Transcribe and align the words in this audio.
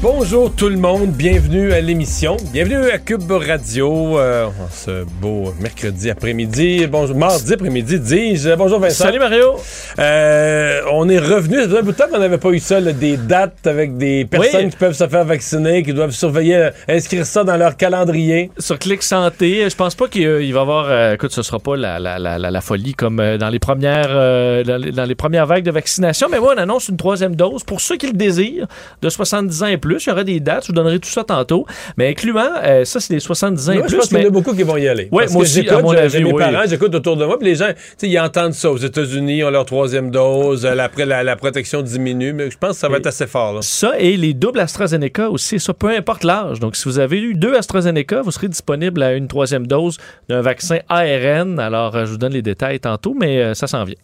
Bonjour 0.00 0.54
tout 0.54 0.68
le 0.68 0.76
monde, 0.76 1.08
bienvenue 1.10 1.72
à 1.72 1.80
l'émission, 1.80 2.36
bienvenue 2.52 2.88
à 2.88 2.98
Cube 2.98 3.28
Radio, 3.32 4.16
euh, 4.16 4.46
ce 4.70 5.04
beau 5.20 5.52
mercredi 5.60 6.08
après-midi, 6.08 6.86
bonjour, 6.86 7.16
mardi 7.16 7.52
après-midi, 7.54 7.98
dis-je. 7.98 8.54
Bonjour 8.54 8.78
Vincent. 8.78 9.02
Salut 9.06 9.18
Mario. 9.18 9.56
Euh, 9.98 10.82
on 10.92 11.08
est 11.08 11.18
revenu, 11.18 11.56
ça 11.56 11.64
faisait 11.64 11.78
un 11.78 11.82
bout 11.82 11.90
de 11.90 11.96
temps 11.96 12.04
qu'on 12.12 12.20
n'avait 12.20 12.38
pas 12.38 12.50
eu 12.50 12.60
ça, 12.60 12.78
là, 12.78 12.92
des 12.92 13.16
dates 13.16 13.66
avec 13.66 13.96
des 13.96 14.24
personnes 14.24 14.66
Oui. 14.66 14.70
qui 14.70 14.76
peuvent 14.76 14.92
se 14.92 15.08
faire 15.08 15.24
vacciner, 15.24 15.82
qui 15.82 15.92
doivent 15.92 16.12
surveiller, 16.12 16.54
euh, 16.56 16.70
inscrire 16.88 17.26
ça 17.26 17.42
dans 17.42 17.56
leur 17.56 17.76
calendrier. 17.76 18.52
Sur 18.56 18.78
Clic 18.78 19.02
Santé, 19.02 19.68
je 19.68 19.74
pense 19.74 19.96
pas 19.96 20.06
qu'il 20.06 20.22
il 20.22 20.52
va 20.54 20.60
y 20.60 20.62
avoir, 20.62 20.86
euh, 20.88 21.14
écoute, 21.14 21.32
ce 21.32 21.42
sera 21.42 21.58
pas 21.58 21.76
la, 21.76 21.98
la, 21.98 22.20
la, 22.20 22.38
la- 22.38 22.52
la 22.52 22.60
folie 22.60 22.94
comme 22.94 23.18
euh, 23.18 23.36
dans 23.36 23.48
les 23.48 23.58
premières 23.58 24.06
euh, 24.10 24.62
dans, 24.62 24.76
les, 24.76 24.92
dans 24.92 25.04
les 25.06 25.16
premières 25.16 25.46
vagues 25.46 25.64
de 25.64 25.72
vaccination, 25.72 26.28
mais 26.30 26.38
moi 26.38 26.54
on 26.56 26.60
annonce 26.60 26.88
une 26.88 26.96
troisième 26.96 27.34
dose 27.34 27.64
pour 27.64 27.80
ceux 27.80 27.96
qui 27.96 28.06
le 28.06 28.12
désirent, 28.12 28.68
de 29.02 29.08
70 29.08 29.62
ans 29.64 29.66
et 29.66 29.76
plus. 29.76 29.87
Il 29.96 30.08
y 30.08 30.12
aura 30.12 30.24
des 30.24 30.40
dates, 30.40 30.62
je 30.64 30.68
vous 30.68 30.72
donnerai 30.74 30.98
tout 30.98 31.08
ça 31.08 31.24
tantôt, 31.24 31.66
mais 31.96 32.08
incluant, 32.10 32.50
euh, 32.62 32.84
ça 32.84 33.00
c'est 33.00 33.12
les 33.14 33.20
70 33.20 33.68
ans 33.68 33.72
et 33.72 33.78
Moi, 33.78 33.84
je 33.86 33.88
plus. 33.92 33.96
pense 33.98 34.08
qu'il 34.08 34.18
y 34.20 34.24
en 34.24 34.26
a 34.26 34.30
beaucoup 34.30 34.54
qui 34.54 34.62
vont 34.62 34.76
y 34.76 34.86
aller. 34.88 35.08
Parce 35.10 35.32
moi 35.32 35.42
aussi, 35.42 35.54
j'écoute, 35.54 35.72
à 35.78 35.82
mon 35.82 35.90
avis, 35.92 36.22
mes 36.24 36.32
oui. 36.32 36.38
parents, 36.42 36.64
j'écoute 36.68 36.94
autour 36.94 37.16
de 37.16 37.24
moi, 37.24 37.38
puis 37.38 37.48
les 37.48 37.54
gens, 37.54 37.70
ils 38.02 38.18
entendent 38.20 38.52
ça. 38.54 38.70
Aux 38.70 38.76
États-Unis, 38.76 39.38
ils 39.38 39.44
ont 39.44 39.50
leur 39.50 39.64
troisième 39.64 40.10
dose, 40.10 40.64
euh, 40.66 40.76
après 40.78 41.06
la, 41.06 41.22
la 41.22 41.36
protection 41.36 41.82
diminue, 41.82 42.32
mais 42.32 42.50
je 42.50 42.58
pense 42.58 42.72
que 42.72 42.76
ça 42.78 42.88
va 42.88 42.96
Et- 42.96 42.98
être 43.00 43.06
assez 43.06 43.26
fort. 43.26 43.54
Là. 43.54 43.60
Ça 43.62 43.98
et 43.98 44.16
les 44.16 44.34
doubles 44.34 44.60
AstraZeneca 44.60 45.30
aussi, 45.30 45.58
ça 45.60 45.72
peu 45.74 45.88
importe 45.88 46.24
l'âge. 46.24 46.60
Donc, 46.60 46.76
si 46.76 46.84
vous 46.84 46.98
avez 46.98 47.18
eu 47.20 47.34
deux 47.34 47.54
AstraZeneca, 47.54 48.22
vous 48.22 48.30
serez 48.30 48.48
disponible 48.48 49.02
à 49.02 49.12
une 49.14 49.28
troisième 49.28 49.66
dose 49.66 49.96
d'un 50.28 50.40
vaccin 50.40 50.78
ARN. 50.88 51.58
Alors, 51.58 51.96
euh, 51.96 52.04
je 52.06 52.10
vous 52.12 52.18
donne 52.18 52.32
les 52.32 52.42
détails 52.42 52.80
tantôt, 52.80 53.14
mais 53.18 53.54
ça 53.54 53.66
s'en 53.66 53.84
vient. 53.84 53.96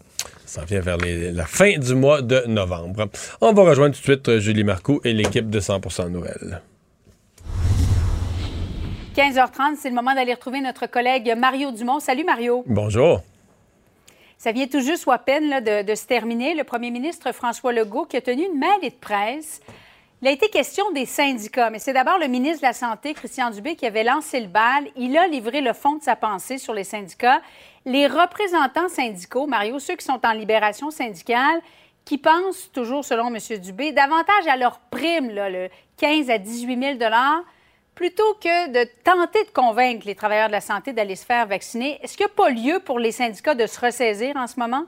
Ça 0.54 0.64
vient 0.64 0.78
vers 0.78 0.98
les- 0.98 1.32
la 1.32 1.46
fin 1.46 1.76
du 1.78 1.96
mois 1.96 2.22
de 2.22 2.44
novembre. 2.46 3.08
On 3.40 3.52
va 3.52 3.62
rejoindre 3.64 3.92
tout 3.96 4.00
de 4.02 4.04
suite 4.04 4.28
euh, 4.28 4.38
Julie 4.38 4.62
Marcoux 4.62 5.00
et 5.02 5.12
l'équipe 5.12 5.50
de 5.50 5.58
100% 5.58 6.08
Nouvelles. 6.10 6.62
15h30, 9.16 9.74
c'est 9.80 9.88
le 9.88 9.96
moment 9.96 10.14
d'aller 10.14 10.32
retrouver 10.32 10.60
notre 10.60 10.86
collègue 10.86 11.34
Mario 11.36 11.72
Dumont. 11.72 11.98
Salut 11.98 12.22
Mario. 12.22 12.62
Bonjour. 12.68 13.22
Ça 14.38 14.52
vient 14.52 14.68
tout 14.68 14.78
juste 14.80 15.06
ou 15.06 15.10
à 15.10 15.18
peine 15.18 15.48
là, 15.48 15.60
de, 15.60 15.82
de 15.82 15.94
se 15.96 16.06
terminer. 16.06 16.54
Le 16.54 16.62
premier 16.62 16.92
ministre 16.92 17.32
François 17.32 17.72
Legault 17.72 18.04
qui 18.04 18.16
a 18.16 18.20
tenu 18.20 18.44
une 18.44 18.56
mêlée 18.56 18.90
de 18.90 19.00
presse. 19.00 19.60
Il 20.22 20.28
a 20.28 20.30
été 20.30 20.48
question 20.48 20.84
des 20.92 21.04
syndicats, 21.04 21.68
mais 21.70 21.80
c'est 21.80 21.92
d'abord 21.92 22.18
le 22.20 22.28
ministre 22.28 22.60
de 22.62 22.66
la 22.66 22.72
Santé, 22.72 23.12
Christian 23.12 23.50
Dubé, 23.50 23.74
qui 23.74 23.86
avait 23.86 24.04
lancé 24.04 24.38
le 24.38 24.46
bal. 24.46 24.84
Il 24.96 25.16
a 25.18 25.26
livré 25.26 25.60
le 25.62 25.72
fond 25.72 25.96
de 25.96 26.02
sa 26.02 26.14
pensée 26.14 26.58
sur 26.58 26.72
les 26.74 26.84
syndicats. 26.84 27.40
Les 27.86 28.06
représentants 28.06 28.88
syndicaux, 28.88 29.46
Mario, 29.46 29.78
ceux 29.78 29.96
qui 29.96 30.04
sont 30.04 30.20
en 30.24 30.32
libération 30.32 30.90
syndicale, 30.90 31.60
qui 32.04 32.18
pensent, 32.18 32.70
toujours 32.72 33.04
selon 33.04 33.34
M. 33.34 33.58
Dubé, 33.58 33.92
davantage 33.92 34.46
à 34.48 34.56
leur 34.56 34.78
prime, 34.90 35.30
là, 35.30 35.50
le 35.50 35.68
15 35.98 36.30
à 36.30 36.38
18 36.38 36.98
000 36.98 37.10
plutôt 37.94 38.34
que 38.42 38.68
de 38.72 38.88
tenter 39.04 39.44
de 39.44 39.50
convaincre 39.50 40.06
les 40.06 40.14
travailleurs 40.14 40.48
de 40.48 40.52
la 40.52 40.60
santé 40.60 40.92
d'aller 40.92 41.16
se 41.16 41.24
faire 41.24 41.46
vacciner. 41.46 41.98
Est-ce 42.02 42.16
qu'il 42.16 42.26
n'y 42.26 42.32
a 42.32 42.34
pas 42.34 42.50
lieu 42.50 42.80
pour 42.84 42.98
les 42.98 43.12
syndicats 43.12 43.54
de 43.54 43.66
se 43.66 43.78
ressaisir 43.78 44.36
en 44.36 44.46
ce 44.46 44.58
moment? 44.58 44.86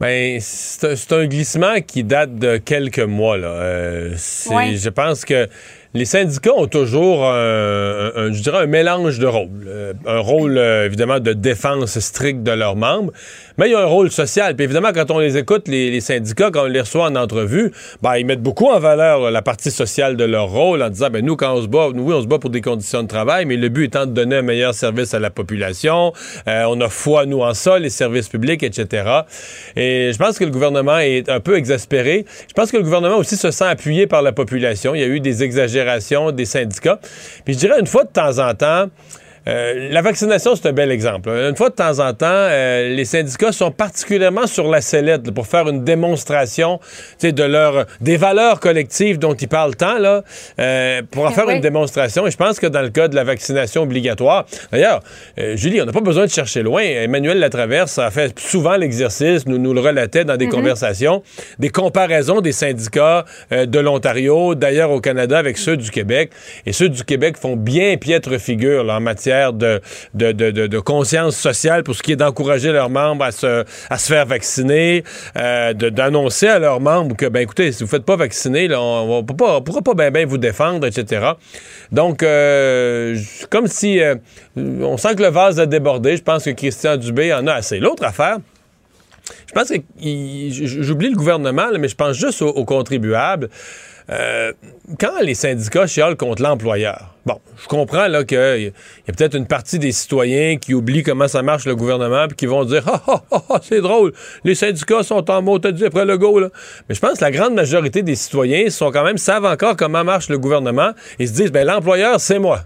Ben, 0.00 0.38
c'est 0.40 1.12
un, 1.12 1.26
glissement 1.26 1.80
qui 1.80 2.04
date 2.04 2.36
de 2.36 2.56
quelques 2.58 2.98
mois. 2.98 3.36
Là. 3.36 3.48
Euh. 3.48 4.10
Je 4.16 4.88
pense 4.88 5.24
que 5.24 5.48
les 5.94 6.04
syndicats 6.04 6.52
ont 6.56 6.66
toujours 6.66 7.24
un, 7.24 8.10
un- 8.16 8.32
je 8.32 8.42
dirais 8.42 8.58
un 8.64 8.66
mélange 8.66 9.18
de 9.20 9.26
rôles. 9.26 9.64
Euh, 9.66 9.92
un 10.06 10.18
rôle, 10.18 10.58
euh, 10.58 10.86
évidemment, 10.86 11.20
de 11.20 11.32
défense 11.32 11.98
stricte 12.00 12.42
de 12.42 12.50
leurs 12.50 12.74
membres, 12.74 13.12
mais 13.58 13.68
il 13.68 13.72
y 13.72 13.74
a 13.74 13.80
un 13.80 13.86
rôle 13.86 14.10
social. 14.10 14.54
Puis 14.56 14.64
évidemment, 14.64 14.90
quand 14.94 15.10
on 15.10 15.18
les 15.18 15.36
écoute, 15.36 15.68
les, 15.68 16.00
syndicats, 16.00 16.50
quand 16.50 16.64
on 16.64 16.68
les 16.68 16.80
reçoit 16.80 17.06
en 17.06 17.16
entrevue, 17.16 17.72
ben, 18.02 18.16
ils 18.16 18.26
mettent 18.26 18.42
beaucoup 18.42 18.66
en 18.66 18.78
valeur 18.78 19.20
là, 19.20 19.30
la 19.30 19.42
partie 19.42 19.70
sociale 19.70 20.16
de 20.16 20.24
leur 20.24 20.48
rôle 20.48 20.82
en 20.82 20.90
disant, 20.90 21.10
ben, 21.10 21.24
nous, 21.24 21.36
quand 21.36 21.54
on 21.54 21.62
se 21.62 21.66
bat, 21.66 21.88
nous, 21.94 22.04
oui, 22.04 22.14
on 22.14 22.22
se 22.22 22.26
bat 22.26 22.38
pour 22.38 22.50
des 22.50 22.60
conditions 22.60 23.02
de 23.02 23.08
travail, 23.08 23.44
mais 23.44 23.56
le 23.56 23.68
but 23.68 23.84
étant 23.84 24.06
de 24.06 24.12
donner 24.12 24.36
un 24.36 24.42
meilleur 24.42 24.74
service 24.74 25.14
à 25.14 25.18
la 25.18 25.30
population. 25.30 26.12
Euh, 26.48 26.64
on 26.68 26.80
a 26.80 26.88
foi, 26.88 27.26
nous, 27.26 27.40
en 27.40 27.54
ça, 27.54 27.78
les 27.78 27.90
services 27.90 28.28
publics, 28.28 28.62
etc. 28.62 29.22
Et 29.76 30.10
je 30.12 30.18
pense 30.18 30.38
que 30.38 30.44
le 30.44 30.50
gouvernement 30.50 30.98
est 30.98 31.28
un 31.28 31.40
peu 31.40 31.56
exaspéré. 31.56 32.24
Je 32.48 32.52
pense 32.54 32.70
que 32.70 32.76
le 32.76 32.82
gouvernement 32.82 33.16
aussi 33.16 33.36
se 33.36 33.50
sent 33.50 33.64
appuyé 33.64 34.06
par 34.06 34.22
la 34.22 34.32
population. 34.32 34.94
Il 34.94 35.00
y 35.00 35.04
a 35.04 35.08
eu 35.08 35.20
des 35.20 35.42
exagérations 35.42 36.30
des 36.32 36.44
syndicats. 36.44 37.00
Puis 37.44 37.54
je 37.54 37.58
dirais 37.58 37.78
une 37.80 37.86
fois 37.86 38.04
de 38.04 38.10
temps 38.10 38.38
en 38.38 38.54
temps, 38.54 38.88
euh, 39.46 39.88
la 39.90 40.00
vaccination, 40.00 40.54
c'est 40.54 40.68
un 40.68 40.72
bel 40.72 40.90
exemple. 40.90 41.28
Une 41.28 41.56
fois 41.56 41.68
de 41.68 41.74
temps 41.74 41.98
en 42.00 42.12
temps, 42.14 42.26
euh, 42.28 42.88
les 42.88 43.04
syndicats 43.04 43.52
sont 43.52 43.70
particulièrement 43.70 44.46
sur 44.46 44.68
la 44.68 44.80
sellette 44.80 45.26
là, 45.26 45.32
pour 45.32 45.46
faire 45.46 45.68
une 45.68 45.84
démonstration 45.84 46.80
de 47.22 47.42
leur, 47.42 47.86
des 48.00 48.16
valeurs 48.16 48.60
collectives 48.60 49.18
dont 49.18 49.34
ils 49.34 49.48
parlent 49.48 49.76
tant, 49.76 49.98
là, 49.98 50.22
euh, 50.58 51.02
pour 51.10 51.26
en 51.26 51.30
faire 51.30 51.46
Oui. 51.46 51.56
une 51.56 51.60
démonstration. 51.60 52.26
Et 52.26 52.30
je 52.30 52.36
pense 52.36 52.58
que 52.58 52.66
dans 52.66 52.80
le 52.80 52.88
cas 52.88 53.08
de 53.08 53.14
la 53.14 53.24
vaccination 53.24 53.82
obligatoire, 53.82 54.46
d'ailleurs, 54.72 55.02
Julie, 55.54 55.82
on 55.82 55.84
n'a 55.84 55.92
pas 55.92 56.00
besoin 56.00 56.24
de 56.24 56.30
chercher 56.30 56.62
loin. 56.62 56.82
Emmanuel 56.82 57.38
Latraverse 57.38 57.98
a 57.98 58.10
fait 58.10 58.38
souvent 58.38 58.76
l'exercice, 58.76 59.46
nous, 59.46 59.58
nous 59.58 59.74
le 59.74 59.80
relatait 59.80 60.24
dans 60.24 60.36
des 60.36 60.48
conversations, 60.48 61.22
des 61.58 61.68
comparaisons 61.68 62.40
des 62.40 62.52
syndicats 62.52 63.24
de 63.50 63.78
l'Ontario, 63.78 64.54
d'ailleurs 64.54 64.90
au 64.90 65.00
Canada, 65.00 65.38
avec 65.38 65.58
ceux 65.58 65.76
du 65.76 65.90
Québec. 65.90 66.30
Et 66.66 66.72
ceux 66.72 66.88
du 66.88 67.04
Québec 67.04 67.36
font 67.36 67.56
bien 67.56 67.96
piètre 67.96 68.38
figure 68.40 68.84
là, 68.84 68.96
en 68.96 69.00
matière 69.00 69.33
de, 69.52 70.78
conscience 70.80 71.36
sociale 71.36 71.82
pour 71.82 71.94
ce 71.94 72.02
qui 72.02 72.12
est 72.12 72.16
d'encourager 72.16 72.72
leurs 72.72 72.90
membres 72.90 73.24
à 73.24 73.32
se, 73.32 73.64
faire 73.98 74.26
vacciner, 74.26 75.04
euh, 75.36 75.72
d'annoncer 75.72 76.48
à 76.48 76.58
leurs 76.58 76.80
membres 76.80 77.16
que, 77.16 77.26
ben 77.26 77.40
écoutez, 77.40 77.72
si 77.72 77.78
vous 77.78 77.84
ne 77.84 77.90
faites 77.90 78.04
pas 78.04 78.16
vacciner, 78.16 78.68
là, 78.68 78.80
on 78.80 79.22
ne 79.22 79.22
pourra 79.22 79.82
pas 79.82 80.10
bien 80.10 80.26
vous 80.26 80.38
défendre, 80.38 80.86
etc. 80.86 81.32
Donc, 81.92 82.22
euh, 82.22 83.16
comme 83.50 83.66
si 83.66 84.00
euh, 84.00 84.16
on 84.56 84.96
sent 84.96 85.14
que 85.16 85.22
le 85.22 85.28
vase 85.28 85.60
a 85.60 85.66
débordé, 85.66 86.16
je 86.16 86.22
pense 86.22 86.44
que 86.44 86.50
Christian 86.50 86.96
Dubé 86.96 87.32
en 87.32 87.46
a 87.46 87.54
assez. 87.54 87.78
L'autre 87.78 88.04
affaire, 88.04 88.38
je 89.46 89.52
pense 89.52 89.68
que 89.68 89.76
j'oublie 90.82 91.10
le 91.10 91.16
gouvernement, 91.16 91.68
mais 91.78 91.88
je 91.88 91.94
pense 91.94 92.16
juste 92.16 92.42
aux 92.42 92.64
contribuables. 92.64 93.48
Euh, 94.10 94.52
quand 95.00 95.20
les 95.22 95.34
syndicats 95.34 95.86
chialent 95.86 96.16
contre 96.16 96.42
l'employeur, 96.42 97.14
bon, 97.24 97.40
je 97.62 97.66
comprends 97.68 98.06
là 98.06 98.24
qu'il 98.24 98.36
y 98.36 99.10
a 99.10 99.12
peut-être 99.12 99.34
une 99.34 99.46
partie 99.46 99.78
des 99.78 99.92
citoyens 99.92 100.56
qui 100.58 100.74
oublient 100.74 101.02
comment 101.02 101.26
ça 101.26 101.42
marche 101.42 101.64
le 101.64 101.74
gouvernement 101.74 102.26
puis 102.28 102.36
qui 102.36 102.46
vont 102.46 102.64
dire 102.64 102.82
ah 102.86 103.00
ah 103.06 103.42
ah, 103.48 103.60
c'est 103.62 103.80
drôle, 103.80 104.12
les 104.44 104.54
syndicats 104.54 105.02
sont 105.02 105.30
en 105.30 105.40
mot 105.40 105.58
dit 105.58 105.86
après 105.86 106.04
le 106.04 106.18
go. 106.18 106.38
Mais 106.88 106.94
je 106.94 107.00
pense 107.00 107.18
que 107.18 107.24
la 107.24 107.30
grande 107.30 107.54
majorité 107.54 108.02
des 108.02 108.14
citoyens 108.14 108.68
sont 108.68 108.90
quand 108.90 109.04
même 109.04 109.18
savent 109.18 109.46
encore 109.46 109.76
comment 109.76 110.04
marche 110.04 110.28
le 110.28 110.38
gouvernement 110.38 110.92
et 111.18 111.26
se 111.26 111.32
disent 111.32 111.52
ben 111.52 111.66
l'employeur 111.66 112.20
c'est 112.20 112.38
moi. 112.38 112.60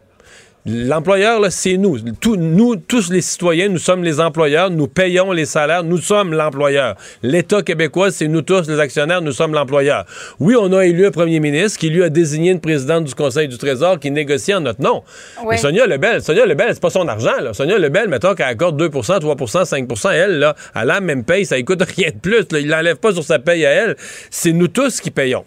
L'employeur, 0.66 1.40
c'est 1.50 1.76
nous. 1.76 1.98
Nous, 2.36 2.76
tous 2.76 3.10
les 3.10 3.22
citoyens, 3.22 3.68
nous 3.68 3.78
sommes 3.78 4.02
les 4.02 4.20
employeurs, 4.20 4.70
nous 4.70 4.86
payons 4.86 5.32
les 5.32 5.46
salaires, 5.46 5.84
nous 5.84 5.98
sommes 5.98 6.34
l'employeur. 6.34 6.96
L'État 7.22 7.62
québécois, 7.62 8.10
c'est 8.10 8.28
nous 8.28 8.42
tous, 8.42 8.68
les 8.68 8.78
actionnaires, 8.78 9.22
nous 9.22 9.32
sommes 9.32 9.54
l'employeur. 9.54 10.04
Oui, 10.40 10.56
on 10.60 10.72
a 10.72 10.84
élu 10.84 11.06
un 11.06 11.10
premier 11.10 11.40
ministre 11.40 11.78
qui 11.78 11.88
lui 11.88 12.02
a 12.02 12.10
désigné 12.10 12.50
une 12.50 12.60
présidente 12.60 13.04
du 13.04 13.14
Conseil 13.14 13.48
du 13.48 13.56
Trésor 13.56 13.98
qui 13.98 14.10
négocie 14.10 14.52
en 14.52 14.60
notre 14.60 14.82
nom. 14.82 15.02
Mais 15.48 15.56
Sonia 15.56 15.86
Lebel, 15.86 16.22
Sonia 16.22 16.44
Lebel, 16.44 16.74
c'est 16.74 16.82
pas 16.82 16.90
son 16.90 17.08
argent, 17.08 17.40
là. 17.40 17.54
Sonia 17.54 17.78
Lebel, 17.78 18.08
mettons 18.08 18.34
qu'elle 18.34 18.46
accorde 18.46 18.80
2% 18.80 19.20
3% 19.20 19.64
5% 19.64 20.12
elle, 20.12 20.38
là, 20.38 20.54
elle 20.74 20.80
a 20.82 20.84
la 20.84 21.00
même 21.00 21.24
paye, 21.24 21.46
ça 21.46 21.60
coûte 21.62 21.82
rien 21.96 22.10
de 22.10 22.18
plus, 22.18 22.46
là. 22.50 22.58
Il 22.58 22.68
l'enlève 22.68 22.96
pas 22.96 23.12
sur 23.14 23.24
sa 23.24 23.38
paye 23.38 23.64
à 23.64 23.70
elle. 23.70 23.96
C'est 24.30 24.52
nous 24.52 24.68
tous 24.68 25.00
qui 25.00 25.10
payons. 25.10 25.44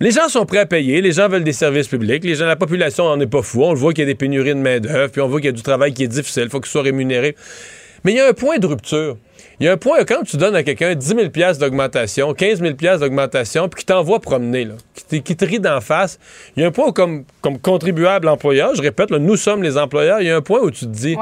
Les 0.00 0.10
gens 0.10 0.28
sont 0.28 0.46
prêts 0.46 0.58
à 0.58 0.66
payer, 0.66 1.00
les 1.00 1.12
gens 1.12 1.28
veulent 1.28 1.44
des 1.44 1.52
services 1.52 1.88
publics, 1.88 2.24
les 2.24 2.36
gens, 2.36 2.46
la 2.46 2.56
population 2.56 3.04
n'en 3.04 3.18
est 3.20 3.26
pas 3.26 3.42
fou. 3.42 3.64
On 3.64 3.72
le 3.72 3.78
voit 3.78 3.92
qu'il 3.92 4.02
y 4.02 4.06
a 4.06 4.06
des 4.06 4.14
pénuries 4.14 4.54
de 4.54 4.60
main-d'œuvre, 4.60 5.10
puis 5.10 5.20
on 5.20 5.28
voit 5.28 5.40
qu'il 5.40 5.46
y 5.46 5.52
a 5.52 5.52
du 5.52 5.62
travail 5.62 5.92
qui 5.92 6.04
est 6.04 6.08
difficile, 6.08 6.44
il 6.44 6.50
faut 6.50 6.60
qu'il 6.60 6.70
soit 6.70 6.82
rémunéré. 6.82 7.34
Mais 8.04 8.12
il 8.12 8.16
y 8.16 8.20
a 8.20 8.28
un 8.28 8.32
point 8.32 8.58
de 8.58 8.66
rupture. 8.66 9.16
Il 9.60 9.66
y 9.66 9.68
a 9.68 9.72
un 9.72 9.76
point, 9.76 10.04
quand 10.04 10.22
tu 10.22 10.36
donnes 10.36 10.54
à 10.54 10.62
quelqu'un 10.62 10.94
10 10.94 11.04
000 11.04 11.54
d'augmentation, 11.58 12.32
15 12.32 12.60
000 12.60 12.74
d'augmentation, 12.98 13.68
puis 13.68 13.80
qu'il 13.80 13.86
t'envoie 13.86 14.20
promener, 14.20 14.66
là, 14.66 14.74
qui, 15.08 15.20
te, 15.20 15.44
rit 15.44 15.58
d'en 15.58 15.80
face, 15.80 16.20
il 16.56 16.62
y 16.62 16.64
a 16.64 16.68
un 16.68 16.70
point 16.70 16.86
où, 16.86 16.92
comme, 16.92 17.24
comme 17.40 17.58
contribuable 17.58 18.28
employeur, 18.28 18.76
je 18.76 18.82
répète, 18.82 19.10
nous 19.10 19.36
sommes 19.36 19.64
les 19.64 19.76
employeurs, 19.76 20.20
il 20.20 20.28
y 20.28 20.30
a 20.30 20.36
un 20.36 20.42
point 20.42 20.60
où 20.60 20.70
tu 20.70 20.86
te 20.86 20.90
dis, 20.90 21.16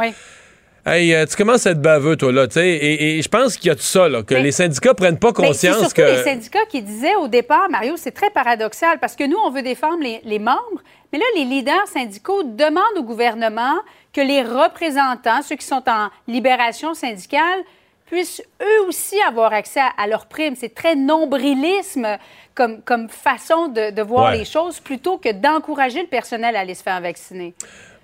Hey, 0.89 1.13
euh, 1.13 1.27
tu 1.27 1.35
commences 1.35 1.67
à 1.67 1.73
être 1.73 1.83
baveux, 1.83 2.17
toi, 2.17 2.31
là, 2.31 2.47
tu 2.47 2.55
sais. 2.55 2.69
Et, 2.69 3.21
je 3.21 3.29
pense 3.29 3.57
qu'il 3.57 3.67
y 3.67 3.71
a 3.71 3.75
tout 3.75 3.83
ça, 3.83 4.09
là, 4.09 4.23
que 4.23 4.37
les 4.37 4.53
syndicats 4.53 4.95
prennent 4.95 5.19
pas 5.19 5.33
conscience 5.33 5.89
c'est 5.89 5.97
que. 5.97 6.03
les 6.03 6.23
syndicats 6.23 6.65
qui 6.69 6.81
disaient 6.81 7.17
au 7.17 7.27
départ, 7.27 7.69
Mario, 7.69 7.97
c'est 7.97 8.13
très 8.13 8.31
paradoxal, 8.31 9.01
parce 9.01 9.17
que 9.17 9.25
nous, 9.25 9.37
on 9.45 9.51
veut 9.51 9.63
défendre 9.63 10.01
les, 10.01 10.39
membres, 10.39 10.81
mais 11.13 11.19
là, 11.19 11.25
les 11.35 11.45
leaders 11.45 11.89
syndicaux 11.89 12.45
demandent 12.45 12.99
au 12.99 13.03
gouvernement 13.03 13.75
que 14.13 14.21
les 14.21 14.43
représentants, 14.43 15.43
ceux 15.43 15.57
qui 15.57 15.67
sont 15.67 15.83
en 15.89 16.09
libération 16.29 16.95
syndicale, 16.95 17.65
puissent 18.07 18.43
eux 18.63 18.87
aussi 18.87 19.21
avoir 19.23 19.53
accès 19.53 19.81
à, 19.99 20.07
leurs 20.07 20.27
primes. 20.27 20.55
C'est 20.57 20.73
très 20.73 20.95
nombrilisme 20.95 22.07
comme, 22.55 22.81
comme 22.83 23.09
façon 23.09 23.67
de, 23.67 24.03
voir 24.03 24.31
les 24.31 24.45
choses 24.45 24.79
plutôt 24.79 25.19
que 25.19 25.33
d'encourager 25.33 26.03
le 26.03 26.07
personnel 26.07 26.55
à 26.55 26.61
aller 26.61 26.75
se 26.75 26.85
faire 26.85 27.01
vacciner. 27.01 27.55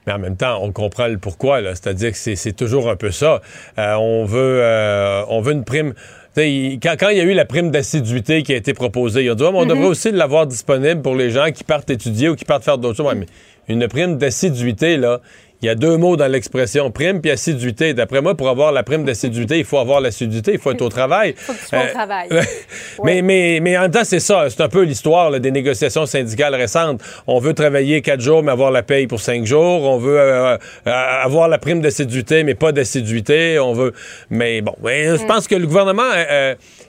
Mais 0.06 0.12
en 0.12 0.19
même 0.19 0.37
temps, 0.37 0.58
on 0.62 0.72
comprend 0.72 1.06
le 1.06 1.19
pourquoi. 1.19 1.60
C'est-à-dire 1.62 2.12
que 2.12 2.16
c'est 2.16 2.52
toujours 2.52 2.90
un 2.90 2.96
peu 2.96 3.10
ça. 3.10 3.40
Euh, 3.78 3.94
on, 3.94 4.25
veut, 4.25 4.60
euh, 4.62 5.25
on 5.28 5.40
veut 5.40 5.52
une 5.52 5.64
prime. 5.64 5.94
quand, 6.37 6.96
quand, 6.99 7.08
il 7.10 7.19
y 7.19 7.20
a 7.20 7.25
eu 7.25 7.34
la 7.34 7.44
prime 7.44 7.70
d'assiduité 7.70 8.43
qui 8.43 8.52
a 8.52 8.56
été 8.56 8.75
proposée, 8.75 9.25
il 9.25 9.31
a 9.31 9.34
dit 9.34 9.43
on 9.44 9.52
mm-hmm. 9.52 9.69
devrait 9.69 9.87
aussi 9.87 10.10
l'avoir 10.10 10.46
disponible 10.46 11.02
pour 11.02 11.14
les 11.14 11.31
gens 11.31 11.50
qui 11.52 11.64
partent 11.64 11.90
étudier 11.90 12.28
ou 12.28 12.37
qui 12.37 12.44
partent 12.44 12.64
faire 12.64 12.78
d'autres 12.78 12.96
choses. 12.96 13.14
mais 13.16 13.26
une 13.69 13.87
prime 13.87 14.19
d'assiduité, 14.19 14.96
là, 14.96 15.20
il 15.62 15.67
y 15.67 15.69
a 15.69 15.76
deux 15.76 15.97
mots 15.97 16.17
dans 16.17 16.26
l'expression 16.26 16.91
prime 16.91 17.20
puis 17.20 17.31
assiduité. 17.31 17.94
D'après 17.94 18.20
moi, 18.20 18.37
pour 18.37 18.49
avoir 18.49 18.73
la 18.73 18.82
prime 18.82 19.05
d'assiduité, 19.05 19.59
il 19.59 19.64
faut 19.64 19.79
avoir 19.79 20.00
l'assiduité, 20.00 20.55
il 20.55 20.59
faut 20.59 20.73
être 20.73 20.82
au 20.82 20.88
travail. 20.88 21.35
Il 21.37 21.41
faut 21.41 21.53
que 21.53 21.59
tu 21.59 21.67
sois 21.67 21.79
au 21.79 21.82
euh, 21.82 21.93
travail. 21.93 22.29
mais, 23.05 23.23
mais, 23.23 23.61
mais 23.62 23.79
en 23.79 23.82
même 23.82 23.91
temps, 23.93 24.03
c'est 24.03 24.19
ça. 24.19 24.50
C'est 24.50 24.61
un 24.61 24.69
peu 24.69 24.82
l'histoire 24.82 25.38
des 25.38 25.50
négociations 25.53 26.05
syndicales 26.05 26.56
récentes. 26.56 27.00
On 27.29 27.38
veut 27.38 27.55
travailler 27.55 28.03
quatre 28.03 28.20
jours, 28.20 28.43
mais 28.43 28.50
avoir 28.50 28.73
la 28.73 28.82
paye 28.82 29.06
pour 29.06 29.20
cinq 29.20 29.47
jours. 29.47 29.85
On 29.85 29.99
veut 29.99 30.19
euh, 30.19 30.56
euh, 30.56 30.91
avoir 31.23 31.47
la 31.47 31.59
prime 31.59 31.81
d'assiduité, 31.81 32.43
mais 32.43 32.56
pas 32.56 32.73
d'assiduité. 32.73 33.61
On 33.61 33.73
veut. 33.73 33.93
Mais 34.31 34.62
bon, 34.62 34.75
je 34.85 35.23
mm. 35.23 35.26
pense 35.29 35.47
que 35.47 35.55
le 35.55 35.69
gouvernement 35.69 36.11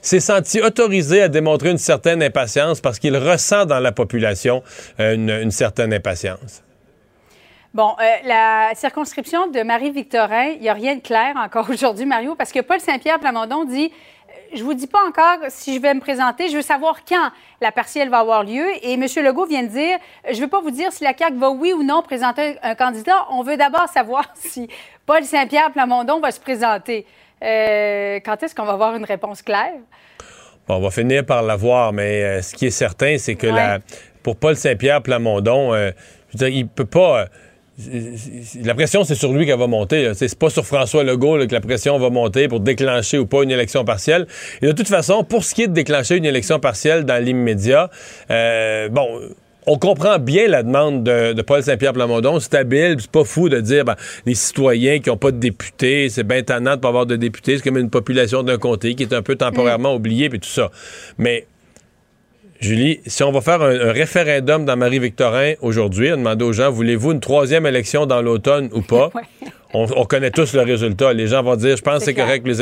s'est 0.02 0.20
senti 0.20 0.62
autorisé 0.62 1.22
à 1.22 1.28
démontrer 1.28 1.70
une 1.70 1.78
certaine 1.78 2.24
impatience 2.24 2.82
parce 2.82 2.98
qu'il 2.98 3.16
ressent 3.18 3.68
dans 3.68 3.80
la 3.80 3.92
population 3.92 4.64
une 4.98 5.52
certaine 5.52 5.94
impatience. 5.94 6.63
Bon, 7.74 7.96
euh, 8.00 8.04
la 8.28 8.70
circonscription 8.76 9.48
de 9.48 9.64
Marie-Victorin, 9.64 10.50
il 10.56 10.62
n'y 10.62 10.70
a 10.70 10.74
rien 10.74 10.96
de 10.96 11.02
clair 11.02 11.34
encore 11.36 11.68
aujourd'hui, 11.72 12.06
Mario, 12.06 12.36
parce 12.36 12.52
que 12.52 12.60
Paul 12.60 12.80
Saint-Pierre 12.80 13.20
Plamondon 13.20 13.66
dit 13.66 13.92
euh, 14.30 14.34
je 14.54 14.64
vous 14.64 14.76
dis 14.76 14.86
pas 14.86 15.00
encore 15.08 15.40
si 15.50 15.74
je 15.74 15.82
vais 15.82 15.92
me 15.96 16.00
présenter. 16.00 16.50
Je 16.50 16.56
veux 16.56 16.62
savoir 16.62 17.04
quand 17.04 17.32
la 17.62 17.72
partielle 17.72 18.10
va 18.10 18.20
avoir 18.20 18.44
lieu. 18.44 18.64
Et 18.84 18.94
M. 18.94 19.04
Legault 19.24 19.48
vient 19.48 19.64
de 19.64 19.70
dire, 19.70 19.98
je 20.30 20.36
ne 20.36 20.42
veux 20.42 20.50
pas 20.50 20.62
vous 20.62 20.70
dire 20.70 20.92
si 20.92 21.04
la 21.04 21.18
CAQ 21.18 21.38
va 21.38 21.50
oui 21.50 21.74
ou 21.74 21.82
non 21.82 22.04
présenter 22.04 22.60
un 22.62 22.76
candidat. 22.76 23.26
On 23.32 23.42
veut 23.42 23.58
d'abord 23.58 23.88
savoir 23.90 24.26
si 24.36 24.68
Paul 25.08 25.24
Saint-Pierre 25.24 25.72
Plamondon 25.72 26.20
va 26.20 26.30
se 26.30 26.40
présenter. 26.40 27.08
Euh, 27.42 28.20
quand 28.24 28.44
est-ce 28.44 28.54
qu'on 28.54 28.66
va 28.66 28.74
avoir 28.74 28.96
une 28.96 29.06
réponse 29.06 29.42
claire? 29.42 29.74
on 30.70 30.80
va 30.80 30.92
finir 30.92 31.26
par 31.26 31.42
l'avoir, 31.42 31.92
mais 31.92 32.42
ce 32.42 32.54
qui 32.54 32.68
est 32.68 32.72
certain, 32.72 33.18
c'est 33.18 33.36
que 33.36 33.48
la, 33.48 33.80
pour 34.22 34.38
Paul 34.38 34.56
Saint-Pierre 34.56 35.02
Plamondon, 35.02 35.74
je 35.74 36.38
veux 36.38 36.38
dire, 36.38 36.48
il 36.48 36.68
peut 36.68 36.86
pas 36.86 37.26
la 38.64 38.76
pression, 38.76 39.04
c'est 39.04 39.16
sur 39.16 39.34
lui 39.34 39.46
qu'elle 39.46 39.58
va 39.58 39.68
monter. 39.68 40.12
C'est 40.14 40.38
pas 40.38 40.50
sur 40.50 40.66
François 40.66 41.04
Legault 41.04 41.48
que 41.48 41.54
la 41.54 41.62
pression 41.62 41.98
va 41.98 42.10
monter 42.12 42.48
pour 42.48 42.60
déclencher 42.60 43.18
ou 43.18 43.26
pas 43.26 43.44
une 43.44 43.52
élection 43.52 43.84
partielle. 43.84 44.28
Et 44.62 44.68
de 44.68 44.72
toute 44.74 44.88
façon, 44.88 45.24
pour 45.24 45.44
ce 45.44 45.56
qui 45.56 45.64
est 45.64 45.68
de 45.68 45.74
déclencher 45.74 46.18
une 46.18 46.26
élection 46.26 46.60
partielle 46.60 47.04
dans 47.04 47.24
l'immédiat, 47.24 47.90
euh, 48.30 48.90
bon, 48.90 49.22
on 49.66 49.78
comprend 49.78 50.20
bien 50.20 50.48
la 50.48 50.62
demande 50.62 51.04
de, 51.04 51.42
Paul 51.42 51.64
Saint-Pierre 51.64 51.94
Plamondon. 51.94 52.40
C'est 52.40 52.54
habile, 52.56 52.98
c'est 53.00 53.10
pas 53.10 53.24
fou 53.24 53.50
de 53.50 53.60
dire 53.60 53.86
ben, 53.86 53.96
les 54.26 54.36
citoyens 54.36 55.00
qui 55.00 55.10
n'ont 55.10 55.18
pas 55.18 55.32
de 55.32 55.38
députés, 55.38 56.10
c'est 56.10 56.24
bien 56.24 56.44
tannant 56.44 56.76
de 56.76 56.82
pas 56.82 56.90
avoir 56.90 57.06
de 57.06 57.16
députés, 57.16 57.58
c'est 57.58 57.64
comme 57.64 57.78
une 57.78 57.90
population 57.90 58.44
d'un 58.44 58.58
comté 58.58 58.94
qui 58.96 59.04
est 59.04 59.14
un 59.14 59.22
peu 59.22 59.36
temporairement 59.36 59.96
oubliée, 59.96 60.30
puis 60.30 60.40
tout 60.40 60.50
ça. 60.50 60.70
Mais 61.18 61.48
Julie, 62.64 63.02
si 63.06 63.24
on 63.24 63.32
va 63.34 63.42
faire 63.42 63.62
un, 63.62 63.92
référendum 63.92 64.64
dans 64.64 64.78
Marie-Victorin 64.78 65.56
aujourd'hui, 65.60 66.14
on 66.14 66.18
demande 66.18 66.42
aux 66.42 66.54
gens, 66.54 66.72
voulez-vous 66.72 67.12
une 67.12 67.20
troisième 67.20 67.66
élection 67.66 68.06
dans 68.06 68.22
l'automne 68.22 68.70
ou 68.72 68.82
pas? 68.82 69.10
On, 69.76 70.06
connaît 70.06 70.30
tous 70.30 70.54
le 70.54 70.62
résultat. 70.62 71.14
Les 71.14 71.26
gens 71.26 71.42
vont 71.42 71.56
dire, 71.56 71.76
je 71.76 71.82
pense 71.82 71.98
que 71.98 72.06
c'est 72.06 72.14
correct. 72.14 72.46
Les, 72.46 72.58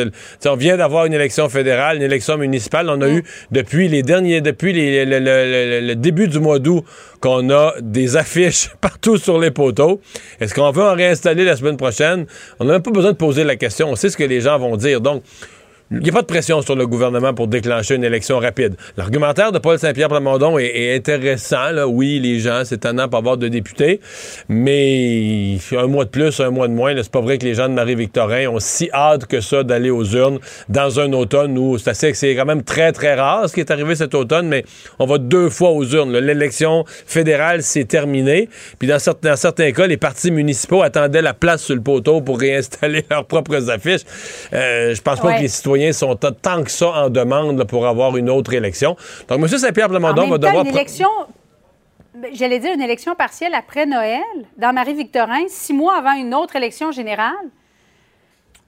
on 0.48 0.56
vient 0.56 0.77
d'avoir 0.77 1.06
une 1.06 1.13
élection 1.13 1.50
fédérale, 1.50 1.98
une 1.98 2.03
élection 2.03 2.38
municipale. 2.38 2.89
On 2.89 3.01
a 3.01 3.07
mm. 3.07 3.18
eu 3.18 3.24
depuis 3.51 3.89
les 3.89 4.01
derniers, 4.01 4.39
depuis 4.39 4.71
le, 4.71 5.94
début 5.95 6.30
du 6.30 6.39
mois 6.39 6.59
d'août, 6.59 6.86
qu'on 7.19 7.50
a 7.50 7.74
des 7.81 8.15
affiches 8.15 8.69
partout 8.80 9.18
sur 9.18 9.39
les 9.39 9.51
poteaux. 9.51 10.00
Est-ce 10.39 10.56
qu'on 10.56 10.71
veut 10.71 10.83
en 10.83 10.95
réinstaller 10.95 11.44
la 11.44 11.57
semaine 11.57 11.75
prochaine? 11.75 12.27
On 12.62 12.63
n'a 12.63 12.74
même 12.75 12.81
pas 12.81 12.92
besoin 12.92 13.12
de 13.12 13.18
poser 13.18 13.44
la 13.44 13.57
question. 13.57 13.89
On 13.89 13.98
sait 13.98 14.09
ce 14.09 14.15
que 14.15 14.24
les 14.24 14.39
gens 14.39 14.57
vont 14.57 14.77
dire. 14.77 15.01
Donc, 15.01 15.21
il 15.91 15.99
n'y 15.99 16.09
a 16.09 16.13
pas 16.13 16.21
de 16.21 16.27
pression 16.27 16.61
sur 16.61 16.75
le 16.75 16.88
gouvernement 16.88 17.33
pour 17.33 17.47
déclencher 17.47 17.95
une 17.95 18.05
élection 18.05 18.39
rapide. 18.39 18.75
L'argumentaire 18.95 19.51
de 19.51 19.59
Paul 19.59 19.77
Saint-Pierre 19.77 20.07
Plamondon 20.07 20.57
est, 20.57 20.95
intéressant. 20.95 21.71
Là. 21.71 21.85
Oui, 21.85 22.17
les 22.19 22.39
gens, 22.39 22.61
c'est 22.63 22.81
pas 22.81 23.17
avoir 23.17 23.35
de 23.35 23.49
députés, 23.49 23.99
mais 24.47 25.57
un 25.77 25.88
mois 25.88 26.05
de 26.05 26.09
plus, 26.09 26.39
un 26.39 26.49
mois 26.49 26.69
de 26.69 26.73
moins, 26.73 26.93
c'est 26.95 27.11
pas 27.11 27.19
vrai 27.19 27.38
que 27.38 27.45
les 27.45 27.55
gens 27.55 27.67
de 27.67 27.73
Marie-Victorin 27.73 28.47
ont 28.47 28.59
si 28.59 28.89
hâte 28.93 29.25
que 29.25 29.41
ça 29.41 29.63
d'aller 29.63 29.89
aux 29.89 30.05
urnes 30.05 30.39
dans 30.69 30.99
un 31.01 31.11
automne 31.11 31.57
où 31.57 31.77
c'est 31.77 31.89
assez, 31.89 32.13
c'est 32.13 32.35
quand 32.35 32.45
même 32.45 32.63
très, 32.63 32.93
très 32.93 33.15
rare 33.15 33.49
ce 33.49 33.53
qui 33.53 33.59
est 33.59 33.71
arrivé 33.71 33.95
cet 33.95 34.15
automne, 34.15 34.47
mais 34.47 34.63
on 34.97 35.05
va 35.05 35.17
deux 35.17 35.49
fois 35.49 35.71
aux 35.71 35.83
urnes. 35.83 36.17
L'élection 36.17 36.85
fédérale, 36.88 37.63
c'est 37.63 37.85
terminé. 37.85 38.47
Puis 38.79 38.88
dans 38.88 38.99
certains, 38.99 39.31
dans 39.31 39.35
certains 39.35 39.71
cas, 39.73 39.88
les 39.88 39.97
partis 39.97 40.31
municipaux 40.31 40.83
attendaient 40.83 41.21
la 41.21 41.33
place 41.33 41.63
sur 41.63 41.75
le 41.75 41.81
poteau 41.81 42.21
pour 42.21 42.39
réinstaller 42.39 43.03
leurs 43.09 43.25
propres 43.25 43.69
affiches. 43.69 44.01
Euh, 44.53 44.95
je 44.95 45.01
pense 45.01 45.19
pas 45.19 45.35
que 45.35 45.41
les 45.41 45.47
citoyens 45.49 45.81
sont 45.92 46.16
tant 46.16 46.63
que 46.63 46.72
ça 46.72 47.06
en 47.06 47.10
demande 47.10 47.63
pour 47.66 47.88
avoir 47.88 48.16
une 48.18 48.30
autre 48.30 48.54
élection. 48.54 48.95
Donc, 49.28 49.39
M. 49.39 49.48
Saint-Pierre 49.48 49.89
Plamondon 49.89 50.28
va 50.28 50.38
devoir... 50.38 50.66
une 50.66 50.75
élection, 50.75 51.10
ben, 52.16 52.30
j'allais 52.33 52.60
dire 52.60 52.74
une 52.74 52.81
élection 52.81 53.16
partielle 53.16 53.54
après 53.54 53.86
Noël, 53.86 54.22
dans 54.57 54.74
Marie-Victorin, 54.74 55.45
six 55.48 55.74
mois 55.74 55.98
avant 55.98 56.13
une 56.13 56.34
autre 56.34 56.55
élection 56.55 56.91
générale. 56.91 57.34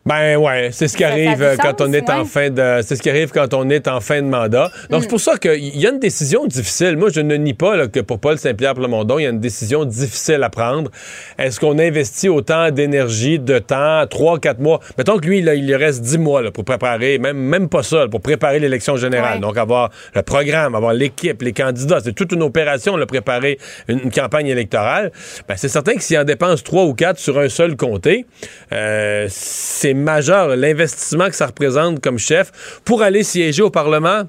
Ben 0.05 0.35
ouais, 0.35 0.69
c'est 0.73 0.89
ce 0.89 0.97
qui 0.97 1.05
arrive 1.05 1.41
euh, 1.41 1.55
quand 1.55 1.79
on 1.79 1.93
est 1.93 2.09
en 2.09 2.25
fin 2.25 2.49
de 2.49 2.81
c'est 2.83 2.97
ce 2.97 3.01
qui 3.01 3.09
arrive 3.09 3.31
quand 3.31 3.53
on 3.53 3.69
est 3.69 3.87
en 3.87 4.01
fin 4.01 4.21
de 4.21 4.27
mandat. 4.27 4.69
Donc 4.89 5.01
c'est 5.01 5.07
mm. 5.07 5.09
pour 5.09 5.19
ça 5.21 5.37
qu'il 5.37 5.79
y 5.79 5.87
a 5.87 5.91
une 5.91 5.99
décision 5.99 6.45
difficile. 6.45 6.97
Moi 6.97 7.07
je 7.13 7.21
ne 7.21 7.35
nie 7.35 7.53
pas 7.53 7.87
que 7.87 8.01
pour 8.01 8.19
Paul 8.19 8.37
Saint-Pierre 8.37 8.73
Plamondon, 8.73 9.17
il 9.17 9.23
y 9.23 9.25
a 9.27 9.29
une 9.29 9.39
décision 9.39 9.85
difficile 9.85 10.43
à 10.43 10.49
prendre. 10.49 10.91
Est-ce 11.39 11.57
qu'on 11.57 11.79
investit 11.79 12.27
autant 12.27 12.69
d'énergie, 12.69 13.39
de 13.39 13.59
temps, 13.59 14.05
trois, 14.09 14.39
quatre 14.39 14.59
mois? 14.59 14.81
Mettons 14.97 15.17
que 15.19 15.25
lui 15.25 15.39
il 15.39 15.47
il 15.47 15.73
reste 15.73 16.01
dix 16.01 16.17
mois 16.17 16.41
là, 16.41 16.51
pour 16.51 16.65
préparer, 16.65 17.17
même 17.17 17.37
même 17.37 17.69
pas 17.69 17.83
ça, 17.83 18.09
pour 18.09 18.19
préparer 18.19 18.59
l'élection 18.59 18.97
générale. 18.97 19.39
Donc 19.39 19.55
avoir 19.57 19.89
le 20.15 20.21
programme, 20.21 20.75
avoir 20.75 20.93
l'équipe, 20.93 21.41
les 21.41 21.53
candidats, 21.53 21.99
c'est 22.03 22.13
toute 22.13 22.33
une 22.33 22.43
opération 22.43 22.97
de 22.97 23.05
préparer 23.05 23.57
une, 23.87 24.11
campagne 24.11 24.47
électorale. 24.47 25.13
Ben 25.47 25.55
c'est 25.55 25.69
certain 25.69 25.95
que 25.95 26.01
s'il 26.03 26.17
en 26.17 26.25
dépense 26.25 26.61
trois 26.61 26.83
ou 26.83 26.93
quatre 26.93 27.19
sur 27.19 27.39
un 27.39 27.47
seul 27.47 27.77
comté, 27.77 28.25
euh, 28.73 29.27
c'est 29.29 29.92
majeur, 29.93 30.55
l'investissement 30.55 31.29
que 31.29 31.35
ça 31.35 31.47
représente 31.47 31.99
comme 31.99 32.17
chef 32.17 32.79
pour 32.85 33.01
aller 33.01 33.23
siéger 33.23 33.61
au 33.61 33.69
Parlement 33.69 34.23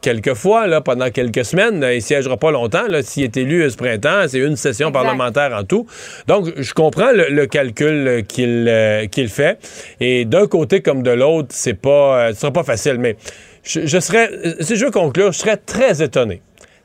quelquefois, 0.00 0.66
là, 0.66 0.80
pendant 0.80 1.10
quelques 1.10 1.44
semaines. 1.44 1.84
Il 1.92 2.02
siégera 2.02 2.36
pas 2.36 2.50
longtemps. 2.50 2.84
S'il 3.02 3.24
est 3.24 3.36
élu 3.36 3.68
ce 3.70 3.76
printemps, 3.76 4.24
c'est 4.28 4.38
une 4.38 4.56
session 4.56 4.92
parlementaire 4.92 5.52
en 5.52 5.64
tout. 5.64 5.86
Donc, 6.26 6.48
je 6.56 6.72
comprends 6.72 7.10
le, 7.12 7.46
calcul 7.46 8.24
qu'il 8.28 8.66
euh, 8.68 9.06
qu'il 9.06 9.28
fait. 9.28 9.58
Et 10.00 10.24
d'un 10.24 10.46
côté 10.46 10.80
comme 10.82 11.02
de 11.02 11.10
l'autre, 11.10 11.48
c'est 11.50 11.74
pas, 11.74 12.28
euh, 12.28 12.32
ce 12.32 12.40
sera 12.40 12.52
pas 12.52 12.64
facile. 12.64 12.98
Mais 12.98 13.16
je, 13.62 14.00
serais, 14.00 14.30
si 14.60 14.76
je 14.76 14.86
veux 14.86 14.90
conclure, 14.90 15.32
je 15.32 15.38
serais 15.38 15.56
très 15.56 16.02
étonné. 16.02 16.42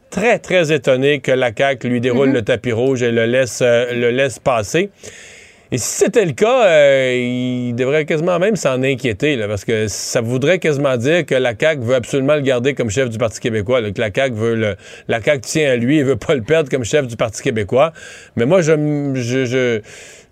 Très, 0.10 0.38
très 0.38 0.72
étonné 0.72 1.20
que 1.20 1.32
la 1.32 1.51
CAQ 1.56 1.89
lui 1.89 2.00
déroule 2.00 2.30
mm-hmm. 2.30 2.34
le 2.34 2.42
tapis 2.44 2.72
rouge 2.72 3.01
et 3.01 3.12
le 3.12 3.25
laisse, 3.25 3.62
euh, 3.63 3.94
le 3.94 4.12
laisse 4.12 4.39
passer. 4.39 4.89
Et 5.74 5.80
si 5.80 6.03
c'était 6.03 6.24
le 6.24 6.34
cas, 6.34 6.68
euh, 6.68 7.15
il 7.15 7.74
devrait 7.74 8.06
quasiment 8.06 8.38
même 8.38 8.56
s'en 8.56 8.84
inquiéter, 8.84 9.39
parce 9.48 9.65
que 9.65 9.88
ça 9.88 10.22
voudrait 10.22 10.60
quasiment 10.60 10.98
dire 10.98 11.25
que 11.25 11.34
la 11.34 11.56
CAQ 11.60 11.82
veut 11.82 11.96
absolument 11.96 12.36
le 12.36 12.42
garder 12.42 12.75
comme 12.75 12.92
chef 12.92 13.10
du 13.10 13.18
Parti 13.18 13.39
québécois, 13.39 13.82
que 13.92 14.00
la 14.00 14.13
CAQ 14.13 14.36
veut 14.36 14.53
le, 14.53 14.75
la 15.08 15.20
CAQ 15.20 15.42
tient 15.42 15.72
à 15.72 15.75
lui 15.75 15.98
et 15.98 16.03
veut 16.03 16.15
pas 16.15 16.36
le 16.36 16.44
perdre 16.44 16.70
comme 16.70 16.84
chef 16.84 17.08
du 17.08 17.15
Parti 17.15 17.42
québécois. 17.42 17.92
Mais 18.36 18.46
moi, 18.46 18.62
je, 18.62 18.74
je, 19.15 19.46
je 19.46 19.82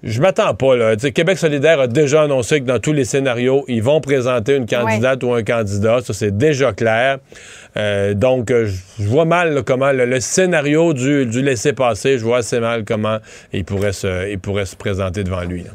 je 0.03 0.21
m'attends 0.21 0.55
pas. 0.55 0.75
Là. 0.75 0.95
Québec 0.95 1.37
solidaire 1.37 1.79
a 1.79 1.87
déjà 1.87 2.23
annoncé 2.23 2.59
que 2.59 2.65
dans 2.65 2.79
tous 2.79 2.93
les 2.93 3.05
scénarios, 3.05 3.65
ils 3.67 3.83
vont 3.83 4.01
présenter 4.01 4.55
une 4.55 4.65
candidate 4.65 5.23
ou 5.23 5.33
un 5.33 5.43
candidat. 5.43 6.01
Ça, 6.01 6.13
c'est 6.13 6.35
déjà 6.35 6.73
clair. 6.73 7.19
Euh, 7.77 8.13
donc, 8.13 8.51
euh, 8.51 8.67
je 8.99 9.07
vois 9.07 9.25
mal 9.25 9.53
là, 9.53 9.61
comment 9.63 9.91
le, 9.91 10.05
le 10.05 10.19
scénario 10.19 10.93
du, 10.93 11.25
du 11.25 11.41
laisser-passer, 11.41 12.17
je 12.17 12.23
vois 12.23 12.39
assez 12.39 12.59
mal 12.59 12.83
comment 12.83 13.19
il 13.53 13.63
pourrait 13.63 13.93
se, 13.93 14.29
il 14.31 14.39
pourrait 14.39 14.65
se 14.65 14.75
présenter 14.75 15.23
devant 15.23 15.41
lui. 15.41 15.63
là. 15.63 15.71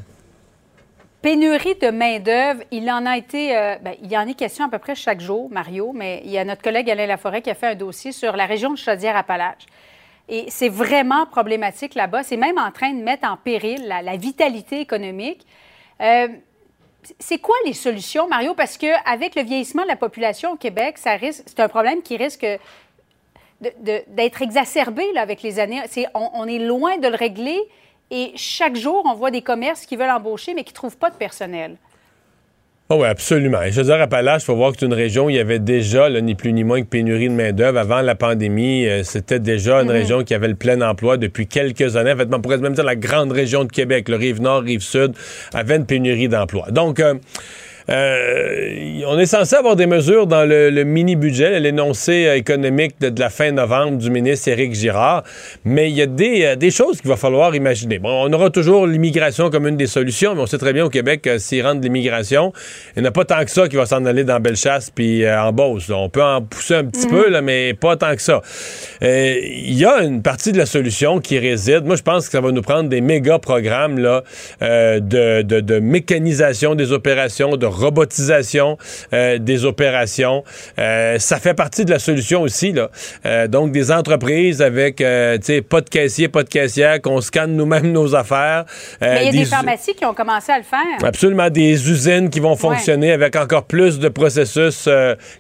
Pénurie 1.23 1.75
de 1.81 1.91
main-d'œuvre, 1.91 2.61
il 2.71 2.89
en 2.91 3.05
a 3.05 3.17
été. 3.17 3.57
euh, 3.57 3.75
ben, 3.83 3.95
il 4.03 4.13
y 4.13 4.17
en 4.17 4.29
est 4.29 4.35
question 4.35 4.67
à 4.67 4.69
peu 4.69 4.79
près 4.79 4.95
chaque 4.95 5.21
jour, 5.21 5.49
Mario, 5.51 5.93
mais 5.93 6.21
il 6.25 6.31
y 6.31 6.39
a 6.39 6.45
notre 6.45 6.63
collègue 6.63 6.89
Alain 6.89 7.07
Laforêt 7.07 7.43
qui 7.43 7.51
a 7.51 7.55
fait 7.55 7.67
un 7.69 7.75
dossier 7.75 8.13
sur 8.13 8.37
la 8.37 8.47
région 8.47 8.71
de 8.73 8.79
Chaudière-Appalaches. 8.79 9.67
Et 10.29 10.47
c'est 10.49 10.69
vraiment 10.69 11.27
problématique 11.27 11.95
là-bas. 11.95 12.23
C'est 12.23 12.37
même 12.37 12.59
en 12.59 12.71
train 12.71 12.93
de 12.93 13.03
mettre 13.03 13.29
en 13.29 13.37
péril 13.37 13.87
la, 13.87 14.17
vitalité 14.17 14.81
économique. 14.81 15.47
Euh, 16.01 16.29
c'est 17.21 17.39
quoi 17.39 17.55
les 17.65 17.73
solutions, 17.73 18.27
Mario? 18.27 18.55
Parce 18.55 18.77
qu'avec 18.77 19.37
le 19.37 19.43
vieillissement 19.43 19.83
de 19.83 19.89
la 19.89 19.97
population 19.97 20.53
au 20.53 20.57
Québec, 20.57 20.99
c'est 20.99 21.61
un 21.61 21.69
problème 21.69 22.03
qui 22.03 22.17
risque 22.17 22.47
d'être 23.61 24.43
exacerbé 24.43 25.13
là, 25.13 25.23
avec 25.23 25.43
les 25.43 25.61
années. 25.61 25.81
On, 26.15 26.31
on 26.35 26.47
est 26.47 26.59
loin 26.59 26.99
de 26.99 27.07
le 27.07 27.15
régler 27.15 27.61
et 28.11 28.33
chaque 28.37 28.77
jour, 28.77 29.03
on 29.05 29.15
voit 29.15 29.31
des 29.31 29.43
commerces 29.43 29.87
qui 29.87 29.97
veulent 29.97 30.11
embaucher 30.11 30.55
mais 30.55 30.65
qui 30.65 30.73
ne 30.73 30.77
trouvent 30.77 30.99
pas 30.99 31.11
de 31.11 31.17
personnel. 31.17 31.77
Oh 32.89 32.99
oui, 33.01 33.09
absolument. 33.09 33.63
Et 33.63 33.73
je 33.73 33.81
veux 33.81 33.83
dire, 33.83 34.01
Appalaches, 34.01 34.43
il 34.43 34.45
faut 34.45 34.55
voir 34.55 34.71
que 34.71 34.79
c'est 34.79 34.87
une 34.87 34.95
région 34.95 35.25
où 35.25 35.31
il 35.31 35.35
y 35.35 35.41
avait 35.41 35.59
déjà, 35.59 36.09
là, 36.09 36.21
ni 36.21 36.37
plus 36.37 36.53
ni 36.53 36.63
moins 36.63 36.81
que 36.83 36.87
pénurie 36.87 37.29
de 37.29 37.35
main-d'œuvre. 37.35 37.79
Avant 37.79 38.01
la 38.01 38.15
pandémie, 38.15 38.87
euh, 38.87 39.03
c'était 39.03 39.41
déjà 39.41 39.83
une 39.83 39.91
région 39.91 40.23
qui 40.23 40.35
avait 40.35 40.47
le 40.47 40.55
plein 40.55 40.81
emploi 40.81 41.17
depuis 41.17 41.49
quelques 41.49 41.97
années. 41.97 42.13
En 42.13 42.17
fait, 42.17 42.29
on 42.33 42.41
pourrait 42.41 42.59
même 42.59 42.75
dire 42.75 42.85
la 42.85 42.95
grande 42.95 43.33
région 43.33 43.65
de 43.65 43.73
Québec, 43.73 44.09
le 44.09 44.15
Rive-Nord, 44.15 44.63
Rive-Sud, 44.63 45.15
avait 45.53 45.75
une 45.75 45.85
pénurie 45.85 46.29
d'emploi. 46.29 46.71
Donc, 46.71 47.01
euh, 47.01 47.15
euh, 47.89 49.03
on 49.07 49.19
est 49.19 49.27
censé 49.27 49.55
avoir 49.57 49.77
des 49.77 49.87
mesures 49.87 50.27
dans 50.27 50.45
le, 50.45 50.71
le 50.71 50.85
mini-budget, 50.85 51.61
l'énoncé 51.61 52.27
euh, 52.27 52.37
économique 52.37 52.95
de, 53.01 53.09
de 53.11 53.21
la 53.21 53.31
fin 53.31 53.53
novembre 53.53 53.99
du 53.99 54.11
ministre 54.11 54.49
Éric 54.49 54.75
Girard, 54.75 55.23
mais 55.65 55.91
il 55.91 55.97
y 55.97 56.03
a 56.03 56.07
des, 56.07 56.45
euh, 56.45 56.57
des 56.57 56.71
choses 56.71 57.01
qu'il 57.01 57.09
va 57.11 57.17
falloir 57.17 57.55
imaginer. 57.55 57.99
Bon, 57.99 58.11
on 58.29 58.33
aura 58.33 58.51
toujours 58.51 58.87
l'immigration 58.87 59.51
comme 59.51 59.67
une 59.69 59.77
des 59.77 59.87
solutions, 59.87 60.35
mais 60.35 60.41
on 60.43 60.47
sait 60.47 60.59
très 60.59 60.73
bien 60.73 60.85
au 60.85 60.89
Québec, 60.91 61.29
s'il 61.39 61.63
rentre 61.65 61.81
de 61.81 61.85
l'immigration, 61.85 62.53
il 62.97 63.03
n'y 63.03 63.07
en 63.07 63.11
a 63.11 63.13
pas 63.13 63.25
tant 63.25 63.45
que 63.45 63.51
ça 63.51 63.69
qui 63.69 63.77
va 63.77 63.87
s'en 63.87 64.05
aller 64.05 64.25
dans 64.25 64.41
Bellechasse 64.41 64.91
puis 64.91 65.25
euh, 65.25 65.41
en 65.41 65.53
Beauce. 65.53 65.89
là. 65.89 65.97
On 65.97 66.09
peut 66.09 66.23
en 66.23 66.43
pousser 66.43 66.75
un 66.75 66.85
petit 66.85 67.07
peu, 67.07 67.29
là, 67.31 67.41
mais 67.43 67.75
pas 67.75 67.97
tant 67.97 68.15
que 68.17 68.23
ça. 68.23 68.43
Euh, 69.03 69.35
Il 69.43 69.75
y 69.79 69.85
a 69.85 70.03
une 70.03 70.23
partie 70.23 70.53
de 70.53 70.59
la 70.59 70.67
solution 70.67 71.21
qui 71.21 71.39
réside. 71.39 71.85
Moi, 71.85 71.97
je 71.97 72.03
pense 72.03 72.27
que 72.27 72.33
ça 72.33 72.41
va 72.41 72.51
nous 72.53 72.63
prendre 72.63 72.89
des 72.89 73.01
méga 73.01 73.39
programmes 73.39 73.99
là, 73.99 74.23
de, 74.61 75.43
de- 75.43 75.61
de 75.61 75.79
mécanisation 75.79 76.75
des 76.75 76.93
opérations, 76.93 77.57
de 77.57 77.67
robotisation 77.77 78.79
euh, 79.13 79.39
des 79.39 79.65
opérations. 79.65 80.45
Euh, 80.79 81.19
ça 81.19 81.39
fait 81.39 81.55
partie 81.55 81.85
de 81.85 81.91
la 81.91 81.99
solution 81.99 82.43
aussi. 82.43 82.73
Là. 82.73 82.91
Euh, 83.25 83.49
donc, 83.49 83.73
des 83.73 83.91
entreprises 83.93 84.63
avec, 84.63 84.97
tu 84.97 85.05
sais, 85.43 85.63
pas 85.63 85.81
de 85.81 85.89
caissier, 85.89 86.29
pas 86.29 86.43
de 86.43 86.49
caissière, 86.49 87.01
qu'on 87.01 87.21
scanne 87.21 87.57
nous-mêmes 87.57 87.93
nos 87.93 88.15
affaires. 88.15 88.65
Mais 89.01 89.19
il 89.23 89.25
y 89.27 89.29
a 89.29 89.33
des, 89.33 89.39
des- 89.39 89.45
pharmacies 89.45 89.95
qui 89.95 90.05
ont 90.05 90.15
commencé 90.15 90.53
à 90.53 90.59
le 90.59 90.65
faire. 90.65 90.79
Absolument, 91.05 91.51
des 91.51 91.91
usines 91.91 92.31
qui 92.31 92.41
vont 92.41 92.57
fonctionner 92.57 93.13
avec 93.13 93.37
encore 93.37 93.65
plus 93.65 93.99
de 93.99 94.09
processus 94.09 94.89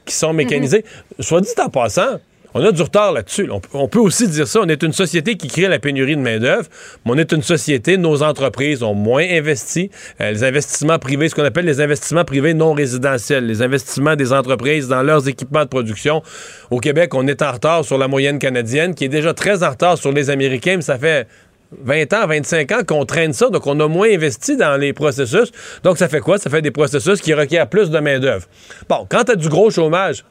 qui 0.05 0.14
sont 0.14 0.33
mécanisés. 0.33 0.85
Soit 1.21 1.40
dit 1.40 1.49
en 1.62 1.69
passant, 1.69 2.21
on 2.56 2.64
a 2.64 2.72
du 2.72 2.80
retard 2.80 3.12
là-dessus. 3.12 3.50
On, 3.75 3.88
peut- 3.88 3.98
aussi 3.98 4.28
dire 4.28 4.48
ça. 4.48 4.60
On 4.62 4.68
est 4.68 4.82
une 4.82 4.94
société 4.94 5.36
qui 5.36 5.48
crée 5.48 5.68
la 5.68 5.78
pénurie 5.78 6.16
de 6.16 6.22
main-d'œuvre, 6.22 6.68
on 7.04 7.18
est 7.18 7.32
une 7.32 7.42
société, 7.42 7.98
nos 7.98 8.22
entreprises 8.22 8.82
ont 8.82 8.94
moins 8.94 9.25
investi. 9.28 9.90
Euh, 10.22 10.30
les 10.30 10.42
investissements 10.42 10.98
privés, 10.98 11.28
ce 11.28 11.34
qu'on 11.34 11.44
appelle 11.44 11.66
les 11.66 11.82
investissements 11.82 12.25
privés 12.25 12.54
non 12.54 12.72
résidentiels, 12.72 13.46
les 13.46 13.60
investissements 13.60 14.16
des 14.16 14.32
entreprises 14.32 14.88
dans 14.88 15.02
leurs 15.02 15.28
équipements 15.28 15.64
de 15.64 15.68
production. 15.68 16.22
Au 16.70 16.80
Québec, 16.80 17.14
on 17.14 17.26
est 17.26 17.42
en 17.42 17.52
retard 17.52 17.84
sur 17.84 17.98
la 17.98 18.08
moyenne 18.08 18.38
canadienne, 18.38 18.94
qui 18.94 19.04
est 19.04 19.08
déjà 19.08 19.34
très 19.34 19.62
en 19.62 19.70
retard 19.70 19.98
sur 19.98 20.12
les 20.12 20.30
Américains, 20.30 20.76
mais 20.76 20.82
ça 20.82 20.98
fait 20.98 21.28
20 21.82 22.12
ans, 22.14 22.26
25 22.26 22.72
ans 22.72 22.84
qu'on 22.86 23.04
traîne 23.04 23.32
ça, 23.32 23.50
donc 23.50 23.66
on 23.66 23.78
a 23.80 23.88
moins 23.88 24.08
investi 24.08 24.56
dans 24.56 24.76
les 24.76 24.92
processus. 24.92 25.50
Donc 25.82 25.98
ça 25.98 26.08
fait 26.08 26.20
quoi? 26.20 26.38
Ça 26.38 26.48
fait 26.48 26.62
des 26.62 26.70
processus 26.70 27.20
qui 27.20 27.34
requièrent 27.34 27.68
plus 27.68 27.90
de 27.90 27.98
main-d'œuvre. 27.98 28.46
Bon, 28.88 29.06
quand 29.08 29.25
tu 29.25 29.32
as 29.32 29.36
du 29.36 29.48
gros 29.48 29.70
chômage, 29.70 30.25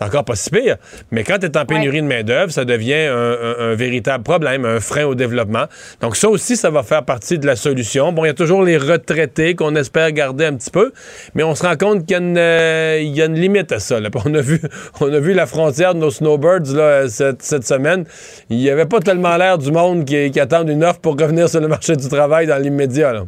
c'est 0.00 0.06
encore 0.06 0.24
pas 0.24 0.34
si 0.34 0.48
pire, 0.50 0.76
mais 1.10 1.24
quand 1.24 1.38
tu 1.38 1.46
es 1.46 1.56
en 1.58 1.66
pénurie 1.66 2.00
de 2.00 2.06
main-d'œuvre, 2.06 2.50
ça 2.50 2.64
devient 2.64 2.94
un, 2.94 3.32
un- 3.32 3.72
un 3.72 3.74
véritable 3.74 4.24
problème, 4.24 4.64
un 4.64 4.80
frein 4.80 5.04
au 5.04 5.14
développement. 5.14 5.64
Donc 6.00 6.16
ça 6.16 6.28
aussi, 6.30 6.56
ça 6.56 6.70
va 6.70 6.82
faire 6.82 7.04
partie 7.04 7.38
de 7.38 7.46
la 7.46 7.54
solution. 7.56 8.10
Bon, 8.12 8.24
il 8.24 8.28
y 8.28 8.30
a 8.30 8.34
toujours 8.34 8.62
les 8.62 8.78
retraités 8.78 9.54
qu'on 9.54 9.76
espère 9.76 10.10
garder 10.12 10.46
un 10.46 10.54
petit 10.54 10.70
peu, 10.70 10.92
mais 11.34 11.42
on 11.42 11.54
se 11.54 11.64
rend 11.66 11.76
compte 11.76 12.06
qu'il 12.06 12.12
y 12.12 12.14
a 12.14 12.18
une, 12.22 12.38
euh, 12.38 12.98
il 13.02 13.14
y 13.14 13.20
a 13.20 13.26
une 13.26 13.34
limite 13.34 13.72
à 13.72 13.78
ça. 13.78 14.00
là. 14.00 14.08
On, 14.24 14.34
a 14.34 14.40
vu, 14.40 14.60
on 15.00 15.12
a 15.12 15.18
vu 15.18 15.32
la 15.34 15.46
frontière 15.46 15.94
de 15.94 16.00
nos 16.00 16.10
snowbirds 16.10 16.74
là, 16.74 17.08
cette, 17.08 17.42
cette 17.42 17.66
semaine. 17.66 18.04
Il 18.48 18.56
n'y 18.58 18.70
avait 18.70 18.86
pas 18.86 19.00
tellement 19.00 19.36
l'air 19.36 19.58
du 19.58 19.70
monde 19.72 20.04
qui, 20.04 20.30
qui 20.30 20.40
attendent 20.40 20.68
une 20.70 20.84
offre 20.84 21.00
pour 21.00 21.18
revenir 21.18 21.48
sur 21.48 21.60
le 21.60 21.68
marché 21.68 21.96
du 21.96 22.08
travail 22.08 22.46
dans 22.46 22.56
l'immédiat. 22.62 23.24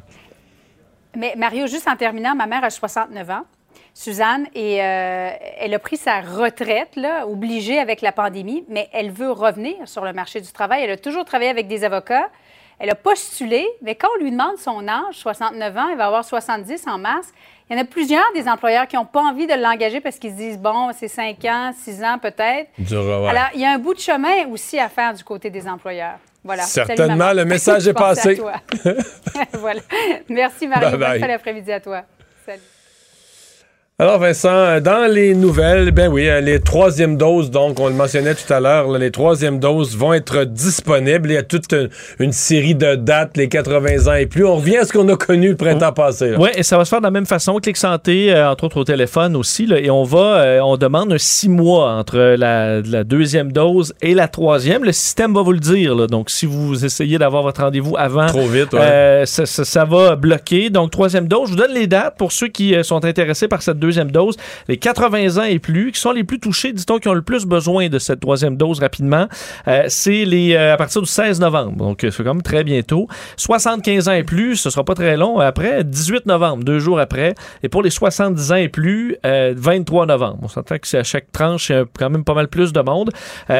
Mais 1.18 1.34
Mario, 1.36 1.66
juste 1.66 1.86
en 1.88 1.96
terminant, 1.96 2.34
ma 2.34 2.46
mère 2.46 2.64
a 2.64 2.70
69 2.70 3.28
ans, 3.30 3.42
Suzanne, 3.94 4.46
et 4.54 4.82
euh, 4.82 5.30
elle 5.58 5.74
a 5.74 5.78
pris 5.78 5.96
sa 5.96 6.20
retraite, 6.20 6.96
là, 6.96 7.26
obligée 7.26 7.78
avec 7.78 8.00
la 8.00 8.12
pandémie, 8.12 8.64
mais 8.68 8.88
elle 8.92 9.10
veut 9.10 9.30
revenir 9.30 9.76
sur 9.86 10.04
le 10.04 10.12
marché 10.12 10.40
du 10.40 10.50
travail. 10.50 10.84
Elle 10.84 10.92
a 10.92 10.96
toujours 10.96 11.24
travaillé 11.24 11.50
avec 11.50 11.68
des 11.68 11.84
avocats. 11.84 12.28
Elle 12.78 12.90
a 12.90 12.94
postulé, 12.94 13.66
mais 13.82 13.94
quand 13.94 14.08
on 14.18 14.22
lui 14.24 14.30
demande 14.30 14.56
son 14.56 14.88
âge, 14.88 15.14
69 15.14 15.76
ans, 15.76 15.88
elle 15.90 15.98
va 15.98 16.06
avoir 16.06 16.24
70 16.24 16.86
en 16.88 16.98
mars, 16.98 17.28
il 17.70 17.76
y 17.76 17.78
en 17.78 17.82
a 17.82 17.84
plusieurs 17.84 18.24
des 18.34 18.48
employeurs 18.48 18.88
qui 18.88 18.96
n'ont 18.96 19.04
pas 19.04 19.20
envie 19.20 19.46
de 19.46 19.54
l'engager 19.54 20.00
parce 20.00 20.18
qu'ils 20.18 20.32
se 20.32 20.36
disent, 20.36 20.58
bon, 20.58 20.90
c'est 20.92 21.08
5 21.08 21.44
ans, 21.44 21.70
6 21.74 22.02
ans 22.02 22.18
peut-être. 22.18 22.68
Ouais. 22.78 23.28
Alors, 23.28 23.48
il 23.54 23.60
y 23.60 23.64
a 23.64 23.72
un 23.72 23.78
bout 23.78 23.94
de 23.94 24.00
chemin 24.00 24.46
aussi 24.50 24.78
à 24.78 24.88
faire 24.88 25.14
du 25.14 25.22
côté 25.22 25.48
des 25.48 25.68
employeurs. 25.68 26.18
Voilà. 26.42 26.64
Certainement, 26.64 27.32
le 27.32 27.44
message 27.44 27.86
est 27.86 27.92
passé. 27.94 28.40
voilà. 29.52 29.80
Merci. 30.28 30.66
Bonne 30.66 30.80
fin 31.20 31.28
d'après-midi 31.28 31.72
à 31.72 31.80
toi. 31.80 32.02
Alors 34.02 34.18
Vincent, 34.18 34.80
dans 34.80 35.08
les 35.08 35.32
nouvelles, 35.32 35.92
ben 35.92 36.08
oui, 36.10 36.28
euh, 36.28 36.40
les 36.40 36.58
troisièmes 36.58 37.16
doses, 37.16 37.52
donc 37.52 37.78
on 37.78 37.86
le 37.86 37.94
mentionnait 37.94 38.34
tout 38.34 38.52
à 38.52 38.58
l'heure, 38.58 38.90
les 38.98 39.12
troisièmes 39.12 39.60
doses 39.60 39.96
vont 39.96 40.12
être 40.12 40.42
disponibles. 40.42 41.30
Il 41.30 41.34
y 41.34 41.36
a 41.36 41.44
toute 41.44 41.72
une, 41.72 41.88
une 42.18 42.32
série 42.32 42.74
de 42.74 42.96
dates, 42.96 43.36
les 43.36 43.48
80 43.48 44.08
ans 44.12 44.14
et 44.16 44.26
plus. 44.26 44.44
On 44.44 44.56
revient 44.56 44.78
à 44.78 44.86
ce 44.86 44.92
qu'on 44.92 45.08
a 45.08 45.14
connu 45.14 45.50
le 45.50 45.56
printemps 45.56 45.92
passé. 45.92 46.30
là. 46.30 46.36
Oui, 46.40 46.48
et 46.56 46.64
ça 46.64 46.76
va 46.78 46.84
se 46.84 46.88
faire 46.88 46.98
de 46.98 47.04
la 47.04 47.12
même 47.12 47.26
façon. 47.26 47.54
Clic 47.60 47.76
Santé, 47.76 48.34
euh, 48.34 48.50
entre 48.50 48.64
autres 48.64 48.78
au 48.80 48.82
téléphone 48.82 49.36
aussi. 49.36 49.66
là, 49.66 49.78
et 49.78 49.88
on 49.88 50.02
va, 50.02 50.18
euh, 50.40 50.60
on 50.64 50.76
demande 50.76 51.12
un 51.12 51.18
six 51.18 51.48
mois 51.48 51.92
entre 51.92 52.18
la, 52.18 52.80
la 52.80 53.04
deuxième 53.04 53.52
dose 53.52 53.94
et 54.02 54.14
la 54.14 54.26
troisième. 54.26 54.82
Le 54.82 54.90
système 54.90 55.32
va 55.32 55.42
vous 55.42 55.52
le 55.52 55.60
dire. 55.60 55.94
là. 55.94 56.08
donc, 56.08 56.28
si 56.28 56.44
vous 56.46 56.84
essayez 56.84 57.18
d'avoir 57.18 57.44
votre 57.44 57.60
rendez-vous 57.62 57.94
avant, 57.96 58.26
Trop 58.26 58.48
vite, 58.48 58.72
ouais. 58.72 58.80
euh, 58.82 59.26
ça, 59.26 59.46
ça- 59.46 59.64
ça 59.64 59.84
va 59.84 60.16
bloquer. 60.16 60.70
Donc, 60.70 60.90
troisième 60.90 61.28
dose. 61.28 61.50
Je 61.50 61.52
vous 61.52 61.60
donne 61.60 61.72
les 61.74 61.86
dates 61.86 62.16
pour 62.18 62.32
ceux 62.32 62.48
qui 62.48 62.74
sont 62.82 63.04
intéressés 63.04 63.46
par 63.46 63.62
cette 63.62 63.78
deuxième 63.78 63.91
dose. 63.92 64.36
Les 64.68 64.76
80 64.76 65.38
ans 65.38 65.44
et 65.44 65.58
plus, 65.58 65.92
qui 65.92 66.00
sont 66.00 66.12
les 66.12 66.24
plus 66.24 66.40
touchés, 66.40 66.72
dit-on, 66.72 66.98
qui 66.98 67.08
ont 67.08 67.14
le 67.14 67.22
plus 67.22 67.46
besoin 67.46 67.88
de 67.88 67.98
cette 67.98 68.20
troisième 68.20 68.56
dose 68.56 68.80
rapidement. 68.80 69.28
Euh, 69.68 69.84
c'est 69.88 70.24
les 70.24 70.54
euh, 70.54 70.74
à 70.74 70.76
partir 70.76 71.02
du 71.02 71.08
16 71.08 71.40
novembre. 71.40 71.76
Donc, 71.76 72.04
euh, 72.04 72.10
c'est 72.10 72.22
même 72.22 72.42
très 72.42 72.64
bientôt. 72.64 73.08
75 73.36 74.08
ans 74.08 74.12
et 74.12 74.22
plus, 74.22 74.56
ce 74.56 74.70
sera 74.70 74.84
pas 74.84 74.94
très 74.94 75.16
long. 75.16 75.38
Après, 75.38 75.84
18 75.84 76.26
novembre, 76.26 76.64
deux 76.64 76.78
jours 76.78 76.98
après. 76.98 77.34
Et 77.62 77.68
pour 77.68 77.82
les 77.82 77.90
70 77.90 78.52
ans 78.52 78.56
et 78.56 78.68
plus, 78.68 79.16
euh, 79.26 79.54
23 79.56 80.06
novembre. 80.06 80.38
On 80.42 80.48
s'entend 80.48 80.78
que 80.78 80.86
c'est 80.86 80.98
à 80.98 81.04
chaque 81.04 81.30
tranche, 81.32 81.68
c'est 81.68 81.84
quand 81.98 82.10
même 82.10 82.24
pas 82.24 82.34
mal 82.34 82.48
plus 82.48 82.72
de 82.72 82.80
monde. 82.80 83.10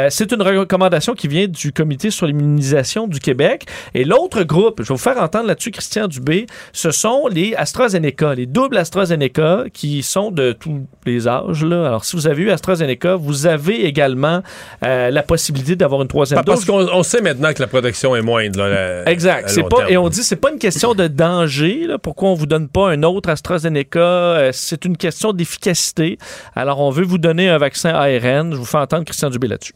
C'est 0.09 0.33
une 0.33 0.43
recommandation 0.43 1.15
qui 1.15 1.29
vient 1.29 1.47
du 1.47 1.73
Comité 1.73 2.11
sur 2.11 2.27
l'immunisation 2.27 3.07
du 3.07 3.21
Québec. 3.21 3.67
Et 3.95 4.05
l'autre 4.05 4.43
groupe, 4.43 4.83
je 4.83 4.89
vais 4.89 4.95
vous 4.95 4.99
faire 4.99 5.21
entendre 5.21 5.47
là-dessus 5.47 5.71
Christian 5.71 6.09
Dubé, 6.09 6.47
ce 6.73 6.91
sont 6.91 7.27
les 7.29 7.55
AstraZeneca, 7.55 8.35
les 8.35 8.47
doubles 8.47 8.77
AstraZeneca 8.77 9.65
qui 9.73 10.03
sont 10.13 10.31
de 10.31 10.53
tous 10.53 10.87
les 11.07 11.27
âges. 11.29 11.65
Là. 11.65 11.87
Alors, 11.87 12.05
si 12.05 12.17
vous 12.17 12.27
avez 12.27 12.43
eu 12.43 12.51
AstraZeneca, 12.51 13.17
vous 13.17 13.47
avez 13.47 13.87
également 13.87 14.43
euh, 14.85 15.11
la 15.11 15.23
possibilité 15.23 15.77
d'avoir 15.77 16.03
une 16.03 16.09
troisième 16.09 16.39
Pa- 16.39 16.45
Parce 16.45 16.65
dose. 16.65 16.87
qu'on 16.89 16.95
on 16.99 17.03
sait 17.03 17.21
maintenant 17.21 17.53
que 17.53 17.61
la 17.61 17.67
protection 17.67 18.15
est 18.15 18.23
moindre. 18.23 18.59
là, 18.61 18.69
la- 19.05 19.11
Exact. 19.11 19.47
à 19.47 19.49
C'est 19.49 19.63
long 19.63 19.69
pas, 19.69 19.77
terme. 19.79 19.91
et 19.93 19.97
on 19.97 20.09
dit 20.09 20.23
c'est 20.23 20.37
pas 20.37 20.51
une 20.53 20.59
question 20.59 20.95
de 20.95 21.07
danger. 21.09 21.87
Là, 21.87 21.99
pourquoi 21.99 22.29
on 22.31 22.35
vous 22.35 22.47
donne 22.47 22.69
pas 22.69 22.91
un 22.91 23.03
autre 23.03 23.29
AstraZeneca? 23.31 23.99
Euh, 24.01 24.51
C'est 24.53 24.85
une 24.85 24.97
question 24.97 25.33
d'efficacité. 25.33 26.19
Alors 26.55 26.81
on 26.81 26.91
veut 26.91 27.05
vous 27.05 27.19
donner 27.19 27.49
un 27.49 27.59
vaccin 27.59 27.91
ARN. 27.91 28.53
Je 28.53 28.57
vous 28.57 28.65
fais 28.65 28.79
entendre 28.79 29.05
Christian 29.05 29.31
Dubé 29.31 29.49
là-dessus. 29.49 29.75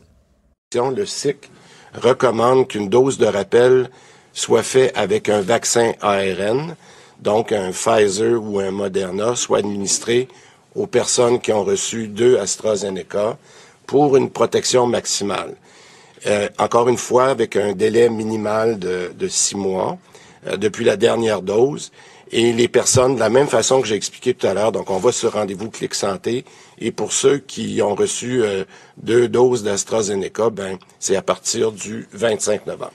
Le 0.75 1.07
SIC 1.07 1.51
recommande 1.95 2.69
qu'une 2.69 2.89
dose 2.89 3.19
de 3.19 3.27
rappel 3.27 3.89
soit 4.33 4.63
faite 4.63 4.93
avec 4.97 5.29
un 5.29 5.41
vaccin 5.41 5.93
ARN, 6.03 6.75
donc 7.21 7.53
un 7.53 7.71
Pfizer 7.71 8.43
ou 8.43 8.61
un 8.61 8.71
Moderna, 8.71 9.35
soit 9.37 9.59
administré 9.59 10.29
aux 10.75 10.87
personnes 10.87 11.41
qui 11.41 11.53
ont 11.53 11.65
reçu 11.65 12.09
deux 12.09 12.39
AstraZeneca 12.39 13.39
pour 13.87 14.17
une 14.17 14.31
protection 14.31 14.87
maximale. 14.87 15.57
Euh, 16.27 16.49
encore 16.59 16.89
une 16.89 16.97
fois, 16.97 17.27
avec 17.27 17.57
un 17.57 17.73
délai 17.73 18.09
minimal 18.09 18.79
de, 18.79 19.29
six 19.29 19.57
mois 19.57 19.99
euh, 20.47 20.57
depuis 20.57 20.85
la 20.85 20.97
dernière 20.97 21.43
dose. 21.43 21.93
Et 22.33 22.53
les 22.53 22.67
personnes, 22.67 23.15
de 23.15 23.21
la 23.21 23.31
même 23.31 23.47
façon 23.47 23.81
que 23.81 23.87
j'ai 23.87 23.95
expliqué 23.95 24.35
tout 24.35 24.49
à 24.49 24.55
l'heure, 24.55 24.73
donc 24.73 24.91
on 24.91 24.99
va 24.99 25.13
sur 25.13 25.35
rendez-vous 25.35 25.71
Clic 25.71 25.95
Santé. 25.95 26.45
Et 26.79 26.91
pour 26.91 27.13
ceux 27.13 27.39
qui 27.39 27.81
ont 27.81 27.95
reçu 27.95 28.43
euh, 28.43 28.65
deux 28.97 29.29
doses 29.29 29.63
d'AstraZeneca, 29.63 30.51
ben, 30.51 30.79
c'est 30.99 31.15
à 31.15 31.23
partir 31.23 31.71
du 31.71 32.09
25 32.13 32.67
novembre. 32.67 32.93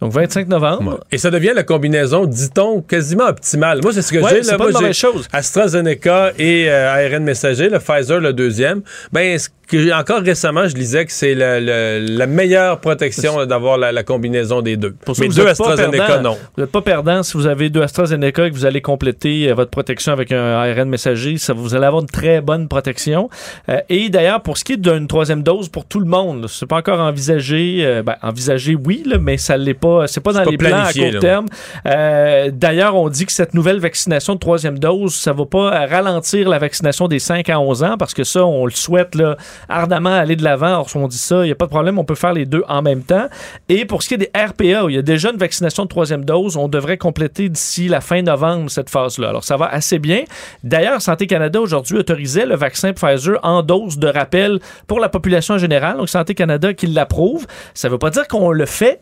Donc, 0.00 0.12
25 0.12 0.46
novembre. 0.48 0.92
Ouais. 0.92 0.98
Et 1.10 1.18
ça 1.18 1.30
devient 1.30 1.52
la 1.54 1.64
combinaison, 1.64 2.24
dit-on, 2.24 2.82
quasiment 2.82 3.26
optimale. 3.26 3.80
Moi, 3.82 3.92
c'est 3.92 4.02
ce 4.02 4.12
que 4.12 4.18
Ouais, 4.18 4.30
j'ai. 4.36 4.42
c'est 4.44 4.56
pas 4.56 4.70
une 4.70 4.92
chose. 4.94 5.26
AstraZeneca 5.32 6.32
et 6.38 6.70
euh, 6.70 6.92
ARN 7.14 7.24
messager, 7.24 7.68
le 7.68 7.80
Pfizer, 7.80 8.20
le 8.20 8.32
deuxième. 8.32 8.82
Ben, 9.12 9.36
ce 9.38 9.48
que 9.66 9.92
encore 9.92 10.22
récemment, 10.22 10.66
je 10.66 10.74
lisais 10.76 11.04
que 11.04 11.12
c'est 11.12 11.34
la 11.34 12.26
meilleure 12.26 12.80
protection 12.80 13.44
d'avoir 13.44 13.76
la, 13.76 13.92
la 13.92 14.02
combinaison 14.02 14.62
des 14.62 14.76
deux. 14.78 14.92
Pour 15.04 15.14
Mais 15.20 15.26
vous 15.26 15.34
deux 15.34 15.46
AstraZeneca, 15.46 16.06
perdant. 16.06 16.30
non. 16.30 16.38
Vous 16.56 16.62
n'êtes 16.62 16.72
pas 16.72 16.80
perdant 16.80 17.22
si 17.22 17.36
vous 17.36 17.46
avez 17.46 17.68
deux 17.68 17.82
AstraZeneca 17.82 18.46
et 18.46 18.50
que 18.50 18.54
vous 18.54 18.64
allez 18.64 18.80
compléter 18.80 19.50
euh, 19.50 19.54
votre 19.54 19.70
protection 19.70 20.12
avec 20.12 20.32
un 20.32 20.42
ARN 20.54 20.88
messager. 20.88 21.36
Ça, 21.36 21.52
vous 21.52 21.74
allez 21.74 21.84
avoir 21.84 22.02
une 22.02 22.08
très 22.08 22.40
bonne 22.40 22.66
protection. 22.68 23.28
Euh, 23.68 23.80
et 23.90 24.08
d'ailleurs, 24.08 24.42
pour 24.42 24.56
ce 24.56 24.64
qui 24.64 24.74
est 24.74 24.76
d'une 24.78 25.06
troisième 25.06 25.42
dose 25.42 25.68
pour 25.68 25.84
tout 25.84 26.00
le 26.00 26.06
monde, 26.06 26.46
c'est 26.48 26.66
pas 26.66 26.76
encore 26.76 27.00
envisagé. 27.00 28.02
ben, 28.06 28.14
envisagé, 28.22 28.74
oui, 28.74 29.02
là, 29.04 29.18
mais 29.18 29.36
ça 29.36 29.56
l'est 29.56 29.74
pas. 29.74 29.87
C'est 30.06 30.20
pas 30.20 30.32
dans 30.32 30.44
pas 30.44 30.50
les 30.50 30.58
plans 30.58 30.84
à 30.84 30.92
court 30.92 31.20
terme. 31.20 31.46
Euh, 31.86 32.50
d'ailleurs, 32.52 32.96
on 32.96 33.08
dit 33.08 33.26
que 33.26 33.32
cette 33.32 33.54
nouvelle 33.54 33.78
vaccination 33.78 34.34
de 34.34 34.38
troisième 34.38 34.78
dose, 34.78 35.14
ça 35.14 35.32
va 35.32 35.46
pas 35.46 35.86
ralentir 35.86 36.48
la 36.48 36.58
vaccination 36.58 37.08
des 37.08 37.18
5 37.18 37.48
à 37.48 37.60
11 37.60 37.82
ans 37.82 37.96
parce 37.98 38.14
que 38.14 38.24
ça, 38.24 38.44
on 38.44 38.64
le 38.64 38.72
souhaite 38.72 39.14
là, 39.14 39.36
ardemment 39.68 40.14
aller 40.14 40.36
de 40.36 40.44
l'avant. 40.44 40.80
Or, 40.80 40.90
si 40.90 40.96
on 40.96 41.08
dit 41.08 41.18
ça, 41.18 41.42
il 41.42 41.46
n'y 41.46 41.52
a 41.52 41.54
pas 41.54 41.66
de 41.66 41.70
problème, 41.70 41.98
on 41.98 42.04
peut 42.04 42.14
faire 42.14 42.32
les 42.32 42.46
deux 42.46 42.64
en 42.68 42.82
même 42.82 43.02
temps. 43.02 43.28
Et 43.68 43.84
pour 43.84 44.02
ce 44.02 44.08
qui 44.08 44.14
est 44.14 44.18
des 44.18 44.30
RPA, 44.34 44.84
où 44.84 44.88
il 44.88 44.96
y 44.96 44.98
a 44.98 45.02
déjà 45.02 45.30
une 45.30 45.38
vaccination 45.38 45.84
de 45.84 45.88
troisième 45.88 46.24
dose, 46.24 46.56
on 46.56 46.68
devrait 46.68 46.98
compléter 46.98 47.48
d'ici 47.48 47.88
la 47.88 48.00
fin 48.00 48.22
novembre 48.22 48.70
cette 48.70 48.90
phase-là. 48.90 49.30
Alors, 49.30 49.44
ça 49.44 49.56
va 49.56 49.66
assez 49.66 49.98
bien. 49.98 50.24
D'ailleurs, 50.62 51.02
Santé 51.02 51.26
Canada 51.26 51.60
aujourd'hui 51.60 51.98
autorisait 51.98 52.46
le 52.46 52.56
vaccin 52.56 52.92
Pfizer 52.92 53.38
en 53.42 53.62
dose 53.62 53.98
de 53.98 54.08
rappel 54.08 54.60
pour 54.86 55.00
la 55.00 55.08
population 55.08 55.54
en 55.54 55.58
général. 55.58 55.96
Donc, 55.96 56.08
Santé 56.08 56.34
Canada 56.34 56.72
qui 56.74 56.86
l'approuve. 56.86 57.46
Ça 57.74 57.88
ne 57.88 57.92
veut 57.92 57.98
pas 57.98 58.10
dire 58.10 58.26
qu'on 58.28 58.50
le 58.50 58.66
fait, 58.66 59.00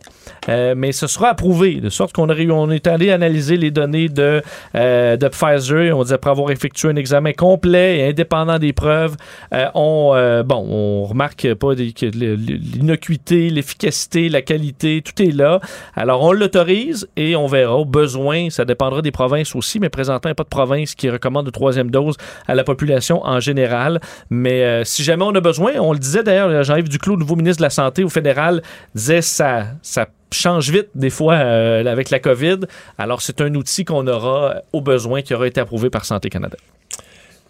euh, 0.49 0.75
mais 0.76 0.92
ce 0.92 1.06
sera 1.06 1.30
approuvé. 1.30 1.80
De 1.80 1.88
sorte 1.88 2.12
qu'on 2.12 2.28
on 2.28 2.71
est 2.71 2.87
allé 2.87 3.11
analyser 3.11 3.56
les 3.56 3.71
données 3.71 4.09
de, 4.09 4.42
euh, 4.75 5.16
de 5.16 5.28
Pfizer. 5.28 5.97
On 5.97 6.04
dit 6.04 6.12
après 6.12 6.30
avoir 6.30 6.50
effectué 6.50 6.88
un 6.88 6.97
examen 6.97 7.33
complet 7.33 7.99
et 7.99 8.09
indépendant 8.09 8.59
des 8.59 8.73
preuves, 8.73 9.16
euh, 9.52 9.66
on, 9.75 10.12
euh, 10.14 10.42
bon, 10.42 10.66
on 10.68 11.04
remarque 11.04 11.54
pas 11.54 11.75
l'innocuité, 11.75 13.50
l'efficacité, 13.50 14.28
la 14.28 14.42
qualité, 14.42 15.02
tout 15.02 15.21
est 15.23 15.33
là. 15.33 15.61
Alors, 15.95 16.23
on 16.23 16.33
l'autorise 16.33 17.09
et 17.16 17.35
on 17.37 17.47
verra. 17.47 17.76
Au 17.76 17.85
besoin, 17.85 18.50
ça 18.50 18.64
dépendra 18.64 19.02
des 19.02 19.11
provinces 19.11 19.54
aussi, 19.56 19.80
mais 19.80 19.88
présentement, 19.88 20.28
il 20.28 20.33
n'y 20.33 20.33
a 20.33 20.37
pas 20.37 20.45
de 20.45 20.49
province 20.49 20.95
qui 20.95 21.09
recommande 21.11 21.47
de 21.47 21.50
troisième 21.50 21.90
dose 21.90 22.16
à 22.47 22.54
la 22.54 22.64
population 22.64 23.25
en 23.25 23.40
général. 23.40 24.00
Mais 24.30 24.85
si 24.85 25.02
jamais 25.02 25.25
on 25.25 25.35
a 25.35 25.40
besoin, 25.40 25.73
on 25.80 25.92
le 25.92 25.99
disait 25.99 26.23
d'ailleurs, 26.23 26.62
Jean-Yves 26.62 26.88
Duclos, 26.88 27.16
nouveau 27.16 27.37
ministre 27.37 27.59
de 27.59 27.64
la 27.64 27.71
Santé 27.71 28.04
au 28.04 28.09
fédéral, 28.09 28.62
disait 28.95 29.23
ça, 29.23 29.66
ça 29.83 30.06
change 30.33 30.71
vite 30.71 30.88
des 30.95 31.11
fois 31.11 31.35
euh, 31.35 31.85
avec 31.87 32.11
la 32.11 32.18
COVID. 32.18 32.61
Alors, 32.99 33.23
c'est 33.23 33.40
un 33.40 33.54
outil 33.54 33.85
qu'on 33.85 34.06
aura 34.06 34.56
au 34.73 34.80
besoin 34.80 35.23
qui 35.23 35.35
aura 35.35 35.47
été 35.47 35.61
approuvé 35.61 35.90
par 35.90 36.04
Santé 36.04 36.28
Canada. 36.28 36.56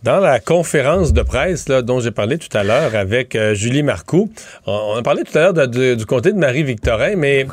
Dans 0.03 0.21
la 0.21 0.39
conférence 0.41 1.13
de 1.13 1.23
presse 1.23 1.65
dont 1.67 2.01
j'ai 2.01 2.11
parlé 2.11 2.39
tout 2.39 2.55
à 2.57 2.63
l'heure 2.63 2.95
avec 2.95 3.35
euh, 3.35 3.55
Julie 3.55 3.83
Marcoux, 3.83 4.31
on, 4.67 4.95
a 4.97 5.03
parlé 5.03 5.23
tout 5.25 5.37
à 5.37 5.41
l'heure 5.41 5.55
de- 5.69 5.95
du 5.95 6.07
comté 6.07 6.33
de 6.33 6.39
Marie-Victorin, 6.39 7.17
mais 7.17 7.47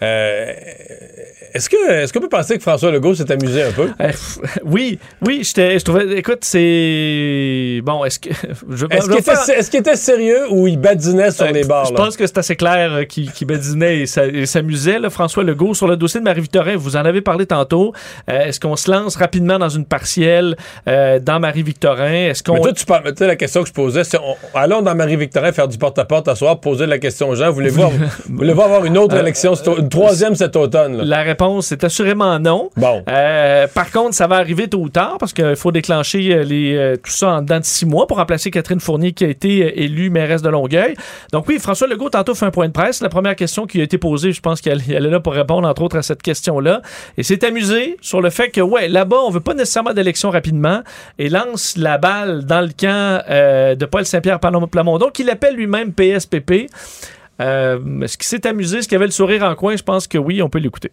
euh, 0.00 0.52
est-ce 1.54 1.68
que 1.70 1.90
est-ce 1.90 2.12
qu'on 2.12 2.20
peut 2.20 2.28
penser 2.28 2.56
que 2.56 2.62
François 2.62 2.90
Legault 2.90 3.14
s'est 3.14 3.30
amusé 3.32 3.62
un 3.62 3.72
peu? 3.72 3.88
Euh, 4.00 4.12
oui, 4.64 4.98
oui, 5.26 5.42
j'étais, 5.44 5.78
je 5.78 5.84
trouvais, 5.84 6.16
écoute, 6.18 6.40
c'est 6.42 7.80
bon. 7.84 8.04
Est-ce 8.04 8.18
que 8.18 8.30
je, 8.70 8.86
Est-ce 8.90 9.06
je 9.06 9.10
qu'il 9.10 9.18
était, 9.20 9.34
faire- 9.34 9.58
est-ce 9.58 9.70
qu'il 9.70 9.80
était 9.80 9.96
sérieux 9.96 10.46
ou 10.50 10.66
il 10.66 10.78
badinait 10.78 11.30
sur 11.30 11.44
Euh, 11.46 11.50
les 11.50 11.64
bords? 11.64 11.86
Je 11.86 11.94
pense 11.94 12.16
que 12.16 12.26
c'est 12.26 12.38
assez 12.38 12.56
clair 12.56 12.92
euh, 12.92 13.04
qu'il 13.04 13.30
qu'il 13.32 13.46
badinait 13.46 14.00
et 14.00 14.06
s'a- 14.06 14.26
et 14.26 14.46
s'amusait. 14.46 14.98
là, 14.98 15.10
François 15.10 15.44
Legault, 15.44 15.74
sur 15.74 15.88
le 15.88 15.96
dossier 15.96 16.20
de 16.20 16.24
Marie-Victorin, 16.24 16.76
vous 16.76 16.96
en 16.96 17.04
avez 17.04 17.20
parlé 17.20 17.46
tantôt. 17.46 17.92
Euh, 18.30 18.46
Est-ce 18.46 18.60
qu'on 18.60 18.76
se 18.76 18.90
lance 18.90 19.16
rapidement 19.16 19.58
dans 19.58 19.68
une 19.68 19.84
partielle 19.84 20.56
dans 20.86 21.40
Marie-Victorin? 21.40 22.28
Est-ce 22.30 22.42
qu'on... 22.42 22.54
Mais 22.54 22.60
toi, 22.60 22.72
tu 22.72 22.84
parles, 22.84 23.12
la 23.18 23.36
question 23.36 23.62
que 23.62 23.68
je 23.68 23.72
posais, 23.74 24.04
c'est 24.04 24.18
on- 24.18 24.36
allons 24.58 24.82
dans 24.82 24.94
Marie-Victorin 24.94 25.52
faire 25.52 25.68
du 25.68 25.78
porte-à-porte 25.78 26.28
à 26.28 26.34
soir, 26.34 26.60
poser 26.60 26.86
la 26.86 26.98
question 26.98 27.28
aux 27.28 27.34
gens. 27.34 27.50
Voulez-vous 27.50 27.82
avoir, 27.82 27.98
voulez-vous 28.28 28.62
avoir 28.62 28.84
une 28.84 28.98
autre 28.98 29.16
élection, 29.16 29.54
une 29.78 29.88
troisième 29.88 30.34
cet 30.34 30.56
automne? 30.56 30.98
là? 30.98 31.04
La 31.04 31.22
réponse 31.38 31.70
est 31.70 31.84
assurément 31.84 32.38
non. 32.40 32.70
Bon. 32.76 33.04
Euh, 33.08 33.68
par 33.72 33.92
contre, 33.92 34.14
ça 34.14 34.26
va 34.26 34.36
arriver 34.36 34.66
tôt 34.66 34.80
ou 34.80 34.88
tard 34.88 35.18
parce 35.20 35.32
qu'il 35.32 35.54
faut 35.54 35.70
déclencher 35.70 36.34
euh, 36.34 36.42
les, 36.42 36.74
euh, 36.74 36.96
tout 36.96 37.12
ça 37.12 37.28
en 37.28 37.42
dedans 37.42 37.60
de 37.60 37.64
six 37.64 37.86
mois 37.86 38.08
pour 38.08 38.16
remplacer 38.16 38.50
Catherine 38.50 38.80
Fournier 38.80 39.12
qui 39.12 39.24
a 39.24 39.28
été 39.28 39.84
élue 39.84 40.10
mairesse 40.10 40.42
de 40.42 40.48
Longueuil. 40.48 40.94
Donc 41.32 41.46
oui, 41.46 41.60
François 41.60 41.86
Legault 41.86 42.10
tantôt 42.10 42.34
fait 42.34 42.46
un 42.46 42.50
point 42.50 42.66
de 42.66 42.72
presse. 42.72 43.00
La 43.02 43.08
première 43.08 43.36
question 43.36 43.66
qui 43.66 43.80
a 43.80 43.84
été 43.84 43.98
posée, 43.98 44.32
je 44.32 44.40
pense 44.40 44.60
qu'elle 44.60 44.82
elle 44.88 45.06
est 45.06 45.10
là 45.10 45.20
pour 45.20 45.32
répondre 45.32 45.68
entre 45.68 45.82
autres 45.82 45.96
à 45.96 46.02
cette 46.02 46.22
question-là. 46.22 46.82
Et 47.16 47.22
s'est 47.22 47.44
amusé 47.44 47.98
sur 48.00 48.20
le 48.20 48.30
fait 48.30 48.50
que 48.50 48.60
ouais, 48.60 48.88
là-bas, 48.88 49.18
on 49.24 49.30
veut 49.30 49.40
pas 49.40 49.54
nécessairement 49.54 49.94
d'élection 49.94 50.30
rapidement 50.30 50.82
et 51.20 51.28
lance 51.28 51.76
la 51.76 51.98
balle 51.98 52.46
dans 52.46 52.62
le 52.62 52.70
camp 52.76 53.22
euh, 53.30 53.76
de 53.76 53.86
Paul 53.86 54.04
Saint-Pierre 54.04 54.40
Plamondon 54.40 55.10
qu'il 55.10 55.30
appelle 55.30 55.54
lui-même 55.54 55.92
PSPP. 55.92 56.68
Euh, 57.40 58.00
Est-ce 58.00 58.18
qu'il 58.18 58.26
s'est 58.26 58.46
amusé? 58.46 58.78
Est-ce 58.78 58.88
qu'il 58.88 58.96
avait 58.96 59.06
le 59.06 59.12
sourire 59.12 59.44
en 59.44 59.54
coin? 59.54 59.76
Je 59.76 59.82
pense 59.82 60.08
que 60.08 60.18
oui, 60.18 60.42
on 60.42 60.48
peut 60.48 60.58
l'écouter. 60.58 60.90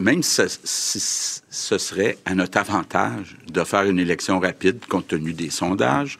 Même 0.00 0.22
si, 0.22 0.42
ce- 0.62 1.76
serait 1.78 2.18
à 2.24 2.34
notre 2.34 2.58
avantage 2.58 3.36
de 3.52 3.64
faire 3.64 3.82
une 3.82 3.98
élection 3.98 4.38
rapide 4.38 4.78
compte 4.88 5.08
tenu 5.08 5.32
des 5.32 5.50
sondages, 5.50 6.18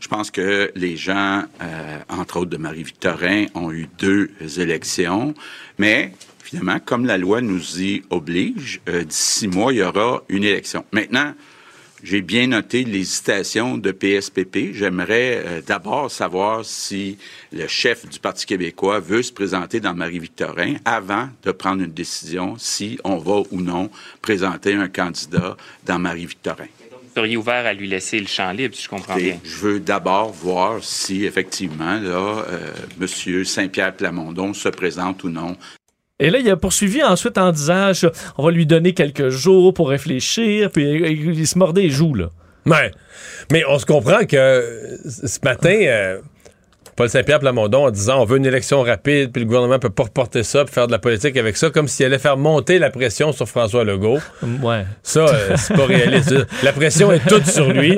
je 0.00 0.08
pense 0.08 0.30
que 0.30 0.72
les 0.74 0.96
gens, 0.96 1.44
euh, 1.62 1.98
entre 2.08 2.38
autres 2.38 2.50
de 2.50 2.56
Marie-Victorin, 2.56 3.46
ont 3.54 3.70
eu 3.70 3.86
deux 3.98 4.30
élections, 4.58 5.34
mais 5.78 6.12
finalement, 6.42 6.78
comme 6.82 7.04
la 7.04 7.18
loi 7.18 7.40
nous 7.42 7.80
y 7.82 8.02
oblige, 8.10 8.80
euh, 8.88 9.04
d'ici 9.04 9.40
six 9.40 9.48
mois, 9.48 9.72
il 9.74 9.80
y 9.80 9.82
aura 9.82 10.22
une 10.30 10.44
élection. 10.44 10.84
Maintenant, 10.92 11.34
j'ai 12.02 12.22
bien 12.22 12.46
noté 12.48 12.84
l'hésitation 12.84 13.76
de 13.76 13.90
PSPP. 13.90 14.72
J'aimerais 14.72 15.42
euh, 15.44 15.60
d'abord 15.66 16.10
savoir 16.10 16.64
si 16.64 17.18
le 17.52 17.66
chef 17.66 18.08
du 18.08 18.18
Parti 18.18 18.46
québécois 18.46 19.00
veut 19.00 19.22
se 19.22 19.32
présenter 19.32 19.80
dans 19.80 19.94
Marie-Victorin 19.94 20.74
avant 20.84 21.28
de 21.42 21.52
prendre 21.52 21.82
une 21.82 21.92
décision 21.92 22.56
si 22.58 22.98
on 23.04 23.16
va 23.16 23.42
ou 23.50 23.60
non 23.60 23.90
présenter 24.22 24.74
un 24.74 24.88
candidat 24.88 25.56
dans 25.86 25.98
Marie-Victorin. 25.98 26.66
Vous 26.90 27.14
seriez 27.24 27.36
ouvert 27.36 27.66
à 27.66 27.72
lui 27.72 27.88
laisser 27.88 28.20
le 28.20 28.26
champ 28.28 28.52
libre, 28.52 28.76
si 28.76 28.84
je 28.84 28.88
comprends 28.88 29.16
Et 29.16 29.22
bien. 29.22 29.40
je 29.42 29.56
veux 29.56 29.80
d'abord 29.80 30.30
voir 30.32 30.84
si 30.84 31.24
effectivement 31.24 31.98
là, 31.98 32.44
euh, 32.48 32.72
Monsieur 32.98 33.44
Saint-Pierre 33.44 33.96
Plamondon 33.96 34.54
se 34.54 34.68
présente 34.68 35.24
ou 35.24 35.28
non 35.30 35.56
Et 36.20 36.30
là, 36.30 36.38
il 36.38 36.50
a 36.50 36.56
poursuivi 36.56 37.02
ensuite 37.02 37.38
en 37.38 37.52
disant 37.52 37.92
on 38.38 38.44
va 38.44 38.50
lui 38.50 38.66
donner 38.66 38.92
quelques 38.92 39.28
jours 39.28 39.72
pour 39.72 39.88
réfléchir, 39.88 40.70
puis 40.70 40.84
il, 40.84 41.46
se 41.46 41.58
mordait 41.58 41.82
les 41.82 41.90
joues, 41.90 42.14
là. 42.14 42.30
Ouais. 42.66 42.90
Mais 43.52 43.62
on 43.68 43.78
se 43.78 43.86
comprend 43.86 44.24
que 44.26 44.98
ce 45.08 45.38
matin, 45.42 45.74
euh, 45.74 46.18
Paul 46.96 47.08
Saint-Pierre 47.08 47.38
Plamondon 47.38 47.86
en 47.86 47.90
disant 47.92 48.20
on 48.20 48.24
veut 48.24 48.38
une 48.38 48.46
élection 48.46 48.82
rapide, 48.82 49.30
puis 49.30 49.42
le 49.42 49.46
gouvernement 49.46 49.78
peut 49.78 49.90
pas 49.90 50.02
reporter 50.02 50.42
ça, 50.42 50.64
puis 50.64 50.74
faire 50.74 50.88
de 50.88 50.92
la 50.92 50.98
politique 50.98 51.36
avec 51.36 51.56
ça, 51.56 51.70
comme 51.70 51.86
s'il 51.86 52.04
allait 52.04 52.18
faire 52.18 52.36
monter 52.36 52.80
la 52.80 52.90
pression 52.90 53.30
sur 53.30 53.48
François 53.48 53.84
Legault. 53.84 54.18
Ouais. 54.60 54.84
Ça, 55.04 55.20
euh, 55.20 55.54
c'est 55.56 55.76
pas 55.76 55.86
réaliste. 55.86 56.34
La 56.64 56.72
pression 56.72 57.12
est 57.12 57.24
toute 57.28 57.46
sur 57.46 57.72
lui. 57.72 57.96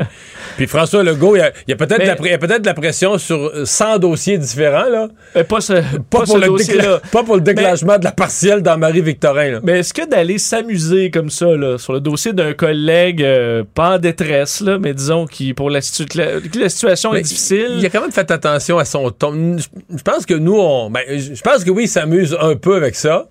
Puis 0.61 0.66
François 0.66 1.03
Legault, 1.03 1.37
il 1.37 1.38
y 1.68 1.73
a, 1.73 1.77
peut-être 1.77 2.03
de 2.03 2.05
la 2.07 2.59
de 2.59 2.73
pression 2.79 3.16
sur 3.16 3.51
100 3.64 3.99
dossiers 3.99 4.37
différents, 4.37 4.90
là. 4.90 5.09
Euh, 5.35 5.42
pas 5.42 5.62
ce, 5.62 5.73
Pas, 5.73 5.81
pas 6.11 6.18
pour, 6.18 6.27
ce 6.27 6.37
le 6.38 6.46
dossier-là. 6.49 6.83
décla- 6.99 7.11
pas 7.11 7.23
pour 7.23 7.37
le 7.37 7.40
déclenchement 7.40 7.96
de 7.96 8.05
la 8.05 8.12
partielle 8.12 8.61
dans 8.61 8.77
Marie-Victorin, 8.77 9.53
là. 9.53 9.61
Mais 9.62 9.79
est-ce 9.79 9.94
que 9.94 10.07
d'aller 10.07 10.37
s'amuser 10.37 11.11
comme 11.11 11.31
ça, 11.31 11.46
là, 11.46 11.79
sur 11.79 11.94
le 11.94 12.01
dossier 12.01 12.35
d'un 12.35 12.53
collègue, 12.53 13.23
euh, 13.23 13.64
pas 13.75 13.94
en 13.94 13.99
détresse, 13.99 14.61
là, 14.61 14.77
mais 14.79 14.92
disons 14.92 15.25
qui 15.25 15.55
pour 15.55 15.70
la, 15.70 15.81
situ- 15.81 16.05
la- 16.14 16.42
que 16.42 16.59
la 16.59 16.68
situation 16.68 17.12
Mais 17.12 17.20
est 17.20 17.23
difficile? 17.23 17.77
Il 17.79 17.87
a 17.87 17.88
quand 17.88 18.03
même 18.03 18.12
fait 18.12 18.31
attention 18.31 18.77
à 18.79 18.85
son 18.85 19.11
ton. 19.11 19.57
Je 19.57 20.03
pense 20.03 20.27
que 20.27 20.35
nous, 20.35 20.59
on. 20.61 20.90
ben, 20.90 21.01
je 21.09 21.40
pense 21.40 21.64
que 21.64 21.70
oui, 21.70 21.85
il 21.85 21.88
s'amuse 21.88 22.37
un 22.38 22.55
peu 22.55 22.75
avec 22.77 22.96
ça. 22.96 23.27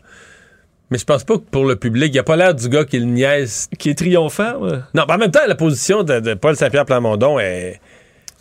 Mais 0.92 0.98
je 0.98 1.06
pense 1.06 1.24
pas 1.24 1.36
que 1.36 1.44
pour 1.52 1.66
le 1.66 1.76
public, 1.76 2.12
il 2.14 2.20
a 2.20 2.24
pas 2.24 2.36
l'air 2.36 2.56
du 2.56 2.68
gars 2.68 2.84
qui 2.84 2.98
le 3.00 3.06
niaise. 3.06 3.68
qui 3.78 3.90
est 3.90 3.96
triomphant. 3.98 4.58
ouais. 4.60 4.80
Non, 4.96 5.04
ben, 5.08 5.16
en 5.16 5.18
même 5.18 5.32
temps, 5.32 5.40
la 5.48 5.56
position 5.56 6.04
de, 6.04 6.20
de 6.20 6.34
Paul 6.34 6.56
Saint-Pierre 6.56 6.86
Plamondon 6.86 7.40
est, 7.40 7.80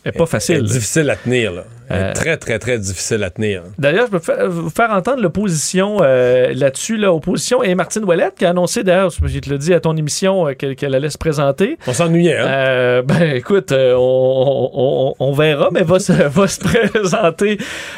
est 0.09 0.17
pas 0.17 0.25
facile. 0.25 0.57
est 0.57 0.61
difficile 0.63 1.09
à 1.09 1.15
tenir, 1.15 1.51
là. 1.51 1.63
Euh, 1.91 2.13
très, 2.13 2.37
très, 2.37 2.59
très 2.59 2.77
difficile 2.77 3.23
à 3.23 3.31
tenir. 3.31 3.63
D'ailleurs, 3.79 4.05
je 4.05 4.11
peux 4.11 4.19
fa- 4.19 4.45
vous 4.45 4.69
faire 4.69 4.91
entendre 4.91 5.23
l'opposition 5.23 5.97
euh, 6.01 6.53
là-dessus. 6.53 6.97
L'opposition 6.97 7.63
et 7.63 7.73
Martine 7.73 8.03
Ouellette 8.03 8.35
qui 8.37 8.45
a 8.45 8.51
annoncé, 8.51 8.83
d'ailleurs, 8.83 9.09
je 9.09 9.39
te 9.39 9.49
l'ai 9.49 9.57
dit 9.57 9.73
à 9.73 9.79
ton 9.79 9.97
émission, 9.97 10.47
euh, 10.47 10.53
qu'elle 10.53 10.93
allait 10.93 11.09
se 11.09 11.17
présenter. 11.17 11.79
On 11.87 11.93
s'ennuyait, 11.93 12.37
hein? 12.37 12.45
Euh, 12.47 13.01
ben 13.01 13.31
écoute, 13.35 13.71
euh, 13.71 13.95
on, 13.97 14.69
on- 14.71 15.13
on 15.19 15.31
verra, 15.33 15.69
mais 15.71 15.81
va 15.81 15.97
se, 15.99 16.11
va 16.27 16.47
se 16.47 16.59
présenter 16.59 17.57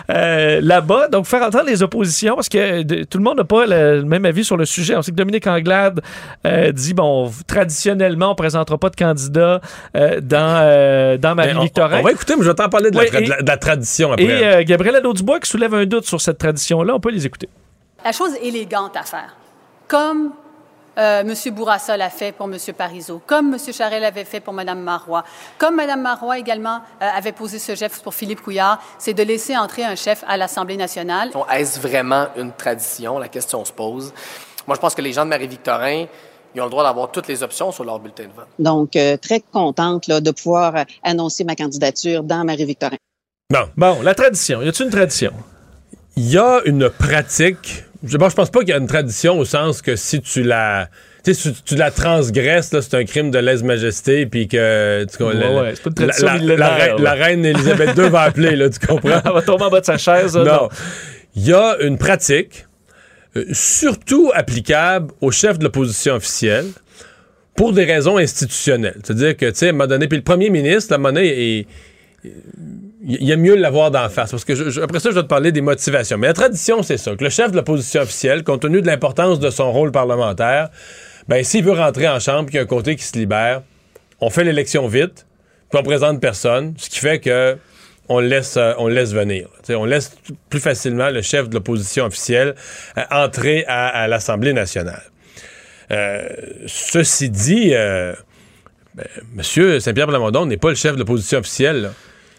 euh, 0.10 0.62
là-bas. 0.64 1.10
Donc, 1.10 1.26
faire 1.26 1.42
entendre 1.44 1.66
les 1.68 1.84
oppositions, 1.84 2.36
parce 2.36 2.48
que 2.48 2.84
de- 2.84 3.04
tout 3.04 3.18
le 3.18 3.26
monde 3.26 3.40
n'a 3.40 3.44
pas 3.44 3.66
le, 3.66 3.98
le 3.98 4.06
même 4.06 4.24
avis 4.24 4.46
sur 4.46 4.56
le 4.56 4.64
sujet. 4.64 4.96
On 4.96 5.02
sait 5.02 5.12
que 5.12 5.18
Dominique 5.18 5.48
Anglade 5.48 6.00
euh, 6.48 6.72
dit, 6.72 6.94
bon, 6.94 7.30
traditionnellement, 7.46 8.28
on 8.28 8.32
ne 8.32 8.36
présentera 8.36 8.78
pas 8.78 8.90
de 8.90 8.96
candidat 8.96 9.60
euh, 9.98 10.22
dans, 10.22 10.60
euh, 10.64 11.18
dans 11.18 11.36
Marie-Victorin. 11.36 12.01
On 12.02 12.06
va 12.06 12.12
écouter, 12.12 12.36
mais 12.36 12.44
je 12.44 12.50
vais 12.50 12.56
t'en 12.56 12.70
parler 12.70 12.92
de 12.92 12.98
la, 12.98 13.04
Oui, 13.04 13.10
tra- 13.10 13.20
et- 13.22 13.26
de 13.26 13.30
la- 13.30 13.42
de 13.42 13.48
la 13.48 13.58
tradition 13.58 14.12
après. 14.12 14.26
Et 14.26 14.46
euh, 14.46 14.64
Gabriel 14.66 14.96
Nadeau-Dubois 14.96 15.40
qui 15.40 15.50
soulève 15.50 15.74
un 15.74 15.86
doute 15.86 16.06
sur 16.06 16.20
cette 16.22 16.38
tradition-là. 16.38 16.94
On 16.96 17.00
peut 17.00 17.12
les 17.12 17.26
écouter. 17.26 17.50
La 18.04 18.12
chose 18.12 18.32
élégante 18.42 18.96
à 18.98 19.04
faire, 19.04 19.36
comme 19.88 20.32
euh, 20.98 21.22
M. 21.22 21.34
Bourassa 21.54 21.96
l'a 21.96 22.10
fait 22.10 22.34
pour 22.34 22.48
M. 22.48 22.58
Parizeau, 22.78 23.22
comme 23.26 23.54
M. 23.54 23.60
Charest 23.74 24.02
l'avait 24.02 24.26
fait 24.26 24.40
pour 24.42 24.54
Mme 24.54 24.82
Marois, 24.82 25.24
comme 25.58 25.76
Mme 25.76 26.02
Marois 26.02 26.38
également 26.38 26.82
euh, 27.02 27.08
avait 27.16 27.32
posé 27.32 27.60
ce 27.60 27.76
geste 27.76 28.04
pour 28.04 28.14
Philippe 28.14 28.42
Couillard, 28.42 28.82
c'est 29.00 29.14
de 29.14 29.24
laisser 29.24 29.56
entrer 29.56 29.84
un 29.86 29.96
chef 29.96 30.24
à 30.28 30.36
l'Assemblée 30.36 30.76
nationale. 30.78 31.30
Est-ce 31.54 31.80
vraiment 31.80 32.28
une 32.36 32.52
tradition? 32.52 33.20
La 33.20 33.30
question 33.30 33.64
se 33.64 33.72
pose. 33.72 34.14
Moi, 34.68 34.76
je 34.76 34.82
pense 34.82 34.94
que 34.94 35.02
les 35.02 35.14
gens 35.14 35.24
de 35.24 35.30
Marie-Victorin, 35.30 36.06
ils 36.56 36.62
ont 36.62 36.66
le 36.66 36.70
droit 36.72 36.84
d'avoir 36.84 37.12
toutes 37.12 37.28
les 37.28 37.44
options 37.44 37.72
sur 37.72 37.84
leur 37.84 38.00
bulletin 38.00 38.24
de 38.24 38.34
vote. 38.36 38.48
Donc, 38.60 38.96
euh, 38.96 39.18
très 39.18 39.42
contente 39.52 40.08
là, 40.08 40.20
de 40.22 40.32
pouvoir 40.32 40.76
euh, 40.76 40.84
annoncer 41.04 41.44
ma 41.44 41.56
candidature 41.56 42.24
dans 42.24 42.44
Marie-Victorin. 42.44 42.98
Bon. 43.52 43.60
Bon, 43.78 44.02
la 44.02 44.16
tradition. 44.16 44.62
Y 44.62 44.68
a-t-il 44.70 44.86
une 44.86 44.92
tradition? 44.92 45.32
Il 46.18 46.30
y 46.30 46.38
a 46.38 46.62
une 46.66 46.90
pratique. 46.90 47.84
Je, 48.04 48.18
bon, 48.18 48.30
je 48.30 48.36
pense 48.36 48.50
pas 48.50 48.60
qu'il 48.60 48.70
y 48.70 48.74
a 48.74 48.78
une 48.78 48.88
tradition 48.88 49.38
au 49.40 49.46
sens 49.46 49.82
que 49.82 49.96
si 49.96 50.22
tu 50.22 50.44
la. 50.44 50.90
Tu 51.24 51.36
si 51.36 51.54
tu 51.54 51.76
la 51.76 51.92
transgresses, 51.92 52.74
là, 52.74 52.82
c'est 52.82 52.96
un 52.98 53.04
crime 53.06 53.30
de 53.30 53.38
lèse-majesté, 53.38 54.26
puis 54.26 54.48
que. 54.48 55.06
Tu, 55.06 55.24
Ouais, 55.24 55.34
la, 55.36 55.52
ouais, 55.54 55.74
c'est 55.76 55.84
pas 55.84 55.90
une 56.02 56.08
la- 56.08 56.14
tradition 56.14 56.56
la- 56.58 56.76
reine- 56.76 56.90
là. 56.90 56.98
la 56.98 57.12
reine 57.14 57.46
Elisabeth 57.46 57.96
II 57.98 58.10
va 58.10 58.22
appeler, 58.22 58.56
là, 58.56 58.70
tu 58.70 58.80
comprends? 58.88 59.22
Elle 59.24 59.32
va 59.32 59.42
tomber 59.44 59.66
en 59.66 59.70
bas 59.70 59.82
de 59.82 59.86
sa 59.86 59.98
chaise. 60.00 60.36
là, 60.36 60.44
non. 60.44 60.70
Il 61.36 61.48
y 61.48 61.54
a 61.54 61.78
une 61.82 61.98
pratique, 62.00 62.66
surtout 63.52 64.32
applicable 64.34 65.14
au 65.22 65.32
chef 65.32 65.58
de 65.58 65.64
l'opposition 65.64 66.16
officielle, 66.16 66.68
pour 67.56 67.74
des 67.74 67.86
raisons 67.86 68.18
institutionnelles. 68.18 68.98
C'est-à-dire 69.04 69.36
que, 69.36 69.46
tu 69.48 69.56
sais, 69.56 69.68
à 69.68 69.70
un 69.70 69.72
moment 69.74 69.88
donné, 69.88 70.08
puis 70.08 70.18
le 70.18 70.24
premier 70.24 70.50
ministre, 70.50 70.94
à 70.94 70.96
un 70.96 70.98
moment 71.00 71.14
donné, 71.14 71.68
il 72.24 73.24
y 73.24 73.34
a 73.34 73.36
mieux 73.36 73.56
l'avoir 73.56 73.92
d'en 73.92 74.10
face. 74.10 74.32
Parce 74.32 74.46
que 74.46 74.82
après 74.82 75.00
ça, 75.00 75.10
je 75.10 75.16
vais 75.16 75.24
te 75.24 75.28
parler 75.28 75.52
des 75.52 75.62
motivations. 75.62 76.18
Mais 76.18 76.28
la 76.28 76.34
tradition, 76.34 76.82
c'est 76.84 76.98
ça, 76.98 77.16
que 77.16 77.24
le 77.24 77.30
chef 77.30 77.52
de 77.52 77.58
l'opposition 77.58 78.02
officielle, 78.02 78.44
compte 78.44 78.62
tenu 78.62 78.82
de 78.82 78.88
l'importance 78.88 79.40
de 79.40 79.50
son 79.50 79.72
rôle 79.72 79.92
parlementaire, 79.92 80.70
ben, 81.28 81.44
s'il 81.44 81.64
veut 81.64 81.74
rentrer 81.74 82.08
en 82.08 82.20
chambre, 82.20 82.46
qu'il 82.48 82.56
y 82.56 82.60
a 82.60 82.64
un 82.64 82.66
côté 82.66 82.96
qui 82.96 83.04
se 83.04 83.18
libère, 83.18 83.62
on 84.20 84.30
fait 84.30 84.44
l'élection 84.44 84.88
vite, 84.88 85.26
puis 85.70 85.80
on 85.80 85.84
présente 85.84 86.20
personne, 86.20 86.74
ce 86.78 86.90
qui 86.90 87.00
fait 87.00 87.20
que 87.20 87.58
on 88.14 88.20
le 88.20 88.28
laisse, 88.28 88.58
euh, 88.58 88.74
on 88.78 88.88
laisse 88.88 89.14
venir. 89.14 89.48
On 89.70 89.86
laisse 89.86 90.12
plus 90.50 90.60
facilement 90.60 91.10
le 91.10 91.22
chef 91.22 91.50
de 91.50 91.54
l'opposition 91.56 92.06
officielle 92.06 92.56
euh, 92.98 93.02
entrer 93.12 93.66
à, 93.68 93.88
à 93.88 94.08
l'Assemblée 94.08 94.54
nationale. 94.54 95.04
Euh, 95.92 96.28
ceci 96.68 97.30
dit, 97.30 97.72
euh, 97.74 98.14
ben, 98.96 99.06
Monsieur 99.36 99.80
Saint-Pierre 99.80 100.08
Plamondon 100.08 100.46
n'est 100.46 100.58
pas 100.58 100.70
le 100.70 100.76
chef 100.76 100.94
de 100.94 101.00
l'opposition 101.00 101.40
officielle. 101.40 101.82
là. 101.84 101.90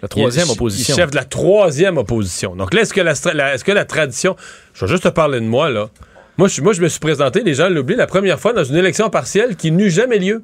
La 0.03 0.09
troisième 0.09 0.47
Il 0.47 0.51
est- 0.51 0.53
opposition. 0.53 0.95
Il 0.95 0.99
est 0.99 1.03
chef 1.03 1.11
de 1.11 1.17
la 1.17 1.25
troisième 1.25 1.97
opposition. 1.97 2.57
Donc 2.57 2.75
là, 2.75 2.81
est-ce 2.83 2.93
que 2.95 3.01
la, 3.01 3.15
stra- 3.15 3.35
la- 3.35 3.55
est-ce 3.55 3.65
que 3.65 3.73
la 3.73 3.85
tradition... 3.85 4.37
Je 4.75 4.85
vais 4.85 4.91
juste 4.91 5.05
te 5.05 5.09
parler 5.09 5.39
de 5.41 5.45
moi, 5.47 5.71
là. 5.71 5.91
Moi, 6.39 6.49
je, 6.49 6.61
moi, 6.63 6.73
je 6.73 6.81
me 6.81 6.89
suis 6.89 6.99
présenté, 6.99 7.43
les 7.43 7.55
gens 7.55 7.69
l'oublient, 7.69 7.95
la 7.97 8.07
première 8.07 8.41
fois 8.41 8.53
dans 8.53 8.65
une 8.65 8.75
élection 8.77 9.11
partielle 9.11 9.55
qui 9.55 9.71
n'eut 9.71 9.91
jamais 9.91 10.19
lieu. 10.19 10.43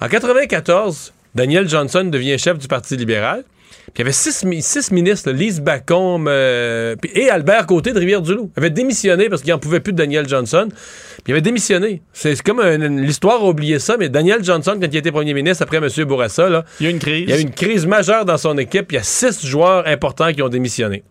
En 0.00 0.08
94, 0.08 1.12
Daniel 1.34 1.68
Johnson 1.68 2.04
devient 2.04 2.38
chef 2.38 2.58
du 2.58 2.66
Parti 2.68 2.96
libéral. 2.96 3.44
Puis 3.92 3.96
il 3.96 4.00
y 4.00 4.02
avait 4.02 4.12
six, 4.12 4.44
mi- 4.44 4.62
six 4.62 4.90
ministres, 4.92 5.30
là, 5.30 5.36
Lise 5.36 5.60
Bacombe 5.60 6.28
euh, 6.28 6.94
et 7.14 7.28
Albert 7.28 7.66
Côté 7.66 7.92
de 7.92 7.98
Rivière-du-Loup. 7.98 8.50
avaient 8.56 8.70
démissionné 8.70 9.28
parce 9.28 9.42
qu'ils 9.42 9.52
n'en 9.52 9.58
pouvaient 9.58 9.80
plus 9.80 9.92
de 9.92 9.98
Daniel 9.98 10.28
Johnson. 10.28 10.68
Puis 10.70 11.24
il 11.28 11.32
avait 11.32 11.40
démissionné. 11.40 12.00
C'est 12.12 12.40
comme 12.42 12.62
l'histoire 12.62 13.42
a 13.42 13.48
oublié 13.48 13.78
ça, 13.78 13.96
mais 13.98 14.08
Daniel 14.08 14.44
Johnson, 14.44 14.78
quand 14.80 14.86
il 14.90 14.96
était 14.96 15.10
premier 15.12 15.34
ministre 15.34 15.62
après 15.64 15.78
M. 15.78 15.88
Bourassa, 16.06 16.48
là, 16.48 16.64
Il 16.80 16.84
y 16.84 16.86
a 16.86 16.90
une 16.90 16.98
crise. 16.98 17.24
il 17.24 17.30
y 17.30 17.32
a 17.32 17.38
eu 17.38 17.42
une 17.42 17.50
crise 17.50 17.84
majeure 17.86 18.24
dans 18.24 18.38
son 18.38 18.56
équipe. 18.58 18.92
Il 18.92 18.94
y 18.94 18.98
a 18.98 19.02
six 19.02 19.44
joueurs 19.44 19.86
importants 19.86 20.32
qui 20.32 20.42
ont 20.42 20.48
démissionné. 20.48 21.02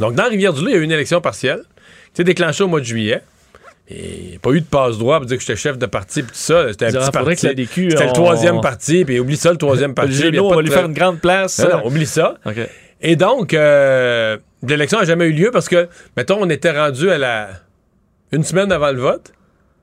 Donc, 0.00 0.14
dans 0.14 0.24
Rivière-du-Loup, 0.28 0.68
il 0.68 0.72
y 0.72 0.76
a 0.76 0.78
eu 0.78 0.82
une 0.84 0.92
élection 0.92 1.20
partielle 1.20 1.60
qui 1.60 2.16
s'est 2.16 2.24
déclenchée 2.24 2.64
au 2.64 2.68
mois 2.68 2.80
de 2.80 2.84
juillet. 2.86 3.20
Et 3.94 4.20
il 4.22 4.30
n'y 4.30 4.36
a 4.36 4.38
pas 4.38 4.50
eu 4.52 4.60
de 4.60 4.66
passe-droit 4.66 5.18
pour 5.18 5.26
dire 5.26 5.36
que 5.36 5.42
j'étais 5.42 5.56
chef 5.56 5.76
de 5.76 5.86
parti 5.86 6.22
puis 6.22 6.32
tout 6.32 6.38
ça. 6.38 6.68
C'était 6.68 6.86
un 6.86 6.92
petit 6.92 7.10
parti. 7.10 7.36
C'était 7.36 8.06
le 8.06 8.12
troisième 8.12 8.60
parti, 8.60 9.04
puis 9.04 9.20
oublie 9.20 9.36
ça, 9.36 9.50
le 9.50 9.58
troisième 9.58 9.94
parti. 9.94 10.38
On 10.38 10.54
va 10.54 10.62
lui 10.62 10.70
faire 10.70 10.86
une 10.86 10.94
grande 10.94 11.20
place. 11.20 11.58
Non, 11.58 11.78
non, 11.78 11.86
oublie 11.86 12.06
ça. 12.06 12.36
OK. 12.46 12.56
Et 13.04 13.16
donc, 13.16 13.52
euh, 13.52 14.38
l'élection 14.66 15.00
n'a 15.00 15.04
jamais 15.04 15.26
eu 15.26 15.32
lieu 15.32 15.50
parce 15.50 15.68
que, 15.68 15.88
mettons, 16.16 16.38
on 16.40 16.48
était 16.48 16.70
rendu 16.70 17.10
à 17.10 17.18
la. 17.18 17.48
une 18.30 18.44
semaine 18.44 18.70
avant 18.70 18.92
le 18.92 19.00
vote. 19.00 19.32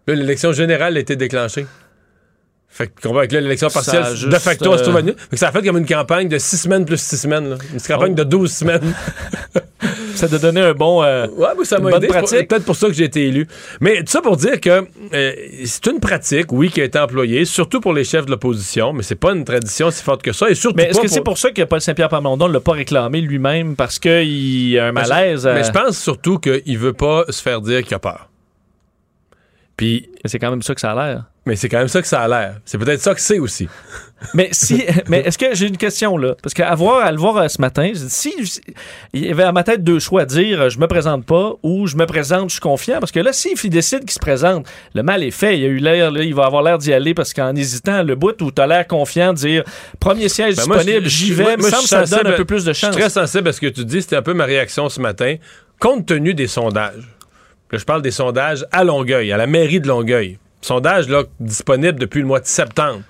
Là, 0.07 0.15
l'élection 0.15 0.53
générale 0.53 0.97
a 0.97 0.99
été 0.99 1.15
déclenchée. 1.15 1.67
Fait 2.71 2.87
que, 2.87 3.07
avec 3.09 3.31
l'élection 3.31 3.67
Ça 3.67 3.81
partielle, 3.81 4.29
de 4.29 4.35
facto, 4.37 4.77
se 4.77 4.83
trouve 4.83 4.95
euh, 4.97 5.13
que 5.31 5.35
ça 5.37 5.49
a 5.49 5.51
fait 5.51 5.63
comme 5.65 5.77
une 5.79 5.85
campagne 5.87 6.29
de 6.29 6.37
six 6.37 6.57
semaines 6.57 6.85
plus 6.85 7.01
six 7.01 7.17
semaines. 7.17 7.49
là. 7.49 7.57
Une 7.73 7.81
campagne 7.81 8.13
de 8.15 8.23
12 8.23 8.51
semaines. 8.51 8.93
Ça 10.15 10.27
t'a 10.27 10.37
donné 10.37 10.59
un 10.59 10.73
bon. 10.73 11.01
euh, 11.01 11.27
Ouais, 11.27 11.47
mais 11.57 11.63
ça 11.63 11.79
m'a 11.79 11.91
aidé. 11.91 12.09
C'est 12.25 12.43
peut-être 12.43 12.65
pour 12.65 12.75
ça 12.75 12.87
que 12.87 12.93
j'ai 12.93 13.05
été 13.05 13.25
élu. 13.27 13.47
Mais 13.79 13.99
tout 14.03 14.07
ça 14.11 14.21
pour 14.21 14.35
dire 14.35 14.59
que 14.59 14.85
euh, 15.13 15.33
c'est 15.65 15.85
une 15.87 16.01
pratique, 16.01 16.51
oui, 16.51 16.69
qui 16.69 16.81
a 16.81 16.83
été 16.83 16.99
employée, 16.99 17.45
surtout 17.45 17.79
pour 17.79 17.93
les 17.93 18.03
chefs 18.03 18.25
de 18.25 18.31
l'opposition, 18.31 18.91
mais 18.91 19.01
c'est 19.03 19.15
pas 19.15 19.31
une 19.31 19.45
tradition 19.45 19.89
si 19.91 20.03
forte 20.03 20.21
que 20.21 20.33
ça. 20.33 20.49
Et 20.49 20.55
surtout 20.55 20.75
Mais 20.75 20.89
est-ce 20.89 20.99
que 20.99 21.07
c'est 21.07 21.21
pour 21.23 21.37
ça 21.37 21.51
que 21.51 21.61
Paul 21.61 21.79
Saint-Pierre 21.79 22.09
Plamondon 22.09 22.49
ne 22.49 22.53
l'a 22.53 22.59
pas 22.59 22.73
réclamé 22.73 23.21
lui-même 23.21 23.77
parce 23.77 23.97
qu'il 23.97 24.77
a 24.77 24.87
un 24.87 24.91
Mais 24.91 25.05
je- 25.05 25.09
malaise? 25.09 25.45
Mais 25.45 25.51
euh, 25.51 25.63
je 25.63 25.71
pense 25.71 25.97
surtout 25.97 26.37
qu'il 26.39 26.77
veut 26.77 26.93
pas 26.93 27.23
se 27.29 27.41
faire 27.41 27.61
dire 27.61 27.81
qu'il 27.83 27.93
a 27.95 27.99
peur. 27.99 28.29
Puis, 29.77 30.09
C'est 30.25 30.39
quand 30.39 30.49
même 30.49 30.61
ça 30.61 30.75
que 30.75 30.81
ça 30.81 30.91
a 30.91 30.95
l'air. 31.07 31.23
Mais 31.49 31.55
c'est 31.55 31.67
quand 31.67 31.79
même 31.79 31.87
ça 31.87 31.99
que 31.99 32.07
ça 32.07 32.21
a 32.21 32.27
l'air. 32.27 32.57
C'est 32.63 32.77
peut-être 32.77 33.01
ça 33.01 33.15
que 33.15 33.21
c'est 33.21 33.39
aussi. 33.39 33.67
Mais 34.35 34.49
si, 34.51 34.85
mais 35.07 35.21
est-ce 35.21 35.35
que 35.35 35.55
j'ai 35.55 35.67
une 35.67 35.77
question 35.77 36.15
là? 36.15 36.35
Parce 36.43 36.53
qu'à 36.53 36.75
voir, 36.75 37.03
à 37.03 37.11
le 37.11 37.17
voir 37.17 37.37
euh, 37.37 37.47
ce 37.47 37.59
matin, 37.59 37.91
si 37.95 38.35
il 39.13 39.25
y 39.25 39.31
avait 39.31 39.43
à 39.43 39.51
ma 39.51 39.63
tête 39.63 39.83
deux 39.83 39.97
choix 39.97 40.25
dire 40.25 40.61
euh, 40.61 40.69
je 40.69 40.77
me 40.77 40.85
présente 40.85 41.25
pas 41.25 41.53
ou 41.63 41.87
je 41.87 41.95
me 41.95 42.05
présente, 42.05 42.49
je 42.49 42.53
suis 42.53 42.61
confiant. 42.61 42.99
Parce 42.99 43.11
que 43.11 43.19
là, 43.19 43.33
s'il 43.33 43.55
décide 43.71 44.01
qu'il 44.01 44.11
se 44.11 44.19
présente, 44.19 44.67
le 44.93 45.01
mal 45.01 45.23
est 45.23 45.31
fait. 45.31 45.57
Il 45.57 45.65
a 45.65 45.67
eu 45.69 45.77
l'air, 45.77 46.11
là, 46.11 46.21
il 46.21 46.35
va 46.35 46.45
avoir 46.45 46.61
l'air 46.61 46.77
d'y 46.77 46.93
aller 46.93 47.15
parce 47.15 47.33
qu'en 47.33 47.55
hésitant, 47.55 48.03
le 48.03 48.13
bout 48.13 48.39
où 48.43 48.51
tu 48.51 48.61
as 48.61 48.67
l'air 48.67 48.85
confiant, 48.85 49.33
de 49.33 49.39
dire 49.39 49.63
premier 49.99 50.29
siège 50.29 50.55
Ben, 50.55 50.65
disponible, 50.67 51.07
j'y 51.07 51.33
vais, 51.33 51.43
moi, 51.43 51.57
me 51.57 51.61
moi, 51.61 51.71
semble 51.71 51.87
ça 51.87 52.03
donne 52.03 52.31
un 52.31 52.37
peu 52.37 52.45
plus 52.45 52.63
de 52.63 52.73
Je 52.73 52.77
suis 52.77 52.85
chance. 52.85 52.95
très 52.95 53.09
sensible 53.09 53.49
à 53.49 53.53
ce 53.53 53.61
que 53.61 53.67
tu 53.67 53.85
dis. 53.85 54.03
C'était 54.03 54.17
un 54.17 54.21
peu 54.21 54.35
ma 54.35 54.45
réaction 54.45 54.87
ce 54.87 55.01
matin. 55.01 55.37
Compte 55.79 56.05
tenu 56.05 56.35
des 56.35 56.47
sondages, 56.47 57.07
là, 57.71 57.79
je 57.79 57.85
parle 57.85 58.03
des 58.03 58.11
sondages 58.11 58.67
à 58.71 58.83
Longueuil, 58.83 59.31
à 59.31 59.37
la 59.37 59.47
mairie 59.47 59.79
de 59.79 59.87
Longueuil. 59.87 60.37
Sondage 60.61 61.07
là, 61.09 61.23
disponible 61.39 61.99
depuis 61.99 62.21
le 62.21 62.27
mois 62.27 62.39
de 62.39 62.45
septembre. 62.45 63.01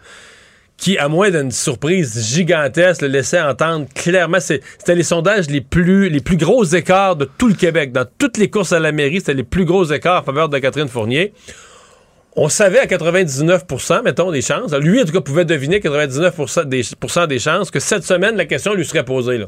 Qui, 0.77 0.97
à 0.97 1.09
moins 1.09 1.29
d'une 1.29 1.51
surprise 1.51 2.25
gigantesque, 2.33 3.01
le 3.01 3.09
laissait 3.09 3.41
entendre 3.41 3.85
clairement. 3.93 4.39
C'était 4.39 4.95
les 4.95 5.03
sondages 5.03 5.49
les 5.49 5.59
plus, 5.59 6.07
les 6.07 6.21
plus 6.21 6.37
gros 6.37 6.63
écarts 6.63 7.17
de 7.17 7.25
tout 7.25 7.49
le 7.49 7.53
Québec. 7.53 7.91
Dans 7.91 8.05
toutes 8.17 8.37
les 8.37 8.49
courses 8.49 8.71
à 8.71 8.79
la 8.79 8.93
mairie, 8.93 9.19
c'était 9.19 9.33
les 9.33 9.43
plus 9.43 9.65
gros 9.65 9.83
écarts 9.83 10.21
en 10.21 10.23
faveur 10.23 10.47
de 10.47 10.57
Catherine 10.57 10.87
Fournier. 10.87 11.33
On 12.37 12.47
savait 12.47 12.79
à 12.79 12.85
99% 12.85 14.03
mettons, 14.03 14.31
des 14.31 14.41
chances. 14.41 14.73
Lui, 14.73 15.01
en 15.01 15.05
tout 15.05 15.11
cas, 15.11 15.19
pouvait 15.19 15.43
deviner 15.43 15.81
99 15.81 16.65
des, 16.67 16.83
des 17.27 17.39
chances 17.39 17.71
que 17.71 17.79
cette 17.79 18.03
semaine, 18.03 18.37
la 18.37 18.45
question 18.45 18.73
lui 18.73 18.85
serait 18.85 19.03
posée. 19.03 19.37
Là. 19.37 19.47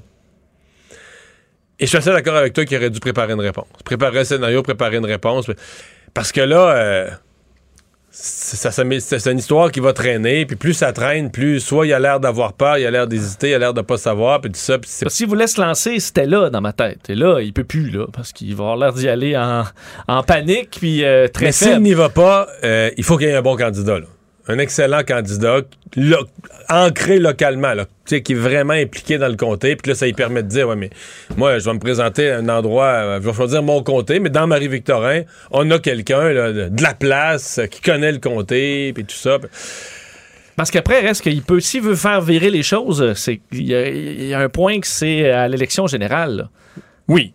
Et 1.82 1.86
je 1.86 1.90
suis 1.90 1.98
assez 1.98 2.12
d'accord 2.12 2.36
avec 2.36 2.54
toi 2.54 2.64
qu'il 2.64 2.78
aurait 2.78 2.92
dû 2.92 3.00
préparer 3.00 3.34
une 3.34 3.40
réponse. 3.40 3.66
Préparer 3.84 4.20
un 4.20 4.24
scénario, 4.24 4.62
préparer 4.62 4.98
une 4.98 5.06
réponse. 5.06 5.50
Parce 6.14 6.32
que 6.32 6.42
là, 6.42 6.76
euh, 6.76 7.10
ça- 8.58 8.72
ça 8.72 8.84
met- 8.84 9.00
c'est 9.00 9.26
une 9.32 9.38
histoire 9.40 9.72
qui 9.72 9.80
va 9.80 9.94
traîner. 9.94 10.46
Puis 10.46 10.56
plus 10.56 10.74
ça 10.74 10.92
traîne, 10.92 11.32
plus 11.32 11.60
soit 11.60 11.86
il 11.88 11.94
a 11.94 12.00
l'air 12.00 12.20
d'avoir 12.20 12.54
peur, 12.54 12.78
il 12.78 12.86
a 12.86 12.92
l'air 12.92 13.08
d'hésiter, 13.08 13.50
il 13.50 13.54
a 13.54 13.60
l'air 13.60 13.74
de 13.74 13.82
pas 13.82 13.98
savoir, 13.98 14.42
puis 14.42 14.52
tout 14.52 14.60
ça. 14.60 14.78
Puis 14.78 14.90
c'est 14.92 15.06
Parce 15.06 15.16
voulait 15.30 15.48
se 15.48 15.60
lancer, 15.62 16.00
c'était 16.00 16.26
là 16.26 16.50
dans 16.50 16.62
ma 16.62 16.74
tête. 16.74 17.10
Et 17.10 17.16
là, 17.16 17.40
il 17.42 17.54
peut 17.54 17.64
plus, 17.64 17.90
là, 17.90 18.06
parce 18.14 18.34
qu'il 18.34 18.54
va 18.56 18.64
avoir 18.64 18.78
l'air 18.78 18.94
d'y 18.94 19.08
aller 19.08 19.38
en, 19.38 19.64
en 20.08 20.24
panique, 20.24 20.78
puis 20.80 21.04
euh, 21.06 21.28
très 21.28 21.46
Mais 21.46 21.52
s'il 21.52 21.80
n'y 21.82 21.94
va 21.94 22.10
pas, 22.10 22.48
euh, 22.64 22.92
il 22.98 23.04
faut 23.04 23.18
qu'il 23.18 23.28
y 23.28 23.32
ait 23.32 23.36
un 23.36 23.42
bon 23.42 23.56
candidat. 23.56 24.00
là. 24.00 24.06
Un 24.48 24.58
excellent 24.58 25.04
candidat, 25.04 25.62
lo- 25.96 26.28
ancré 26.68 27.20
localement, 27.20 27.74
là, 27.74 27.86
qui 28.06 28.16
est 28.16 28.34
vraiment 28.34 28.74
impliqué 28.74 29.18
dans 29.18 29.28
le 29.28 29.36
comté. 29.36 29.76
Puis 29.76 29.90
là, 29.92 29.96
ça 29.96 30.06
lui 30.08 30.14
permet 30.14 30.42
de 30.44 30.48
dire, 30.48 30.68
ouais, 30.68 30.76
mais 30.76 30.90
moi, 31.38 31.60
je 31.60 31.66
vais 31.66 31.74
me 31.74 31.80
présenter 31.80 32.30
à 32.32 32.38
un 32.38 32.50
endroit, 32.50 32.86
euh, 32.88 33.20
je 33.22 33.28
vais 33.28 33.34
choisir 33.34 33.62
mon 33.62 33.84
comté, 33.84 34.20
mais 34.20 34.30
dans 34.30 34.48
Marie-Victorin, 34.48 35.22
on 35.52 35.70
a 35.72 35.80
quelqu'un 35.80 36.34
de 36.70 36.82
la 36.84 36.94
place 36.94 37.60
qui 37.70 37.82
connaît 37.82 38.12
le 38.12 38.18
comté, 38.20 38.92
puis 38.94 39.06
tout 39.06 39.16
ça. 39.16 39.38
Parce 40.56 40.70
qu'après, 40.72 41.00
reste 41.02 41.22
qu'il 41.22 41.42
peut, 41.44 41.60
s'il 41.60 41.82
veut 41.82 41.96
faire 41.96 42.22
virer 42.22 42.50
les 42.50 42.64
choses, 42.64 43.14
c'est 43.16 43.42
il 43.52 43.62
y, 43.72 44.28
y 44.30 44.34
a 44.34 44.40
un 44.40 44.50
point 44.50 44.80
que 44.80 44.88
c'est 44.88 45.30
à 45.32 45.48
l'élection 45.48 45.88
générale. 45.88 46.36
là. 46.38 46.50
Oui. 47.08 47.34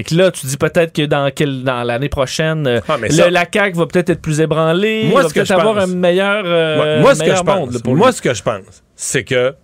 Et 0.00 0.02
que 0.02 0.14
là, 0.14 0.30
tu 0.30 0.46
dis 0.46 0.56
peut-être 0.56 0.94
que 0.94 1.02
dans, 1.04 1.30
quel- 1.30 1.62
dans 1.62 1.82
l'année 1.82 2.08
prochaine, 2.08 2.66
euh, 2.66 2.80
Ah, 2.88 2.96
le- 3.02 3.28
la 3.28 3.44
CAQ 3.52 3.76
va 3.76 3.86
peut-être 3.86 4.08
être 4.08 4.22
plus 4.22 4.40
ébranlée. 4.40 5.04
Moi, 5.10 5.22
va 5.24 5.28
ce 5.28 5.34
que 5.34 5.44
je 5.44 5.52
avoir 5.52 5.74
pense- 5.74 5.84
un 5.84 5.94
meilleur, 5.94 6.42
euh, 6.46 6.76
Moi, 6.76 7.00
moi, 7.02 7.14
ce 7.14 7.20
que 7.22 7.36
je 7.36 7.42
pense, 7.42 7.74
là, 7.74 7.80
moi, 7.84 8.12
ce 8.12 8.22
que 8.22 8.32
je 8.32 8.42
pense, 8.42 8.82
c'est 8.96 9.24
que 9.24 9.54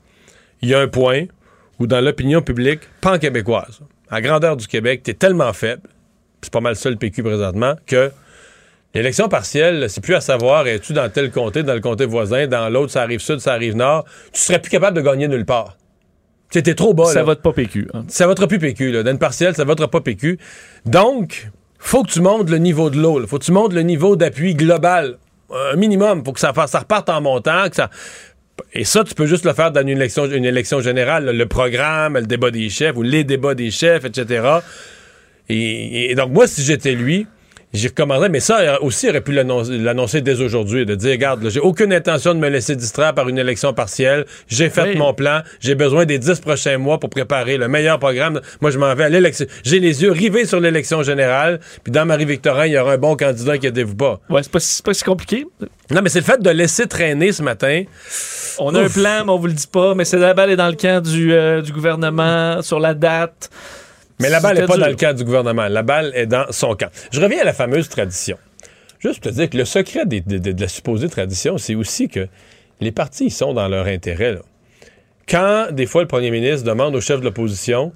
il 0.60 0.68
y 0.68 0.74
a 0.74 0.80
un 0.80 0.88
point 0.88 1.22
où 1.78 1.86
dans 1.86 2.02
l'opinion 2.02 2.42
publique 2.42 2.80
pan-québécoise, 3.00 3.80
à 4.10 4.20
grandeur 4.20 4.58
du 4.58 4.66
Québec, 4.66 5.02
t'es 5.04 5.14
tellement 5.14 5.54
faible, 5.54 5.80
c'est 6.42 6.52
pas 6.52 6.60
mal 6.60 6.76
ça 6.76 6.90
le 6.90 6.96
PQ 6.96 7.22
présentement, 7.22 7.74
que 7.86 8.10
l'élection 8.94 9.28
partielle, 9.28 9.88
c'est 9.88 10.02
plus 10.02 10.14
à 10.16 10.20
savoir 10.20 10.66
es-tu 10.66 10.92
dans 10.92 11.08
tel 11.08 11.30
comté, 11.30 11.62
dans 11.62 11.72
le 11.74 11.80
comté 11.80 12.04
voisin, 12.04 12.46
dans 12.46 12.68
l'autre, 12.68 12.92
ça 12.92 13.00
arrive 13.00 13.20
sud, 13.20 13.38
ça 13.38 13.54
arrive 13.54 13.74
nord, 13.74 14.04
tu 14.34 14.40
serais 14.42 14.58
plus 14.58 14.70
capable 14.70 14.96
de 14.98 15.02
gagner 15.02 15.28
nulle 15.28 15.46
part. 15.46 15.78
T'es 16.50 16.74
trop 16.74 16.94
bas, 16.94 17.06
Ça 17.06 17.16
là. 17.16 17.22
vote 17.24 17.42
pas 17.42 17.52
PQ. 17.52 17.88
hein. 17.92 18.04
Ça 18.08 18.26
votera 18.26 18.46
plus 18.46 18.58
PQ, 18.58 18.92
là. 18.92 19.02
Dans 19.02 19.10
une 19.10 19.18
partielle, 19.18 19.54
ça 19.54 19.64
votera 19.64 19.88
pas 19.88 20.00
PQ. 20.00 20.38
Donc, 20.86 21.50
faut 21.78 22.02
que 22.02 22.10
tu 22.10 22.20
montes 22.20 22.48
le 22.50 22.58
niveau 22.58 22.88
de 22.88 22.98
l'eau. 22.98 23.26
Faut 23.26 23.38
que 23.38 23.44
tu 23.44 23.52
montes 23.52 23.72
le 23.72 23.82
niveau 23.82 24.16
d'appui 24.16 24.54
global. 24.54 25.18
Un 25.50 25.76
minimum. 25.76 26.24
Faut 26.24 26.32
que 26.32 26.40
ça, 26.40 26.52
ça 26.66 26.78
reparte 26.78 27.08
en 27.10 27.20
montant. 27.20 27.68
Que 27.68 27.76
ça... 27.76 27.90
Et 28.72 28.84
ça, 28.84 29.04
tu 29.04 29.14
peux 29.14 29.26
juste 29.26 29.44
le 29.44 29.52
faire 29.52 29.70
dans 29.70 29.82
une 29.82 29.88
élection, 29.90 30.24
une 30.24 30.44
élection 30.46 30.80
générale. 30.80 31.26
là. 31.26 31.32
Le 31.32 31.46
programme, 31.46 32.14
le 32.14 32.26
débat 32.26 32.50
des 32.50 32.70
chefs 32.70 32.96
ou 32.96 33.02
les 33.02 33.22
débats 33.24 33.54
des 33.54 33.70
chefs, 33.70 34.04
etc. 34.06 34.48
Et, 35.48 36.10
et 36.10 36.14
donc, 36.14 36.30
moi, 36.32 36.46
si 36.46 36.62
j'étais 36.62 36.92
lui, 36.92 37.26
j'y 37.76 37.88
recommanderais, 37.88 38.28
mais 38.28 38.40
ça 38.40 38.58
euh, 38.58 38.76
aussi, 38.80 39.06
il 39.06 39.10
aurait 39.10 39.20
pu 39.20 39.32
l'annoncer 39.32 40.20
dès 40.20 40.40
aujourd'hui, 40.40 40.84
de 40.86 40.94
dire, 40.94 41.12
regarde, 41.12 41.48
j'ai 41.48 41.60
aucune 41.60 41.92
intention 41.92 42.34
de 42.34 42.38
me 42.40 42.48
laisser 42.48 42.74
distraire 42.76 43.14
par 43.14 43.28
une 43.28 43.38
élection 43.38 43.72
partielle. 43.72 44.24
J'ai 44.48 44.70
fait 44.70 44.82
Oui. 44.90 44.96
mon 44.96 45.14
plan. 45.14 45.40
J'ai 45.60 45.74
besoin 45.74 46.04
des 46.06 46.18
dix 46.18 46.40
prochains 46.40 46.78
mois 46.78 46.98
pour 46.98 47.10
préparer 47.10 47.56
le 47.56 47.68
meilleur 47.68 47.98
programme. 47.98 48.40
Moi, 48.60 48.70
je 48.70 48.78
m'en 48.78 48.94
vais 48.94 49.04
à 49.04 49.08
l'élection. 49.08 49.46
J'ai 49.64 49.78
les 49.80 50.02
yeux 50.02 50.10
rivés 50.12 50.44
sur 50.46 50.60
l'élection 50.60 51.02
générale. 51.02 51.60
Puis 51.84 51.92
dans 51.92 52.04
Marie-Victorin, 52.06 52.66
il 52.66 52.72
y 52.72 52.78
aura 52.78 52.94
un 52.94 52.98
bon 52.98 53.16
candidat, 53.16 53.52
inquiétez-vous 53.52 53.96
pas. 53.96 54.20
Ouais, 54.30 54.42
c'est 54.42 54.52
pas, 54.52 54.58
pas 54.84 54.94
si 54.94 55.04
compliqué. 55.04 55.46
Non, 55.90 56.00
mais 56.02 56.08
c'est 56.08 56.20
le 56.20 56.24
fait 56.24 56.40
de 56.42 56.50
laisser 56.50 56.86
traîner 56.86 57.32
ce 57.32 57.42
matin. 57.42 57.82
On 58.58 58.74
a 58.74 58.82
un 58.82 58.88
plan, 58.88 59.24
mais 59.24 59.30
on 59.32 59.38
vous 59.38 59.46
le 59.46 59.52
dit 59.52 59.66
pas. 59.70 59.94
Mais 59.94 60.04
c'est 60.04 60.18
la 60.18 60.34
balle 60.34 60.50
est 60.50 60.56
dans 60.56 60.68
le 60.68 60.74
camp 60.74 61.02
du, 61.02 61.32
euh, 61.32 61.62
du 61.62 61.72
gouvernement 61.72 62.62
sur 62.62 62.80
la 62.80 62.94
date. 62.94 63.50
Mais 64.20 64.30
la 64.30 64.40
balle 64.40 64.56
n'est 64.58 64.66
pas 64.66 64.74
dur. 64.76 64.84
dans 64.84 64.90
le 64.90 64.96
camp 64.96 65.14
du 65.16 65.24
gouvernement. 65.24 65.68
La 65.68 65.82
balle 65.82 66.10
est 66.14 66.26
dans 66.26 66.46
son 66.50 66.74
camp. 66.74 66.88
Je 67.12 67.20
reviens 67.20 67.40
à 67.40 67.44
la 67.44 67.52
fameuse 67.52 67.88
tradition. 67.88 68.38
Juste 68.98 69.22
pour 69.22 69.30
te 69.30 69.36
dire 69.36 69.50
que 69.50 69.58
le 69.58 69.64
secret 69.66 70.06
des- 70.06 70.22
de, 70.22 70.38
de- 70.38 70.52
de 70.52 70.60
la 70.60 70.68
supposée 70.68 71.08
tradition, 71.08 71.58
c'est 71.58 71.74
aussi 71.74 72.08
que 72.08 72.28
les 72.80 72.92
partis 72.92 73.26
ils 73.26 73.30
sont 73.30 73.52
dans 73.52 73.68
leur 73.68 73.86
intérêt. 73.86 74.32
là. 74.32 74.40
Quand, 75.28 75.68
des 75.72 75.86
fois, 75.86 76.02
le 76.02 76.08
premier 76.08 76.30
ministre 76.30 76.64
demande 76.66 76.94
au 76.94 77.00
chef 77.00 77.20
de 77.20 77.24
l'opposition, 77.24 77.92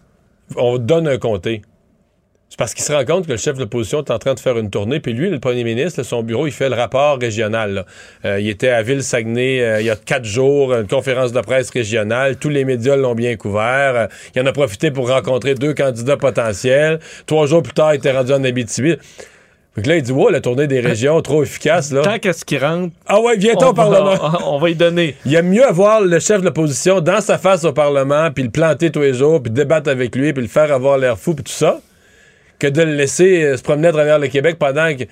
on 0.57 0.79
donne 0.79 1.07
un 1.09 1.17
comté. 1.19 1.63
C'est 2.51 2.59
parce 2.59 2.75
qu'il 2.75 2.83
se 2.83 2.93
rend 2.93 3.05
compte 3.05 3.27
que 3.27 3.31
le 3.31 3.39
chef 3.39 3.55
de 3.55 3.61
l'opposition 3.61 4.01
est 4.03 4.11
en 4.11 4.19
train 4.19 4.35
de 4.35 4.41
faire 4.41 4.59
une 4.59 4.71
tournée, 4.71 4.99
puis 4.99 5.13
lui, 5.13 5.31
le 5.31 5.39
premier 5.39 5.63
ministre, 5.63 6.03
son 6.03 6.25
bureau, 6.25 6.49
il 6.49 6.53
fait 6.53 6.69
le 6.69 6.75
rapport 6.75 7.17
régional. 7.17 7.87
Euh, 8.25 8.41
il 8.41 8.49
était 8.49 8.71
à 8.71 8.83
Ville-Saguenay 8.83 9.63
euh, 9.63 9.81
il 9.81 9.87
y 9.87 9.91
a 9.91 9.95
quatre 9.95 10.25
jours, 10.25 10.75
une 10.75 10.89
conférence 10.89 11.33
de 11.33 11.41
presse 11.41 11.71
régionale. 11.71 12.39
Tous 12.39 12.49
les 12.49 12.65
médias 12.65 12.97
l'ont 12.97 13.15
bien 13.15 13.37
couvert. 13.37 13.95
Euh, 13.95 14.07
il 14.35 14.43
en 14.43 14.47
a 14.47 14.53
profité 14.53 14.91
pour 14.91 15.09
rencontrer 15.09 15.55
deux 15.55 15.75
candidats 15.75 16.17
potentiels. 16.17 16.99
Trois 17.27 17.47
jours 17.47 17.63
plus 17.63 17.73
tard, 17.73 17.95
il 17.95 17.99
était 17.99 18.11
rendu 18.11 18.33
en 18.33 18.43
Abitibi. 18.43 18.97
Fait 19.77 19.83
que 19.83 19.89
là, 19.89 19.97
il 19.99 20.03
dit, 20.03 20.11
wow, 20.11 20.31
la 20.31 20.41
tournée 20.41 20.67
des 20.67 20.81
régions, 20.81 21.23
trop 21.23 21.45
efficace, 21.45 21.93
là. 21.93 22.03
Tant 22.03 22.19
qu'à 22.19 22.33
ce 22.33 22.45
qui 22.45 22.59
rentre, 22.59 22.93
Ah 23.07 23.21
ouais, 23.21 23.37
viens-t'en 23.37 23.69
au 23.69 23.71
on, 23.71 23.75
va, 23.75 23.85
Parlement. 23.85 24.39
on 24.55 24.59
va 24.59 24.71
y 24.71 24.75
donner. 24.75 25.15
Il 25.25 25.33
aime 25.37 25.51
mieux 25.51 25.65
avoir 25.65 26.01
le 26.01 26.19
chef 26.19 26.41
de 26.41 26.47
l'opposition 26.47 27.01
dans 27.01 27.21
sa 27.21 27.39
face 27.39 27.63
au 27.63 27.73
Parlement, 27.73 28.33
puis 28.33 28.43
le 28.43 28.51
planter 28.51 28.91
tous 28.91 29.03
les 29.03 29.15
jours, 29.15 29.41
puis 29.41 29.53
débattre 29.53 29.89
avec 29.89 30.17
lui, 30.17 30.33
puis 30.33 30.43
le 30.43 30.49
faire 30.49 30.73
avoir 30.73 30.99
l'air 30.99 31.17
fou, 31.17 31.35
puis 31.35 31.45
tout 31.45 31.53
ça, 31.53 31.79
que 32.61 32.69
de 32.69 32.83
le 32.83 32.93
laisser 32.95 33.43
euh, 33.43 33.57
se 33.57 33.63
promener 33.63 33.89
à 33.89 33.93
travers 33.93 34.19
le 34.21 34.29
Québec 34.29 34.57
pendant 34.59 34.95
que. 34.97 35.05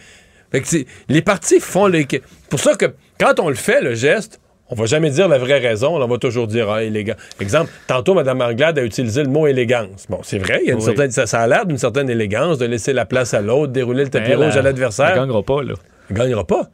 Fait 0.52 0.60
que 0.60 0.68
c'est- 0.68 0.86
les 1.08 1.22
partis 1.22 1.58
font 1.60 1.86
les. 1.88 2.06
pour 2.48 2.60
ça 2.60 2.74
que 2.76 2.86
quand 3.18 3.40
on 3.40 3.48
le 3.48 3.54
fait, 3.56 3.80
le 3.82 3.94
geste, 3.94 4.40
on 4.70 4.74
va 4.74 4.86
jamais 4.86 5.10
dire 5.10 5.28
la 5.28 5.38
vraie 5.38 5.58
raison, 5.58 5.96
on 6.00 6.06
va 6.06 6.18
toujours 6.18 6.46
dire 6.46 6.70
ah, 6.70 6.82
élégant. 6.84 7.14
Exemple, 7.40 7.70
tantôt, 7.86 8.14
Mme 8.14 8.40
Anglade 8.42 8.78
a 8.78 8.82
utilisé 8.84 9.22
le 9.22 9.28
mot 9.30 9.46
élégance. 9.46 10.06
Bon, 10.08 10.20
c'est 10.22 10.38
vrai, 10.38 10.60
il 10.62 10.68
y 10.68 10.70
a 10.70 10.74
une 10.74 10.78
Oui. 10.78 10.84
certaine, 10.84 11.10
ça, 11.10 11.26
ça 11.26 11.40
a 11.40 11.46
l'air 11.46 11.64
d'une 11.66 11.78
certaine 11.78 12.08
élégance 12.10 12.58
de 12.58 12.66
laisser 12.66 12.92
la 12.92 13.04
place 13.06 13.32
à 13.34 13.40
l'autre, 13.40 13.72
dérouler 13.72 14.04
le 14.04 14.10
tapis 14.10 14.30
Elle, 14.30 14.36
rouge 14.44 14.54
à 14.54 14.58
elle- 14.58 14.64
l'adversaire. 14.64 15.08
Elle 15.10 15.16
gagnera 15.20 15.42
pas, 15.42 15.62
là. 15.62 15.74
Il 16.10 16.16
gagnera 16.16 16.46
pas. 16.46 16.68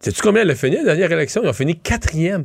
Sais-tu 0.00 0.20
combien 0.22 0.42
elle 0.42 0.50
a 0.50 0.54
fini 0.54 0.76
la 0.76 0.84
dernière 0.84 1.10
élection? 1.12 1.42
Ils 1.42 1.48
ont 1.48 1.52
fini 1.52 1.76
quatrième. 1.78 2.44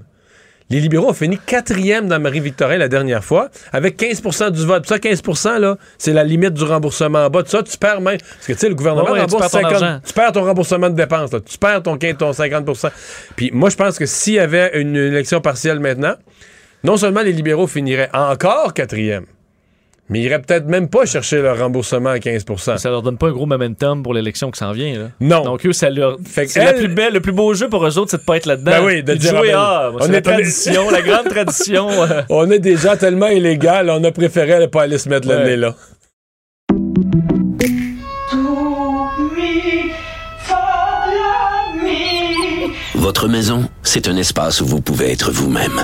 Les 0.69 0.79
libéraux 0.79 1.09
ont 1.09 1.13
fini 1.13 1.37
quatrième 1.37 2.07
dans 2.07 2.19
Marie-Victorin 2.19 2.77
la 2.77 2.87
dernière 2.87 3.23
fois, 3.23 3.49
avec 3.71 3.99
15% 3.99 4.51
du 4.51 4.65
vote. 4.65 4.87
Ça, 4.87 4.99
15 4.99 5.21
là, 5.59 5.77
c'est 5.97 6.13
la 6.13 6.23
limite 6.23 6.53
du 6.53 6.63
remboursement 6.63 7.25
en 7.25 7.29
bas. 7.29 7.43
Ça, 7.45 7.61
tu 7.63 7.77
perds 7.77 8.01
même. 8.01 8.17
Parce 8.17 8.47
que, 8.47 8.53
tu 8.53 8.59
sais, 8.59 8.69
le 8.69 8.75
gouvernement 8.75 9.11
Ouais, 9.11 9.19
ouais, 9.19 9.25
tu 9.25 9.35
rembourse 9.35 9.51
perds 9.51 9.61
ton 9.61 9.69
50 9.69 9.83
argent. 9.83 9.99
Tu 10.05 10.13
perds 10.13 10.31
ton 10.31 10.43
remboursement 10.43 10.89
de 10.89 10.95
dépenses. 10.95 11.31
là. 11.31 11.39
Tu 11.41 11.57
perds 11.57 11.83
ton, 11.83 11.97
15, 11.97 12.17
ton 12.17 12.33
50 12.33 12.69
Puis 13.35 13.51
moi, 13.53 13.69
je 13.69 13.75
pense 13.75 13.97
que 13.99 14.05
s'il 14.05 14.33
y 14.33 14.39
avait 14.39 14.79
une 14.79 14.95
élection 14.95 15.41
partielle 15.41 15.79
maintenant, 15.79 16.15
non 16.83 16.97
seulement 16.97 17.21
les 17.21 17.31
libéraux 17.31 17.67
finiraient 17.67 18.09
encore 18.13 18.73
quatrième, 18.73 19.25
mais 20.09 20.19
ils 20.19 20.25
iraient 20.25 20.41
peut-être 20.41 20.65
même 20.67 20.89
pas 20.89 21.05
chercher 21.05 21.41
leur 21.41 21.57
remboursement 21.57 22.09
à 22.09 22.17
15% 22.17 22.77
Ça 22.77 22.89
leur 22.89 23.01
donne 23.01 23.17
pas 23.17 23.27
un 23.27 23.31
gros 23.31 23.45
momentum 23.45 24.03
pour 24.03 24.13
l'élection 24.13 24.51
qui 24.51 24.59
s'en 24.59 24.71
vient. 24.73 24.97
Là. 24.99 25.07
Non. 25.21 25.43
Donc, 25.43 25.65
eux, 25.65 25.73
ça 25.73 25.89
leur. 25.89 26.17
Fait 26.25 26.45
que 26.45 26.51
C'est 26.51 26.59
la 26.63 26.71
elle- 26.71 26.77
plus 26.77 26.87
belle, 26.89 27.13
le 27.13 27.21
plus 27.21 27.31
beau 27.31 27.53
jeu 27.53 27.69
pour 27.69 27.85
eux 27.85 27.97
autres, 27.97 28.11
c'est 28.11 28.17
de 28.17 28.23
pas 28.23 28.35
être 28.37 28.45
là-dedans. 28.45 28.71
Ben 28.71 28.83
oui, 28.85 29.01
de 29.03 29.13
dire, 29.13 29.31
jouer, 29.37 29.51
ah, 29.55 29.89
ben, 29.91 29.97
ah, 29.97 29.97
on 30.01 30.05
c'est 30.05 30.11
la 30.11 30.17
est 30.17 30.21
tradition, 30.21 30.89
la 30.89 31.01
grande 31.01 31.27
tradition. 31.29 31.87
On 32.29 32.51
est 32.51 32.59
déjà 32.59 32.97
tellement 32.97 33.27
illégal, 33.27 33.89
on 33.89 34.03
a 34.03 34.11
préféré 34.11 34.59
ne 34.59 34.65
pas 34.65 34.83
aller 34.83 34.97
se 34.97 35.07
mettre 35.09 35.27
le 35.27 35.35
Ouais. 35.35 35.43
nez 35.45 35.55
là. 35.57 35.75
Votre 42.95 43.27
maison, 43.27 43.67
c'est 43.83 44.07
un 44.07 44.15
espace 44.17 44.61
où 44.61 44.65
vous 44.65 44.81
pouvez 44.81 45.11
être 45.11 45.31
vous-même. 45.31 45.83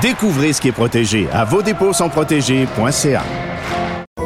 Découvrez 0.00 0.54
ce 0.54 0.62
qui 0.62 0.68
est 0.68 0.72
protégé 0.72 1.28
à 1.30 1.44
vos 1.44 1.60
dépôts 1.60 1.92
sont 1.92 2.08
protégés.ca. 2.08 3.22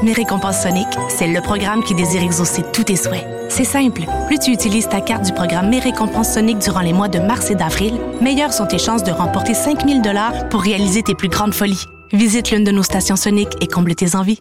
Mes 0.05 0.13
récompenses 0.13 0.63
Sonic, 0.63 0.87
c'est 1.09 1.27
le 1.27 1.41
programme 1.41 1.83
qui 1.83 1.97
désire 1.97 2.23
exaucer 2.23 2.63
tous 2.73 2.85
tes 2.85 2.95
souhaits. 2.95 3.27
C'est 3.49 3.65
simple. 3.65 4.03
Plus 4.29 4.39
tu 4.39 4.53
utilises 4.53 4.89
ta 4.89 5.01
carte 5.01 5.25
du 5.25 5.33
programme 5.33 5.71
Mes 5.71 5.81
récompenses 5.81 6.35
Sonic 6.35 6.59
durant 6.59 6.81
les 6.81 6.93
mois 6.93 7.09
de 7.09 7.19
mars 7.19 7.51
et 7.51 7.57
d'avril, 7.57 7.95
meilleures 8.21 8.53
sont 8.53 8.67
tes 8.67 8.79
chances 8.79 9.03
de 9.03 9.11
remporter 9.11 9.55
5000 9.55 10.01
dollars 10.01 10.49
pour 10.49 10.63
réaliser 10.63 11.03
tes 11.03 11.15
plus 11.17 11.29
grandes 11.29 11.55
folies. 11.55 11.85
Visite 12.13 12.53
l'une 12.53 12.63
de 12.63 12.71
nos 12.71 12.85
stations 12.85 13.17
Sonic 13.17 13.49
et 13.61 13.67
comble 13.67 13.97
tes 13.97 14.15
envies. 14.15 14.41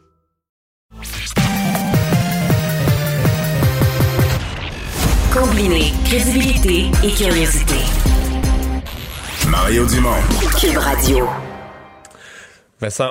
Combiner 5.34 5.94
crédibilité 6.06 6.92
et 7.04 7.12
curiosité. 7.12 8.13
Mario 9.54 9.86
Dumont. 9.86 10.20
Cube 10.58 10.78
Radio. 10.78 11.43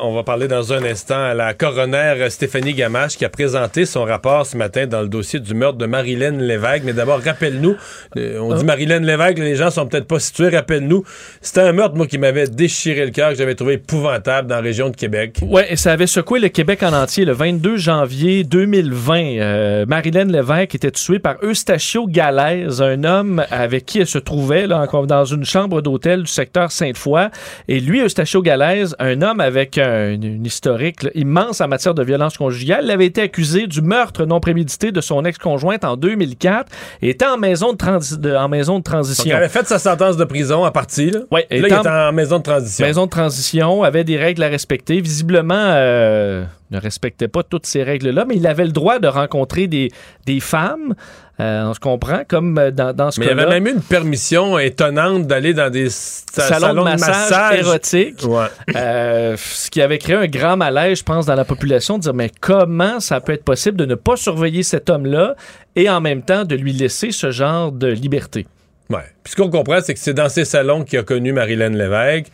On 0.02 0.14
va 0.14 0.22
parler 0.22 0.48
dans 0.48 0.74
un 0.74 0.84
instant 0.84 1.22
à 1.22 1.32
la 1.32 1.54
coroner 1.54 2.26
Stéphanie 2.28 2.74
Gamache 2.74 3.16
qui 3.16 3.24
a 3.24 3.30
présenté 3.30 3.86
son 3.86 4.04
rapport 4.04 4.44
ce 4.44 4.54
matin 4.54 4.86
dans 4.86 5.00
le 5.00 5.08
dossier 5.08 5.40
du 5.40 5.54
meurtre 5.54 5.78
de 5.78 5.86
Marilyn 5.86 6.32
Lévesque. 6.32 6.82
Mais 6.84 6.92
d'abord, 6.92 7.22
rappelle-nous, 7.22 7.76
euh, 8.18 8.38
on 8.38 8.54
dit 8.54 8.64
Marilyn 8.66 9.00
Lévesque, 9.00 9.38
les 9.38 9.56
gens 9.56 9.70
sont 9.70 9.86
peut-être 9.86 10.06
pas 10.06 10.18
situés, 10.18 10.50
rappelle-nous, 10.50 11.04
c'était 11.40 11.62
un 11.62 11.72
meurtre, 11.72 11.96
moi, 11.96 12.06
qui 12.06 12.18
m'avait 12.18 12.48
déchiré 12.48 13.06
le 13.06 13.12
cœur, 13.12 13.30
que 13.30 13.36
j'avais 13.36 13.54
trouvé 13.54 13.74
épouvantable 13.74 14.48
dans 14.48 14.56
la 14.56 14.60
région 14.60 14.90
de 14.90 14.96
Québec. 14.96 15.38
Ouais, 15.40 15.66
et 15.72 15.76
ça 15.76 15.92
avait 15.92 16.06
secoué 16.06 16.38
le 16.38 16.48
Québec 16.48 16.82
en 16.82 16.92
entier 16.92 17.24
le 17.24 17.32
22 17.32 17.78
janvier 17.78 18.44
2020. 18.44 19.22
Euh, 19.38 19.86
Marilyn 19.86 20.26
Lévesque 20.26 20.74
était 20.74 20.90
tuée 20.90 21.18
par 21.18 21.36
Eustachio 21.42 22.06
Galaise, 22.06 22.82
un 22.82 23.04
homme 23.04 23.42
avec 23.50 23.86
qui 23.86 24.00
elle 24.00 24.06
se 24.06 24.18
trouvait 24.18 24.66
là, 24.66 24.86
dans 25.06 25.24
une 25.24 25.46
chambre 25.46 25.80
d'hôtel 25.80 26.24
du 26.24 26.30
secteur 26.30 26.70
Sainte-Foy. 26.70 27.30
Et 27.68 27.80
lui, 27.80 28.00
Eustachio 28.00 28.42
Galaise, 28.42 28.94
un 28.98 29.22
homme 29.22 29.40
avec 29.40 29.61
avec 29.62 29.78
un- 29.78 30.12
une, 30.12 30.44
historique 30.44 31.02
là, 31.04 31.10
immense 31.14 31.60
en 31.60 31.68
matière 31.68 31.94
de 31.94 32.02
violence 32.02 32.36
conjugale. 32.36 32.84
Il 32.84 32.90
avait 32.90 33.06
été 33.06 33.22
accusé 33.22 33.66
du 33.66 33.80
meurtre 33.80 34.24
non 34.24 34.40
prémédité 34.40 34.92
de 34.92 35.00
son 35.00 35.24
ex-conjointe 35.24 35.84
en 35.84 35.96
2004 35.96 36.70
et 37.00 37.10
était 37.10 37.26
en 37.26 37.38
maison 37.38 37.72
de, 37.72 37.78
transi- 37.78 38.18
de- 38.18 38.34
en 38.34 38.48
maison 38.48 38.74
de 38.74 38.78
Donc, 38.78 38.84
transition. 38.84 39.24
il 39.26 39.32
avait 39.32 39.48
fait 39.48 39.66
sa 39.66 39.78
sentence 39.78 40.16
de 40.16 40.24
prison 40.24 40.64
à 40.64 40.70
partie. 40.70 41.10
Là, 41.10 41.20
Ouais, 41.30 41.46
Là, 41.50 41.56
il 41.56 41.64
est 41.66 41.72
en 41.88 42.12
maison 42.12 42.38
de 42.38 42.42
transition. 42.42 42.84
Maison 42.86 43.04
de 43.06 43.10
transition 43.10 43.82
avait 43.82 44.04
des 44.04 44.16
règles 44.16 44.42
à 44.42 44.48
respecter. 44.48 45.00
Visiblement, 45.00 45.54
euh, 45.56 46.44
ne 46.72 46.80
respectait 46.80 47.28
pas 47.28 47.42
toutes 47.42 47.66
ces 47.66 47.82
règles-là, 47.82 48.24
mais 48.26 48.36
il 48.36 48.46
avait 48.46 48.64
le 48.64 48.72
droit 48.72 48.98
de 48.98 49.06
rencontrer 49.06 49.66
des, 49.68 49.90
des 50.26 50.40
femmes. 50.40 50.94
euh, 51.40 51.64
on 51.66 51.74
se 51.74 51.80
comprend, 51.80 52.22
comme 52.28 52.58
euh, 52.58 52.70
dans, 52.70 52.92
dans 52.92 53.10
ce 53.10 53.20
Mais 53.20 53.26
il 53.26 53.32
avait 53.32 53.46
même 53.46 53.66
eu 53.66 53.72
une 53.72 53.80
permission 53.80 54.58
étonnante 54.58 55.26
d'aller 55.26 55.54
dans 55.54 55.70
des 55.70 55.88
sa- 55.90 56.48
salon, 56.58 56.82
de 56.84 56.90
massage, 56.90 57.58
érotique. 57.58 58.22
Ouais. 58.24 58.46
Euh, 58.74 59.36
ce 59.38 59.70
qui 59.70 59.80
avait 59.82 59.98
créé 59.98 60.16
un 60.16 60.26
grand 60.26 60.56
malaise, 60.56 60.98
je 60.98 61.04
pense, 61.04 61.26
dans 61.26 61.34
la 61.34 61.44
population, 61.44 61.98
de 61.98 62.02
dire 62.02 62.14
mais 62.14 62.30
comment 62.40 63.00
ça 63.00 63.20
peut 63.20 63.32
être 63.32 63.44
possible 63.44 63.76
de 63.76 63.84
ne 63.86 63.94
pas 63.94 64.16
surveiller 64.16 64.62
cet 64.62 64.90
homme-là 64.90 65.34
et 65.76 65.88
en 65.88 66.00
même 66.00 66.22
temps 66.22 66.44
de 66.44 66.54
lui 66.56 66.72
laisser 66.72 67.10
ce 67.12 67.30
genre 67.30 67.70
de 67.72 67.86
liberté? 67.88 68.46
Ouais. 68.90 68.98
Puis 69.24 69.32
ce 69.32 69.36
qu'on 69.36 69.48
comprend, 69.48 69.80
c'est 69.80 69.94
que 69.94 70.00
c'est 70.00 70.12
dans 70.12 70.28
ces 70.28 70.44
salons 70.44 70.84
qu'il 70.84 70.98
a 70.98 71.02
connu 71.02 71.32
Marilyn 71.32 71.70
Lévesque, 71.70 72.26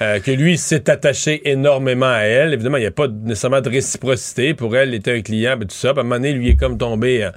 euh, 0.00 0.18
que 0.20 0.30
lui 0.30 0.56
s'est 0.56 0.88
attaché 0.88 1.48
énormément 1.50 2.06
à 2.06 2.20
elle. 2.20 2.54
Évidemment, 2.54 2.78
il 2.78 2.82
n'y 2.82 2.86
a 2.86 2.90
pas 2.92 3.08
nécessairement 3.08 3.60
de 3.60 3.68
réciprocité. 3.68 4.54
Pour 4.54 4.76
elle, 4.76 4.90
il 4.90 4.94
était 4.94 5.12
un 5.12 5.20
client, 5.20 5.56
ben, 5.58 5.66
tout 5.68 5.74
ça. 5.74 5.92
Puis 5.92 5.98
à 5.98 6.00
un 6.00 6.04
moment 6.04 6.16
donné, 6.16 6.32
lui 6.32 6.50
est 6.50 6.56
comme 6.56 6.78
tombé 6.78 7.24
euh, 7.24 7.30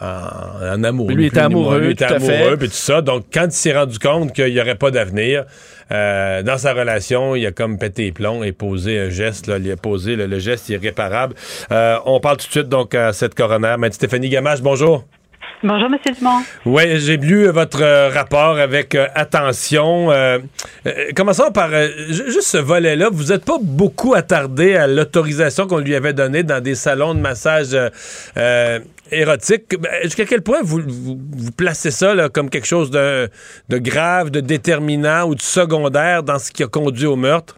en, 0.00 0.74
en 0.76 0.84
amour. 0.84 1.10
Lui 1.10 1.26
était 1.26 1.40
amoureux, 1.40 1.80
Lui 1.80 1.92
était 1.92 2.06
tout 2.06 2.14
à 2.14 2.20
fait. 2.20 2.36
amoureux, 2.36 2.56
puis 2.58 2.68
tout 2.68 2.74
ça. 2.74 3.00
Donc, 3.00 3.26
quand 3.32 3.46
il 3.46 3.52
s'est 3.52 3.72
rendu 3.72 3.98
compte 3.98 4.32
qu'il 4.34 4.52
n'y 4.52 4.60
aurait 4.60 4.74
pas 4.74 4.90
d'avenir 4.90 5.44
euh, 5.90 6.42
dans 6.42 6.58
sa 6.58 6.74
relation, 6.74 7.34
il 7.36 7.46
a 7.46 7.52
comme 7.52 7.78
pété 7.78 8.02
les 8.04 8.12
plombs 8.12 8.42
et 8.42 8.52
posé 8.52 8.98
un 8.98 9.08
geste. 9.10 9.46
Là, 9.46 9.56
il 9.58 9.70
a 9.70 9.76
posé 9.76 10.16
le, 10.16 10.26
le 10.26 10.38
geste 10.38 10.68
irréparable. 10.68 11.34
Euh, 11.70 11.96
on 12.04 12.20
parle 12.20 12.36
tout 12.38 12.46
de 12.48 12.52
suite 12.52 12.68
donc 12.68 12.94
à 12.94 13.12
cette 13.14 13.34
coroner. 13.34 13.76
Maître 13.78 13.94
Stéphanie 13.94 14.28
Gamache, 14.28 14.60
bonjour. 14.60 15.04
Bonjour, 15.62 15.86
M. 15.86 15.98
Dumont. 16.18 16.42
Oui, 16.66 17.00
j'ai 17.00 17.16
lu 17.16 17.46
euh, 17.48 17.52
votre 17.52 17.80
euh, 17.82 18.10
rapport 18.10 18.58
avec 18.58 18.94
euh, 18.94 19.06
attention. 19.14 20.08
Commençons 21.16 21.50
par 21.52 21.70
ju- 21.70 22.24
juste 22.26 22.48
ce 22.48 22.58
volet-là. 22.58 23.08
Vous 23.10 23.24
n'êtes 23.32 23.44
pas 23.46 23.56
beaucoup 23.62 24.14
attardé 24.14 24.76
à 24.76 24.86
l'autorisation 24.86 25.66
qu'on 25.66 25.78
lui 25.78 25.94
avait 25.94 26.12
donnée 26.12 26.42
dans 26.42 26.62
des 26.62 26.74
salons 26.74 27.14
de 27.14 27.20
massage 27.20 27.74
érotiques. 29.10 29.78
Ben, 29.80 29.90
Jusqu'à 30.02 30.26
quel 30.26 30.42
point 30.42 30.58
vous, 30.62 30.82
placez 31.56 31.90
ça 31.90 32.14
là, 32.14 32.28
comme 32.28 32.50
quelque 32.50 32.66
chose 32.66 32.90
de 32.90 33.30
grave, 33.70 34.30
de 34.30 34.40
déterminant 34.40 35.24
ou 35.26 35.34
de 35.34 35.40
secondaire 35.42 36.22
dans 36.22 36.38
ce 36.38 36.50
qui 36.52 36.62
a 36.62 36.66
conduit 36.66 37.06
au 37.06 37.16
meurtre? 37.16 37.56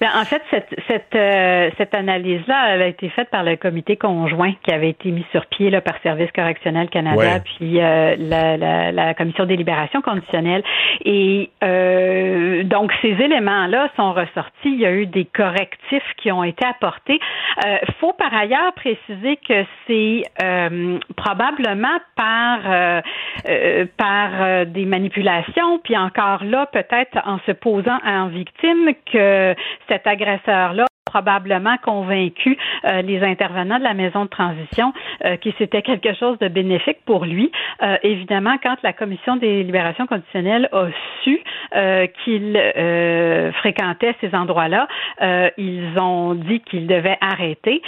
Ben, 0.00 0.08
en 0.14 0.24
fait, 0.24 0.42
cette, 0.50 0.74
cette, 0.88 1.14
euh, 1.14 1.70
cette 1.78 1.94
analyse-là, 1.94 2.74
elle 2.74 2.82
a 2.82 2.86
été 2.86 3.08
faite 3.08 3.30
par 3.30 3.42
le 3.44 3.56
comité 3.56 3.96
conjoint 3.96 4.52
qui 4.62 4.72
avait 4.72 4.90
été 4.90 5.10
mis 5.10 5.24
sur 5.32 5.46
pied 5.46 5.70
là, 5.70 5.80
par 5.80 5.94
Service 6.02 6.30
correctionnel 6.32 6.88
Canada, 6.90 7.16
Ouais. 7.16 7.40
puis 7.44 7.80
euh, 7.80 8.14
la, 8.18 8.56
la, 8.56 8.92
la 8.92 9.14
commission 9.14 9.46
des 9.46 9.56
libérations 9.56 10.02
conditionnelles. 10.02 10.62
Et 11.04 11.50
euh, 11.64 12.62
donc, 12.64 12.92
ces 13.00 13.08
éléments-là 13.12 13.88
sont 13.96 14.12
ressortis. 14.12 14.52
Il 14.66 14.80
y 14.80 14.86
a 14.86 14.92
eu 14.92 15.06
des 15.06 15.24
correctifs 15.24 16.12
qui 16.18 16.30
ont 16.30 16.44
été 16.44 16.64
apportés. 16.66 17.18
Euh, 17.64 17.76
faut 18.00 18.12
par 18.12 18.34
ailleurs 18.34 18.72
préciser 18.74 19.36
que 19.48 19.64
c'est 19.86 20.22
euh, 20.42 20.98
probablement 21.16 21.98
par 22.16 22.58
euh, 22.66 23.00
euh, 23.48 23.86
par 23.96 24.66
des 24.66 24.84
manipulations, 24.84 25.78
puis 25.82 25.96
encore 25.96 26.44
là, 26.44 26.66
peut-être 26.66 27.18
en 27.24 27.38
se 27.46 27.52
posant 27.52 27.98
en 28.04 28.26
victime 28.26 28.90
que 29.10 29.54
cet 29.88 30.06
agresseur-là 30.06 30.86
probablement 31.16 31.76
convaincu 31.82 32.58
euh, 32.84 33.00
les 33.00 33.22
intervenants 33.22 33.78
de 33.78 33.84
la 33.84 33.94
maison 33.94 34.24
de 34.24 34.28
transition 34.28 34.92
euh, 35.24 35.38
que 35.38 35.48
c'était 35.56 35.80
quelque 35.80 36.12
chose 36.14 36.38
de 36.40 36.48
bénéfique 36.48 36.98
pour 37.06 37.24
lui. 37.24 37.50
Euh, 37.82 37.96
évidemment, 38.02 38.56
quand 38.62 38.76
la 38.82 38.92
commission 38.92 39.36
des 39.36 39.62
libérations 39.62 40.06
conditionnelles 40.06 40.68
a 40.72 40.88
su 41.22 41.40
euh, 41.74 42.06
qu'il 42.22 42.54
euh, 42.56 43.50
fréquentait 43.52 44.14
ces 44.20 44.34
endroits-là, 44.34 44.88
euh, 45.22 45.48
ils 45.56 45.98
ont 45.98 46.34
dit 46.34 46.60
qu'il 46.60 46.86
devait 46.86 47.18
arrêter. 47.20 47.80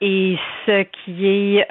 Et 0.00 0.36
ce 0.66 0.82
qui 0.82 1.26
est 1.26 1.66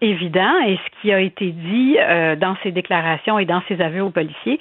évident 0.00 0.52
et 0.66 0.76
ce 0.76 1.00
qui 1.00 1.12
a 1.12 1.20
été 1.20 1.50
dit 1.50 1.96
dans 2.38 2.56
ses 2.62 2.70
déclarations 2.72 3.38
et 3.38 3.44
dans 3.44 3.62
ses 3.68 3.80
aveux 3.80 4.02
aux 4.02 4.10
policiers, 4.10 4.58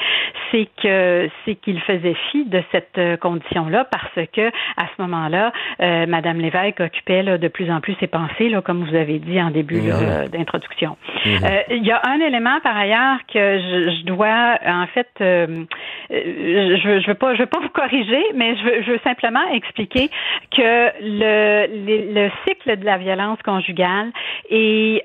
c'est 0.52 0.68
que 0.82 1.30
c'est 1.46 1.56
qu'il 1.56 1.80
faisait 1.82 2.16
fi 2.32 2.46
de 2.46 2.64
cette 2.72 3.20
condition-là 3.20 3.86
parce 3.86 4.28
que 4.32 4.48
à 4.78 4.86
ce 4.96 5.02
moment-là, 5.02 5.47
euh, 5.82 6.06
Madame 6.08 6.40
Lévesque 6.40 6.80
occupait 6.80 7.24
là, 7.24 7.38
de 7.38 7.48
plus 7.48 7.70
en 7.72 7.82
plus 7.82 7.96
ses 8.00 8.08
pensées, 8.08 8.50
là, 8.50 8.62
comme 8.62 8.84
vous 8.84 8.96
avez 8.96 9.20
dit 9.20 9.42
en 9.42 9.52
début 9.52 9.82
Mhm. 9.82 9.92
euh, 10.02 10.28
d'introduction. 10.28 10.98
Mhm. 11.26 11.32
Euh, 11.44 11.62
Il 11.70 11.86
y 11.86 11.92
a 11.92 12.02
un 12.08 12.20
élément 12.20 12.60
par 12.64 12.76
ailleurs 12.78 13.18
que 13.32 13.60
je, 13.60 13.98
je 14.00 14.06
dois 14.06 14.58
en 14.66 14.88
fait, 14.88 15.08
euh, 15.22 15.64
je, 16.10 17.00
je 17.02 17.08
veux 17.08 17.14
pas, 17.14 17.34
je 17.36 17.40
veux 17.40 17.46
pas 17.48 17.60
vous 17.60 17.70
corriger, 17.70 18.24
mais 18.36 18.56
je 18.56 18.64
veux, 18.64 18.82
je 18.84 18.92
veux 18.92 19.00
simplement 19.04 19.48
expliquer 19.54 20.10
que 20.56 20.92
le, 21.02 21.86
les- 21.86 22.14
le 22.14 22.30
cycle 22.48 22.78
de 22.78 22.86
la 22.86 22.98
violence 22.98 23.42
conjugale 23.44 24.12
et 24.50 25.04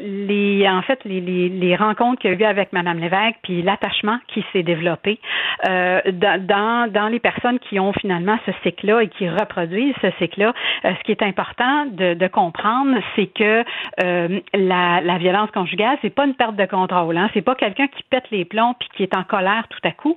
les, 0.00 0.66
en 0.68 0.82
fait, 0.82 1.00
les, 1.04 1.20
les, 1.20 1.48
les 1.48 1.76
rencontres 1.76 2.20
qu'il 2.20 2.30
y 2.30 2.34
a 2.34 2.36
eu 2.38 2.44
avec 2.44 2.72
Madame 2.72 2.98
Lévesque, 2.98 3.36
puis 3.42 3.62
l'attachement 3.62 4.18
qui 4.28 4.44
s'est 4.52 4.62
développé 4.62 5.18
dans, 5.64 6.46
dans, 6.46 6.90
dans 6.92 7.08
les 7.08 7.20
personnes 7.20 7.58
qui 7.58 7.78
ont 7.80 7.92
finalement 7.92 8.38
ce 8.46 8.52
cycle-là 8.62 9.02
et 9.02 9.08
qui 9.08 9.28
reproduisent 9.28 9.81
ce 10.00 10.10
cycle-là, 10.18 10.52
euh, 10.84 10.92
ce 10.98 11.02
qui 11.04 11.12
est 11.12 11.22
important 11.22 11.86
de, 11.86 12.14
de 12.14 12.26
comprendre, 12.28 12.98
c'est 13.16 13.26
que 13.26 13.64
euh, 14.02 14.40
la, 14.54 15.00
la 15.00 15.18
violence 15.18 15.50
conjugale, 15.50 15.98
c'est 16.02 16.14
pas 16.14 16.26
une 16.26 16.34
perte 16.34 16.56
de 16.56 16.66
contrôle. 16.66 17.16
Hein? 17.16 17.28
C'est 17.34 17.42
pas 17.42 17.54
quelqu'un 17.54 17.86
qui 17.88 18.02
pète 18.04 18.30
les 18.30 18.44
plombs 18.44 18.74
puis 18.78 18.88
qui 18.96 19.02
est 19.02 19.16
en 19.16 19.24
colère 19.24 19.66
tout 19.68 19.80
à 19.84 19.90
coup. 19.92 20.16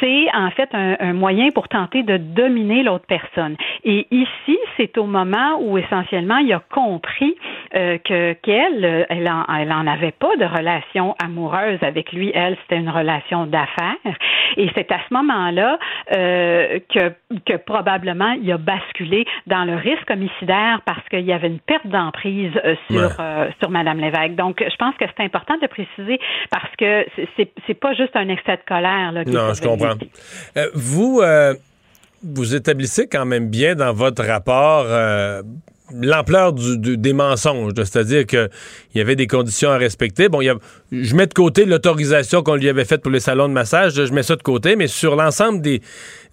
C'est 0.00 0.26
en 0.34 0.50
fait 0.50 0.68
un, 0.74 0.96
un 1.00 1.12
moyen 1.12 1.50
pour 1.50 1.68
tenter 1.68 2.02
de 2.02 2.16
dominer 2.16 2.82
l'autre 2.82 3.06
personne. 3.06 3.56
Et 3.84 4.06
ici, 4.10 4.58
c'est 4.76 4.96
au 4.98 5.06
moment 5.06 5.58
où 5.60 5.78
essentiellement 5.78 6.38
il 6.38 6.52
a 6.52 6.62
compris 6.70 7.34
euh, 7.74 7.98
que 7.98 8.32
qu'elle, 8.34 9.06
elle 9.08 9.28
en, 9.28 9.44
elle 9.54 9.72
en 9.72 9.86
avait 9.86 10.12
pas 10.12 10.36
de 10.36 10.44
relation 10.44 11.14
amoureuse 11.22 11.78
avec 11.82 12.12
lui. 12.12 12.30
Elle, 12.34 12.56
c'était 12.62 12.78
une 12.78 12.90
relation 12.90 13.46
d'affaires. 13.46 13.96
Et 14.56 14.70
c'est 14.74 14.90
à 14.92 14.98
ce 15.08 15.14
moment-là 15.14 15.78
euh, 16.14 16.78
que, 16.88 17.12
que 17.46 17.56
probablement 17.56 18.32
il 18.32 18.50
a 18.52 18.58
basculé 18.58 18.91
dans 19.46 19.64
le 19.64 19.74
risque 19.76 20.10
homicidaire 20.10 20.80
parce 20.84 21.06
qu'il 21.08 21.20
y 21.24 21.32
avait 21.32 21.48
une 21.48 21.58
perte 21.60 21.86
d'emprise 21.86 22.52
euh, 22.64 22.74
sur 22.90 23.00
Ouais. 23.00 23.08
euh, 23.20 23.48
sur 23.60 23.70
Madame 23.70 23.98
Lévesque. 23.98 24.34
Donc, 24.36 24.62
je 24.62 24.76
pense 24.76 24.94
que 24.96 25.04
c'est 25.16 25.24
important 25.24 25.54
de 25.60 25.66
préciser 25.66 26.18
parce 26.50 26.74
que 26.78 27.04
c'est- 27.36 27.74
pas 27.74 27.94
juste 27.94 28.14
un 28.14 28.28
excès 28.28 28.56
de 28.56 28.62
colère. 28.66 29.12
Là, 29.12 29.24
Non, 29.24 29.52
je 29.54 29.60
comprends. 29.62 29.94
Euh, 30.56 30.66
vous, 30.74 31.20
euh, 31.22 31.54
vous 32.22 32.54
établissez 32.54 33.08
quand 33.08 33.24
même 33.26 33.48
bien 33.50 33.74
dans 33.74 33.92
votre 33.92 34.24
rapport 34.24 34.84
l'ampleur 36.00 36.52
du- 36.52 36.96
des 36.96 37.12
mensonges, 37.12 37.72
c'est-à-dire 37.76 38.26
qu'il 38.26 38.48
y 38.94 39.00
avait 39.00 39.16
des 39.16 39.26
conditions 39.26 39.70
à 39.70 39.76
respecter. 39.76 40.28
Bon, 40.28 40.40
y 40.40 40.48
a- 40.48 40.56
je 40.92 41.14
mets 41.14 41.26
de 41.26 41.34
côté 41.34 41.64
l'autorisation 41.64 42.42
qu'on 42.42 42.54
lui 42.56 42.68
avait 42.68 42.84
faite 42.84 43.02
pour 43.02 43.10
les 43.12 43.20
salons 43.20 43.48
de 43.48 43.52
massage, 43.52 43.94
je 43.94 44.12
mets 44.12 44.22
ça 44.22 44.36
de 44.36 44.42
côté, 44.42 44.76
mais 44.76 44.86
sur 44.88 45.16
l'ensemble 45.16 45.60
des, 45.60 45.82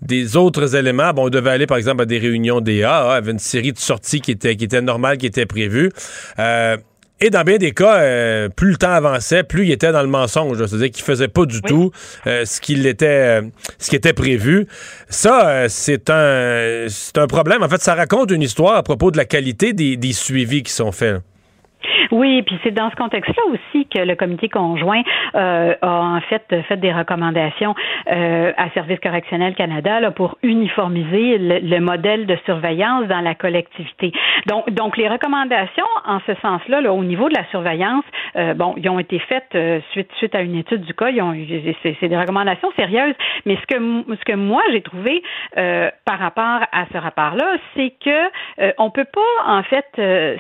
des 0.02 0.36
autres 0.38 0.76
éléments, 0.76 1.12
bon, 1.14 1.26
on 1.26 1.30
devait 1.30 1.50
aller 1.52 1.68
par 1.68 1.78
exemple 1.78 2.04
à 2.04 2.06
des 2.06 2.20
réunions 2.20 2.62
DA, 2.62 3.02
hein, 3.02 3.10
il 3.12 3.14
y 3.16 3.18
avait 3.18 3.32
une 3.32 3.40
série 3.40 3.74
de 3.74 3.80
sorties 3.80 4.22
qui 4.22 4.32
étaient, 4.32 4.56
qui 4.56 4.66
étaient 4.66 4.82
normales, 4.82 5.18
qui 5.18 5.26
étaient 5.26 5.46
prévues. 5.46 5.92
Euh, 6.40 6.78
et 7.22 7.30
dans 7.30 7.44
bien 7.44 7.58
des 7.58 7.72
cas, 7.72 8.00
euh, 8.00 8.50
plus 8.50 8.72
le 8.72 8.78
temps 8.78 8.92
avançait, 8.92 9.44
plus 9.44 9.66
il 9.66 9.72
était 9.72 9.92
dans 9.92 10.02
le 10.02 10.08
mensonge. 10.08 10.58
C'est-à-dire 10.66 10.92
qu'il 10.92 11.04
faisait 11.04 11.28
pas 11.28 11.46
du 11.46 11.62
tout 11.62 11.92
euh, 12.28 12.46
ce 12.46 12.62
qu'il 12.62 12.86
était, 12.88 13.42
euh, 13.42 13.42
ce 13.78 13.90
qui 13.90 13.96
était 13.96 14.14
prévu. 14.14 14.68
Ça, 15.10 15.50
euh, 15.50 15.66
c'est 15.70 16.10
un, 16.10 16.86
c'est 16.88 17.18
un 17.18 17.28
problème. 17.28 17.64
En 17.64 17.70
fait, 17.70 17.82
ça 17.82 17.96
raconte 17.96 18.32
une 18.32 18.42
histoire 18.42 18.76
à 18.76 18.84
propos 18.84 19.12
de 19.12 19.18
la 19.18 19.26
qualité 19.26 19.74
des, 19.74 19.98
des 19.98 20.14
suivis 20.14 20.64
qui 20.64 20.72
sont 20.72 20.92
faits. 20.92 21.22
Oui, 22.12 22.42
puis 22.42 22.58
c'est 22.64 22.72
dans 22.72 22.90
ce 22.90 22.96
contexte-là 22.96 23.44
aussi 23.52 23.88
que 23.88 24.00
le 24.00 24.16
comité 24.16 24.50
conjoint 24.50 25.02
euh, 25.36 25.76
a 25.82 26.02
en 26.02 26.22
fait 26.22 26.44
fait 26.68 26.78
des 26.78 26.92
recommandations 26.92 27.76
euh, 28.12 28.52
à 28.58 28.70
Service 28.72 29.00
correctionnel 29.00 29.54
Canada 29.54 30.00
là, 30.00 30.12
pour 30.12 30.38
uniformiser 30.42 31.38
le, 31.38 31.60
le 31.60 31.80
modèle 31.80 32.26
de 32.26 32.38
surveillance 32.46 33.08
dans 33.08 33.22
la 33.22 33.36
collectivité. 33.36 34.12
Donc, 34.48 34.70
donc 34.72 34.98
les 34.98 35.08
recommandations 35.08 35.86
en 36.06 36.20
ce 36.26 36.34
sens-là, 36.42 36.82
là, 36.82 36.94
au 36.94 37.04
niveau 37.04 37.30
de 37.30 37.36
la 37.36 37.46
surveillance, 37.52 38.06
euh, 38.36 38.54
bon, 38.54 38.74
ils 38.78 38.90
ont 38.90 39.00
été 39.00 39.20
faites 39.20 39.54
euh, 39.56 39.80
suite 39.92 40.10
suite 40.18 40.34
à 40.34 40.42
une 40.42 40.56
étude 40.56 40.82
du 40.82 40.94
cas. 40.94 41.10
Ils 41.10 41.22
ont, 41.22 41.36
c'est, 41.84 41.96
c'est 42.00 42.08
des 42.08 42.18
recommandations 42.18 42.72
sérieuses. 42.76 43.16
Mais 43.46 43.58
ce 43.58 43.76
que 43.76 43.80
ce 44.16 44.26
que 44.26 44.36
moi 44.36 44.64
j'ai 44.72 44.82
trouvé 44.82 45.22
euh, 45.58 45.90
par 46.06 46.18
rapport 46.20 46.62
à 46.72 46.86
ce 46.92 46.98
rapport-là, 46.98 47.58
c'est 47.76 47.94
que 48.04 48.10
euh, 48.60 48.72
on 48.78 48.90
peut 48.90 49.06
pas 49.12 49.20
en 49.46 49.64
fait 49.64 49.86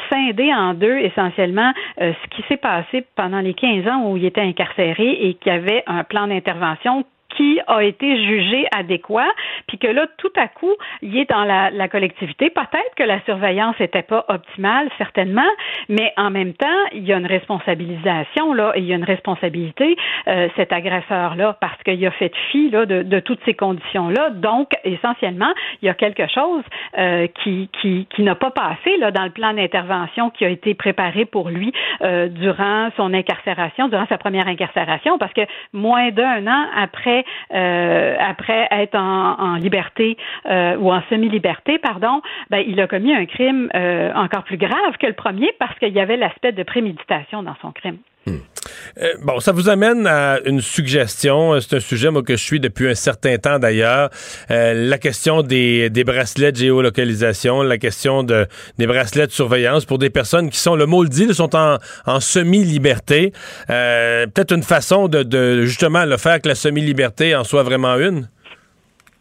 scinder 0.10 0.54
en 0.54 0.74
deux 0.74 0.98
essentiellement 0.98 1.59
euh, 2.02 2.14
ce 2.14 2.36
qui 2.36 2.44
s'est 2.48 2.58
passé 2.58 3.06
pendant 3.16 3.40
les 3.40 3.54
15 3.54 3.88
ans 3.88 4.10
où 4.10 4.18
il 4.18 4.26
était 4.26 4.42
incarcéré 4.42 5.28
et 5.28 5.34
qu'il 5.36 5.52
y 5.52 5.56
avait 5.56 5.84
un 5.88 6.04
plan 6.04 6.28
d'intervention 6.28 7.06
qui 7.36 7.60
a 7.68 7.84
été 7.84 8.24
jugé 8.26 8.66
adéquat, 8.72 9.28
puis 9.68 9.78
que 9.78 9.88
là, 9.88 10.08
tout 10.18 10.32
à 10.36 10.48
coup, 10.48 10.74
il 11.02 11.18
est 11.18 11.30
dans 11.30 11.44
la, 11.44 11.70
la 11.70 11.88
collectivité. 11.88 12.50
Peut-être 12.50 12.96
que 12.96 13.04
la 13.04 13.22
surveillance 13.22 13.80
n'était 13.80 14.02
pas 14.02 14.26
optimale, 14.28 14.90
certainement, 14.98 15.50
mais 15.88 16.14
en 16.18 16.32
même 16.32 16.54
temps, 16.54 16.68
il 16.94 17.06
y 17.06 17.14
a 17.14 17.18
une 17.18 17.26
responsabilisation, 17.28 18.54
là, 18.54 18.74
et 18.76 18.80
il 18.80 18.86
y 18.86 18.94
a 18.94 18.96
une 18.96 19.04
responsabilité, 19.04 19.96
euh, 20.28 20.48
cet 20.56 20.74
agresseur-là, 20.74 21.58
parce 21.62 21.82
qu'il 21.84 22.06
a 22.06 22.12
fait 22.12 22.32
fi 22.52 22.70
là, 22.70 22.86
de, 22.86 23.04
de 23.04 23.20
toutes 23.20 23.44
ces 23.46 23.54
conditions-là. 23.54 24.32
Donc, 24.32 24.72
essentiellement, 24.84 25.54
il 25.82 25.86
y 25.86 25.90
a 25.90 25.94
quelque 25.94 26.28
chose 26.28 26.64
euh, 26.98 27.28
qui, 27.44 27.70
qui, 27.82 28.08
qui 28.10 28.24
n'a 28.24 28.36
pas 28.36 28.52
passé 28.52 28.98
là, 28.98 29.12
dans 29.12 29.24
le 29.24 29.32
plan 29.32 29.54
d'intervention 29.54 30.30
qui 30.32 30.46
a 30.46 30.50
été 30.50 30.74
préparé 30.74 31.26
pour 31.26 31.50
lui 31.50 31.72
euh, 32.02 32.28
durant 32.28 32.90
son 32.98 33.14
incarcération, 33.14 33.88
durant 33.88 34.08
sa 34.08 34.18
première 34.18 34.48
incarcération, 34.48 35.18
parce 35.18 35.34
que 35.34 35.42
moins 35.74 36.10
d'un 36.12 36.48
an 36.48 36.66
après 36.76 37.19
euh, 37.54 38.16
après 38.20 38.68
être 38.72 38.96
en, 38.96 39.56
liberté 39.56 40.18
euh, 40.46 40.78
ou 40.78 40.92
en 40.92 41.02
semi-liberté, 41.10 41.78
pardon, 41.80 42.22
ben, 42.50 42.64
il 42.66 42.80
a 42.80 42.88
commis 42.88 43.14
un 43.14 43.26
crime 43.26 43.70
euh, 43.76 44.12
encore 44.14 44.44
plus 44.44 44.58
grave 44.58 44.98
que 45.00 45.08
le 45.08 45.14
premier 45.14 45.52
parce 45.60 45.78
qu'il 45.80 45.94
y 45.94 46.00
avait 46.00 46.18
l'aspect 46.18 46.52
de 46.52 46.64
préméditation 46.64 47.44
dans 47.44 47.56
son 47.62 47.72
crime. 47.72 47.98
Euh, 48.28 49.14
bon, 49.22 49.40
ça 49.40 49.52
vous 49.52 49.70
amène 49.70 50.06
à 50.08 50.40
une 50.46 50.62
suggestion. 50.62 51.60
C'est 51.62 51.78
un 51.78 51.80
sujet 51.80 52.12
moi, 52.12 52.22
que 52.24 52.36
je 52.36 52.44
suis 52.44 52.60
depuis 52.60 52.90
un 52.90 52.96
certain 52.96 53.38
temps 53.38 53.60
d'ailleurs. 53.60 54.10
Euh, 54.52 54.74
la 54.74 54.98
question 54.98 55.42
des, 55.42 55.90
des, 55.90 56.04
bracelets 56.04 56.52
de 56.52 56.58
géolocalisation, 56.58 57.64
la 57.64 57.78
question 57.78 58.24
de, 58.24 58.48
des 58.78 58.88
bracelets 58.88 59.28
de 59.28 59.32
surveillance 59.32 59.86
pour 59.86 59.98
des 59.98 60.10
personnes 60.10 60.50
qui 60.50 60.60
sont, 60.60 60.76
le 60.76 60.86
mot 60.86 61.04
le 61.04 61.10
dit, 61.10 61.34
sont 61.34 61.56
en, 61.56 61.78
en 62.06 62.20
semi-liberté. 62.20 63.34
Euh, 63.70 64.28
Peut-être 64.28 64.54
une 64.54 64.64
façon 64.64 65.08
de 65.08 65.66
justement 65.66 66.06
le 66.06 66.18
faire 66.18 66.42
que 66.42 66.48
la 66.48 66.56
semi-liberté 66.56 67.36
en 67.36 67.44
soit 67.44 67.64
vraiment 67.64 67.96
une? 67.98 68.28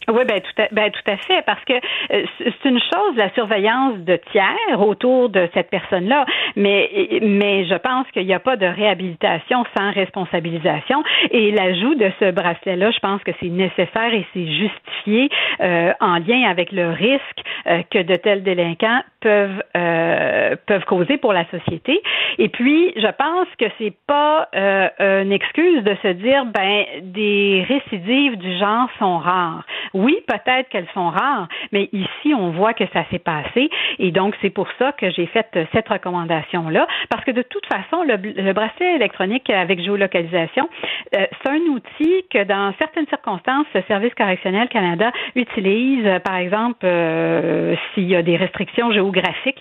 Oui, 0.09 0.25
ben 0.27 0.41
tout, 0.41 0.63
à, 0.63 0.69
ben 0.73 0.91
tout 0.91 1.11
à 1.11 1.17
fait, 1.19 1.43
parce 1.45 1.63
que 1.65 1.75
euh, 1.75 2.25
c'est 2.39 2.69
une 2.69 2.81
chose 2.81 3.17
la 3.17 3.31
surveillance 3.35 3.99
de 3.99 4.19
tiers 4.33 4.81
autour 4.81 5.29
de 5.29 5.49
cette 5.53 5.69
personne-là, 5.69 6.25
mais 6.57 7.21
mais 7.23 7.67
je 7.67 7.75
pense 7.75 8.07
qu'il 8.13 8.27
n'y 8.27 8.33
a 8.33 8.41
pas 8.41 8.57
de 8.57 8.67
réhabilitation 8.67 9.65
sans 9.77 9.91
responsabilisation. 9.93 11.03
Et 11.31 11.51
l'ajout 11.51 11.95
de 11.95 12.11
ce 12.21 12.31
bracelet-là, 12.31 12.91
je 12.91 12.99
pense 13.01 13.23
que 13.23 13.33
c'est 13.41 13.49
nécessaire 13.49 14.15
et 14.15 14.27
c'est 14.33 14.47
justifié 14.47 15.29
euh, 15.61 15.93
en 16.01 16.19
lien 16.19 16.49
avec 16.49 16.73
le 16.73 16.91
risque 16.91 17.43
euh, 17.67 17.83
que 17.91 18.03
de 18.03 18.17
tels 18.17 18.43
délinquants 18.43 19.03
peuvent 19.21 19.63
euh, 19.77 20.57
peuvent 20.67 20.85
causer 20.85 21.17
pour 21.17 21.33
la 21.33 21.45
société. 21.51 22.01
Et 22.39 22.49
puis, 22.49 22.93
je 22.97 23.09
pense 23.09 23.49
que 23.59 23.67
c'est 23.79 23.95
pas 24.07 24.49
euh, 24.55 25.23
une 25.23 25.33
excuse 25.33 25.83
de 25.83 25.97
se 26.03 26.09
dire 26.09 26.45
ben 26.47 26.85
des 27.03 27.67
récidives 27.69 28.37
du 28.37 28.59
genre 28.59 28.89
sont 28.99 29.19
rares. 29.19 29.65
Oui, 29.95 30.17
peut-être 30.27 30.69
qu'elles 30.69 30.89
sont 30.95 31.09
rares, 31.09 31.49
mais 31.73 31.89
ici, 31.93 32.35
on 32.35 32.51
voit 32.51 32.75
que 32.75 32.85
ça 32.93 33.05
s'est 33.11 33.19
passé. 33.19 33.71
Et 33.99 34.11
donc, 34.11 34.37
c'est 34.43 34.51
pour 34.51 34.69
ça 34.79 34.93
que 34.93 35.11
j'ai 35.11 35.27
fait 35.27 35.47
cette 35.73 35.89
recommandation-là. 35.89 36.87
Parce 37.11 37.25
que 37.25 37.31
de 37.31 37.43
toute 37.43 37.67
façon, 37.67 38.05
le, 38.05 38.17
le 38.17 38.53
bracelet 38.53 38.97
électronique 38.97 39.51
avec 39.51 39.81
géolocalisation, 39.83 40.69
euh, 41.15 41.27
c'est 41.43 41.51
un 41.51 41.61
outil 41.71 42.25
que 42.31 42.45
dans 42.45 42.73
certaines 42.79 43.07
circonstances, 43.07 43.67
le 43.75 43.83
Service 43.89 44.15
correctionnel 44.15 44.69
Canada 44.69 45.11
utilise, 45.35 46.07
euh, 46.07 46.19
par 46.19 46.37
exemple, 46.37 46.85
euh, 46.85 47.75
s'il 47.95 48.05
y 48.05 48.17
a 48.17 48.23
des 48.23 48.37
restrictions 48.37 48.93
géographiques 48.93 49.08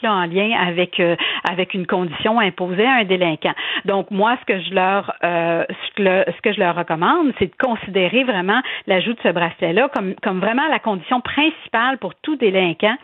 là, 0.01 0.13
en 0.13 0.25
lien 0.25 0.51
avec, 0.57 0.99
euh, 0.99 1.15
avec 1.49 1.73
une 1.73 1.87
condition 1.87 2.39
imposée 2.39 2.85
à 2.85 2.95
un 2.95 3.03
délinquant. 3.03 3.53
Donc, 3.85 4.11
moi, 4.11 4.37
ce 4.41 4.45
que 4.45 4.59
je 4.61 4.73
leur, 4.73 5.13
euh, 5.23 5.65
ce, 5.69 6.41
que, 6.41 6.53
je 6.53 6.59
leur 6.59 6.75
recommande, 6.75 7.33
c'est 7.39 7.47
de 7.47 7.57
considérer 7.59 8.23
vraiment 8.23 8.61
l'ajout 8.87 9.13
de 9.13 9.19
ce 9.23 9.29
bracelet-là 9.29 9.89
comme, 9.93 10.15
comme 10.21 10.39
vraiment 10.39 10.67
la 10.69 10.79
condition 10.79 11.21
principale 11.21 11.97
pour 11.97 12.15
tout 12.15 12.35
délinquant 12.35 12.95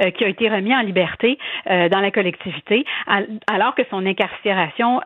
euh, 0.00 0.10
qui 0.10 0.24
a 0.24 0.28
été 0.28 0.48
remis 0.48 0.74
en 0.74 0.80
liberté 0.80 1.38
euh, 1.70 1.88
dans 1.88 2.00
la 2.00 2.10
collectivité, 2.10 2.84
alors 3.50 3.74
que 3.74 3.82
son 3.90 4.04
incarcération 4.06 5.00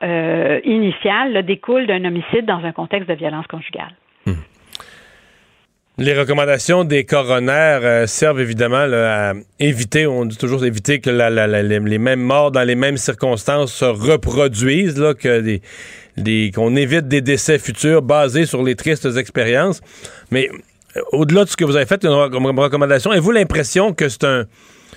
initiale 0.64 1.44
découle 1.44 1.86
d'un 1.86 2.04
homicide 2.04 2.44
dans 2.46 2.64
un 2.64 2.72
contexte 2.72 3.08
de 3.08 3.14
violence 3.14 3.46
conjugale. 3.46 3.92
Les 5.98 6.12
recommandations 6.12 6.84
des 6.84 7.04
coronaires 7.04 7.80
euh, 7.82 8.06
servent 8.06 8.42
évidemment 8.42 8.84
à 8.92 9.32
éviter, 9.58 10.06
on 10.06 10.26
dit 10.26 10.36
toujours 10.36 10.66
éviter 10.66 11.00
que 11.00 11.08
les, 11.08 11.98
mêmes 11.98 12.20
morts 12.20 12.50
dans 12.50 12.64
les 12.64 12.74
mêmes 12.74 12.98
circonstances 12.98 13.72
se 13.72 13.86
reproduisent, 13.86 15.02
que 15.18 15.58
qu'on 16.50 16.76
évite 16.76 17.08
des 17.08 17.22
décès 17.22 17.58
futurs 17.58 18.02
basés 18.02 18.44
sur 18.44 18.62
les 18.62 18.74
tristes 18.76 19.08
expériences. 19.16 19.80
Mais 20.30 20.50
euh, 20.98 21.00
au-delà 21.12 21.44
de 21.44 21.48
ce 21.48 21.56
que 21.56 21.64
vous 21.64 21.76
avez 21.76 21.86
fait 21.86 22.02
comme 22.02 22.58
recommandation, 22.58 23.10
avez-vous 23.10 23.32
l'impression 23.32 23.94
que 23.94 24.10
c'est 24.10 24.24
un 24.24 24.44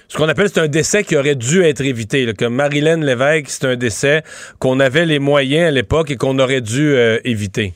ce 0.09 0.17
qu'on 0.17 0.27
appelle 0.27 0.49
c'est 0.53 0.59
un 0.59 0.67
décès 0.67 1.05
qui 1.05 1.15
aurait 1.15 1.35
dû 1.35 1.63
être 1.63 1.81
évité, 1.81 2.33
que 2.33 2.45
Marilyn 2.45 2.97
Lévesque, 2.97 3.45
c'est 3.47 3.65
un 3.67 3.77
décès 3.77 4.23
qu'on 4.59 4.81
avait 4.81 5.05
les 5.05 5.19
moyens 5.19 5.69
à 5.69 5.71
l'époque 5.71 6.11
et 6.11 6.17
qu'on 6.17 6.39
aurait 6.39 6.61
dû 6.61 6.91
euh, 6.93 7.19
éviter? 7.23 7.73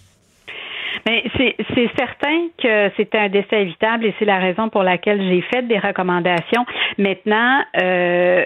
Mais 1.06 1.24
c'est 1.38 1.90
certain 1.98 2.48
que 2.62 2.92
c'était 2.98 3.18
un 3.18 3.30
décès 3.30 3.62
évitable 3.62 4.06
et 4.06 4.14
c'est 4.20 4.26
la 4.26 4.38
raison 4.38 4.70
pour 4.70 4.84
laquelle 4.84 5.22
j'ai 5.22 5.42
fait 5.42 5.64
des 5.64 5.80
recommandations. 5.80 6.66
Maintenant, 6.98 7.62
euh, 7.82 8.46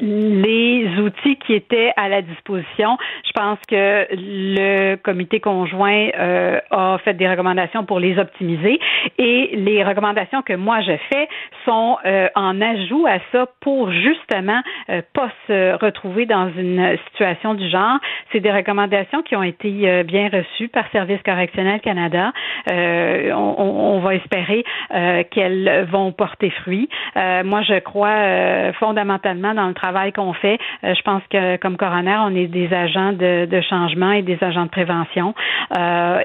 les 0.00 0.88
outils 0.98 1.36
qui 1.36 1.54
étaient 1.54 1.92
à 1.96 2.08
la 2.08 2.22
disposition, 2.22 2.96
je 3.24 3.32
pense 3.32 3.58
que 3.68 4.06
le 4.10 4.96
comité 4.96 5.40
conjoint 5.40 6.08
euh, 6.18 6.58
a 6.70 6.98
fait 7.04 7.14
des 7.14 7.28
recommandations 7.28 7.84
pour 7.84 8.00
les 8.00 8.18
optimiser 8.18 8.78
et 9.18 9.50
les 9.54 9.84
recommandations 9.84 10.42
que 10.42 10.54
moi 10.54 10.80
je 10.80 10.96
fais 11.12 11.28
sont 11.64 11.98
euh, 12.04 12.28
en 12.34 12.60
ajout 12.60 13.06
à 13.06 13.18
ça 13.32 13.46
pour 13.60 13.90
justement 13.90 14.60
euh, 14.90 15.02
pas 15.14 15.30
se 15.46 15.76
retrouver 15.82 16.26
dans 16.26 16.50
une 16.56 16.96
situation 17.08 17.54
du 17.54 17.68
genre. 17.68 17.98
C'est 18.32 18.40
des 18.40 18.52
recommandations 18.52 19.22
qui 19.22 19.36
ont 19.36 19.42
été 19.42 19.88
euh, 19.88 20.02
bien 20.02 20.28
reçues 20.28 20.68
par 20.68 20.90
Service 20.90 21.20
correctionnel 21.24 21.67
Canada. 21.82 22.32
Euh, 22.70 23.32
on, 23.32 23.96
on, 23.96 24.00
va 24.00 24.14
espérer 24.14 24.64
euh, 24.94 25.22
qu'elles 25.30 25.86
vont 25.90 26.12
porter 26.12 26.50
fruit. 26.62 26.88
Euh, 27.16 27.44
moi, 27.44 27.62
je 27.62 27.78
crois 27.80 28.08
euh, 28.08 28.72
fondamentalement 28.74 29.54
dans 29.54 29.68
le 29.68 29.74
travail 29.74 30.12
qu'on 30.12 30.32
fait. 30.32 30.58
Euh, 30.84 30.94
je 30.94 31.02
pense 31.02 31.22
que 31.30 31.56
comme 31.56 31.76
coroner, 31.76 32.16
on 32.20 32.34
est 32.34 32.46
des 32.46 32.72
agents 32.72 33.12
de, 33.12 33.46
de 33.46 33.60
changement 33.60 34.12
et 34.12 34.22
des 34.22 34.38
agents 34.40 34.64
de 34.64 34.70
prévention. 34.70 35.34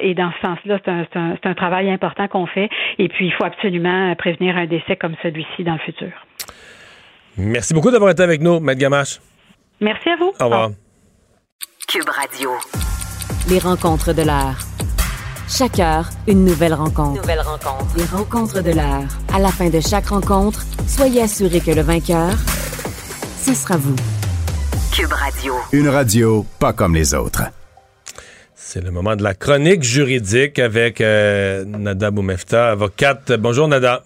et 0.02 0.14
dans 0.14 0.32
ce 0.32 0.48
sens-là, 0.48 0.80
c'est 0.84 0.92
un, 0.92 1.06
un, 1.16 1.36
un, 1.44 1.54
travail 1.54 1.92
important 1.92 2.28
qu'on 2.28 2.46
fait. 2.46 2.70
Et 3.00 3.10
puis, 3.10 3.28
il 3.28 3.34
faut 3.34 3.46
absolument 3.46 4.14
prévenir 4.16 4.58
un 4.58 4.66
décès 4.66 4.96
comme 4.96 5.16
celui-ci 5.22 5.64
dans 5.64 5.74
le 5.74 5.80
futur. 5.80 6.12
Merci 7.38 7.74
beaucoup 7.74 7.92
d'avoir 7.92 8.12
été 8.12 8.22
avec 8.22 8.42
nous, 8.42 8.60
Maître 8.60 8.80
Gamache. 8.80 9.20
Merci 9.82 10.10
à 10.10 10.16
vous. 10.18 10.32
Au 10.40 10.46
revoir. 10.46 10.70
Cube 11.88 12.10
Radio. 12.10 12.52
Les 13.50 13.60
rencontres 13.60 14.14
de 14.14 14.22
l'art. 14.22 14.73
Chaque 15.48 15.80
heure, 15.80 16.10
une 16.28 16.46
nouvelle 16.46 16.74
rencontre. 16.74 17.22
Nouvelle 17.22 17.42
rencontre. 17.42 17.86
Les 17.98 18.06
rencontres 18.06 18.64
de 18.64 18.72
l'heure. 18.72 19.08
À 19.34 19.40
la 19.40 19.50
fin 19.50 19.70
de 19.70 19.80
chaque 19.80 20.08
rencontre, 20.08 20.64
soyez 20.88 21.22
assurés 21.22 21.60
que 21.60 21.72
le 21.72 21.82
vainqueur, 21.82 22.32
ce 23.42 23.54
sera 23.54 23.78
vous. 23.78 23.96
Cube 24.96 25.12
Radio. 25.12 25.54
Une 25.72 25.90
radio 25.90 26.46
pas 26.60 26.74
comme 26.74 26.96
les 26.96 27.14
autres. 27.14 27.44
C'est 28.56 28.82
le 28.84 28.90
moment 28.90 29.16
de 29.16 29.24
la 29.24 29.34
chronique 29.34 29.84
juridique 29.84 30.60
avec 30.60 31.02
euh, 31.02 31.66
Nada 31.66 32.10
Boumefta, 32.10 32.72
avocate. 32.72 33.34
Bonjour 33.34 33.68
Nada. 33.68 34.04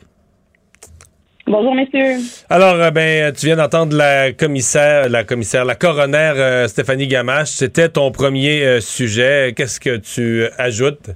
Bonjour, 1.46 1.74
messieurs. 1.76 2.18
Alors, 2.50 2.76
euh, 2.76 2.92
ben, 2.92 3.32
tu 3.32 3.46
viens 3.46 3.56
d'entendre 3.56 3.96
la 3.96 4.34
commissaire, 4.34 5.08
la 5.08 5.24
commissaire, 5.24 5.64
la 5.64 5.76
coroner 5.76 6.34
euh, 6.36 6.68
Stéphanie 6.68 7.08
Gamache. 7.08 7.52
C'était 7.52 7.88
ton 7.88 8.12
premier 8.12 8.64
euh, 8.64 8.82
sujet. 8.82 9.54
Qu'est-ce 9.56 9.80
que 9.80 9.96
tu 9.96 10.46
ajoutes? 10.58 11.12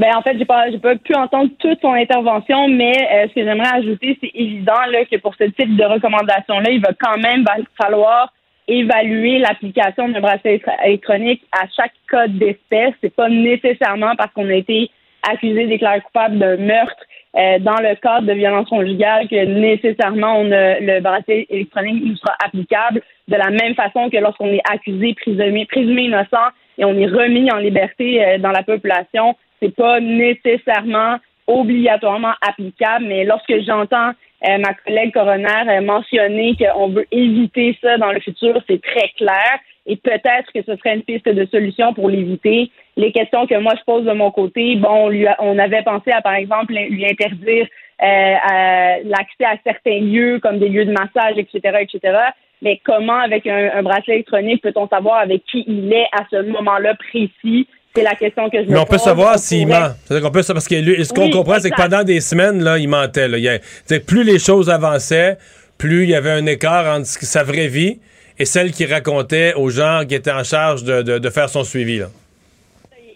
Ben, 0.00 0.16
en 0.16 0.22
fait, 0.22 0.38
j'ai 0.38 0.46
pas, 0.46 0.70
j'ai 0.70 0.78
pas 0.78 0.96
pu 0.96 1.14
entendre 1.14 1.50
toute 1.58 1.78
son 1.82 1.92
intervention, 1.92 2.68
mais 2.68 2.94
euh, 3.12 3.28
ce 3.28 3.34
que 3.34 3.44
j'aimerais 3.44 3.76
ajouter, 3.80 4.16
c'est 4.18 4.30
évident 4.34 4.80
là, 4.90 5.04
que 5.04 5.16
pour 5.18 5.34
ce 5.34 5.44
type 5.44 5.76
de 5.76 5.84
recommandation-là, 5.84 6.70
il 6.70 6.80
va 6.80 6.92
quand 6.98 7.18
même 7.18 7.44
falloir 7.78 8.32
évaluer 8.66 9.40
l'application 9.40 10.08
d'un 10.08 10.22
bracelet 10.22 10.62
électronique 10.86 11.42
à 11.52 11.66
chaque 11.76 11.92
cas 12.10 12.28
d'espèce. 12.28 12.94
C'est 13.02 13.14
pas 13.14 13.28
nécessairement 13.28 14.16
parce 14.16 14.32
qu'on 14.32 14.48
a 14.48 14.54
été 14.54 14.90
accusé, 15.30 15.66
déclaré 15.66 16.00
coupable 16.00 16.38
d'un 16.38 16.56
meurtre 16.56 17.04
euh, 17.36 17.58
dans 17.58 17.76
le 17.76 17.94
cadre 17.96 18.26
de 18.26 18.32
violence 18.32 18.70
conjugale 18.70 19.28
que 19.28 19.44
nécessairement 19.44 20.38
on 20.38 20.50
a, 20.50 20.80
le 20.80 21.00
bracelet 21.00 21.46
électronique 21.50 22.02
nous 22.06 22.16
sera 22.16 22.36
applicable 22.42 23.02
de 23.28 23.36
la 23.36 23.50
même 23.50 23.74
façon 23.74 24.08
que 24.08 24.16
lorsqu'on 24.16 24.48
est 24.48 24.62
accusé, 24.72 25.14
présumé, 25.20 25.66
présumé 25.66 26.04
innocent 26.04 26.48
et 26.78 26.86
on 26.86 26.96
est 26.96 27.06
remis 27.06 27.52
en 27.52 27.58
liberté 27.58 28.24
euh, 28.24 28.38
dans 28.38 28.50
la 28.50 28.62
population, 28.62 29.36
c'est 29.60 29.74
pas 29.74 30.00
nécessairement 30.00 31.16
obligatoirement 31.46 32.34
applicable, 32.42 33.06
mais 33.06 33.24
lorsque 33.24 33.60
j'entends 33.66 34.12
euh, 34.48 34.58
ma 34.58 34.72
collègue 34.72 35.12
coroner 35.12 35.68
a 35.68 35.80
mentionné 35.80 36.56
qu'on 36.56 36.88
veut 36.88 37.06
éviter 37.10 37.76
ça 37.82 37.98
dans 37.98 38.12
le 38.12 38.20
futur, 38.20 38.58
c'est 38.68 38.80
très 38.80 39.08
clair. 39.16 39.58
Et 39.86 39.96
peut-être 39.96 40.50
que 40.54 40.62
ce 40.62 40.76
serait 40.76 40.94
une 40.94 41.02
piste 41.02 41.28
de 41.28 41.44
solution 41.46 41.92
pour 41.92 42.08
l'éviter. 42.08 42.70
Les 42.96 43.12
questions 43.12 43.46
que 43.46 43.58
moi 43.58 43.74
je 43.78 43.84
pose 43.84 44.04
de 44.04 44.12
mon 44.12 44.30
côté, 44.30 44.76
bon, 44.76 44.88
on, 44.88 45.08
lui 45.08 45.26
on 45.40 45.58
avait 45.58 45.82
pensé 45.82 46.10
à, 46.12 46.22
par 46.22 46.34
exemple, 46.34 46.72
lui 46.72 47.04
interdire 47.04 47.66
euh, 48.02 48.96
l'accès 49.04 49.44
à 49.44 49.56
certains 49.64 50.00
lieux 50.00 50.38
comme 50.40 50.58
des 50.58 50.68
lieux 50.68 50.86
de 50.86 50.92
massage, 50.92 51.36
etc., 51.36 51.78
etc. 51.80 52.18
Mais 52.62 52.80
comment, 52.84 53.18
avec 53.18 53.46
un, 53.46 53.70
un 53.74 53.82
bracelet 53.82 54.14
électronique, 54.14 54.62
peut-on 54.62 54.86
savoir 54.88 55.18
avec 55.18 55.44
qui 55.44 55.64
il 55.66 55.92
est 55.92 56.08
à 56.12 56.24
ce 56.30 56.42
moment-là 56.42 56.94
précis? 56.94 57.66
C'est 57.94 58.02
la 58.04 58.14
question 58.14 58.48
que 58.48 58.58
je 58.62 58.68
me 58.68 58.72
Mais 58.72 58.78
on 58.78 58.84
peut 58.84 58.98
savoir 58.98 59.38
s'il 59.38 59.66
pourrait- 59.66 59.80
ment. 59.80 59.94
C'est-à-dire 60.04 60.26
qu'on 60.26 60.32
peut 60.32 60.42
savoir 60.42 60.56
parce 60.62 60.68
que 60.68 60.74
lui, 60.76 61.04
ce 61.04 61.12
qu'on 61.12 61.24
Oui, 61.24 61.30
comprend, 61.30 61.58
c'est 61.58 61.70
que 61.70 61.76
pendant 61.76 62.04
des 62.04 62.20
semaines, 62.20 62.62
là, 62.62 62.78
il 62.78 62.88
mentait. 62.88 63.26
Là. 63.26 63.38
Il 63.38 64.00
plus 64.00 64.22
les 64.22 64.38
choses 64.38 64.70
avançaient, 64.70 65.36
plus 65.76 66.04
il 66.04 66.10
y 66.10 66.14
avait 66.14 66.30
un 66.30 66.46
écart 66.46 66.86
entre 66.98 67.06
sa 67.06 67.42
vraie 67.42 67.66
vie 67.66 67.98
et 68.38 68.44
celle 68.44 68.70
qu'il 68.70 68.92
racontait 68.92 69.54
aux 69.54 69.70
gens 69.70 70.02
qui 70.08 70.14
étaient 70.14 70.30
en 70.30 70.44
charge 70.44 70.84
de, 70.84 71.02
de- 71.02 71.18
de 71.18 71.30
faire 71.30 71.48
son 71.48 71.64
suivi. 71.64 71.98
Là. 71.98 72.06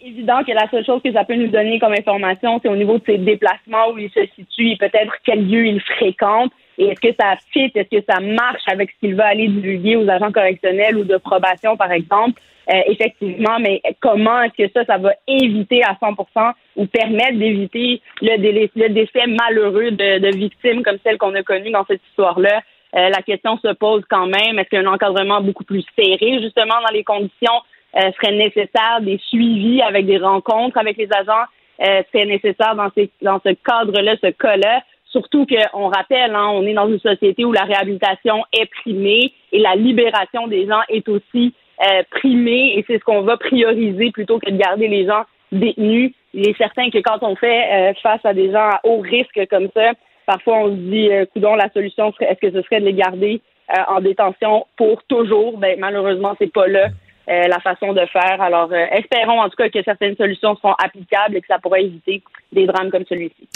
évident 0.04 0.42
que 0.44 0.52
la 0.52 0.68
seule 0.70 0.84
chose 0.84 1.00
que 1.02 1.12
ça 1.12 1.24
peut 1.24 1.34
nous 1.34 1.48
donner 1.48 1.78
comme 1.78 1.92
information, 1.94 2.60
c'est 2.62 2.68
au 2.68 2.76
niveau 2.76 2.98
de 2.98 3.04
ses 3.06 3.16
déplacements, 3.18 3.90
où 3.92 3.98
il 3.98 4.10
se 4.10 4.20
situe 4.36 4.72
et 4.72 4.76
peut-être 4.76 5.12
quel 5.24 5.46
lieu 5.48 5.66
il 5.66 5.80
fréquente. 5.80 6.52
Et 6.76 6.86
est-ce 6.88 7.00
que 7.00 7.14
ça 7.18 7.36
fit, 7.52 7.70
est-ce 7.74 7.88
que 8.00 8.04
ça 8.06 8.20
marche 8.20 8.62
avec 8.66 8.90
ce 8.90 9.06
qu'il 9.06 9.14
va 9.14 9.26
aller 9.28 9.46
divulguer 9.48 9.96
aux 9.96 10.08
agents 10.10 10.32
correctionnels 10.32 10.96
ou 10.98 11.04
de 11.04 11.16
probation, 11.16 11.76
par 11.76 11.92
exemple? 11.92 12.40
Euh, 12.70 12.80
effectivement, 12.86 13.58
mais 13.60 13.82
comment 14.00 14.40
est-ce 14.42 14.64
que 14.64 14.72
ça, 14.72 14.84
ça 14.86 14.96
va 14.96 15.12
éviter 15.28 15.82
à 15.84 15.92
100% 16.00 16.52
ou 16.76 16.86
permettre 16.86 17.38
d'éviter 17.38 18.00
le, 18.22 18.38
délai- 18.38 18.70
le 18.74 18.88
décès 18.88 19.26
malheureux 19.26 19.90
de, 19.90 20.18
de 20.18 20.36
victimes 20.36 20.82
comme 20.82 20.96
celle 21.04 21.18
qu'on 21.18 21.34
a 21.34 21.42
connue 21.42 21.70
dans 21.70 21.84
cette 21.84 22.00
histoire-là? 22.10 22.62
Euh, 22.96 23.10
la 23.10 23.22
question 23.22 23.58
se 23.58 23.72
pose 23.74 24.02
quand 24.08 24.26
même, 24.26 24.58
est-ce 24.58 24.70
qu'un 24.70 24.86
encadrement 24.86 25.40
beaucoup 25.40 25.64
plus 25.64 25.84
serré, 25.98 26.40
justement, 26.40 26.80
dans 26.86 26.92
les 26.92 27.04
conditions 27.04 27.60
euh, 27.96 28.10
serait 28.12 28.34
nécessaire, 28.34 29.00
des 29.00 29.18
suivis 29.28 29.82
avec 29.82 30.06
des 30.06 30.18
rencontres 30.18 30.78
avec 30.78 30.96
les 30.96 31.08
agents 31.12 31.44
euh, 31.80 32.02
serait 32.12 32.26
nécessaire 32.26 32.76
dans, 32.76 32.88
ces, 32.96 33.10
dans 33.20 33.40
ce 33.44 33.52
cadre-là, 33.52 34.14
ce 34.22 34.30
cas-là? 34.30 34.82
Surtout 35.10 35.46
qu'on 35.46 35.88
rappelle, 35.88 36.34
hein, 36.34 36.48
on 36.52 36.66
est 36.66 36.72
dans 36.72 36.88
une 36.88 36.98
société 36.98 37.44
où 37.44 37.52
la 37.52 37.64
réhabilitation 37.64 38.44
est 38.52 38.66
primée 38.66 39.32
et 39.52 39.58
la 39.58 39.74
libération 39.74 40.46
des 40.48 40.66
gens 40.66 40.80
est 40.88 41.08
aussi 41.08 41.52
euh, 41.82 42.02
et 42.24 42.84
c'est 42.86 42.98
ce 42.98 43.04
qu'on 43.04 43.22
va 43.22 43.36
prioriser 43.36 44.10
plutôt 44.10 44.38
que 44.38 44.50
de 44.50 44.56
garder 44.56 44.88
les 44.88 45.06
gens 45.06 45.24
détenus. 45.52 46.12
Il 46.32 46.48
est 46.48 46.56
certain 46.56 46.90
que 46.90 46.98
quand 46.98 47.18
on 47.22 47.36
fait 47.36 47.72
euh, 47.72 47.94
face 48.02 48.24
à 48.24 48.34
des 48.34 48.50
gens 48.50 48.68
à 48.70 48.80
haut 48.84 49.00
risque 49.00 49.40
comme 49.50 49.68
ça, 49.74 49.92
parfois 50.26 50.58
on 50.58 50.68
se 50.68 50.80
dit, 50.80 51.10
euh, 51.10 51.26
la 51.56 51.70
solution 51.72 52.12
est-ce 52.20 52.40
que 52.40 52.50
ce 52.50 52.62
serait 52.62 52.80
de 52.80 52.86
les 52.86 52.94
garder 52.94 53.40
euh, 53.70 53.82
en 53.88 54.00
détention 54.00 54.66
pour 54.76 55.02
toujours? 55.04 55.58
Ben, 55.58 55.78
malheureusement, 55.78 56.34
c'est 56.38 56.52
pas 56.52 56.66
là 56.66 56.88
euh, 57.28 57.48
la 57.48 57.58
façon 57.60 57.94
de 57.94 58.04
faire. 58.06 58.40
Alors, 58.42 58.68
euh, 58.70 58.84
espérons 58.92 59.40
en 59.40 59.48
tout 59.48 59.56
cas 59.56 59.70
que 59.70 59.82
certaines 59.82 60.14
solutions 60.16 60.56
seront 60.56 60.74
applicables 60.74 61.36
et 61.36 61.40
que 61.40 61.46
ça 61.46 61.58
pourra 61.58 61.80
éviter 61.80 62.22
des 62.52 62.66
drames 62.66 62.90
comme 62.90 63.04
celui-ci. 63.08 63.48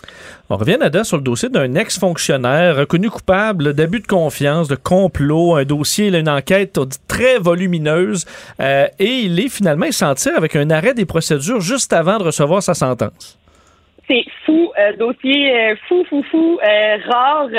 On 0.48 0.56
revient, 0.56 0.78
Nada, 0.78 1.04
sur 1.04 1.18
le 1.18 1.22
dossier 1.22 1.50
d'un 1.50 1.74
ex-fonctionnaire 1.74 2.76
reconnu 2.76 3.10
coupable 3.10 3.74
d'abus 3.74 4.00
de 4.00 4.06
confiance, 4.06 4.68
de 4.68 4.76
complot, 4.76 5.56
un 5.56 5.64
dossier, 5.64 6.08
une 6.08 6.30
enquête 6.30 6.80
très 7.08 7.38
volumineuse, 7.38 8.24
euh, 8.58 8.86
et 8.98 9.20
il 9.24 9.38
est 9.38 9.50
finalement 9.50 9.90
s'en 9.90 10.14
tire 10.14 10.36
avec 10.36 10.56
un 10.56 10.70
arrêt 10.70 10.94
des 10.94 11.04
procédures 11.04 11.60
juste 11.60 11.92
avant 11.92 12.16
de 12.16 12.24
recevoir 12.24 12.62
sa 12.62 12.72
sentence. 12.72 13.38
C'est 14.08 14.24
fou, 14.46 14.72
dossier 14.98 15.76
fou, 15.86 16.04
fou, 16.08 16.22
fou, 16.30 16.58
rare, 16.62 17.50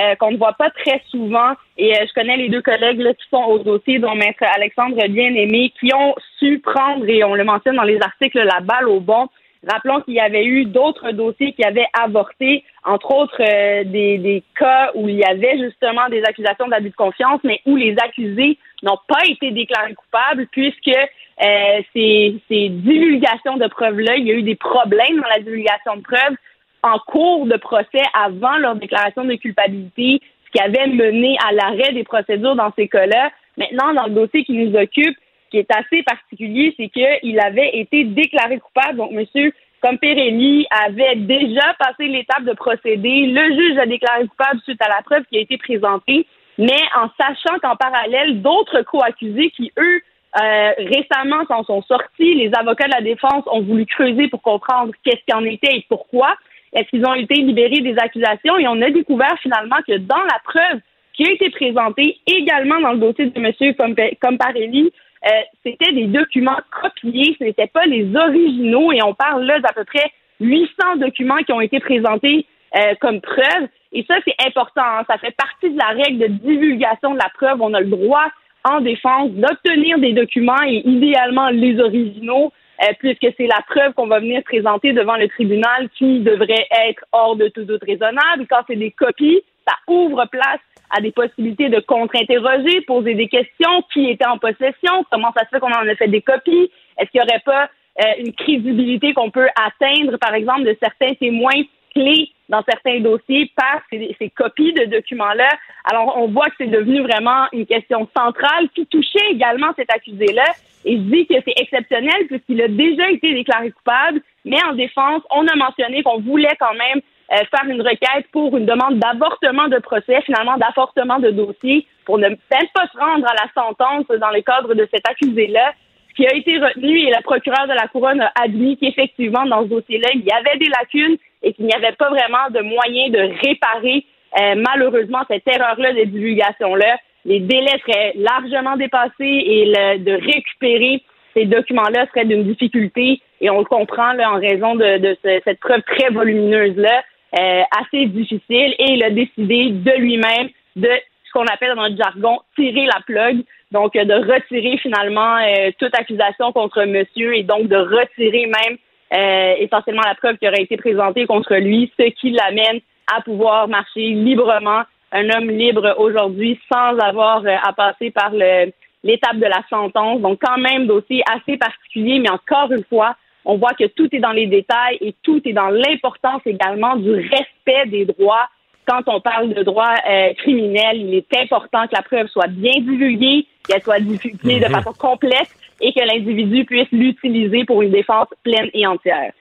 euh, 0.00 0.14
qu'on 0.16 0.32
ne 0.32 0.36
voit 0.36 0.54
pas 0.54 0.70
très 0.70 1.02
souvent. 1.10 1.52
Et 1.76 1.94
euh, 1.94 2.04
je 2.08 2.12
connais 2.14 2.36
les 2.36 2.48
deux 2.48 2.62
collègues 2.62 3.00
là, 3.00 3.14
qui 3.14 3.28
sont 3.30 3.44
au 3.44 3.58
dossier, 3.58 3.98
dont 3.98 4.14
Maître 4.14 4.42
Alexandre 4.56 4.96
Bien-Aimé, 5.08 5.72
qui 5.78 5.92
ont 5.94 6.14
su 6.38 6.58
prendre, 6.60 7.08
et 7.08 7.24
on 7.24 7.34
le 7.34 7.44
mentionne 7.44 7.76
dans 7.76 7.82
les 7.82 8.00
articles, 8.00 8.38
la 8.38 8.60
balle 8.60 8.88
au 8.88 9.00
bon. 9.00 9.28
Rappelons 9.66 10.02
qu'il 10.02 10.14
y 10.14 10.20
avait 10.20 10.44
eu 10.44 10.66
d'autres 10.66 11.12
dossiers 11.12 11.52
qui 11.52 11.64
avaient 11.64 11.86
avorté, 11.98 12.64
entre 12.84 13.14
autres 13.14 13.40
euh, 13.40 13.84
des, 13.84 14.18
des 14.18 14.42
cas 14.58 14.90
où 14.94 15.08
il 15.08 15.16
y 15.16 15.24
avait 15.24 15.58
justement 15.58 16.08
des 16.10 16.22
accusations 16.24 16.68
d'abus 16.68 16.90
de 16.90 16.96
confiance, 16.96 17.40
mais 17.44 17.60
où 17.64 17.76
les 17.76 17.96
accusés 18.02 18.58
n'ont 18.82 18.98
pas 19.08 19.24
été 19.26 19.50
déclarés 19.52 19.94
coupables 19.94 20.46
puisque 20.50 20.88
euh, 20.88 21.80
ces, 21.94 22.36
ces 22.48 22.68
divulgations 22.68 23.56
de 23.56 23.66
preuves-là, 23.68 24.16
il 24.16 24.26
y 24.26 24.32
a 24.32 24.34
eu 24.34 24.42
des 24.42 24.54
problèmes 24.54 25.16
dans 25.16 25.28
la 25.28 25.38
divulgation 25.38 25.96
de 25.96 26.02
preuves 26.02 26.36
en 26.84 26.98
cours 26.98 27.46
de 27.46 27.56
procès 27.56 28.02
avant 28.12 28.58
leur 28.58 28.76
déclaration 28.76 29.24
de 29.24 29.34
culpabilité, 29.36 30.20
ce 30.44 30.50
qui 30.52 30.60
avait 30.62 30.86
mené 30.86 31.36
à 31.48 31.52
l'arrêt 31.52 31.92
des 31.92 32.04
procédures 32.04 32.54
dans 32.54 32.72
ces 32.76 32.88
cas-là. 32.88 33.30
Maintenant, 33.56 33.94
dans 33.94 34.04
le 34.04 34.10
dossier 34.10 34.44
qui 34.44 34.52
nous 34.52 34.76
occupe, 34.76 35.16
ce 35.16 35.50
qui 35.50 35.58
est 35.58 35.70
assez 35.74 36.02
particulier, 36.02 36.74
c'est 36.76 36.90
qu'il 36.90 37.40
avait 37.40 37.78
été 37.78 38.04
déclaré 38.04 38.58
coupable. 38.58 38.98
Donc, 38.98 39.12
monsieur 39.12 39.52
Comperelli 39.80 40.66
avait 40.70 41.16
déjà 41.16 41.74
passé 41.78 42.06
l'étape 42.06 42.44
de 42.44 42.52
procédé. 42.52 43.26
Le 43.28 43.54
juge 43.54 43.78
a 43.78 43.86
déclaré 43.86 44.26
coupable 44.26 44.60
suite 44.64 44.82
à 44.82 44.88
la 44.88 45.02
preuve 45.02 45.24
qui 45.30 45.38
a 45.38 45.40
été 45.40 45.56
présentée, 45.56 46.26
mais 46.58 46.82
en 46.96 47.08
sachant 47.18 47.58
qu'en 47.60 47.76
parallèle, 47.76 48.42
d'autres 48.42 48.82
co-accusés 48.82 49.50
qui, 49.50 49.72
eux, 49.78 50.00
euh, 50.36 50.70
récemment 50.78 51.46
s'en 51.48 51.64
sont 51.64 51.82
sortis, 51.82 52.34
les 52.34 52.50
avocats 52.58 52.88
de 52.88 52.94
la 52.94 53.00
défense 53.00 53.44
ont 53.46 53.62
voulu 53.62 53.86
creuser 53.86 54.28
pour 54.28 54.42
comprendre 54.42 54.92
qu'est-ce 55.04 55.24
qu'il 55.24 55.34
en 55.34 55.44
était 55.44 55.76
et 55.76 55.86
pourquoi. 55.88 56.34
Est-ce 56.74 56.88
qu'ils 56.88 57.06
ont 57.06 57.14
été 57.14 57.34
libérés 57.34 57.80
des 57.80 57.96
accusations? 57.98 58.58
Et 58.58 58.66
on 58.68 58.82
a 58.82 58.90
découvert 58.90 59.36
finalement 59.40 59.76
que 59.86 59.96
dans 59.98 60.22
la 60.22 60.38
preuve 60.44 60.80
qui 61.14 61.26
a 61.26 61.32
été 61.32 61.50
présentée 61.50 62.18
également 62.26 62.80
dans 62.80 62.92
le 62.92 62.98
dossier 62.98 63.26
de 63.26 63.38
M. 63.38 64.16
Comparelli, 64.20 64.92
euh, 65.24 65.30
c'était 65.64 65.92
des 65.92 66.06
documents 66.06 66.58
copiés, 66.82 67.36
ce 67.38 67.44
n'étaient 67.44 67.68
pas 67.68 67.86
les 67.86 68.14
originaux, 68.14 68.92
et 68.92 69.02
on 69.02 69.14
parle 69.14 69.44
là 69.44 69.58
d'à 69.60 69.72
peu 69.72 69.84
près 69.84 70.10
800 70.40 70.96
documents 70.96 71.38
qui 71.38 71.52
ont 71.52 71.60
été 71.60 71.80
présentés 71.80 72.44
euh, 72.76 72.94
comme 73.00 73.20
preuve. 73.20 73.68
Et 73.92 74.04
ça, 74.08 74.16
c'est 74.24 74.34
important. 74.46 74.82
hein. 74.82 75.04
Ça 75.08 75.16
fait 75.18 75.34
partie 75.36 75.70
de 75.70 75.78
la 75.78 76.04
règle 76.04 76.18
de 76.18 76.26
divulgation 76.26 77.14
de 77.14 77.18
la 77.18 77.30
preuve. 77.34 77.62
On 77.62 77.72
a 77.72 77.80
le 77.80 77.86
droit 77.86 78.26
en 78.64 78.80
défense 78.80 79.30
d'obtenir 79.30 79.98
des 79.98 80.12
documents 80.12 80.62
et 80.66 80.82
idéalement 80.84 81.48
les 81.50 81.78
originaux, 81.78 82.52
puisque 82.98 83.26
c'est 83.36 83.46
la 83.46 83.60
preuve 83.68 83.92
qu'on 83.94 84.06
va 84.06 84.20
venir 84.20 84.42
présenter 84.42 84.92
devant 84.92 85.16
le 85.16 85.28
tribunal 85.28 85.88
qui 85.96 86.20
devrait 86.20 86.66
être 86.88 87.04
hors 87.12 87.36
de 87.36 87.48
tout 87.48 87.64
doute 87.64 87.82
raisonnable. 87.84 88.46
Quand 88.48 88.62
c'est 88.66 88.76
des 88.76 88.90
copies, 88.90 89.42
ça 89.66 89.74
ouvre 89.88 90.26
place 90.30 90.60
à 90.90 91.00
des 91.00 91.12
possibilités 91.12 91.68
de 91.68 91.80
contre-interroger, 91.80 92.80
poser 92.82 93.14
des 93.14 93.28
questions, 93.28 93.82
qui 93.92 94.10
était 94.10 94.26
en 94.26 94.38
possession, 94.38 95.04
comment 95.10 95.32
ça 95.36 95.44
se 95.44 95.50
fait 95.50 95.60
qu'on 95.60 95.72
en 95.72 95.88
a 95.88 95.94
fait 95.96 96.08
des 96.08 96.22
copies, 96.22 96.70
est-ce 96.98 97.10
qu'il 97.10 97.20
n'y 97.20 97.26
aurait 97.26 97.42
pas 97.44 97.68
euh, 98.00 98.24
une 98.24 98.32
crédibilité 98.32 99.14
qu'on 99.14 99.30
peut 99.30 99.48
atteindre, 99.56 100.18
par 100.18 100.34
exemple, 100.34 100.64
de 100.64 100.76
certains 100.80 101.14
témoins 101.14 101.62
clés 101.94 102.30
dans 102.48 102.62
certains 102.68 103.00
dossiers 103.00 103.50
par 103.56 103.80
ces, 103.90 104.30
copies 104.36 104.72
de 104.72 104.84
documents-là. 104.84 105.48
Alors, 105.90 106.16
on 106.18 106.28
voit 106.28 106.46
que 106.46 106.54
c'est 106.58 106.66
devenu 106.66 107.00
vraiment 107.00 107.46
une 107.52 107.66
question 107.66 108.08
centrale 108.16 108.68
qui 108.74 108.86
touchait 108.86 109.30
également 109.30 109.72
cet 109.76 109.90
accusé-là. 109.90 110.44
Et 110.84 110.96
je 110.96 111.02
dis 111.02 111.26
que 111.26 111.34
c'est 111.44 111.54
exceptionnel 111.56 112.26
puisqu'il 112.28 112.60
a 112.60 112.68
déjà 112.68 113.10
été 113.10 113.32
déclaré 113.32 113.70
coupable, 113.70 114.20
mais 114.44 114.62
en 114.64 114.74
défense, 114.74 115.22
on 115.30 115.46
a 115.46 115.56
mentionné 115.56 116.02
qu'on 116.02 116.20
voulait 116.20 116.56
quand 116.60 116.74
même 116.74 117.00
euh, 117.32 117.36
faire 117.50 117.68
une 117.68 117.80
requête 117.80 118.26
pour 118.32 118.54
une 118.56 118.66
demande 118.66 118.98
d'avortement 118.98 119.68
de 119.68 119.78
procès, 119.78 120.20
finalement 120.26 120.58
d'avortement 120.58 121.18
de 121.18 121.30
dossier, 121.30 121.86
pour 122.04 122.18
ne 122.18 122.28
même 122.28 122.36
pas 122.48 122.86
se 122.92 122.98
rendre 122.98 123.26
à 123.26 123.34
la 123.34 123.50
sentence 123.54 124.06
dans 124.20 124.30
le 124.30 124.42
cadre 124.42 124.74
de 124.74 124.86
cet 124.92 125.08
accusé-là. 125.08 125.72
Qui 126.16 126.26
a 126.26 126.34
été 126.34 126.58
retenu 126.58 126.98
et 126.98 127.10
le 127.10 127.22
procureur 127.22 127.66
de 127.66 127.72
la 127.72 127.88
Couronne 127.88 128.20
a 128.20 128.32
admis 128.40 128.76
qu'effectivement, 128.76 129.44
dans 129.46 129.62
ce 129.64 129.68
dossier-là, 129.68 130.10
il 130.14 130.24
y 130.24 130.30
avait 130.30 130.58
des 130.58 130.66
lacunes 130.70 131.16
et 131.42 131.52
qu'il 131.52 131.66
n'y 131.66 131.72
avait 131.74 131.92
pas 131.96 132.08
vraiment 132.08 132.48
de 132.50 132.60
moyen 132.60 133.08
de 133.10 133.18
réparer 133.46 134.04
euh, 134.40 134.54
malheureusement 134.56 135.22
cette 135.28 135.46
erreur-là 135.48 135.92
de 135.92 136.04
divulgation-là. 136.04 136.98
Les 137.24 137.40
délais 137.40 137.80
seraient 137.86 138.12
largement 138.16 138.76
dépassés 138.76 139.12
et 139.20 139.64
le, 139.66 139.98
de 139.98 140.12
récupérer 140.12 141.02
ces 141.34 141.46
documents-là 141.46 142.06
serait 142.08 142.26
d'une 142.26 142.44
difficulté 142.44 143.20
et 143.40 143.50
on 143.50 143.58
le 143.58 143.64
comprend 143.64 144.12
là, 144.12 144.30
en 144.32 144.38
raison 144.38 144.76
de, 144.76 144.98
de 144.98 145.16
ce- 145.24 145.40
cette 145.44 145.58
preuve 145.58 145.82
très 145.82 146.10
volumineuse-là, 146.10 147.02
euh, 147.40 147.62
assez 147.80 148.06
difficile 148.06 148.74
et 148.78 148.92
il 148.92 149.02
a 149.02 149.10
décidé 149.10 149.70
de 149.70 149.90
lui-même 149.98 150.48
de 150.76 150.88
ce 151.24 151.32
qu'on 151.32 151.46
appelle 151.46 151.74
dans 151.74 151.82
notre 151.82 151.96
jargon 151.96 152.38
tirer 152.54 152.86
la 152.86 153.00
plug, 153.04 153.42
donc 153.74 153.96
euh, 153.96 154.04
de 154.04 154.14
retirer 154.14 154.78
finalement 154.78 155.36
euh, 155.36 155.70
toute 155.78 155.94
accusation 155.98 156.52
contre 156.52 156.84
monsieur 156.84 157.36
et 157.36 157.42
donc 157.42 157.66
de 157.68 157.76
retirer 157.76 158.46
même 158.46 158.78
euh, 159.12 159.54
essentiellement 159.58 160.02
la 160.06 160.14
preuve 160.14 160.38
qui 160.38 160.48
aurait 160.48 160.62
été 160.62 160.76
présentée 160.76 161.26
contre 161.26 161.56
lui, 161.56 161.92
ce 161.98 162.04
qui 162.10 162.30
l'amène 162.30 162.80
à 163.14 163.20
pouvoir 163.20 163.68
marcher 163.68 164.10
librement, 164.10 164.82
un 165.12 165.30
homme 165.30 165.50
libre 165.50 165.96
aujourd'hui 165.98 166.58
sans 166.72 166.96
avoir 166.98 167.44
à 167.46 167.72
passer 167.74 168.10
par 168.10 168.32
l'étape 168.32 169.36
de 169.36 169.44
la 169.44 169.62
sentence. 169.68 170.20
Donc 170.20 170.40
quand 170.42 170.58
même 170.58 170.86
dossier 170.86 171.22
assez 171.30 171.58
particulier, 171.58 172.18
mais 172.18 172.30
encore 172.30 172.72
une 172.72 172.84
fois, 172.84 173.14
on 173.44 173.58
voit 173.58 173.74
que 173.74 173.84
tout 173.84 174.08
est 174.12 174.20
dans 174.20 174.32
les 174.32 174.46
détails 174.46 174.96
et 175.02 175.14
tout 175.22 175.42
est 175.44 175.52
dans 175.52 175.68
l'importance 175.68 176.40
également 176.46 176.96
du 176.96 177.12
respect 177.12 177.86
des 177.88 178.06
droits 178.06 178.48
quand 178.86 179.02
on 179.06 179.20
parle 179.20 179.54
de 179.54 179.62
droit 179.62 179.94
euh, 180.08 180.34
criminel, 180.38 180.96
il 180.96 181.14
est 181.14 181.40
important 181.42 181.86
que 181.86 181.94
la 181.94 182.02
preuve 182.02 182.26
soit 182.28 182.46
bien 182.48 182.72
divulguée, 182.80 183.46
qu'elle 183.68 183.82
soit 183.82 184.00
divulguée 184.00 184.60
de 184.60 184.66
Mhm. 184.66 184.72
façon 184.72 184.92
complète 184.92 185.48
et 185.80 185.92
que 185.92 186.00
l'individu 186.00 186.64
puisse 186.64 186.88
l'utiliser 186.92 187.64
pour 187.64 187.82
une 187.82 187.90
défense 187.92 188.28
pleine 188.42 188.68
et 188.74 188.86
entière. 188.86 189.32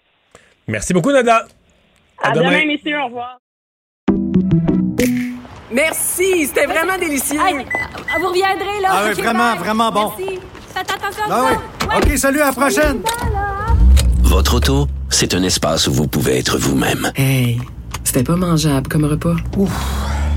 Merci 0.68 0.94
beaucoup, 0.94 1.12
Nada. 1.12 1.46
À, 2.22 2.32
demain. 2.32 2.50
demain, 2.52 2.66
messieurs. 2.66 3.00
Au 3.02 3.06
revoir. 3.06 3.38
Merci, 5.72 6.46
c'était 6.46 6.66
vraiment 6.68 6.98
délicieux. 7.00 7.40
Vous 7.40 8.28
reviendrez, 8.28 8.80
là. 8.82 8.90
Ah 8.92 9.04
oui, 9.08 9.14
vraiment, 9.22 9.52
bye. 9.52 9.60
vraiment 9.60 9.92
bon. 9.92 10.12
Merci. 10.18 10.40
Faites 10.74 10.92
attention 10.92 11.24
à 11.24 11.28
Ah 11.32 11.46
oui. 11.52 11.98
OK, 12.12 12.18
salut, 12.18 12.42
à 12.42 12.46
la 12.48 12.52
prochaine. 12.54 13.02
Votre 14.22 14.56
auto, 14.58 14.88
c'est 15.10 15.34
un 15.34 15.44
espace 15.44 15.88
où 15.88 15.94
vous 15.94 16.08
pouvez 16.08 16.38
être 16.40 16.58
vous-même. 16.58 17.12
Hey, 17.16 17.58
c'était 18.04 18.24
pas 18.24 18.36
mangeable 18.36 18.88
comme 18.88 19.06
repas. 19.06 19.36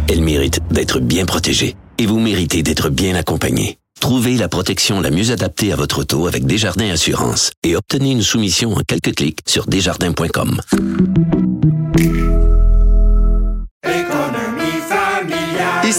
Elle 0.08 0.22
mérite 0.22 0.60
d'être 0.70 1.00
bien 1.00 1.24
protégée 1.24 1.76
et 1.98 2.06
vous 2.06 2.20
méritez 2.20 2.62
d'être 2.62 2.90
bien 2.90 3.14
accompagnée. 3.14 3.78
Trouvez 4.00 4.36
la 4.36 4.48
protection 4.48 5.00
la 5.00 5.10
mieux 5.10 5.30
adaptée 5.30 5.72
à 5.72 5.76
votre 5.76 6.00
auto 6.00 6.26
avec 6.26 6.46
Desjardins 6.46 6.90
Assurance 6.90 7.50
et 7.62 7.76
obtenez 7.76 8.12
une 8.12 8.22
soumission 8.22 8.74
en 8.74 8.80
quelques 8.86 9.14
clics 9.14 9.40
sur 9.46 9.66
desjardins.com. 9.66 10.60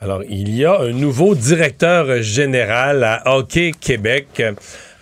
Alors, 0.00 0.22
il 0.28 0.54
y 0.54 0.64
a 0.64 0.80
un 0.80 0.90
nouveau 0.90 1.34
directeur 1.36 2.20
général 2.20 3.04
à 3.04 3.22
Hockey 3.36 3.70
Québec, 3.78 4.42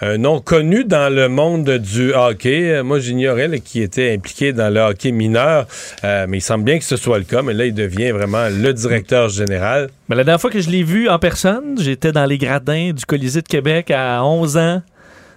un 0.03 0.19
nom 0.19 0.39
connu 0.41 0.85
dans 0.85 1.13
le 1.13 1.29
monde 1.29 1.69
du 1.79 2.13
hockey. 2.13 2.83
Moi, 2.83 2.99
j'ignorais 2.99 3.61
qui 3.61 3.81
était 3.81 4.13
impliqué 4.13 4.53
dans 4.53 4.69
le 4.73 4.81
hockey 4.81 5.11
mineur, 5.11 5.67
euh, 6.05 6.27
mais 6.29 6.39
il 6.39 6.41
semble 6.43 6.65
bien 6.65 6.79
que 6.79 6.85
ce 6.85 6.97
soit 6.97 7.19
le 7.19 7.25
cas. 7.25 7.41
Mais 7.41 7.55
là, 7.55 7.65
il 7.65 7.75
devient 7.75 8.11
vraiment 8.11 8.49
le 8.51 8.73
directeur 8.75 9.31
général. 9.31 9.89
Mais 10.09 10.17
la 10.17 10.25
dernière 10.25 10.41
fois 10.41 10.51
que 10.51 10.61
je 10.61 10.69
l'ai 10.69 10.83
vu 10.83 11.09
en 11.09 11.19
personne, 11.19 11.79
j'étais 11.81 12.13
dans 12.13 12.27
les 12.27 12.37
gradins 12.37 12.93
du 12.93 13.05
Colisée 13.07 13.41
de 13.41 13.49
Québec 13.49 13.91
à 13.91 14.23
11 14.23 14.57
ans. 14.59 14.83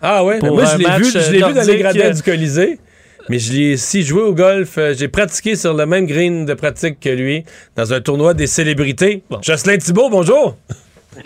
Ah 0.01 0.23
ouais, 0.23 0.39
Pour 0.39 0.53
moi 0.53 0.65
un 0.65 0.73
je 0.73 0.77
l'ai 0.77 0.97
vu, 0.97 1.05
je 1.11 1.31
l'ai 1.31 1.43
vu 1.43 1.53
dans 1.53 1.65
les 1.65 1.77
gradins 1.77 1.99
euh, 2.01 2.13
du 2.13 2.21
Colisée. 2.21 2.77
Mais 3.29 3.39
je 3.39 3.53
l'ai 3.53 3.73
aussi 3.73 4.03
joué 4.03 4.21
au 4.21 4.33
golf. 4.33 4.77
euh, 4.77 4.93
J'ai 4.97 5.07
pratiqué 5.07 5.55
sur 5.55 5.73
le 5.73 5.85
même 5.85 6.05
green 6.05 6.45
de 6.45 6.53
pratique 6.53 6.99
que 6.99 7.09
lui 7.09 7.43
dans 7.75 7.93
un 7.93 8.01
tournoi 8.01 8.33
des 8.33 8.47
célébrités. 8.47 9.23
Jocelyn 9.41 9.77
Thibault, 9.77 10.09
bonjour. 10.09 10.55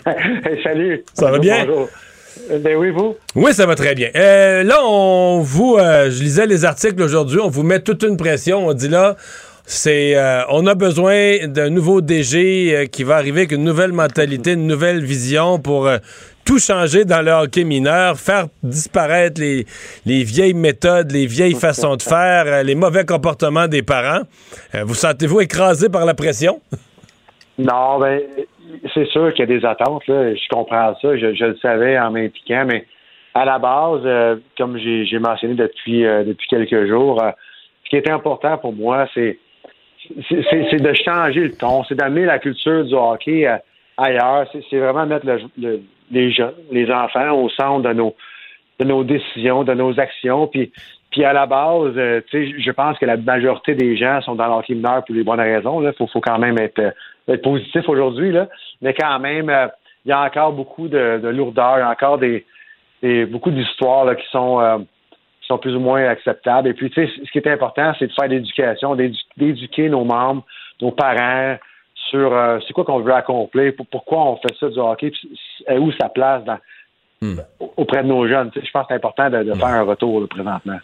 Salut. 0.64 1.04
Ça 1.14 1.30
va 1.30 1.38
bien? 1.38 1.66
bonjour. 1.66 1.88
Euh, 2.50 2.58
Ben 2.58 2.76
oui, 2.76 2.90
vous? 2.90 3.16
Oui, 3.34 3.52
ça 3.52 3.66
va 3.66 3.74
très 3.74 3.94
bien. 3.94 4.08
Euh, 4.16 4.62
là, 4.62 4.78
on 4.84 5.40
vous, 5.40 5.76
euh, 5.78 6.10
je 6.10 6.22
lisais 6.22 6.46
les 6.46 6.64
articles 6.64 7.00
aujourd'hui, 7.02 7.38
on 7.40 7.48
vous 7.48 7.62
met 7.64 7.80
toute 7.80 8.02
une 8.02 8.16
pression. 8.16 8.66
On 8.68 8.72
dit 8.72 8.88
là, 8.88 9.16
c'est, 9.66 10.16
euh, 10.16 10.42
on 10.48 10.66
a 10.66 10.74
besoin 10.74 11.46
d'un 11.46 11.70
nouveau 11.70 12.00
DG 12.00 12.74
euh, 12.74 12.86
qui 12.86 13.04
va 13.04 13.16
arriver 13.16 13.40
avec 13.40 13.52
une 13.52 13.64
nouvelle 13.64 13.92
mentalité, 13.92 14.52
une 14.52 14.66
nouvelle 14.66 15.04
vision 15.04 15.58
pour 15.58 15.86
euh, 15.86 15.98
tout 16.44 16.58
changer 16.58 17.04
dans 17.04 17.22
le 17.22 17.30
hockey 17.32 17.64
mineur, 17.64 18.16
faire 18.18 18.46
disparaître 18.62 19.40
les, 19.40 19.64
les 20.06 20.24
vieilles 20.24 20.54
méthodes, 20.54 21.12
les 21.12 21.26
vieilles 21.26 21.54
façons 21.54 21.96
de 21.96 22.02
faire, 22.02 22.44
euh, 22.46 22.62
les 22.62 22.74
mauvais 22.74 23.04
comportements 23.04 23.68
des 23.68 23.82
parents. 23.82 24.22
Euh, 24.74 24.82
vous 24.84 24.94
sentez-vous 24.94 25.40
écrasé 25.40 25.88
par 25.88 26.04
la 26.04 26.14
pression? 26.14 26.60
Non, 27.58 27.98
ben, 27.98 28.20
c'est 28.94 29.06
sûr 29.08 29.32
qu'il 29.34 29.48
y 29.48 29.52
a 29.54 29.58
des 29.58 29.64
attentes, 29.66 30.06
là. 30.08 30.34
Je 30.34 30.48
comprends 30.50 30.94
ça. 31.00 31.16
Je, 31.16 31.26
le 31.44 31.56
savais 31.60 31.98
en 31.98 32.10
m'impliquant, 32.10 32.64
mais 32.66 32.86
à 33.34 33.44
la 33.44 33.58
base, 33.58 34.00
euh, 34.04 34.36
comme 34.56 34.78
j'ai 34.78 35.18
mentionné 35.18 35.54
depuis, 35.54 36.02
depuis 36.02 36.48
quelques 36.48 36.88
jours, 36.88 37.22
ce 37.84 37.90
qui 37.90 37.96
était 37.96 38.10
important 38.10 38.56
pour 38.58 38.72
moi, 38.72 39.06
c'est 39.14 39.38
c'est- 40.28 40.80
de 40.82 40.92
changer 40.94 41.40
le 41.40 41.52
ton, 41.52 41.84
c'est 41.84 41.94
d'amener 41.94 42.24
la 42.24 42.38
culture 42.38 42.84
du 42.84 42.94
hockey 42.94 43.46
ailleurs. 43.98 44.46
C'est 44.50 44.62
c'est 44.70 44.78
vraiment 44.78 45.06
mettre 45.06 45.26
le- 45.26 45.40
le- 45.58 45.80
les 46.10 46.32
jeunes, 46.32 46.54
les 46.70 46.90
enfants 46.90 47.32
au 47.32 47.48
centre 47.50 47.88
de 47.88 47.92
nos, 47.92 48.14
de 48.78 48.84
nos 48.84 49.04
décisions, 49.04 49.64
de 49.64 49.74
nos 49.74 49.98
actions. 49.98 50.46
Puis, 50.46 50.72
puis 51.10 51.24
à 51.24 51.32
la 51.32 51.46
base, 51.46 51.92
euh, 51.96 52.20
je 52.32 52.70
pense 52.70 52.98
que 52.98 53.06
la 53.06 53.16
majorité 53.16 53.74
des 53.74 53.96
gens 53.96 54.20
sont 54.22 54.34
dans 54.34 54.46
le 54.46 54.52
hockey 54.52 54.74
mineur 54.74 55.04
pour 55.04 55.14
les 55.14 55.24
bonnes 55.24 55.40
raisons. 55.40 55.82
Il 55.82 55.92
faut, 55.94 56.06
faut 56.06 56.20
quand 56.20 56.38
même 56.38 56.58
être, 56.58 56.78
euh, 56.78 56.90
être 57.28 57.42
positif 57.42 57.88
aujourd'hui. 57.88 58.34
Mais 58.80 58.94
quand 58.94 59.18
même, 59.18 59.50
euh, 59.50 59.66
il 60.04 60.10
y 60.10 60.12
a 60.12 60.22
encore 60.22 60.52
beaucoup 60.52 60.88
de, 60.88 61.20
de 61.22 61.28
lourdeur, 61.28 61.74
il 61.76 61.80
y 61.80 61.82
a 61.82 61.90
encore 61.90 62.18
des, 62.18 62.46
des 63.02 63.26
beaucoup 63.26 63.50
d'histoires 63.50 64.16
qui 64.16 64.26
sont 64.30 64.60
euh, 64.60 64.78
qui 65.40 65.46
sont 65.46 65.58
plus 65.58 65.74
ou 65.74 65.80
moins 65.80 66.04
acceptables. 66.06 66.68
Et 66.68 66.74
puis, 66.74 66.90
ce 66.94 67.30
qui 67.30 67.38
est 67.38 67.46
important, 67.48 67.92
c'est 67.98 68.06
de 68.06 68.12
faire 68.12 68.28
l'éducation, 68.28 68.94
d'édu- 68.94 69.20
d'éduquer 69.36 69.88
nos 69.88 70.04
membres, 70.04 70.44
nos 70.80 70.92
parents 70.92 71.56
sur 72.10 72.32
euh, 72.34 72.58
c'est 72.66 72.72
quoi 72.72 72.84
qu'on 72.84 73.00
veut 73.00 73.14
accomplir, 73.14 73.72
pour- 73.76 73.86
pourquoi 73.86 74.18
on 74.24 74.36
fait 74.36 74.54
ça 74.58 74.68
du 74.68 74.78
hockey, 74.78 75.12
c'est- 75.66 75.78
où 75.78 75.90
sa 75.92 76.08
place 76.08 76.44
dans, 76.44 76.58
auprès 77.76 78.02
de 78.02 78.08
nos 78.08 78.26
jeunes. 78.26 78.50
Je 78.54 78.70
pense 78.70 78.82
que 78.82 78.88
c'est 78.88 78.94
important 78.94 79.30
de, 79.30 79.42
de 79.44 79.52
faire 79.54 79.66
un 79.68 79.82
retour 79.82 80.20
là, 80.20 80.26
présentement. 80.28 80.78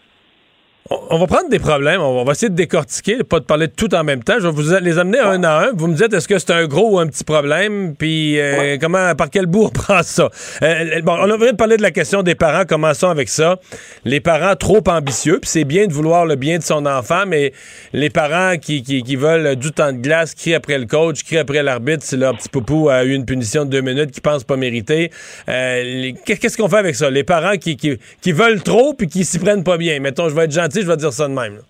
On, 0.90 1.18
va 1.18 1.26
prendre 1.26 1.48
des 1.48 1.58
problèmes, 1.58 2.00
on 2.00 2.24
va, 2.24 2.32
essayer 2.32 2.48
de 2.48 2.54
décortiquer, 2.54 3.24
pas 3.24 3.40
de 3.40 3.44
parler 3.44 3.66
de 3.66 3.72
tout 3.72 3.92
en 3.94 4.04
même 4.04 4.22
temps. 4.22 4.34
Je 4.38 4.46
vais 4.46 4.52
vous 4.52 4.72
les 4.82 4.98
amener 4.98 5.18
un 5.18 5.42
à 5.42 5.66
un. 5.66 5.72
Vous 5.74 5.88
me 5.88 5.94
dites 5.94 6.12
est-ce 6.12 6.28
que 6.28 6.38
c'est 6.38 6.52
un 6.52 6.66
gros 6.66 6.94
ou 6.94 6.98
un 6.98 7.06
petit 7.06 7.24
problème, 7.24 7.94
puis 7.96 8.38
euh, 8.38 8.76
comment, 8.80 9.14
par 9.14 9.30
quel 9.30 9.46
bout 9.46 9.64
on 9.64 9.68
prend 9.70 10.02
ça? 10.02 10.30
Euh, 10.62 11.00
bon, 11.02 11.16
on 11.18 11.30
a 11.30 11.36
vient 11.36 11.52
de 11.52 11.56
parler 11.56 11.76
de 11.76 11.82
la 11.82 11.90
question 11.90 12.22
des 12.22 12.34
parents. 12.34 12.64
Commençons 12.64 13.08
avec 13.08 13.28
ça. 13.28 13.58
Les 14.04 14.20
parents 14.20 14.54
trop 14.54 14.82
ambitieux, 14.88 15.38
puis 15.40 15.50
c'est 15.50 15.64
bien 15.64 15.86
de 15.86 15.92
vouloir 15.92 16.26
le 16.26 16.36
bien 16.36 16.58
de 16.58 16.62
son 16.62 16.86
enfant, 16.86 17.24
mais 17.26 17.52
les 17.92 18.10
parents 18.10 18.56
qui, 18.56 18.82
qui, 18.82 19.02
qui 19.02 19.16
veulent 19.16 19.56
du 19.56 19.72
temps 19.72 19.92
de 19.92 19.98
glace, 19.98 20.34
crient 20.34 20.54
après 20.54 20.78
le 20.78 20.86
coach, 20.86 21.24
crient 21.24 21.38
après 21.38 21.62
l'arbitre 21.62 22.04
si 22.04 22.16
leur 22.16 22.36
petit 22.36 22.48
poupou 22.48 22.88
a 22.88 23.04
eu 23.04 23.12
une 23.12 23.24
punition 23.24 23.64
de 23.64 23.70
deux 23.70 23.80
minutes 23.80 24.10
qu'ils 24.10 24.22
pensent 24.22 24.44
pas 24.44 24.56
mériter. 24.56 25.10
Euh, 25.48 26.12
Qu'est-ce 26.24 26.56
qu'on 26.56 26.68
fait 26.68 26.78
avec 26.78 26.94
ça? 26.94 27.10
Les 27.10 27.24
parents 27.24 27.56
qui, 27.56 27.76
qui, 27.76 27.98
qui 28.20 28.32
veulent 28.32 28.62
trop 28.62 28.94
puis 28.94 29.08
qui 29.08 29.24
s'y 29.24 29.38
prennent 29.38 29.64
pas 29.64 29.76
bien. 29.76 29.98
Mettons, 30.00 30.28
je 30.28 30.34
vais 30.34 30.44
être 30.44 30.52
gentil, 30.52 30.75
je 30.82 30.88
vais 30.88 30.96
dire 30.96 31.12
ça 31.12 31.28
de 31.28 31.32
même. 31.32 31.60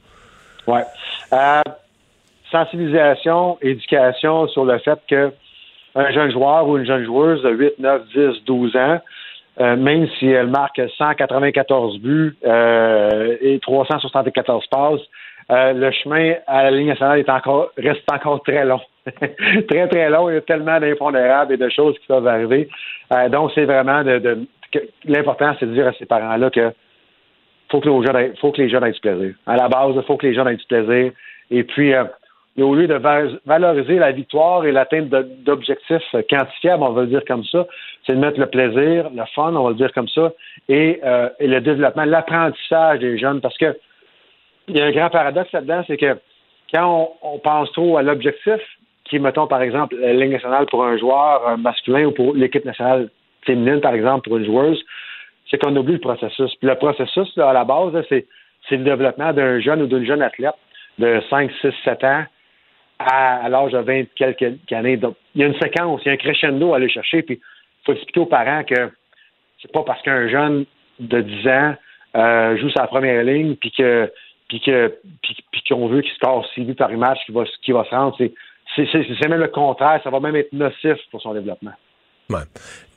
Ouais. 0.67 0.85
Euh, 1.33 1.63
sensibilisation, 2.51 3.59
éducation 3.61 4.49
sur 4.49 4.65
le 4.65 4.79
fait 4.79 4.99
que 5.09 5.33
un 5.95 6.13
jeune 6.13 6.31
joueur 6.31 6.69
ou 6.69 6.77
une 6.77 6.87
jeune 6.87 7.05
joueuse 7.05 7.43
de 7.43 7.51
8, 7.51 7.79
9, 7.79 8.03
10, 8.15 8.45
12 8.45 8.77
ans, 8.77 9.01
euh, 9.61 9.77
même 9.77 10.07
si 10.19 10.27
elle 10.27 10.49
marque 10.49 10.81
194 10.99 11.99
buts 12.01 12.37
euh, 12.45 13.37
et 13.41 13.59
374 13.61 14.67
passes, 14.67 15.01
le 15.49 15.91
chemin 15.93 16.35
à 16.47 16.65
la 16.65 16.71
ligne 16.73 16.89
nationale 16.89 17.21
est 17.21 17.31
encore, 17.31 17.71
reste 17.79 18.03
encore 18.13 18.43
très 18.43 18.65
long. 18.65 18.81
très, 19.69 19.89
très 19.89 20.11
long. 20.11 20.29
Il 20.29 20.35
y 20.35 20.39
a 20.39 20.41
tellement 20.41 20.81
d'impondérables 20.81 21.55
et 21.55 21.57
de 21.57 21.69
choses 21.69 21.97
qui 22.01 22.07
peuvent 22.09 22.27
arriver. 22.27 22.69
Donc, 23.31 23.53
c'est 23.55 23.65
vraiment 23.65 24.03
l'important, 25.05 25.55
c'est 25.59 25.67
de 25.67 25.73
dire 25.73 25.87
à 25.87 25.93
ces 25.93 26.05
parents-là 26.05 26.51
que 26.51 26.73
faut 27.71 27.81
que, 27.81 27.89
les 27.89 28.07
jeunes 28.07 28.37
faut 28.37 28.53
que 28.53 28.63
les 28.63 28.69
jeunes 28.69 28.85
aient 28.85 28.93
du 28.93 29.01
plaisir. 29.01 29.35
À 29.47 29.57
la 29.57 29.69
base, 29.69 29.95
il 29.97 30.03
faut 30.03 30.17
que 30.17 30.27
les 30.27 30.35
jeunes 30.35 30.49
aient 30.49 30.57
du 30.57 30.67
plaisir. 30.67 31.13
Et 31.51 31.65
puis, 31.65 31.95
euh, 31.95 32.05
au 32.59 32.75
lieu 32.75 32.87
de 32.87 32.95
va- 32.95 33.29
valoriser 33.45 33.97
la 33.97 34.13
victoire 34.13 34.65
et 34.65 34.73
l'atteinte 34.73 35.09
d'objectifs 35.09 36.15
quantifiables, 36.31 36.83
on 36.83 36.91
va 36.91 37.03
le 37.03 37.09
dire 37.09 37.25
comme 37.27 37.45
ça, 37.45 37.67
c'est 38.07 38.15
de 38.15 38.19
mettre 38.19 38.41
le 38.41 38.47
plaisir, 38.47 39.11
le 39.15 39.25
fun, 39.35 39.55
on 39.55 39.65
va 39.65 39.71
le 39.71 39.77
dire 39.77 39.93
comme 39.93 40.09
ça, 40.09 40.33
et, 40.69 41.01
euh, 41.05 41.29
et 41.39 41.47
le 41.47 41.61
développement, 41.61 42.05
l'apprentissage 42.05 43.01
des 43.01 43.19
jeunes. 43.19 43.41
Parce 43.41 43.57
que 43.59 43.77
il 44.69 44.77
y 44.77 44.81
a 44.81 44.87
un 44.87 44.93
grand 44.93 45.11
paradoxe 45.11 45.53
là-dedans, 45.53 45.85
c'est 45.87 45.97
que 45.97 46.17
quand 46.75 47.17
on, 47.23 47.39
pense 47.39 47.71
trop 47.73 47.99
à 47.99 48.03
l'objectif, 48.03 48.61
qui 49.05 49.19
mettons, 49.21 49.47
par 49.47 49.63
exemple, 49.63 49.97
la 49.97 50.13
Ligue 50.13 50.33
nationale 50.33 50.67
pour 50.67 50.85
un 50.85 50.97
joueur 50.97 51.49
euh, 51.49 51.57
masculin 51.57 52.07
ou 52.07 52.11
pour 52.11 52.35
l'équipe 52.35 52.65
nationale 52.65 53.09
féminine, 53.43 53.81
par 53.81 53.95
exemple, 53.95 54.29
pour 54.29 54.39
une 54.39 54.45
joueuse, 54.45 54.83
c'est 55.51 55.59
qu'on 55.59 55.75
oublie 55.77 55.95
le 55.95 56.01
processus. 56.01 56.55
Puis 56.57 56.69
le 56.69 56.75
processus, 56.77 57.37
à 57.39 57.53
la 57.53 57.65
base, 57.65 57.93
c'est, 58.09 58.27
le 58.71 58.79
développement 58.79 59.33
d'un 59.33 59.61
jeune 59.61 59.83
ou 59.83 59.87
d'une 59.87 60.05
jeune 60.05 60.23
athlète 60.23 60.55
de 60.99 61.23
5, 61.31 61.51
6, 61.61 61.69
7 61.85 62.05
ans 62.05 62.25
à, 62.99 63.49
l'âge 63.49 63.73
de 63.73 63.79
20 63.79 64.05
quelques 64.17 64.55
années. 64.73 64.99
Il 65.35 65.41
y 65.41 65.45
a 65.45 65.47
une 65.47 65.59
séquence, 65.61 66.01
il 66.05 66.09
y 66.09 66.11
a 66.11 66.15
un 66.15 66.17
crescendo 66.17 66.73
à 66.73 66.77
aller 66.77 66.89
chercher, 66.89 67.23
puis 67.23 67.37
il 67.37 67.85
faut 67.85 67.93
expliquer 67.93 68.21
aux 68.21 68.27
parents 68.27 68.65
que 68.65 68.91
c'est 69.63 69.71
pas 69.71 69.83
parce 69.83 70.03
qu'un 70.03 70.29
jeune 70.29 70.65
de 70.99 71.21
10 71.21 71.49
ans 71.49 71.75
euh, 72.17 72.57
joue 72.57 72.71
sa 72.71 72.87
première 72.87 73.23
ligne, 73.23 73.57
puis 73.57 73.71
que 73.71 74.11
puis 74.49 74.61
puis, 75.23 75.63
qu'on 75.69 75.89
veut 75.89 76.03
qu'il 76.03 76.13
score 76.13 76.47
6 76.55 76.63
buts 76.63 76.75
par 76.75 76.91
match, 76.91 77.19
qu'il 77.27 77.35
va, 77.35 77.43
va 77.43 77.85
se 77.85 77.91
rendre. 77.91 78.17
C'est, 78.75 79.29
même 79.29 79.41
le 79.41 79.49
contraire, 79.49 80.01
ça 80.03 80.11
va 80.11 80.21
même 80.21 80.37
être 80.37 80.53
nocif 80.53 80.99
pour 81.11 81.21
son 81.21 81.35
développement. 81.35 81.73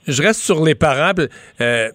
Je 0.08 0.22
reste 0.22 0.42
sur 0.42 0.64
les 0.64 0.76
euh, 1.62 1.90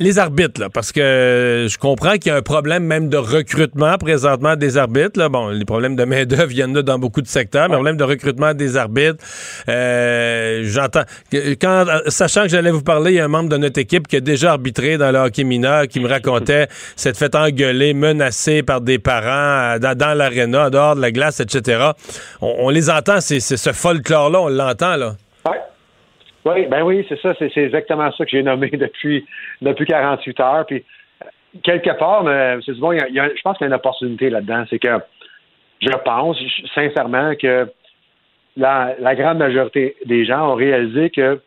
les 0.00 0.18
arbitres, 0.18 0.60
là, 0.60 0.68
parce 0.70 0.92
que 0.92 1.66
je 1.68 1.76
comprends 1.78 2.12
qu'il 2.12 2.26
y 2.26 2.30
a 2.30 2.36
un 2.36 2.42
problème 2.42 2.84
même 2.84 3.08
de 3.08 3.16
recrutement 3.16 3.98
présentement 3.98 4.54
des 4.54 4.76
arbitres. 4.76 5.18
Là. 5.18 5.28
Bon, 5.28 5.48
les 5.48 5.64
problèmes 5.64 5.96
de 5.96 6.04
main-d'œuvre 6.04 6.46
viennent 6.46 6.74
là 6.74 6.82
dans 6.82 6.98
beaucoup 6.98 7.20
de 7.20 7.26
secteurs, 7.26 7.62
mais 7.68 7.74
le 7.74 7.78
problème 7.78 7.96
de 7.96 8.04
recrutement 8.04 8.54
des 8.54 8.76
arbitres. 8.76 9.22
euh, 9.68 10.62
J'entends. 10.64 11.02
Quand, 11.32 11.84
sachant 12.06 12.42
que 12.42 12.48
j'allais 12.48 12.70
vous 12.70 12.82
parler, 12.82 13.12
il 13.12 13.14
y 13.16 13.20
a 13.20 13.24
un 13.24 13.28
membre 13.28 13.48
de 13.48 13.56
notre 13.56 13.80
équipe 13.80 14.06
qui 14.06 14.16
a 14.16 14.20
déjà 14.20 14.52
arbitré 14.52 14.98
dans 14.98 15.10
le 15.10 15.18
hockey 15.18 15.42
mineur 15.44 15.88
qui 15.88 15.98
me 16.00 16.08
racontait 16.08 16.68
s'être 16.96 17.18
fait 17.18 17.34
engueuler, 17.34 17.92
menacé 17.92 18.62
par 18.62 18.80
des 18.80 18.98
parents 19.00 19.74
euh, 19.74 19.78
dans, 19.78 19.96
dans 19.96 20.14
l'aréna, 20.16 20.66
en 20.66 20.70
dehors 20.70 20.94
de 20.96 21.00
la 21.00 21.10
glace, 21.10 21.40
etc. 21.40 21.90
On, 22.40 22.54
on 22.60 22.68
les 22.70 22.88
entend, 22.88 23.20
c'est 23.20 23.40
c'est 23.40 23.56
ce 23.56 23.72
folklore-là, 23.72 24.40
on 24.40 24.48
l'entend, 24.48 24.96
là. 24.96 25.16
Oui, 26.44 26.66
ben 26.66 26.82
oui, 26.82 27.04
c'est 27.08 27.20
ça, 27.20 27.34
c'est 27.38 27.56
exactement 27.56 28.10
ça 28.12 28.24
que 28.24 28.30
j'ai 28.30 28.42
nommé 28.42 28.70
depuis 28.72 29.26
depuis 29.60 29.86
48 29.86 30.40
heures. 30.40 30.66
Puis 30.66 30.84
quelque 31.62 31.96
part, 31.98 32.24
c'est 32.64 32.78
bon, 32.78 32.92
je 32.92 33.42
pense 33.42 33.58
qu'il 33.58 33.64
y 33.64 33.68
a 33.68 33.68
une 33.68 33.74
opportunité 33.74 34.30
là-dedans. 34.30 34.64
C'est 34.70 34.78
que 34.78 34.98
je 35.80 35.96
pense 36.04 36.36
sincèrement 36.74 37.34
que 37.34 37.68
la, 38.56 39.14
grande 39.14 39.38
majorité 39.38 39.96
des 40.04 40.24
gens 40.24 40.52
ont 40.52 40.54
réalisé 40.54 41.10
que 41.10 41.40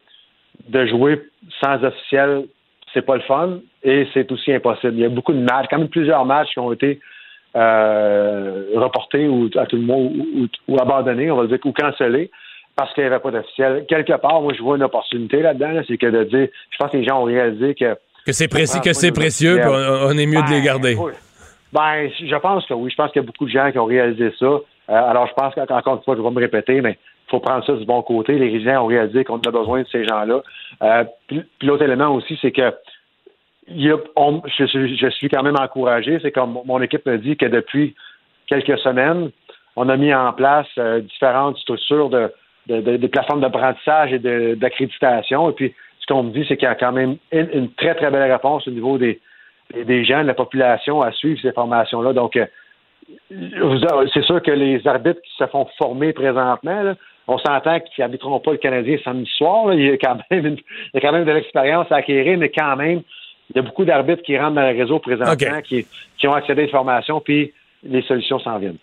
de 0.69 0.85
jouer 0.85 1.21
sans 1.61 1.83
officiel, 1.83 2.45
c'est 2.93 3.05
pas 3.05 3.15
le 3.15 3.21
fun 3.21 3.59
et 3.83 4.07
c'est 4.13 4.31
aussi 4.31 4.53
impossible. 4.53 4.93
Il 4.93 4.99
y 4.99 5.05
a 5.05 5.09
beaucoup 5.09 5.33
de 5.33 5.39
matchs, 5.39 5.67
quand 5.69 5.79
même 5.79 5.89
plusieurs 5.89 6.25
matchs 6.25 6.51
qui 6.53 6.59
ont 6.59 6.71
été 6.71 6.99
euh, 7.55 8.65
reportés 8.75 9.27
ou 9.27 9.49
à 9.55 9.65
tout 9.65 9.75
le 9.75 9.81
monde 9.81 10.47
ou 10.67 10.79
abandonnés, 10.79 11.31
on 11.31 11.37
va 11.37 11.47
dire, 11.47 11.59
ou 11.65 11.73
cancellés 11.73 12.31
parce 12.75 12.93
qu'il 12.93 13.03
n'y 13.03 13.07
avait 13.07 13.19
pas 13.19 13.31
d'officiel. 13.31 13.85
Quelque 13.87 14.13
part, 14.13 14.41
moi, 14.41 14.53
je 14.57 14.61
vois 14.61 14.77
une 14.77 14.83
opportunité 14.83 15.41
là-dedans, 15.41 15.71
là, 15.71 15.81
c'est 15.87 15.97
que 15.97 16.07
de 16.07 16.23
dire, 16.23 16.47
je 16.69 16.77
pense 16.77 16.91
que 16.91 16.97
les 16.97 17.03
gens 17.03 17.21
ont 17.21 17.25
réalisé 17.25 17.75
que 17.75 17.95
Que 18.25 18.31
c'est 18.31 18.47
précis, 18.47 18.79
que 18.81 18.93
c'est 18.93 19.11
précieux, 19.11 19.57
puis 19.59 19.69
on, 19.69 20.07
on 20.07 20.17
est 20.17 20.25
mieux 20.25 20.41
de 20.41 20.49
les 20.49 20.59
Ben, 20.59 20.63
garder. 20.65 20.95
oui. 20.95 21.11
Ben, 21.73 22.09
je 22.19 22.35
pense 22.37 22.65
que 22.65 22.73
oui. 22.73 22.89
Je 22.91 22.95
pense 22.95 23.11
qu'il 23.11 23.21
y 23.21 23.25
a 23.25 23.25
beaucoup 23.25 23.45
de 23.45 23.49
gens 23.51 23.71
qui 23.71 23.79
ont 23.79 23.85
réalisé 23.85 24.31
ça. 24.39 24.45
Euh, 24.45 24.61
alors, 24.89 25.27
je 25.27 25.33
pense 25.33 25.53
qu'encore 25.55 25.95
une 25.95 26.03
fois, 26.03 26.15
je 26.17 26.21
vais 26.21 26.29
me 26.31 26.39
répéter, 26.39 26.81
mais 26.81 26.97
il 27.27 27.29
faut 27.29 27.39
prendre 27.39 27.65
ça 27.65 27.73
du 27.73 27.85
bon 27.85 28.01
côté. 28.01 28.33
Les 28.37 28.61
gens 28.61 28.83
ont 28.83 28.87
réalisé 28.87 29.23
qu'on 29.23 29.37
a 29.39 29.51
besoin 29.51 29.81
de 29.83 29.87
ces 29.91 30.03
gens-là. 30.05 30.41
Euh, 30.83 31.03
puis 31.27 31.43
puis 31.59 31.67
l'autre 31.67 31.83
élément 31.83 32.09
aussi, 32.13 32.37
c'est 32.41 32.51
que 32.51 32.73
il 33.67 33.83
y 33.85 33.91
a- 33.91 33.97
on- 34.17 34.41
je, 34.57 34.65
suis- 34.65 34.97
je 34.97 35.07
suis 35.11 35.29
quand 35.29 35.43
même 35.43 35.55
encouragé. 35.57 36.19
C'est 36.21 36.31
comme 36.31 36.57
mon 36.65 36.81
équipe 36.81 37.05
me 37.05 37.17
dit 37.17 37.37
que 37.37 37.45
depuis 37.45 37.95
quelques 38.47 38.77
semaines, 38.79 39.31
on 39.77 39.87
a 39.87 39.95
mis 39.95 40.13
en 40.13 40.33
place 40.33 40.67
euh, 40.77 40.99
différentes 40.99 41.57
structures 41.57 42.09
de, 42.09 42.29
de, 42.67 42.81
de- 42.81 42.97
de 42.97 43.07
plateformes 43.07 43.41
d'apprentissage 43.41 44.13
et 44.13 44.19
de- 44.19 44.55
d'accréditation. 44.55 45.49
Et 45.49 45.53
puis, 45.53 45.73
ce 45.99 46.05
qu'on 46.11 46.23
me 46.23 46.31
dit, 46.31 46.45
c'est 46.47 46.57
qu'il 46.57 46.67
y 46.67 46.71
a 46.71 46.75
quand 46.75 46.91
même 46.91 47.17
une, 47.31 47.49
une 47.53 47.71
très, 47.73 47.95
très 47.95 48.09
belle 48.11 48.31
réponse 48.31 48.67
au 48.67 48.71
niveau 48.71 48.97
des, 48.97 49.19
des- 49.73 50.03
gens, 50.05 50.21
de 50.21 50.27
la 50.27 50.33
population 50.33 51.01
à 51.01 51.11
suivre 51.11 51.39
ces 51.41 51.51
formations-là. 51.51 52.13
Donc, 52.13 52.35
euh, 52.37 52.45
c'est 54.13 54.23
sûr 54.23 54.41
que 54.41 54.51
les 54.51 54.85
arbitres 54.87 55.21
qui 55.21 55.31
se 55.37 55.45
font 55.47 55.67
former 55.77 56.13
présentement, 56.13 56.83
là, 56.83 56.95
on 57.27 57.37
s'entend 57.37 57.79
qu'ils 57.79 58.01
n'arbitreront 58.03 58.39
pas 58.39 58.51
le 58.51 58.57
Canadien 58.57 58.97
samedi 59.03 59.29
soir. 59.37 59.67
là. 59.67 59.75
Il, 59.75 59.81
y 59.85 59.89
a 59.91 59.97
quand 59.97 60.17
même 60.29 60.45
une- 60.45 60.53
il 60.57 60.91
y 60.95 60.97
a 60.97 61.01
quand 61.01 61.11
même 61.11 61.25
de 61.25 61.31
l'expérience 61.31 61.91
à 61.91 61.97
acquérir, 61.97 62.37
mais 62.37 62.49
quand 62.49 62.75
même, 62.75 63.01
il 63.49 63.55
y 63.55 63.59
a 63.59 63.61
beaucoup 63.61 63.85
d'arbitres 63.85 64.23
qui 64.23 64.37
rentrent 64.37 64.55
dans 64.55 64.69
le 64.69 64.77
réseau 64.77 64.99
présentement, 64.99 65.29
qui, 65.61 65.85
qui 66.17 66.27
ont 66.27 66.33
accédé 66.33 66.63
à 66.63 66.65
des 66.65 66.71
formations, 66.71 67.19
puis 67.21 67.53
les 67.83 68.01
solutions 68.03 68.39
s'en 68.39 68.57
viennent. 68.57 68.77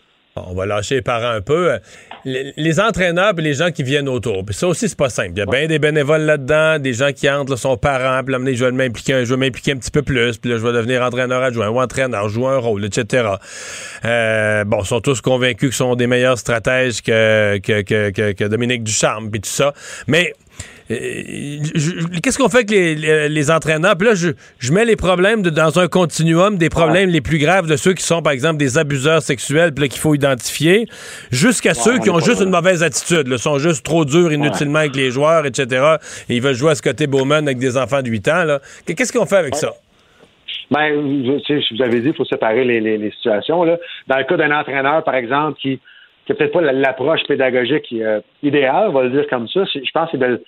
On 0.49 0.55
va 0.55 0.67
lâcher 0.67 0.97
les 0.97 1.03
parents 1.03 1.31
un 1.37 1.41
peu. 1.41 1.79
Les, 2.25 2.53
les 2.57 2.81
entraîneurs 2.81 3.33
et 3.39 3.43
les 3.43 3.55
gens 3.55 3.71
qui 3.71 3.83
viennent 3.83 4.09
autour. 4.09 4.45
Puis 4.45 4.55
ça 4.55 4.67
aussi, 4.67 4.89
c'est 4.89 4.99
pas 4.99 5.09
simple. 5.09 5.31
Il 5.37 5.39
y 5.39 5.43
a 5.43 5.47
bien 5.47 5.67
des 5.67 5.79
bénévoles 5.79 6.23
là-dedans, 6.23 6.79
des 6.79 6.93
gens 6.93 7.13
qui 7.13 7.29
entrent, 7.31 7.53
là, 7.53 7.57
sont 7.57 7.77
parents, 7.77 8.23
puis 8.25 8.33
là, 8.35 8.39
je 8.55 8.65
vais 8.65 8.73
m'impliquer, 8.73 9.25
je 9.25 9.31
vais 9.35 9.37
m'impliquer 9.39 9.73
un 9.73 9.77
petit 9.77 9.91
peu 9.91 10.03
plus, 10.03 10.37
puis 10.39 10.51
là, 10.51 10.59
je 10.59 10.63
vais 10.67 10.73
devenir 10.73 11.03
entraîneur 11.03 11.43
adjoint 11.43 11.69
ou 11.69 11.81
entraîneur, 11.81 12.29
jouer 12.29 12.49
un 12.49 12.59
rôle, 12.59 12.85
etc. 12.85 13.29
Euh, 14.05 14.65
bon, 14.65 14.81
ils 14.83 14.87
sont 14.87 15.01
tous 15.01 15.21
convaincus 15.21 15.71
qu'ils 15.71 15.77
sont 15.77 15.95
des 15.95 16.07
meilleurs 16.07 16.39
stratèges 16.39 17.03
que, 17.03 17.59
que, 17.59 17.83
que, 17.83 18.11
que- 18.11 18.33
que 18.33 18.45
Dominique 18.45 18.83
Ducharme, 18.85 19.31
puis 19.31 19.41
tout 19.41 19.49
ça. 19.49 19.73
Mais 20.07 20.33
qu'est-ce 20.89 22.39
qu'on 22.39 22.49
fait 22.49 22.59
avec 22.59 22.71
les, 22.71 22.95
les- 22.95 23.29
les 23.29 23.51
entraîneurs? 23.51 23.97
Puis 23.97 24.09
là, 24.09 24.15
je, 24.15 24.31
je 24.59 24.73
mets 24.73 24.85
les 24.85 24.97
problèmes 24.97 25.43
de- 25.43 25.51
dans 25.51 25.79
un 25.79 25.89
continuum 25.89 26.57
des 26.57 26.69
problèmes 26.69 27.11
les 27.11 27.21
plus 27.21 27.39
graves 27.39 27.67
de 27.67 27.77
ceux 27.77 27.93
qui 27.95 28.03
sont, 28.03 28.23
par 28.23 28.33
exemple, 28.33 28.57
des 28.57 28.79
abuseurs 28.79 29.23
sexuels, 29.23 29.73
puis 29.73 29.85
là, 29.85 29.89
qu'il 29.89 30.01
faut 30.01 30.15
identifier, 30.15 30.87
jusqu'à 31.31 31.75
ceux 31.75 31.99
qui 31.99 32.11
ont 32.11 32.21
juste 32.21 32.41
là. 32.41 32.47
une 32.47 32.51
mauvaise 32.53 32.83
attitude, 32.83 33.29
là, 33.29 33.39
sont 33.39 33.59
juste 33.59 33.85
trop 33.85 34.05
durs 34.05 34.33
inutilement 34.33 34.81
avec 34.81 34.97
les 34.97 35.11
joueurs, 35.11 35.47
etc. 35.47 35.97
Et 36.29 36.37
ils 36.37 36.43
veulent 36.43 36.55
jouer 36.55 36.71
à 36.73 36.75
ce 36.75 36.83
côté 36.83 37.07
Bowman 37.07 37.47
avec 37.47 37.59
des 37.59 37.77
enfants 37.77 38.03
de 38.03 38.09
8 38.09 38.29
ans. 38.29 38.45
là. 38.45 38.61
Qu'est-ce 38.87 39.13
qu'on 39.13 39.27
fait 39.27 39.37
avec 39.37 39.55
ça? 39.55 39.73
Ben, 40.71 40.93
je, 40.93 41.39
tu 41.39 41.47
sais, 41.47 41.67
je 41.71 41.77
vous 41.77 41.83
avais 41.83 42.01
dit, 42.01 42.09
il 42.09 42.15
faut 42.15 42.25
séparer 42.27 42.65
les, 42.65 42.81
les- 42.81 42.99
les 42.99 43.11
situations. 43.13 43.65
Là. 43.65 43.79
Dans 44.07 44.19
le 44.19 44.25
cas 44.25 44.37
d'un 44.37 44.51
entraîneur, 44.59 45.03
par 45.03 45.15
exemple, 45.15 45.59
qui 45.61 45.81
n'a 46.29 46.35
peut-être 46.35 46.53
pas 46.53 46.61
la- 46.61 46.73
l'approche 46.75 47.21
pédagogique 47.27 47.87
euh, 47.95 48.21
idéale, 48.43 48.89
on 48.89 48.93
va 48.93 49.05
le 49.05 49.11
dire 49.11 49.25
comme 49.31 49.49
ça, 49.49 49.61
je 49.65 49.81
pense 49.95 50.11
que 50.11 50.19
c'est 50.19 50.27
de, 50.29 50.43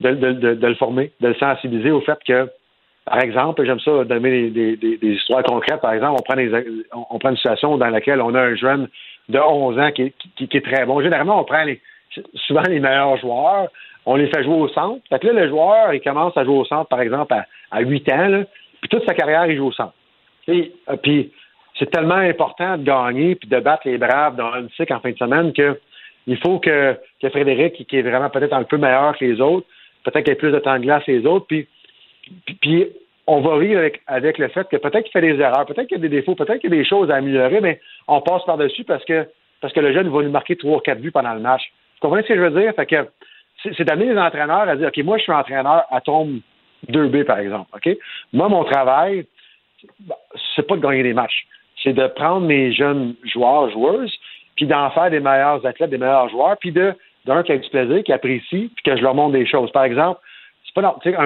de, 0.00 0.66
le 0.66 0.74
former, 0.74 1.12
de 1.20 1.28
le 1.28 1.34
sensibiliser 1.34 1.90
au 1.90 2.00
fait 2.00 2.18
que, 2.26 2.50
par 3.04 3.20
exemple, 3.20 3.64
j'aime 3.64 3.80
ça 3.80 4.04
donner 4.04 4.50
des, 4.50 4.98
histoires 5.02 5.42
concrètes. 5.42 5.80
Par 5.80 5.92
exemple, 5.92 6.20
on 6.20 6.22
prend, 6.22 6.36
des, 6.36 6.50
prend 6.90 7.30
une 7.30 7.36
situation 7.36 7.76
dans 7.76 7.88
laquelle 7.88 8.20
on 8.20 8.34
a 8.34 8.40
un 8.40 8.54
jeune 8.54 8.88
de 9.28 9.38
11 9.38 9.78
ans 9.78 9.90
qui, 9.92 10.02
est- 10.02 10.64
très 10.64 10.86
bon. 10.86 11.00
Généralement, 11.02 11.40
on 11.40 11.44
prend 11.44 11.64
les, 11.64 11.80
souvent 12.46 12.62
les 12.62 12.80
meilleurs 12.80 13.18
joueurs, 13.18 13.68
on 14.06 14.16
les 14.16 14.28
fait 14.28 14.42
jouer 14.42 14.54
au 14.54 14.68
centre. 14.68 15.00
Fait 15.08 15.18
que 15.18 15.26
là, 15.26 15.32
le 15.32 15.48
joueur, 15.48 15.92
il 15.92 16.00
commence 16.00 16.36
à 16.36 16.44
jouer 16.44 16.58
au 16.58 16.64
centre, 16.64 16.88
par 16.88 17.00
exemple, 17.00 17.34
à, 17.34 17.46
à 17.70 17.80
8 17.80 18.12
ans, 18.12 18.44
puis 18.80 18.88
toute 18.88 19.06
sa 19.06 19.14
carrière, 19.14 19.46
il 19.46 19.56
joue 19.56 19.66
au 19.66 19.72
centre. 19.72 19.94
Et, 20.48 20.72
euh, 20.90 20.96
puis 20.96 21.32
c'est 21.78 21.90
tellement 21.90 22.14
important 22.14 22.76
de 22.76 22.84
gagner 22.84 23.34
puis 23.34 23.48
de 23.48 23.58
battre 23.58 23.82
les 23.86 23.98
Braves 23.98 24.36
dans 24.36 24.52
un 24.52 24.68
cycle 24.76 24.92
en 24.92 25.00
fin 25.00 25.10
de 25.10 25.16
semaine 25.16 25.52
que 25.52 25.78
il 26.26 26.38
faut 26.38 26.58
que, 26.58 26.96
que 27.20 27.28
Frédéric, 27.28 27.86
qui 27.86 27.96
est 27.96 28.02
vraiment 28.02 28.30
peut-être 28.30 28.54
un 28.54 28.64
peu 28.64 28.78
meilleur 28.78 29.16
que 29.18 29.24
les 29.24 29.40
autres, 29.40 29.66
peut-être 30.04 30.24
qu'il 30.24 30.32
ait 30.32 30.36
plus 30.36 30.52
de 30.52 30.58
temps 30.58 30.78
de 30.78 30.84
glace 30.84 31.04
que 31.04 31.12
les 31.12 31.26
autres, 31.26 31.46
puis, 31.46 31.66
puis, 32.60 32.86
on 33.26 33.40
va 33.40 33.56
rire 33.56 33.78
avec, 33.78 34.02
avec 34.06 34.38
le 34.38 34.48
fait 34.48 34.68
que 34.68 34.76
peut-être 34.76 35.04
qu'il 35.04 35.12
fait 35.12 35.20
des 35.22 35.40
erreurs, 35.40 35.64
peut-être 35.66 35.88
qu'il 35.88 35.96
y 35.96 36.00
a 36.00 36.02
des 36.02 36.10
défauts, 36.10 36.34
peut-être 36.34 36.58
qu'il 36.58 36.70
y 36.70 36.74
a 36.74 36.76
des 36.76 36.84
choses 36.84 37.10
à 37.10 37.16
améliorer, 37.16 37.60
mais 37.60 37.80
on 38.06 38.20
passe 38.20 38.44
par-dessus 38.44 38.84
parce 38.84 39.04
que 39.04 39.26
parce 39.60 39.72
que 39.72 39.80
le 39.80 39.94
jeune 39.94 40.10
va 40.10 40.22
nous 40.22 40.30
marquer 40.30 40.56
trois 40.56 40.76
ou 40.76 40.80
quatre 40.80 41.00
buts 41.00 41.10
pendant 41.10 41.32
le 41.32 41.40
match. 41.40 41.62
Vous 41.94 42.00
comprenez 42.08 42.22
ce 42.24 42.28
que 42.28 42.36
je 42.36 42.40
veux 42.40 42.60
dire? 42.60 42.74
Fait 42.74 42.84
que 42.84 43.08
c'est 43.62 43.84
d'amener 43.84 44.12
les 44.12 44.18
entraîneurs 44.18 44.68
à 44.68 44.76
dire 44.76 44.88
OK, 44.88 44.98
moi 45.04 45.16
je 45.16 45.22
suis 45.22 45.32
entraîneur 45.32 45.84
à 45.90 46.02
tombe 46.02 46.40
2B, 46.90 47.24
par 47.24 47.38
exemple. 47.38 47.70
OK? 47.74 47.96
Moi, 48.34 48.48
mon 48.50 48.64
travail, 48.64 49.26
c'est 50.54 50.66
pas 50.66 50.76
de 50.76 50.82
gagner 50.82 51.02
des 51.02 51.14
matchs. 51.14 51.46
C'est 51.82 51.94
de 51.94 52.06
prendre 52.08 52.46
mes 52.46 52.72
jeunes 52.72 53.14
joueurs, 53.24 53.70
joueuses, 53.70 54.12
puis 54.56 54.66
d'en 54.66 54.90
faire 54.90 55.10
des 55.10 55.20
meilleurs 55.20 55.64
athlètes, 55.64 55.90
des 55.90 55.98
meilleurs 55.98 56.28
joueurs, 56.28 56.56
puis 56.58 56.72
de 56.72 56.94
d'un 57.24 57.42
qui 57.42 57.52
a 57.52 57.56
du 57.58 57.68
plaisir, 57.68 58.02
qui 58.04 58.12
apprécie, 58.12 58.70
puis 58.74 58.82
que 58.84 58.96
je 58.96 59.02
leur 59.02 59.14
montre 59.14 59.32
des 59.32 59.46
choses. 59.46 59.70
Par 59.72 59.84
exemple, 59.84 60.20
c'est 60.64 60.74
pas 60.74 60.82
non- 60.82 60.96
tu 61.02 61.10
sais, 61.12 61.16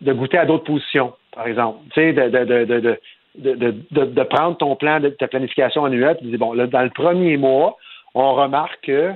de 0.00 0.12
goûter 0.12 0.38
à 0.38 0.44
d'autres 0.46 0.64
positions, 0.64 1.12
par 1.34 1.46
exemple. 1.46 1.78
Tu 1.92 2.00
sais, 2.00 2.12
de, 2.12 2.28
de, 2.28 2.64
de, 2.64 2.98
de, 3.36 4.02
de, 4.04 4.22
prendre 4.24 4.56
ton 4.56 4.76
plan, 4.76 5.00
ta 5.18 5.28
planification 5.28 5.84
annuelle, 5.84 6.16
puis 6.16 6.26
de 6.26 6.30
dire, 6.30 6.38
bon, 6.38 6.54
dans 6.54 6.82
le 6.82 6.90
premier 6.90 7.36
mois, 7.36 7.76
on 8.14 8.34
remarque 8.34 8.78
que 8.82 9.12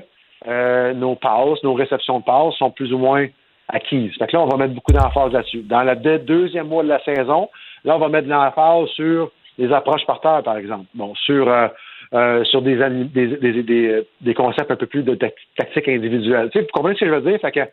euh, 0.47 0.95
nos 0.95 1.15
passes, 1.15 1.63
nos 1.63 1.75
réceptions 1.75 2.21
de 2.21 2.25
passes 2.25 2.55
sont 2.55 2.71
plus 2.71 2.93
ou 2.93 2.99
moins 2.99 3.27
acquises. 3.69 4.17
Fait 4.19 4.27
que 4.27 4.37
là, 4.37 4.43
on 4.43 4.47
va 4.47 4.57
mettre 4.57 4.75
beaucoup 4.75 4.93
d'emphase 4.93 5.33
là-dessus. 5.33 5.63
Dans 5.63 5.83
le 5.83 5.97
deux- 5.97 6.19
deuxième 6.21 6.69
mois 6.69 6.83
de 6.83 6.89
la 6.89 7.03
saison, 7.05 7.49
là, 7.85 7.97
on 7.97 7.99
va 7.99 8.09
mettre 8.09 8.27
de 8.27 8.33
l'emphase 8.33 8.89
sur 8.91 9.31
les 9.59 9.73
approches 9.73 10.07
par 10.07 10.21
terre, 10.21 10.43
par 10.45 10.57
exemple. 10.57 10.87
Bon, 10.95 11.15
sur 11.17 11.49
euh, 11.49 11.69
euh, 12.15 12.45
sur 12.45 12.63
des, 12.63 12.81
ani- 12.83 13.05
des, 13.07 14.35
concepts 14.35 14.71
un 14.71 14.77
peu 14.77 14.87
plus 14.87 15.03
de 15.03 15.15
tac- 15.15 15.35
tactique 15.57 15.89
individuelle. 15.89 16.51
Tu 16.51 16.61
vous 16.61 16.67
comprenez 16.73 16.95
ce 16.95 17.01
que 17.01 17.07
je 17.07 17.15
veux 17.15 17.31
dire? 17.31 17.67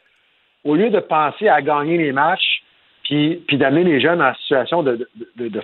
Au 0.64 0.76
lieu 0.76 0.90
de 0.90 1.00
penser 1.00 1.48
à 1.48 1.62
gagner 1.62 1.98
les 1.98 2.12
matchs, 2.12 2.64
puis, 3.04 3.44
d'amener 3.54 3.84
les 3.84 4.02
jeunes 4.02 4.22
en 4.22 4.34
situation 4.36 4.84
de, 4.84 5.08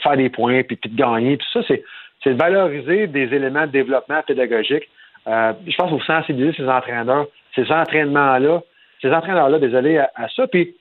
faire 0.03 0.15
des 0.15 0.29
points, 0.29 0.61
puis, 0.63 0.77
de 0.83 0.95
gagner, 0.95 1.37
puis 1.37 1.47
ça, 1.51 1.61
c'est, 1.67 1.83
de 2.25 2.31
valoriser 2.31 3.07
des 3.07 3.33
éléments 3.33 3.65
de 3.65 3.71
développement 3.71 4.21
pédagogique. 4.25 4.87
Euh, 5.27 5.53
je 5.67 5.75
pense 5.75 5.89
qu'il 5.89 5.99
faut 5.99 6.05
sensibiliser 6.05 6.53
ces 6.55 6.67
entraîneurs, 6.67 7.27
ces 7.55 7.71
entraînements-là, 7.71 8.61
ces 9.01 9.11
entraîneurs-là, 9.11 9.59
désolé, 9.59 9.97
à, 9.97 10.27
ça. 10.35 10.47
Puis, 10.47 10.75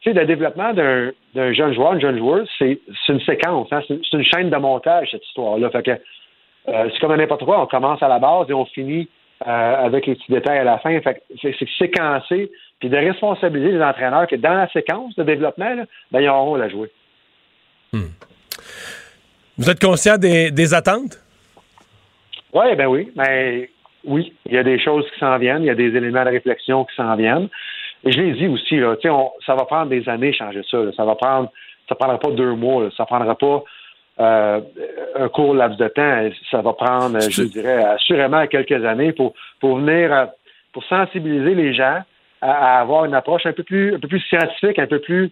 tu 0.00 0.12
sais, 0.12 0.18
le 0.18 0.24
développement 0.24 0.72
d'un, 0.72 1.12
jeune 1.52 1.74
joueur, 1.74 1.94
une 1.94 2.00
jeune 2.00 2.18
joueuse, 2.18 2.48
c'est, 2.58 2.78
une 3.08 3.20
séquence, 3.20 3.68
hein, 3.72 3.82
c'est, 3.86 4.12
une 4.12 4.24
chaîne 4.24 4.50
de 4.50 4.56
montage, 4.56 5.10
cette 5.10 5.26
histoire-là. 5.26 5.70
Euh, 6.68 6.88
c'est 6.92 7.00
comme 7.00 7.14
n'importe 7.16 7.44
quoi, 7.44 7.60
on 7.62 7.66
commence 7.66 8.02
à 8.02 8.08
la 8.08 8.18
base 8.18 8.48
et 8.48 8.54
on 8.54 8.64
finit 8.66 9.08
euh, 9.46 9.84
avec 9.86 10.06
les 10.06 10.14
petits 10.14 10.30
détails 10.30 10.58
à 10.58 10.64
la 10.64 10.78
fin. 10.78 10.98
C'est, 11.40 11.54
séquencé, 11.78 12.50
puis 12.78 12.88
de 12.88 12.96
responsabiliser 12.96 13.72
les 13.72 13.82
entraîneurs 13.82 14.26
que 14.26 14.36
dans 14.36 14.54
la 14.54 14.68
séquence 14.70 15.14
de 15.16 15.24
développement, 15.24 15.74
là, 15.74 15.84
ben, 16.10 16.20
ils 16.20 16.28
auront 16.28 16.54
à 16.60 16.68
jouer. 16.68 16.90
Vous 19.58 19.68
êtes 19.70 19.80
conscient 19.80 20.16
des, 20.16 20.50
des 20.50 20.74
attentes? 20.74 21.18
Oui, 22.54 22.74
ben 22.76 22.86
oui. 22.86 23.10
Ben, 23.14 23.66
oui, 24.04 24.32
il 24.46 24.52
y 24.52 24.58
a 24.58 24.62
des 24.62 24.78
choses 24.78 25.04
qui 25.12 25.18
s'en 25.20 25.38
viennent, 25.38 25.62
il 25.62 25.66
y 25.66 25.70
a 25.70 25.74
des 25.74 25.94
éléments 25.96 26.24
de 26.24 26.30
réflexion 26.30 26.84
qui 26.84 26.94
s'en 26.96 27.14
viennent. 27.16 27.48
Et 28.04 28.10
je 28.10 28.20
l'ai 28.20 28.32
dit 28.32 28.48
aussi, 28.48 28.76
là, 28.76 28.96
on- 29.04 29.30
ça 29.46 29.54
va 29.54 29.64
prendre 29.64 29.88
des 29.90 30.08
années 30.08 30.32
changer 30.32 30.62
ça. 30.68 30.78
là. 30.78 30.90
Ça 30.96 31.04
va 31.04 31.14
prendre, 31.14 31.50
ça 31.88 31.94
prendra 31.94 32.18
pas 32.18 32.30
deux 32.30 32.54
mois. 32.54 32.84
là. 32.84 32.90
Ça 32.96 33.04
prendra 33.04 33.34
pas 33.36 33.62
euh, 34.20 34.60
un 35.16 35.28
court 35.28 35.54
laps 35.54 35.78
de 35.78 35.88
temps. 35.88 36.30
Ça 36.50 36.60
va 36.62 36.72
prendre, 36.72 37.18
je 37.20 37.42
dirais, 37.44 37.82
assurément 37.84 38.46
quelques 38.46 38.84
années 38.84 39.12
pour 39.12 39.34
pour 39.60 39.78
venir, 39.78 40.12
euh, 40.12 40.26
pour 40.72 40.84
sensibiliser 40.84 41.54
les 41.54 41.74
gens 41.74 42.02
à, 42.40 42.76
à 42.76 42.80
avoir 42.80 43.04
une 43.04 43.14
approche 43.14 43.46
un 43.46 43.52
peu 43.52 43.62
plus, 43.62 43.94
un 43.94 43.98
peu 43.98 44.08
plus 44.08 44.20
scientifique, 44.20 44.78
un 44.78 44.86
peu 44.86 45.00
plus 45.00 45.30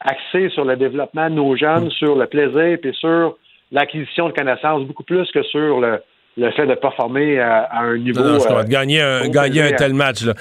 axée 0.00 0.48
sur 0.50 0.64
le 0.64 0.76
développement 0.76 1.28
de 1.28 1.34
nos 1.34 1.56
jeunes, 1.56 1.90
sur 1.90 2.16
le 2.16 2.26
plaisir, 2.26 2.78
puis 2.80 2.94
sur 2.94 3.36
l'acquisition 3.72 4.28
de 4.28 4.32
connaissances, 4.34 4.84
beaucoup 4.84 5.04
plus 5.04 5.30
que 5.32 5.42
sur 5.42 5.80
le 5.80 6.00
le 6.36 6.52
fait 6.52 6.66
de 6.66 6.74
performer 6.74 7.40
à, 7.40 7.64
à 7.64 7.80
un 7.82 7.98
niveau. 7.98 8.22
Non, 8.22 8.38
euh, 8.38 8.62
gagner 8.62 9.02
un, 9.02 9.28
gagner 9.28 9.62
un 9.62 9.72
tel 9.72 9.92
match. 9.92 10.22
Là. 10.22 10.34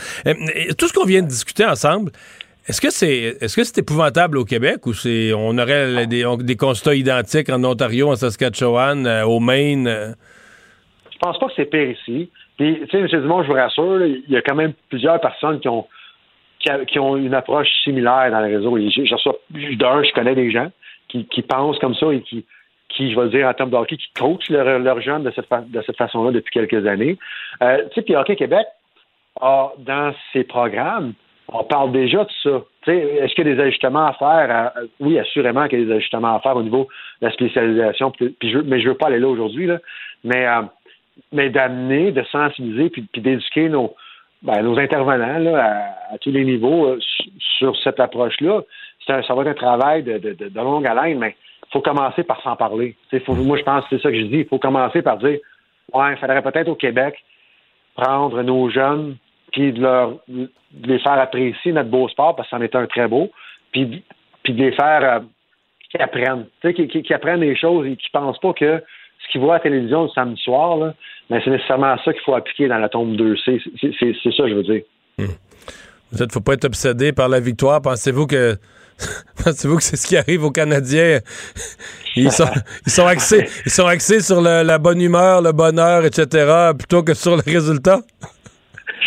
Tout 0.78 0.88
ce 0.88 0.94
qu'on 0.94 1.06
vient 1.06 1.24
de 1.24 1.28
discuter 1.28 1.66
ensemble, 1.66 2.12
est-ce 2.68 2.82
que 2.82 2.90
c'est 2.90 3.38
est-ce 3.42 3.56
que 3.56 3.64
c'est 3.64 3.80
épouvantable 3.80 4.38
au 4.38 4.46
Québec 4.46 4.86
ou 4.86 4.94
c'est 4.94 5.32
on 5.34 5.58
aurait 5.58 6.06
des, 6.08 6.26
des 6.40 6.56
constats 6.56 6.96
identiques 6.96 7.50
en 7.50 7.64
Ontario, 7.64 8.10
en 8.10 8.16
Saskatchewan, 8.16 9.06
euh, 9.08 9.26
au 9.26 9.40
Maine? 9.40 9.88
euh? 9.88 10.12
Je 11.12 11.18
pense 11.20 11.40
pas 11.40 11.48
que 11.48 11.54
c'est 11.56 11.66
pire 11.66 11.90
ici. 11.92 12.30
Puis, 12.58 12.80
tu 12.82 12.88
sais, 12.90 12.98
M. 12.98 13.08
Dumont, 13.08 13.44
je 13.44 13.48
vous 13.48 13.54
rassure, 13.54 14.04
il 14.06 14.24
y 14.30 14.36
a 14.38 14.42
quand 14.42 14.56
même 14.56 14.74
plusieurs 14.90 15.20
personnes 15.22 15.60
qui 15.60 15.68
ont 15.70 15.88
qui, 16.88 17.00
ont 17.00 17.16
une 17.16 17.34
approche 17.34 17.68
similaire 17.84 18.30
dans 18.32 18.42
le 18.42 18.56
réseau. 18.58 18.78
Et 18.78 18.90
je 18.90 19.14
reçois- 19.14 19.40
d'un, 19.52 20.04
je 20.04 20.12
connais 20.12 20.36
des 20.36 20.52
gens 20.52 20.70
qui, 21.08 21.24
pensent 21.42 21.80
comme 21.80 21.96
ça 21.96 22.12
et 22.12 22.22
qui, 22.22 22.46
qui, 22.90 23.12
je 23.12 23.20
vais 23.20 23.30
dire 23.30 23.48
en 23.48 23.54
termes 23.54 23.70
de 23.70 23.86
qui 23.86 23.98
coachent 24.18 24.50
leurs 24.50 24.80
leurs 24.80 25.02
jeunes 25.02 25.24
de 25.24 25.32
cette, 25.32 25.46
fa- 25.48 25.64
de 25.66 25.82
cette 25.86 25.98
façon-là 25.98 26.32
depuis 26.32 26.52
quelques 26.52 26.86
années. 26.86 27.18
Euh, 27.62 27.78
tu 27.90 27.96
sais, 27.96 28.02
puis 28.02 28.16
Hockey 28.16 28.36
Québec 28.36 28.66
a, 29.40 29.72
dans 29.78 30.14
ses 30.34 30.44
programmes, 30.44 31.14
on 31.50 31.64
parle 31.64 31.92
déjà 31.92 32.24
de 32.24 32.30
ça. 32.44 32.62
Est-ce 32.88 33.34
qu'il 33.34 33.48
y 33.48 33.52
a 33.52 33.56
des 33.56 33.62
ajustements 33.62 34.08
à 34.08 34.14
faire? 34.14 34.72
Oui, 35.00 35.18
assurément 35.18 35.68
qu'il 35.68 35.80
y 35.80 35.82
a 35.84 35.86
des 35.86 35.94
ajustements 35.94 36.36
à 36.36 36.40
faire 36.40 36.56
au 36.58 36.64
niveau 36.64 36.88
de 37.22 37.28
la 37.28 37.34
spécialisation. 37.34 38.12
Puis, 38.12 38.36
je, 38.42 38.60
mais 38.60 38.82
je 38.82 38.90
veux 38.90 38.96
pas 38.96 39.08
aller 39.08 39.20
là 39.20 39.28
aujourd'hui. 39.28 39.70
Mais, 40.24 40.48
euh, 40.48 40.62
mais 41.32 41.50
d'amener, 41.50 42.12
de 42.12 42.24
sensibiliser, 42.24 42.90
puis, 42.90 43.08
d'éduquer 43.16 43.70
nos, 43.70 43.96
ben, 44.42 44.62
nos 44.62 44.78
intervenants 44.78 45.40
là, 45.40 45.94
à, 46.12 46.18
tous 46.18 46.32
les 46.32 46.44
niveaux 46.44 46.88
euh, 46.88 47.00
su- 47.00 47.32
sur 47.58 47.76
cette 47.78 48.00
approche-là. 48.00 48.62
Ça 49.06 49.22
va 49.34 49.42
être 49.44 49.48
un 49.48 49.54
travail 49.54 50.04
de, 50.04 50.36
longue 50.54 50.86
haleine, 50.86 51.18
mais 51.18 51.36
il 51.66 51.72
faut 51.72 51.82
commencer 51.82 52.24
par 52.24 52.42
s'en 52.42 52.58
parler. 52.58 52.96
Moi, 53.30 53.58
je 53.58 53.64
pense 53.64 53.86
que 53.86 53.96
c'est 53.96 54.04
ça 54.04 54.12
que 54.12 54.18
je 54.18 54.26
dis. 54.26 54.40
Il 54.40 54.48
faut 54.48 54.60
commencer 54.60 55.02
par 55.02 55.18
dire 55.18 55.40
Ouais, 55.94 56.12
il 56.12 56.18
faudrait 56.18 56.42
peut-être 56.42 56.68
au 56.68 56.76
Québec 56.76 57.16
prendre 57.96 58.42
nos 58.44 58.70
jeunes 58.70 59.16
puis 59.52 59.72
de, 59.74 59.82
leur, 59.82 60.20
de 60.28 60.50
les 60.84 61.00
faire 61.00 61.20
apprécier 61.20 61.72
notre 61.72 61.90
beau 61.90 62.08
sport 62.10 62.36
parce 62.36 62.50
que 62.50 62.56
c'en 62.58 62.62
est 62.62 62.76
un 62.76 62.86
très 62.88 63.08
beau, 63.08 63.32
puis, 63.72 64.04
puis 64.44 64.54
de 64.54 64.64
les 64.64 64.72
faire 64.74 65.02
euh, 65.04 65.20
qu'ils 65.90 66.02
apprennent. 66.02 66.46
Tu 66.62 66.74
sais, 66.76 66.88
qu'ils, 66.88 67.14
apprennent 67.14 67.40
des 67.40 67.56
choses 67.56 67.86
et 67.88 67.96
qu'ils 67.96 68.12
pensent 68.12 68.40
pas 68.40 68.54
que 68.54 68.84
ce 69.26 69.32
qu'ils 69.32 69.42
voient 69.42 69.56
à 69.56 69.58
la 69.58 69.64
télévision 69.64 70.04
le 70.04 70.10
samedi 70.10 70.42
soir, 70.42 70.78
là, 70.78 70.94
c'est 71.30 71.48
nécessairement 71.48 71.98
ça 72.04 72.14
qu'il 72.14 72.22
faut 72.24 72.36
appliquer 72.36 72.68
dans 72.68 72.78
la 72.78 72.90
tombe 72.90 73.16
2C. 73.16 73.62
C'est, 74.00 74.32
ça, 74.32 74.48
je 74.48 74.54
veux 74.54 74.64
dire. 74.64 74.84
Vous 76.12 76.24
êtes, 76.24 76.32
faut 76.32 76.42
pas 76.42 76.54
être 76.54 76.66
obsédé 76.66 77.12
par 77.12 77.28
la 77.28 77.40
victoire. 77.40 77.82
Pensez-vous 77.82 78.28
que 78.28 78.56
pensez-vous 79.44 79.78
que 79.78 79.84
c'est 79.84 79.98
ce 79.98 80.08
qui 80.08 80.16
arrive 80.18 80.44
aux 80.46 80.52
Canadiens? 80.52 81.20
Ils 82.16 82.32
sont, 82.32 82.46
ils 82.88 82.92
sont 82.92 83.06
axés, 83.06 83.46
ils 83.64 83.72
sont 83.72 83.86
axés 83.86 84.22
sur 84.22 84.42
le- 84.42 84.64
la 84.64 84.80
bonne 84.80 85.00
humeur, 85.00 85.40
le 85.44 85.52
bonheur, 85.52 86.04
etc., 86.04 86.72
plutôt 86.76 87.04
que 87.04 87.14
sur 87.14 87.36
le 87.36 87.44
résultat? 87.46 88.00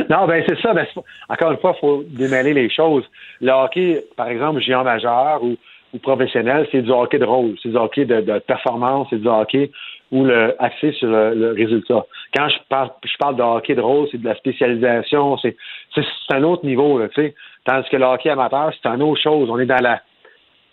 Non, 0.08 0.26
ben 0.26 0.42
c'est 0.46 0.58
ça. 0.60 0.72
Ben, 0.72 0.86
encore 1.28 1.52
une 1.52 1.58
fois, 1.58 1.74
il 1.76 1.80
faut 1.80 2.04
démêler 2.06 2.54
les 2.54 2.70
choses. 2.70 3.04
Le 3.40 3.50
hockey, 3.50 4.04
par 4.16 4.28
exemple, 4.28 4.60
géant 4.60 4.84
majeur 4.84 5.42
ou, 5.42 5.56
ou 5.92 5.98
professionnel, 5.98 6.68
c'est 6.70 6.82
du 6.82 6.90
hockey 6.90 7.18
de 7.18 7.24
rôle, 7.24 7.54
c'est 7.62 7.70
du 7.70 7.76
hockey 7.76 8.04
de, 8.04 8.38
performance, 8.40 9.08
c'est 9.10 9.20
du 9.20 9.28
hockey 9.28 9.70
où 10.12 10.24
le 10.24 10.54
axé 10.62 10.92
sur 10.92 11.08
le, 11.08 11.52
résultat. 11.52 12.04
Quand 12.34 12.48
je 12.48 12.56
parle, 12.68 12.90
je 13.04 13.16
parle 13.18 13.36
de 13.36 13.42
hockey 13.42 13.74
de 13.74 13.80
rôle, 13.80 14.08
c'est 14.10 14.20
de 14.20 14.24
la 14.24 14.34
spécialisation, 14.36 15.36
c'est, 15.38 15.56
un 16.32 16.42
autre 16.42 16.64
niveau, 16.64 17.00
tu 17.08 17.22
sais. 17.22 17.34
Tandis 17.64 17.88
que 17.88 17.96
le 17.96 18.04
hockey 18.04 18.30
amateur, 18.30 18.72
c'est 18.72 18.88
une 18.88 19.02
autre 19.02 19.20
chose. 19.20 19.48
On 19.50 19.58
est 19.58 19.66
dans 19.66 19.82
la 19.82 20.00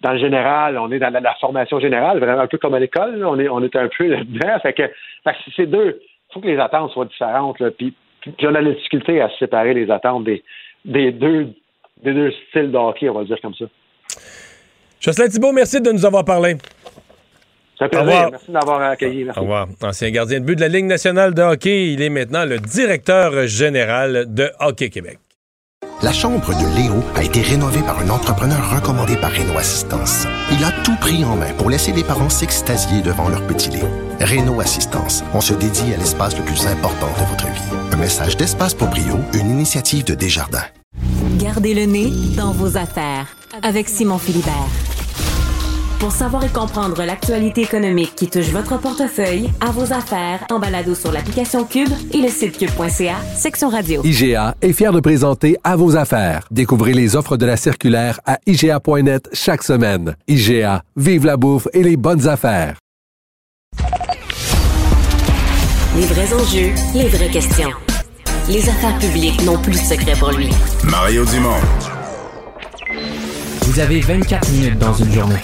dans 0.01 0.11
le 0.11 0.20
général, 0.20 0.78
on 0.78 0.91
est 0.91 0.99
dans 0.99 1.11
la, 1.11 1.34
formation 1.36 1.80
générale, 1.80 2.20
vraiment 2.20 2.41
un 2.41 2.47
peu 2.47 2.59
comme 2.59 2.76
à 2.76 2.80
l'école, 2.80 3.26
on 3.26 3.39
est 3.39 3.49
on 3.49 3.63
est 3.63 3.76
un 3.76 3.89
peu 3.95 4.07
là-dedans. 4.07 4.59
Fait 4.61 4.74
que, 4.74 4.84
que 4.84 5.32
c'est 5.55 5.65
deux. 5.65 5.99
Il 6.30 6.34
faut 6.34 6.39
que 6.39 6.47
les 6.47 6.59
attentes 6.59 6.91
soient 6.91 7.05
différentes. 7.05 7.59
Là. 7.59 7.72
Puis 7.72 7.95
on 8.43 8.55
a 8.55 8.61
la 8.61 8.71
difficulté 8.71 9.21
à 9.21 9.30
séparer 9.38 9.73
les 9.73 9.89
attentes 9.89 10.23
des, 10.23 10.43
des 10.86 11.11
deux 11.11 11.53
des 12.03 12.13
deux 12.13 12.32
styles 12.49 12.71
de 12.71 12.78
hockey, 12.78 13.09
on 13.09 13.13
va 13.13 13.21
le 13.21 13.28
dire 13.28 13.41
comme 13.41 13.55
ça. 13.55 13.65
Jocelyn 14.99 15.30
Thibault, 15.30 15.51
merci 15.51 15.82
de 15.82 15.91
nous 15.91 16.05
avoir 16.05 16.25
parlé. 16.25 16.57
C'est 17.78 17.93
un 17.95 17.99
Au 17.99 18.01
revoir. 18.01 18.32
Merci 18.32 18.51
d'avoir 18.51 18.82
accueilli. 18.82 19.23
Merci. 19.23 19.39
Au 19.39 19.43
revoir. 19.43 19.67
Ancien 19.84 20.09
gardien 20.09 20.39
de 20.39 20.45
but 20.45 20.55
de 20.55 20.61
la 20.61 20.67
Ligue 20.67 20.86
nationale 20.86 21.34
de 21.34 21.41
hockey, 21.41 21.93
il 21.93 22.01
est 22.01 22.09
maintenant 22.09 22.45
le 22.45 22.59
directeur 22.59 23.47
général 23.47 24.34
de 24.34 24.49
Hockey 24.59 24.89
Québec. 24.89 25.19
La 26.03 26.13
chambre 26.13 26.53
de 26.53 26.75
Léo 26.75 27.03
a 27.15 27.23
été 27.23 27.41
rénovée 27.41 27.81
par 27.81 27.97
un 27.97 28.09
entrepreneur 28.09 28.75
recommandé 28.75 29.15
par 29.15 29.31
Renault 29.31 29.57
Assistance. 29.57 30.27
Il 30.51 30.63
a 30.63 30.71
tout 30.83 30.95
pris 31.01 31.25
en 31.25 31.35
main 31.35 31.51
pour 31.57 31.71
laisser 31.71 31.91
les 31.91 32.03
parents 32.03 32.29
s'extasier 32.29 33.01
devant 33.01 33.29
leur 33.29 33.41
petit 33.47 33.71
Léo. 33.71 33.87
Renault 34.21 34.61
Assistance, 34.61 35.23
on 35.33 35.41
se 35.41 35.55
dédie 35.55 35.91
à 35.95 35.97
l'espace 35.97 36.37
le 36.37 36.43
plus 36.43 36.67
important 36.67 37.07
de 37.19 37.25
votre 37.25 37.47
vie. 37.47 37.77
Un 37.91 37.97
message 37.97 38.37
d'espace 38.37 38.75
pour 38.75 38.89
Brio, 38.89 39.17
une 39.33 39.49
initiative 39.49 40.03
de 40.03 40.13
Desjardins. 40.13 40.67
Gardez 41.39 41.73
le 41.73 41.85
nez 41.85 42.13
dans 42.35 42.51
vos 42.51 42.77
affaires 42.77 43.35
avec 43.63 43.89
Simon 43.89 44.19
Philibert. 44.19 44.53
Pour 45.99 46.11
savoir 46.11 46.43
et 46.43 46.49
comprendre 46.49 47.03
l'actualité 47.03 47.61
économique 47.61 48.13
qui 48.15 48.27
touche 48.29 48.49
votre 48.49 48.79
portefeuille, 48.79 49.49
à 49.61 49.71
vos 49.71 49.93
affaires, 49.93 50.45
en 50.51 50.59
balado 50.59 50.93
sur 50.93 51.11
l'application 51.11 51.63
Cube 51.63 51.89
et 52.13 52.21
le 52.21 52.27
site 52.27 52.57
cube.ca, 52.59 53.15
section 53.35 53.69
radio. 53.69 54.03
IGA 54.03 54.55
est 54.61 54.73
fier 54.73 54.93
de 54.93 54.99
présenter 54.99 55.57
À 55.63 55.75
vos 55.75 55.95
affaires. 55.95 56.47
Découvrez 56.51 56.93
les 56.93 57.15
offres 57.15 57.35
de 57.35 57.47
la 57.47 57.57
circulaire 57.57 58.19
à 58.27 58.37
IGA.net 58.45 59.27
chaque 59.33 59.63
semaine. 59.63 60.15
IGA, 60.27 60.83
vive 60.95 61.25
la 61.25 61.35
bouffe 61.35 61.67
et 61.73 61.81
les 61.81 61.97
bonnes 61.97 62.27
affaires. 62.27 62.77
Les 65.95 66.05
vrais 66.05 66.31
enjeux, 66.31 66.73
les 66.93 67.07
vraies 67.07 67.31
questions. 67.31 67.71
Les 68.47 68.69
affaires 68.69 68.99
publiques 68.99 69.43
n'ont 69.43 69.57
plus 69.57 69.73
de 69.73 69.77
secret 69.77 70.13
pour 70.19 70.31
lui. 70.31 70.49
Mario 70.83 71.25
Dumont. 71.25 71.59
Vous 73.63 73.79
avez 73.79 73.99
24 73.99 74.51
minutes 74.51 74.77
dans 74.77 74.93
une 74.93 75.11
journée. 75.11 75.43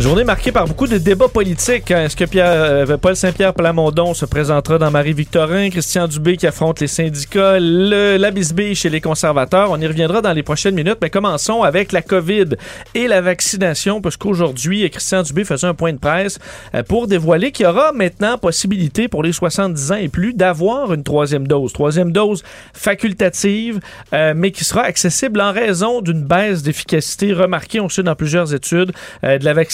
Journée 0.00 0.24
marquée 0.24 0.50
par 0.50 0.66
beaucoup 0.66 0.88
de 0.88 0.98
débats 0.98 1.28
politiques. 1.28 1.92
hein. 1.92 2.06
Est-ce 2.06 2.16
que 2.16 2.24
Pierre, 2.24 2.48
euh, 2.48 2.96
Paul 2.96 3.14
Saint-Pierre 3.14 3.54
Plamondon 3.54 4.12
se 4.12 4.24
présentera 4.24 4.76
dans 4.76 4.90
Marie-Victorin? 4.90 5.70
Christian 5.70 6.08
Dubé 6.08 6.36
qui 6.36 6.48
affronte 6.48 6.80
les 6.80 6.88
syndicats? 6.88 7.58
Le, 7.60 8.16
la 8.16 8.32
bisbille 8.32 8.74
chez 8.74 8.90
les 8.90 9.00
conservateurs? 9.00 9.70
On 9.70 9.80
y 9.80 9.86
reviendra 9.86 10.20
dans 10.20 10.32
les 10.32 10.42
prochaines 10.42 10.74
minutes, 10.74 10.98
mais 11.00 11.10
commençons 11.10 11.62
avec 11.62 11.92
la 11.92 12.02
COVID 12.02 12.56
et 12.96 13.06
la 13.06 13.20
vaccination, 13.20 14.00
parce 14.00 14.16
qu'aujourd'hui, 14.16 14.90
Christian 14.90 15.22
Dubé 15.22 15.44
faisait 15.44 15.68
un 15.68 15.74
point 15.74 15.92
de 15.92 15.98
presse 15.98 16.40
euh, 16.74 16.82
pour 16.82 17.06
dévoiler 17.06 17.52
qu'il 17.52 17.64
y 17.64 17.68
aura 17.68 17.92
maintenant 17.92 18.36
possibilité 18.36 19.06
pour 19.06 19.22
les 19.22 19.32
70 19.32 19.92
ans 19.92 19.96
et 19.96 20.08
plus 20.08 20.34
d'avoir 20.34 20.92
une 20.92 21.04
troisième 21.04 21.46
dose. 21.46 21.72
Troisième 21.72 22.10
dose 22.10 22.42
facultative, 22.74 23.78
euh, 24.12 24.34
mais 24.34 24.50
qui 24.50 24.64
sera 24.64 24.82
accessible 24.82 25.40
en 25.40 25.52
raison 25.52 26.00
d'une 26.00 26.24
baisse 26.24 26.64
d'efficacité 26.64 27.32
remarquée, 27.32 27.78
on 27.78 27.88
sait, 27.88 28.02
dans 28.02 28.16
plusieurs 28.16 28.52
études, 28.52 28.90
de 29.22 29.44
la 29.44 29.52
vaccination 29.52 29.73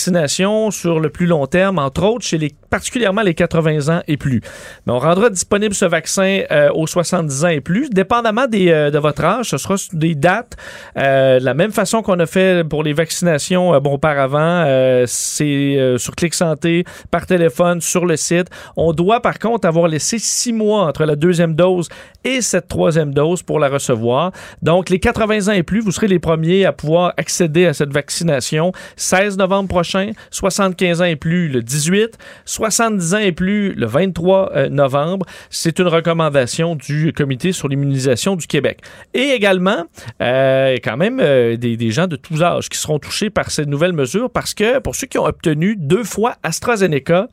sur 0.71 1.01
le 1.01 1.11
plus 1.11 1.27
long 1.27 1.47
terme, 1.47 1.79
entre 1.79 2.05
autres 2.05 2.25
chez 2.25 2.39
les 2.39 2.53
particulièrement 2.71 3.23
les 3.23 3.35
80 3.35 3.95
ans 3.95 4.01
et 4.07 4.17
plus. 4.17 4.41
Mais 4.87 4.93
on 4.93 4.99
rendra 4.99 5.29
disponible 5.29 5.75
ce 5.75 5.85
vaccin 5.85 6.43
euh, 6.51 6.71
aux 6.73 6.87
70 6.87 7.45
ans 7.45 7.49
et 7.49 7.61
plus, 7.61 7.91
dépendamment 7.91 8.47
des, 8.47 8.71
euh, 8.71 8.91
de 8.91 8.99
votre 8.99 9.25
âge. 9.25 9.51
Ce 9.51 9.59
sera 9.59 9.75
des 9.93 10.15
dates 10.15 10.57
euh, 10.97 11.41
la 11.41 11.53
même 11.53 11.73
façon 11.73 12.03
qu'on 12.03 12.19
a 12.21 12.27
fait 12.27 12.67
pour 12.67 12.85
les 12.85 12.93
vaccinations 12.93 13.79
bon, 13.81 13.95
auparavant. 13.95 14.65
c'est 15.07 15.97
sur 15.99 16.15
Clic 16.15 16.33
Santé, 16.33 16.85
par 17.11 17.27
téléphone, 17.27 17.81
sur 17.81 18.07
le 18.07 18.17
site. 18.17 18.47
On 18.77 18.93
doit 18.93 19.21
par 19.21 19.39
contre 19.39 19.67
avoir 19.67 19.89
laissé 19.89 20.19
six 20.19 20.53
mois 20.53 20.87
entre 20.87 21.05
la 21.05 21.17
deuxième 21.17 21.55
dose 21.55 21.89
et 22.23 22.41
cette 22.41 22.69
troisième 22.69 23.13
dose 23.13 23.43
pour 23.43 23.59
la 23.59 23.69
recevoir. 23.69 24.31
Donc, 24.63 24.91
les 24.91 25.01
80 25.01 25.49
ans 25.49 25.57
et 25.57 25.63
plus, 25.63 25.81
vous 25.81 25.91
serez 25.91 26.07
les 26.07 26.19
premiers 26.19 26.65
à 26.65 26.73
pouvoir 26.73 27.15
accéder 27.17 27.67
à 27.67 27.73
cette 27.73 27.93
vaccination. 27.93 28.73
16 28.97 29.39
novembre 29.39 29.69
prochain, 29.69 29.90
prochain, 29.91 30.13
75 30.31 31.03
ans 31.03 31.05
et 31.05 31.17
plus 31.17 31.49
le 31.49 31.63
18, 31.63 32.17
70 32.45 33.15
ans 33.15 33.19
et 33.19 33.33
plus 33.33 33.75
le 33.75 33.87
23 33.87 34.53
euh, 34.55 34.69
novembre. 34.69 35.27
C'est 35.51 35.79
une 35.79 35.89
recommandation 35.89 36.77
du 36.77 37.13
Comité 37.13 37.53
sur 37.53 37.69
l'immunisation 37.69 38.37
du 38.37 38.47
Québec. 38.47 38.81
Et 39.15 39.31
également, 39.31 39.85
euh, 40.23 40.77
quand 40.83 40.97
même, 40.97 41.19
euh, 41.21 41.57
des, 41.57 41.77
des 41.77 41.91
gens 41.91 42.07
de 42.07 42.17
tous 42.17 42.43
âges 42.43 42.69
qui 42.69 42.79
seront 42.79 42.99
touchés 42.99 43.31
par 43.31 43.51
cette 43.51 43.69
nouvelle 43.69 43.93
mesure 43.93 44.31
parce 44.31 44.55
que 44.55 44.79
pour 44.79 44.95
ceux 44.95 45.07
qui 45.07 45.19
ont 45.19 45.27
obtenu 45.27 45.77
deux 45.77 46.05
fois 46.05 46.37
AstraZeneca, 46.43 47.29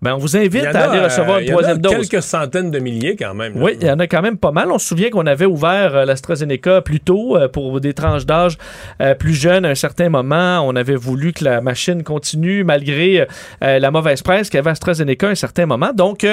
ben, 0.00 0.14
on 0.14 0.18
vous 0.18 0.36
invite 0.36 0.64
à 0.64 0.90
aller 0.90 1.00
recevoir 1.00 1.38
euh, 1.38 1.40
une 1.40 1.46
il 1.46 1.48
y 1.48 1.52
en 1.52 1.56
a 1.56 1.58
troisième 1.58 1.78
dose. 1.78 2.08
quelques 2.08 2.22
centaines 2.22 2.70
de 2.70 2.78
milliers 2.78 3.16
quand 3.16 3.34
même. 3.34 3.54
là. 3.54 3.60
Oui, 3.60 3.76
il 3.80 3.86
y 3.86 3.90
en 3.90 3.98
a 3.98 4.06
quand 4.06 4.22
même 4.22 4.38
pas 4.38 4.52
mal. 4.52 4.70
On 4.70 4.78
se 4.78 4.86
souvient 4.86 5.10
qu'on 5.10 5.26
avait 5.26 5.44
ouvert 5.44 5.96
euh, 5.96 6.04
l'AstraZeneca 6.04 6.82
plus 6.82 7.00
tôt 7.00 7.36
euh, 7.36 7.48
pour 7.48 7.80
des 7.80 7.94
tranches 7.94 8.24
d'âge 8.24 8.58
euh, 9.00 9.14
plus 9.14 9.34
jeunes 9.34 9.64
à 9.64 9.70
un 9.70 9.74
certain 9.74 10.08
moment. 10.08 10.60
On 10.60 10.76
avait 10.76 10.94
voulu 10.94 11.32
que 11.32 11.42
la 11.42 11.60
machine 11.60 12.04
continue 12.04 12.62
malgré 12.62 13.26
la 13.60 13.90
mauvaise 13.90 14.22
presse 14.22 14.50
qu'avait 14.50 14.70
AstraZeneca 14.70 15.28
à 15.28 15.30
un 15.30 15.34
certain 15.34 15.66
moment. 15.66 15.92
Donc, 15.92 16.26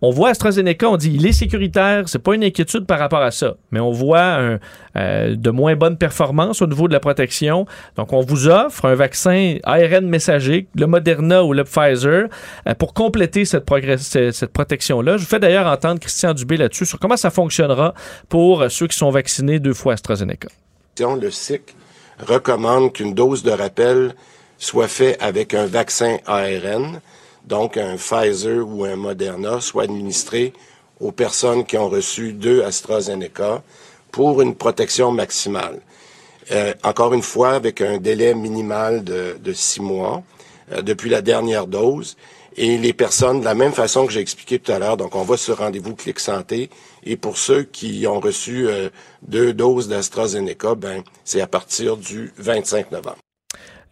on 0.00 0.10
voit 0.10 0.30
AstraZeneca, 0.30 0.88
on 0.88 0.96
dit 0.96 1.12
il 1.14 1.26
est 1.26 1.32
sécuritaire, 1.32 2.08
c'est 2.08 2.18
pas 2.18 2.34
une 2.34 2.44
inquiétude 2.44 2.86
par 2.86 2.98
rapport 2.98 3.22
à 3.22 3.30
ça. 3.30 3.54
Mais 3.70 3.80
on 3.80 3.92
voit 3.92 4.20
un, 4.20 4.58
de 4.94 5.50
moins 5.50 5.76
bonnes 5.76 5.96
performances 5.96 6.62
au 6.62 6.66
niveau 6.66 6.88
de 6.88 6.92
la 6.92 7.00
protection. 7.00 7.66
Donc, 7.96 8.12
on 8.12 8.20
vous 8.20 8.48
offre 8.48 8.86
un 8.86 8.94
vaccin 8.94 9.56
ARN 9.64 10.06
messager, 10.06 10.66
le 10.74 10.86
Moderna 10.86 11.44
ou 11.44 11.52
le 11.52 11.64
Pfizer, 11.64 12.26
pour 12.78 12.94
compléter 13.12 13.44
cette, 13.44 13.66
protection-là. 14.52 15.18
Je 15.18 15.22
vous 15.22 15.28
fais 15.28 15.38
d'ailleurs 15.38 15.66
entendre 15.66 16.00
Christian 16.00 16.32
Dubé 16.32 16.56
là-dessus 16.56 16.86
sur 16.86 16.98
comment 16.98 17.18
ça 17.18 17.30
fonctionnera 17.30 17.92
pour 18.30 18.62
euh, 18.62 18.68
ceux 18.70 18.86
qui 18.86 18.96
sont 18.96 19.10
vaccinés 19.10 19.60
deux 19.60 19.74
fois 19.74 19.92
AstraZeneca. 19.92 20.48
Le 20.98 21.30
SIC 21.30 21.74
recommande 22.26 22.92
qu'une 22.94 23.12
dose 23.12 23.42
de 23.42 23.50
rappel 23.50 24.14
soit 24.56 24.88
faite 24.88 25.18
avec 25.20 25.52
un 25.52 25.66
vaccin 25.66 26.16
ARN, 26.26 27.00
donc 27.46 27.76
un 27.76 27.96
Pfizer 27.96 28.66
ou 28.66 28.84
un 28.84 28.96
Moderna, 28.96 29.60
soit 29.60 29.82
administré 29.84 30.54
aux 30.98 31.12
personnes 31.12 31.66
qui 31.66 31.76
ont 31.76 31.90
reçu 31.90 32.32
deux 32.32 32.62
AstraZeneca 32.62 33.62
pour 34.10 34.40
une 34.40 34.54
protection 34.54 35.12
maximale. 35.12 35.80
Euh, 36.50 36.72
encore 36.82 37.12
une 37.12 37.22
fois, 37.22 37.50
avec 37.50 37.82
un 37.82 37.98
délai 37.98 38.34
minimal 38.34 39.04
de, 39.04 39.36
de 39.38 39.52
six 39.52 39.82
mois 39.82 40.22
euh, 40.72 40.80
depuis 40.80 41.10
la 41.10 41.20
dernière 41.20 41.66
dose. 41.66 42.16
Et 42.56 42.76
les 42.78 42.92
personnes, 42.92 43.40
de 43.40 43.44
la 43.44 43.54
même 43.54 43.72
façon 43.72 44.06
que 44.06 44.12
j'ai 44.12 44.20
expliqué 44.20 44.58
tout 44.58 44.72
à 44.72 44.78
l'heure, 44.78 44.96
donc 44.96 45.14
on 45.14 45.22
va 45.22 45.36
sur 45.36 45.58
rendez-vous 45.58 45.94
Clic 45.94 46.20
Santé. 46.20 46.68
Et 47.04 47.16
pour 47.16 47.38
ceux 47.38 47.62
qui 47.62 48.06
ont 48.06 48.20
reçu 48.20 48.68
euh, 48.68 48.90
deux 49.22 49.54
doses 49.54 49.88
d'AstraZeneca, 49.88 50.74
ben, 50.74 51.02
c'est 51.24 51.40
à 51.40 51.46
partir 51.46 51.96
du 51.96 52.32
25 52.36 52.92
novembre. 52.92 53.18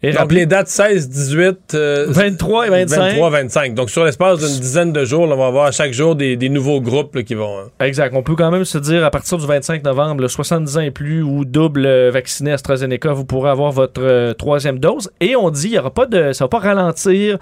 Et 0.03 0.13
Donc, 0.13 0.31
les 0.31 0.47
dates 0.47 0.67
16, 0.67 1.09
18, 1.09 1.75
euh, 1.75 2.05
23 2.09 2.65
et 2.65 2.69
25. 2.71 2.97
23, 3.11 3.29
25. 3.29 3.73
Donc, 3.75 3.89
sur 3.91 4.03
l'espace 4.03 4.39
d'une 4.39 4.59
dizaine 4.59 4.91
de 4.91 5.05
jours, 5.05 5.27
là, 5.27 5.35
on 5.35 5.37
va 5.37 5.45
avoir 5.45 5.71
chaque 5.71 5.93
jour 5.93 6.15
des, 6.15 6.35
des 6.37 6.49
nouveaux 6.49 6.81
groupes 6.81 7.13
là, 7.15 7.21
qui 7.21 7.35
vont. 7.35 7.59
hein. 7.59 7.85
Exact. 7.85 8.11
On 8.15 8.23
peut 8.23 8.35
quand 8.35 8.49
même 8.49 8.65
se 8.65 8.79
dire 8.79 9.05
à 9.05 9.11
partir 9.11 9.37
du 9.37 9.45
25 9.45 9.83
novembre, 9.83 10.21
là, 10.23 10.27
70 10.27 10.77
ans 10.77 10.81
et 10.81 10.89
plus 10.89 11.21
ou 11.21 11.45
double 11.45 11.85
euh, 11.85 12.09
vacciné 12.11 12.51
AstraZeneca, 12.51 13.13
vous 13.13 13.25
pourrez 13.25 13.51
avoir 13.51 13.71
votre 13.71 14.01
euh, 14.01 14.33
troisième 14.33 14.79
dose. 14.79 15.11
Et 15.19 15.35
on 15.35 15.51
dit, 15.51 15.67
il 15.67 15.73
y 15.73 15.77
aura 15.79 15.93
pas 15.93 16.07
de, 16.07 16.33
ça 16.33 16.45
va 16.45 16.49
pas 16.49 16.57
ralentir 16.59 17.37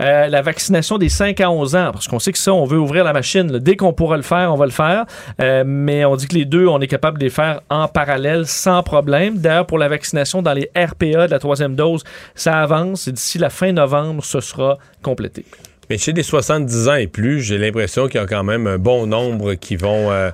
euh, 0.00 0.28
la 0.28 0.40
vaccination 0.42 0.98
des 0.98 1.08
5 1.08 1.40
à 1.40 1.50
11 1.50 1.74
ans, 1.74 1.90
parce 1.92 2.06
qu'on 2.06 2.20
sait 2.20 2.30
que 2.30 2.38
ça, 2.38 2.52
on 2.52 2.64
veut 2.64 2.78
ouvrir 2.78 3.02
la 3.02 3.12
machine. 3.12 3.50
là. 3.50 3.58
Dès 3.58 3.74
qu'on 3.74 3.92
pourra 3.92 4.16
le 4.16 4.22
faire, 4.22 4.52
on 4.52 4.56
va 4.56 4.66
le 4.66 4.70
faire. 4.72 5.04
Euh, 5.40 5.64
mais 5.66 6.04
on 6.04 6.14
dit 6.14 6.28
que 6.28 6.34
les 6.36 6.44
deux, 6.44 6.68
on 6.68 6.80
est 6.80 6.86
capable 6.86 7.18
de 7.18 7.24
les 7.24 7.30
faire 7.30 7.60
en 7.70 7.88
parallèle 7.88 8.46
sans 8.46 8.84
problème. 8.84 9.38
D'ailleurs, 9.38 9.66
pour 9.66 9.78
la 9.78 9.88
vaccination 9.88 10.42
dans 10.42 10.52
les 10.52 10.70
RPA 10.76 11.26
de 11.26 11.30
la 11.32 11.40
troisième 11.40 11.74
dose, 11.74 12.02
ça 12.34 12.60
avance. 12.60 13.08
Et 13.08 13.12
d'ici 13.12 13.38
la 13.38 13.50
fin 13.50 13.72
novembre, 13.72 14.24
ce 14.24 14.40
sera 14.40 14.78
complété. 15.02 15.44
Mais 15.90 15.98
chez 15.98 16.12
les 16.12 16.22
70 16.22 16.88
ans 16.88 16.94
et 16.94 17.06
plus, 17.06 17.42
j'ai 17.42 17.58
l'impression 17.58 18.06
qu'il 18.08 18.20
y 18.20 18.24
a 18.24 18.26
quand 18.26 18.44
même 18.44 18.66
un 18.66 18.78
bon 18.78 19.06
nombre 19.06 19.54
qui 19.54 19.76
vont. 19.76 20.10
euh, 20.10 20.30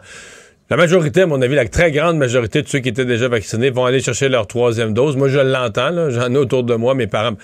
la 0.70 0.76
majorité, 0.76 1.22
à 1.22 1.26
mon 1.26 1.42
avis, 1.42 1.56
la 1.56 1.66
très 1.66 1.90
grande 1.90 2.16
majorité 2.16 2.62
de 2.62 2.68
ceux 2.68 2.78
qui 2.78 2.90
étaient 2.90 3.04
déjà 3.04 3.26
vaccinés 3.26 3.70
vont 3.70 3.86
aller 3.86 3.98
chercher 3.98 4.28
leur 4.28 4.46
troisième 4.46 4.94
dose. 4.94 5.16
Moi, 5.16 5.28
je 5.28 5.40
l'entends, 5.40 6.10
j'en 6.10 6.32
ai 6.32 6.36
autour 6.36 6.62
de 6.62 6.76
moi. 6.76 6.94
Mes 6.94 7.08
parents, 7.08 7.36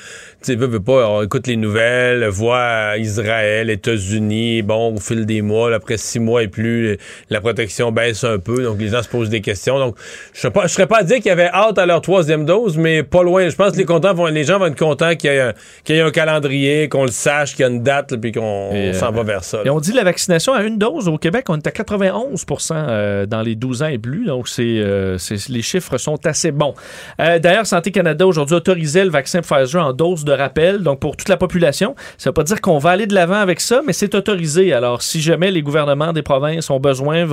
tu 0.46 0.52
sais, 0.52 0.58
veulent 0.58 0.80
pas, 0.80 1.08
on 1.08 1.22
écoute 1.22 1.46
les 1.46 1.56
nouvelles, 1.56 2.26
voit 2.28 2.96
Israël, 2.98 3.68
États-Unis, 3.68 4.62
bon, 4.62 4.94
au 4.94 5.00
fil 5.00 5.26
des 5.26 5.42
mois, 5.42 5.70
là, 5.70 5.76
après 5.76 5.96
six 5.96 6.20
mois 6.20 6.42
et 6.42 6.48
plus, 6.48 6.98
la 7.30 7.40
protection 7.40 7.90
baisse 7.92 8.22
un 8.24 8.38
peu, 8.38 8.62
donc 8.62 8.78
les 8.78 8.88
gens 8.88 9.02
se 9.02 9.08
posent 9.08 9.28
des 9.28 9.40
questions. 9.40 9.78
Donc, 9.78 9.96
je 10.32 10.48
je 10.62 10.68
serais 10.68 10.86
pas 10.86 10.98
à 10.98 11.02
dire 11.02 11.16
qu'il 11.16 11.26
y 11.26 11.30
avait 11.30 11.50
hâte 11.52 11.78
à 11.78 11.86
leur 11.86 12.00
troisième 12.00 12.44
dose, 12.44 12.78
mais 12.78 13.02
pas 13.02 13.22
loin. 13.22 13.48
Je 13.48 13.56
pense 13.56 13.72
que 13.72 13.78
les, 13.78 13.84
contents 13.84 14.14
vont, 14.14 14.26
les 14.26 14.44
gens 14.44 14.58
vont 14.58 14.66
être 14.66 14.78
contents 14.78 15.14
qu'il 15.16 15.30
y 15.30 15.34
ait 15.34 15.40
un, 15.40 15.52
qu'il 15.84 15.96
y 15.96 15.98
ait 15.98 16.02
un 16.02 16.10
calendrier, 16.10 16.88
qu'on 16.88 17.04
le 17.04 17.10
sache, 17.10 17.54
qu'il 17.54 17.62
y 17.62 17.64
a 17.64 17.70
une 17.70 17.82
date, 17.82 18.12
là, 18.12 18.18
puis 18.18 18.32
qu'on 18.32 18.70
s'en 18.92 19.08
euh, 19.08 19.10
va 19.10 19.22
vers 19.22 19.44
ça. 19.44 19.58
là. 19.58 19.64
Et 19.66 19.70
on 19.70 19.80
dit 19.80 19.92
la 19.92 20.04
vaccination 20.04 20.54
à 20.54 20.62
une 20.62 20.78
dose 20.78 21.08
au 21.08 21.18
Québec, 21.18 21.46
on 21.48 21.56
est 21.56 21.66
à 21.66 21.70
91% 21.70 22.72
euh, 22.72 23.26
dans 23.26 23.42
les 23.42 23.54
12 23.54 23.82
ans 23.82 23.88
et 23.88 23.98
plus. 23.98 24.26
Donc, 24.26 24.48
c'est, 24.48 24.62
euh, 24.62 25.18
les 25.48 25.62
chiffres 25.62 25.98
sont 25.98 26.24
assez 26.26 26.52
bons. 26.52 26.74
Euh, 27.20 27.38
D'ailleurs, 27.38 27.66
Santé 27.66 27.90
Canada 27.90 28.26
aujourd'hui 28.26 28.56
autorisait 28.56 29.04
le 29.04 29.10
vaccin 29.10 29.40
Pfizer 29.40 29.84
en 29.84 29.92
dose 29.92 30.24
de 30.24 30.32
rappel, 30.36 30.82
donc 30.82 31.00
pour 31.00 31.16
toute 31.16 31.28
la 31.28 31.36
population. 31.36 31.94
Ça 32.18 32.28
ne 32.28 32.30
veut 32.30 32.34
pas 32.34 32.44
dire 32.44 32.60
qu'on 32.60 32.78
va 32.78 32.90
aller 32.90 33.06
de 33.06 33.14
l'avant 33.14 33.40
avec 33.40 33.60
ça, 33.60 33.82
mais 33.86 33.92
c'est 33.92 34.14
autorisé. 34.14 34.72
Alors, 34.72 35.02
si 35.02 35.20
jamais 35.20 35.50
les 35.50 35.62
gouvernements 35.62 36.12
des 36.12 36.22
provinces 36.22 36.70
ont 36.70 36.80
besoin 36.80 37.26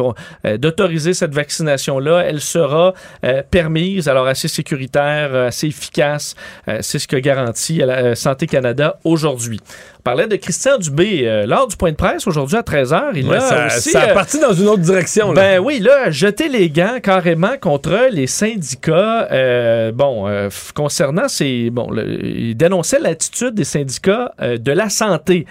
euh, 0.46 0.58
d'autoriser 0.58 1.14
cette 1.14 1.34
vaccination-là, 1.34 2.24
elle 2.26 2.42
sera 2.42 2.94
euh, 3.26 3.44
permise, 3.50 4.08
alors 4.08 4.28
assez 4.28 4.48
sécuritaire, 4.48 5.34
euh, 5.34 5.48
assez 5.48 5.68
efficace. 5.68 6.36
C'est 6.82 7.00
ce 7.00 7.08
que 7.08 7.18
garantit 7.18 7.78
la, 7.78 8.16
Santé 8.16 8.48
Canada 8.48 9.00
aujourd'hui. 9.04 9.60
Parlait 10.04 10.28
de 10.28 10.36
Christian 10.36 10.78
Dubé 10.78 11.22
euh, 11.24 11.46
lors 11.46 11.66
du 11.68 11.78
point 11.78 11.92
de 11.92 11.96
presse 11.96 12.28
aujourd'hui 12.28 12.58
à 12.58 12.62
13h. 12.62 13.12
Il 13.16 13.26
Ouais, 13.28 13.38
a 13.38 13.40
ça, 13.40 13.66
aussi, 13.68 13.92
ça 13.92 14.02
a 14.02 14.10
euh, 14.10 14.14
parti 14.14 14.38
dans 14.38 14.52
une 14.52 14.68
autre 14.68 14.82
direction. 14.82 15.32
là. 15.32 15.42
ben 15.42 15.60
oui, 15.60 15.80
là, 15.80 16.12
jeter 16.12 16.50
les 16.50 16.70
gants 16.70 17.00
carrément 17.02 17.58
contre 17.62 18.10
les 18.12 18.28
syndicats. 18.28 19.30
euh, 19.32 19.92
bon, 19.94 20.28
euh, 20.28 20.50
concernant 20.76 21.30
ces. 21.30 21.70
Bon, 21.70 21.90
le- 21.90 22.22
il 22.26 22.56
dénonçait 22.58 23.00
l'attitude 23.00 23.54
des 23.56 23.64
syndicats 23.64 24.34
euh, 24.42 24.58
de 24.58 24.72
la 24.74 24.90
santé. 24.90 25.46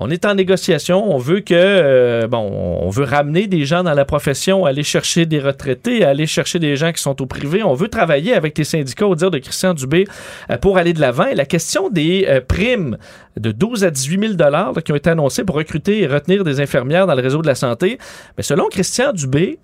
On 0.00 0.10
est 0.10 0.24
en 0.24 0.34
négociation, 0.34 1.12
on 1.12 1.18
veut 1.18 1.40
que 1.40 1.54
euh, 1.54 2.28
bon, 2.28 2.38
on 2.38 2.88
veut 2.88 3.04
ramener 3.04 3.48
des 3.48 3.64
gens 3.64 3.82
dans 3.82 3.94
la 3.94 4.04
profession, 4.04 4.64
aller 4.64 4.84
chercher 4.84 5.26
des 5.26 5.40
retraités, 5.40 6.04
aller 6.04 6.26
chercher 6.26 6.60
des 6.60 6.76
gens 6.76 6.92
qui 6.92 7.02
sont 7.02 7.20
au 7.20 7.26
privé. 7.26 7.64
On 7.64 7.74
veut 7.74 7.88
travailler 7.88 8.32
avec 8.32 8.56
les 8.56 8.64
syndicats, 8.64 9.08
au 9.08 9.16
dire 9.16 9.32
de 9.32 9.38
Christian 9.38 9.74
Dubé, 9.74 10.06
euh, 10.50 10.56
pour 10.56 10.78
aller 10.78 10.92
de 10.92 11.00
l'avant. 11.00 11.26
Et 11.26 11.34
la 11.34 11.46
question 11.46 11.90
des 11.90 12.26
euh, 12.28 12.40
primes 12.40 12.96
de 13.36 13.50
12 13.50 13.84
à 13.84 13.90
18 13.90 14.20
000 14.20 14.32
dollars 14.34 14.74
qui 14.84 14.92
ont 14.92 14.96
été 14.96 15.10
annoncées 15.10 15.42
pour 15.42 15.56
recruter 15.56 16.02
et 16.02 16.06
retenir 16.06 16.44
des 16.44 16.60
infirmières 16.60 17.08
dans 17.08 17.16
le 17.16 17.22
réseau 17.22 17.42
de 17.42 17.48
la 17.48 17.56
santé, 17.56 17.98
mais 18.36 18.44
selon 18.44 18.68
Christian 18.68 19.12
Dubé, 19.12 19.58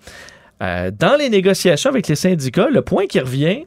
dans 0.61 1.17
les 1.19 1.29
négociations 1.29 1.89
avec 1.89 2.07
les 2.07 2.15
syndicats, 2.15 2.69
le 2.71 2.81
point 2.81 3.07
qui 3.07 3.19
revient, 3.19 3.65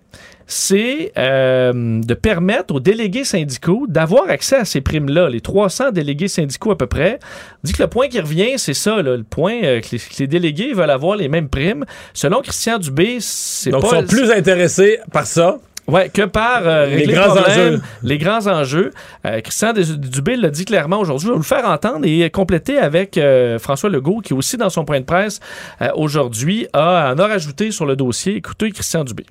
c'est 0.48 1.12
euh, 1.16 2.00
de 2.00 2.14
permettre 2.14 2.74
aux 2.74 2.80
délégués 2.80 3.22
syndicaux 3.22 3.86
d'avoir 3.88 4.28
accès 4.28 4.56
à 4.56 4.64
ces 4.64 4.80
primes-là. 4.80 5.28
Les 5.28 5.40
300 5.40 5.92
délégués 5.92 6.26
syndicaux 6.26 6.72
à 6.72 6.78
peu 6.78 6.86
près. 6.86 7.20
On 7.62 7.66
dit 7.66 7.72
que 7.72 7.82
le 7.82 7.88
point 7.88 8.08
qui 8.08 8.18
revient, 8.18 8.58
c'est 8.58 8.74
ça, 8.74 9.00
là, 9.02 9.16
le 9.16 9.22
point 9.22 9.62
euh, 9.62 9.80
que, 9.80 9.88
les, 9.92 9.98
que 9.98 10.18
les 10.18 10.26
délégués 10.26 10.72
veulent 10.72 10.90
avoir 10.90 11.16
les 11.16 11.28
mêmes 11.28 11.48
primes. 11.48 11.84
Selon 12.14 12.40
Christian 12.40 12.78
Dubé, 12.78 13.18
c'est 13.20 13.70
Donc, 13.70 13.82
pas... 13.82 14.00
ils 14.00 14.00
sont 14.00 14.06
plus 14.06 14.30
intéressés 14.32 14.98
par 15.12 15.26
ça. 15.26 15.58
Ouais, 15.88 16.10
que 16.10 16.22
par 16.26 16.62
euh, 16.66 16.86
Les 16.86 17.06
grands 17.06 17.34
enjeux. 17.34 17.80
les 18.02 18.18
grands 18.18 18.46
enjeux. 18.46 18.90
Euh, 19.24 19.40
Christian 19.40 19.72
Dubé 19.72 20.36
l'a 20.36 20.50
dit 20.50 20.66
clairement 20.66 21.00
aujourd'hui. 21.00 21.24
Je 21.24 21.28
vais 21.28 21.32
vous 21.32 21.40
le 21.40 21.44
faire 21.44 21.64
entendre 21.64 22.04
et 22.04 22.28
compléter 22.28 22.78
avec 22.78 23.16
euh, 23.16 23.58
François 23.58 23.88
Legault, 23.88 24.20
qui 24.20 24.34
aussi 24.34 24.58
dans 24.58 24.68
son 24.68 24.84
point 24.84 25.00
de 25.00 25.06
presse 25.06 25.40
euh, 25.80 25.88
aujourd'hui 25.94 26.66
a 26.74 27.14
en 27.14 27.18
a 27.18 27.26
rajouté 27.26 27.70
sur 27.70 27.86
le 27.86 27.96
dossier. 27.96 28.36
Écoutez 28.36 28.70
Christian 28.70 29.02
Dubé. 29.02 29.24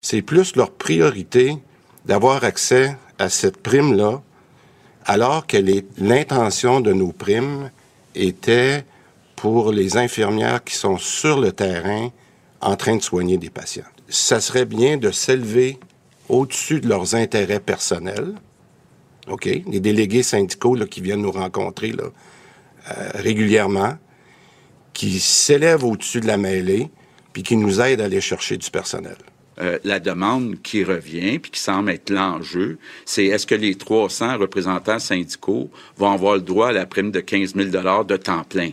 C'est 0.00 0.22
plus 0.22 0.54
leur 0.54 0.70
priorité 0.70 1.58
d'avoir 2.06 2.44
accès 2.44 2.96
à 3.18 3.28
cette 3.28 3.56
prime-là, 3.56 4.22
alors 5.04 5.46
que 5.46 5.56
l'intention 5.98 6.80
de 6.80 6.92
nos 6.92 7.12
primes 7.12 7.70
était 8.14 8.84
pour 9.34 9.72
les 9.72 9.96
infirmières 9.96 10.62
qui 10.62 10.74
sont 10.74 10.98
sur 10.98 11.40
le 11.40 11.52
terrain 11.52 12.10
en 12.60 12.76
train 12.76 12.96
de 12.96 13.02
soigner 13.02 13.38
des 13.38 13.50
patients. 13.50 13.84
Ça 14.08 14.40
serait 14.40 14.64
bien 14.64 14.96
de 14.96 15.10
s'élever 15.10 15.78
au-dessus 16.28 16.80
de 16.80 16.88
leurs 16.88 17.14
intérêts 17.14 17.60
personnels. 17.60 18.34
OK? 19.28 19.44
Les 19.44 19.80
délégués 19.80 20.22
syndicaux 20.22 20.74
là, 20.74 20.86
qui 20.86 21.00
viennent 21.00 21.22
nous 21.22 21.32
rencontrer 21.32 21.92
euh, 21.98 23.10
régulièrement, 23.14 23.94
qui 24.92 25.18
s'élèvent 25.20 25.84
au-dessus 25.84 26.20
de 26.20 26.26
la 26.26 26.36
mêlée, 26.36 26.90
puis 27.32 27.42
qui 27.42 27.56
nous 27.56 27.80
aident 27.80 28.00
à 28.00 28.04
aller 28.04 28.20
chercher 28.20 28.56
du 28.56 28.70
personnel. 28.70 29.16
Euh, 29.60 29.78
la 29.82 29.98
demande 29.98 30.56
qui 30.62 30.84
revient, 30.84 31.38
puis 31.38 31.50
qui 31.50 31.60
semble 31.60 31.90
être 31.90 32.10
l'enjeu, 32.10 32.78
c'est 33.04 33.24
est-ce 33.24 33.46
que 33.46 33.56
les 33.56 33.74
300 33.74 34.38
représentants 34.38 35.00
syndicaux 35.00 35.70
vont 35.96 36.12
avoir 36.12 36.36
le 36.36 36.42
droit 36.42 36.68
à 36.68 36.72
la 36.72 36.86
prime 36.86 37.10
de 37.10 37.20
15 37.20 37.54
000 37.56 37.70
de 38.04 38.16
temps 38.16 38.44
plein? 38.48 38.70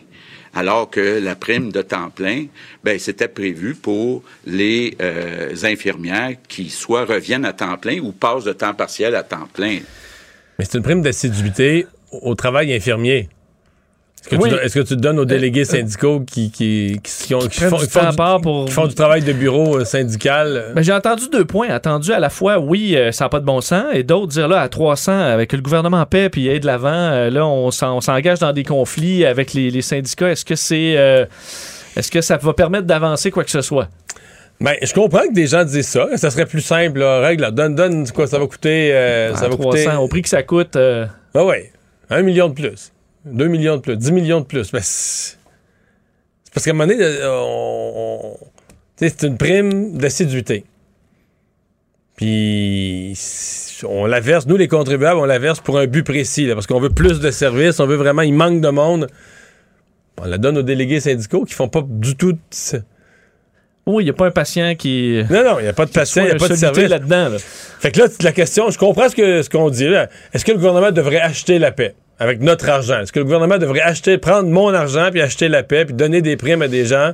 Alors 0.54 0.88
que 0.88 1.20
la 1.22 1.34
prime 1.34 1.72
de 1.72 1.82
temps 1.82 2.08
plein, 2.08 2.46
ben, 2.84 2.98
c'était 2.98 3.28
prévu 3.28 3.74
pour 3.74 4.22
les 4.46 4.96
euh, 5.02 5.54
infirmières 5.64 6.36
qui 6.48 6.70
soit 6.70 7.04
reviennent 7.04 7.44
à 7.44 7.52
temps 7.52 7.76
plein 7.76 7.98
ou 7.98 8.12
passent 8.12 8.44
de 8.44 8.52
temps 8.52 8.72
partiel 8.72 9.14
à 9.16 9.22
temps 9.22 9.48
plein. 9.52 9.80
Mais 10.58 10.64
c'est 10.64 10.78
une 10.78 10.84
prime 10.84 11.02
d'assiduité 11.02 11.86
au 12.12 12.30
au 12.30 12.34
travail 12.34 12.72
infirmier. 12.72 13.28
Est-ce 14.28 14.38
que, 14.38 14.42
Oui. 14.42 14.50
que 14.50 14.78
tu 14.80 14.84
te 14.84 14.94
donnes 14.94 15.18
aux 15.20 15.24
délégués 15.24 15.64
syndicaux 15.64 16.20
qui, 16.20 16.50
qui, 16.50 17.00
qui, 17.02 17.34
ont- 17.34 17.40
font, 17.40 17.78
du 17.78 17.86
font 17.86 18.40
pour- 18.42 18.70
font 18.72 18.88
travail 18.88 19.22
de 19.22 19.32
bureau 19.32 19.78
euh, 19.78 19.84
syndical? 19.84 20.48
euh? 20.56 20.72
Ben, 20.74 20.82
j'ai 20.82 20.92
entendu 20.92 21.28
deux 21.30 21.44
points. 21.44 21.68
Entendu 21.74 22.12
à 22.12 22.18
la 22.18 22.28
fois, 22.28 22.58
oui, 22.58 22.96
euh, 22.96 23.12
ça 23.12 23.26
n'a 23.26 23.28
pas 23.28 23.38
de 23.40 23.44
bon 23.44 23.60
sens, 23.60 23.84
et 23.94 24.02
d'autres 24.02 24.26
dire 24.32 24.48
là, 24.48 24.60
à 24.60 24.68
300, 24.68 25.16
avec 25.16 25.52
le 25.52 25.60
gouvernement 25.60 26.00
en 26.00 26.06
paix, 26.06 26.28
puis 26.28 26.48
aide 26.48 26.62
de 26.62 26.66
l'avant, 26.66 26.88
euh, 26.90 27.30
là, 27.30 27.46
on 27.46 27.70
s'en- 27.70 27.96
on 27.96 28.00
s'engage 28.00 28.40
dans 28.40 28.52
des 28.52 28.64
conflits 28.64 29.24
avec 29.24 29.54
les, 29.54 29.70
les 29.70 29.82
syndicats. 29.82 30.30
Est-ce 30.30 30.44
que 30.44 30.56
c'est. 30.56 30.94
euh, 30.96 31.24
est-ce 31.96 32.10
que 32.10 32.20
ça 32.20 32.36
va 32.36 32.52
permettre 32.52 32.86
d'avancer 32.86 33.30
quoi 33.30 33.44
que 33.44 33.50
ce 33.50 33.60
soit? 33.60 33.88
Ben, 34.60 34.74
je 34.82 34.92
comprends 34.92 35.20
que 35.28 35.34
des 35.34 35.46
gens 35.46 35.64
disent 35.64 35.86
ça. 35.88 36.08
Ça 36.16 36.30
serait 36.30 36.46
plus 36.46 36.62
simple, 36.62 36.98
la 37.00 37.20
règle. 37.20 37.42
là. 37.42 37.50
Donne, 37.50 37.74
donne, 37.74 38.08
quoi, 38.10 38.26
ça 38.26 38.38
va 38.38 38.46
coûter. 38.46 38.92
euh, 38.92 39.34
ça 39.34 39.48
va 39.48 39.54
300, 39.56 39.70
coûter. 39.90 39.96
au 39.98 40.08
prix 40.08 40.22
que 40.22 40.28
ça 40.30 40.42
coûte. 40.42 40.76
euh, 40.76 41.06
Ben 41.34 41.44
ouais. 41.44 41.70
Un 42.10 42.22
million 42.22 42.48
de 42.48 42.54
plus. 42.54 42.90
Deux 43.26 43.48
millions 43.48 43.76
de 43.76 43.80
plus. 43.82 43.96
Dix 43.96 44.12
millions 44.12 44.40
de 44.40 44.46
plus. 44.46 44.70
Ben, 44.72 44.80
c'est 44.82 45.36
parce 46.54 46.64
qu'à 46.64 46.70
un 46.70 46.74
moment 46.74 46.86
donné, 46.86 47.02
euh, 47.02 47.28
on- 47.30 48.36
c'est 48.96 49.22
une 49.24 49.36
prime 49.36 49.98
d'assiduité. 49.98 50.64
Puis 52.16 53.12
on 53.86 54.06
la 54.06 54.20
verse, 54.20 54.46
nous 54.46 54.56
les 54.56 54.68
contribuables, 54.68 55.18
on 55.20 55.24
la 55.26 55.38
verse 55.38 55.60
pour 55.60 55.78
un 55.78 55.86
but 55.86 56.02
précis, 56.02 56.46
là, 56.46 56.54
parce 56.54 56.66
qu'on 56.66 56.80
veut 56.80 56.88
plus 56.90 57.20
de 57.20 57.30
services, 57.30 57.78
on 57.78 57.86
veut 57.86 57.96
vraiment, 57.96 58.22
il 58.22 58.32
manque 58.32 58.60
de 58.62 58.68
monde. 58.70 59.08
On 60.18 60.24
la 60.24 60.38
donne 60.38 60.56
aux 60.56 60.62
délégués 60.62 61.00
syndicaux 61.00 61.44
qui 61.44 61.52
font 61.52 61.68
pas 61.68 61.82
du 61.86 62.16
tout. 62.16 62.38
Oui, 63.86 64.02
il 64.02 64.06
n'y 64.06 64.10
a 64.10 64.14
pas 64.14 64.26
un 64.26 64.30
patient 64.30 64.74
qui. 64.76 65.22
Non, 65.30 65.44
non, 65.44 65.58
il 65.58 65.64
n'y 65.64 65.68
a 65.68 65.74
pas 65.74 65.84
de 65.84 65.90
patient, 65.90 66.22
il 66.22 66.28
n'y 66.30 66.32
a 66.32 66.38
pas 66.38 66.48
de 66.48 66.54
service. 66.54 66.88
là-dedans. 66.88 67.28
là. 67.28 67.36
Fait 67.38 67.92
que 67.92 68.00
là, 68.00 68.06
la 68.22 68.32
question, 68.32 68.70
je 68.70 68.78
comprends 68.78 69.08
ce 69.10 69.14
que 69.14 69.42
ce 69.42 69.50
qu'on 69.50 69.68
dit 69.68 69.86
là. 69.88 70.08
Est-ce 70.32 70.44
que 70.44 70.52
le 70.52 70.56
gouvernement 70.56 70.90
devrait 70.90 71.20
acheter 71.20 71.58
la 71.58 71.70
paix? 71.70 71.94
Avec 72.18 72.40
notre 72.40 72.68
argent? 72.68 73.00
Est-ce 73.00 73.12
que 73.12 73.18
le 73.18 73.24
gouvernement 73.24 73.58
devrait 73.58 73.80
acheter, 73.82 74.18
prendre 74.18 74.48
mon 74.48 74.72
argent 74.72 75.08
puis 75.10 75.20
acheter 75.20 75.48
la 75.48 75.62
paix 75.62 75.84
puis 75.84 75.94
donner 75.94 76.22
des 76.22 76.36
primes 76.36 76.62
à 76.62 76.68
des 76.68 76.84
gens 76.86 77.12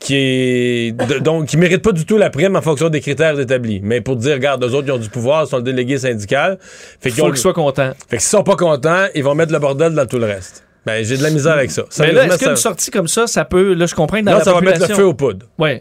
qui 0.00 0.14
est 0.16 0.92
de- 0.92 1.18
donc 1.20 1.46
qui 1.46 1.56
méritent 1.56 1.82
pas 1.82 1.92
du 1.92 2.04
tout 2.06 2.16
la 2.18 2.30
prime 2.30 2.56
en 2.56 2.62
fonction 2.62 2.88
des 2.88 3.00
critères 3.00 3.38
établis? 3.38 3.80
Mais 3.82 4.00
pour 4.00 4.16
dire, 4.16 4.34
regarde, 4.34 4.64
eux 4.64 4.74
autres, 4.74 4.88
ils 4.88 4.92
ont 4.92 4.98
du 4.98 5.08
pouvoir, 5.10 5.44
ils 5.44 5.48
sont 5.50 5.58
le 5.58 5.62
délégué 5.62 5.98
syndical. 5.98 6.58
Fait 7.00 7.10
ont- 7.22 7.28
qu'ils 7.28 7.36
soient 7.36 7.52
contents. 7.54 7.92
Fait 8.08 8.16
que 8.16 8.22
s'ils 8.22 8.30
sont 8.30 8.42
pas 8.44 8.56
contents, 8.56 9.06
ils 9.14 9.22
vont 9.24 9.34
mettre 9.34 9.52
le 9.52 9.58
bordel 9.58 9.94
dans 9.94 10.06
tout 10.06 10.18
le 10.18 10.26
reste. 10.26 10.64
Ben, 10.86 11.04
j'ai 11.04 11.18
de 11.18 11.22
la 11.22 11.30
misère 11.30 11.52
avec 11.52 11.70
ça. 11.70 11.82
Mais 11.98 12.12
là, 12.12 12.24
est-ce 12.26 12.38
qu'une 12.38 12.56
sortie 12.56 12.90
comme 12.90 13.06
ça, 13.08 13.26
ça 13.26 13.44
peut. 13.44 13.74
Là, 13.74 13.84
je 13.86 13.94
comprends 13.94 14.18
que 14.20 14.24
dans 14.24 14.32
non, 14.32 14.38
la 14.38 14.44
ça 14.44 14.52
va 14.54 14.60
mettre 14.62 14.88
le 14.88 14.94
feu 14.94 15.04
aux 15.04 15.14
poudres. 15.14 15.46
Oui. 15.58 15.80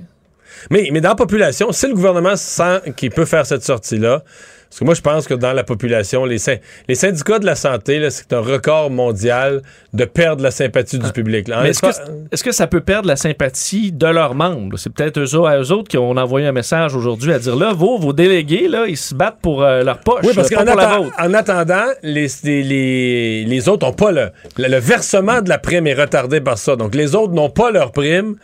Mais, 0.70 0.90
mais 0.92 1.00
dans 1.00 1.10
la 1.10 1.16
population, 1.16 1.72
si 1.72 1.88
le 1.88 1.94
gouvernement 1.94 2.36
sent 2.36 2.82
qu'il 2.98 3.10
peut 3.12 3.24
faire 3.24 3.46
cette 3.46 3.64
sortie-là, 3.64 4.24
parce 4.70 4.80
que 4.80 4.86
moi, 4.86 4.94
je 4.94 5.02
pense 5.02 5.28
que 5.28 5.34
dans 5.34 5.54
la 5.54 5.64
population, 5.64 6.26
les, 6.26 6.38
syn- 6.38 6.60
les 6.88 6.94
syndicats 6.94 7.40
de 7.40 7.46
la 7.46 7.56
santé, 7.56 8.08
c'est 8.12 8.32
un 8.34 8.40
record 8.40 8.92
mondial 8.92 9.64
de 9.94 10.06
perdre 10.06 10.44
la 10.44 10.52
sympathie 10.52 11.00
du 11.00 11.12
public. 11.12 11.50
Ah. 11.52 11.62
Mais 11.64 11.72
est-ce 11.72 12.44
que, 12.44 12.52
ça 12.52 12.68
peut 12.68 12.82
perdre 12.82 13.08
la 13.08 13.16
sympathie 13.16 13.92
de 13.92 14.06
leurs 14.06 14.36
membres? 14.36 14.78
C'est 14.78 14.94
peut-être 14.94 15.20
eux, 15.20 15.46
à 15.46 15.58
eux 15.60 15.72
autres 15.72 15.88
qui 15.88 15.98
ont 15.98 16.12
envoyé 16.12 16.46
un 16.46 16.52
message 16.52 16.96
aujourd'hui 16.96 17.34
à 17.34 17.40
dire 17.40 17.56
là, 17.56 17.74
vos, 17.74 17.98
vos 17.98 18.14
délégués, 18.14 18.68
là, 18.68 18.86
ils 18.88 18.96
se 18.98 19.16
battent 19.16 19.40
pour 19.42 19.64
euh, 19.64 19.82
leur 19.84 20.00
poche, 20.02 20.24
Oui, 20.24 20.34
parce 20.36 20.50
qu'en 20.50 21.34
attendant, 21.34 21.86
les, 22.04 22.28
les 22.44 23.70
autres 23.70 23.88
n'ont 23.88 23.94
pas 23.94 24.12
le, 24.12 24.30
le, 24.58 24.68
le 24.68 24.78
versement 24.78 25.42
de 25.42 25.50
la 25.50 25.58
prime 25.58 25.88
est 25.88 25.94
retardé 25.96 26.42
par 26.42 26.60
ça. 26.60 26.76
Donc, 26.76 26.94
les 26.94 27.16
autres 27.16 27.34
n'ont 27.34 27.50
pas 27.50 27.72
leur 27.72 27.92
prime 27.92 28.36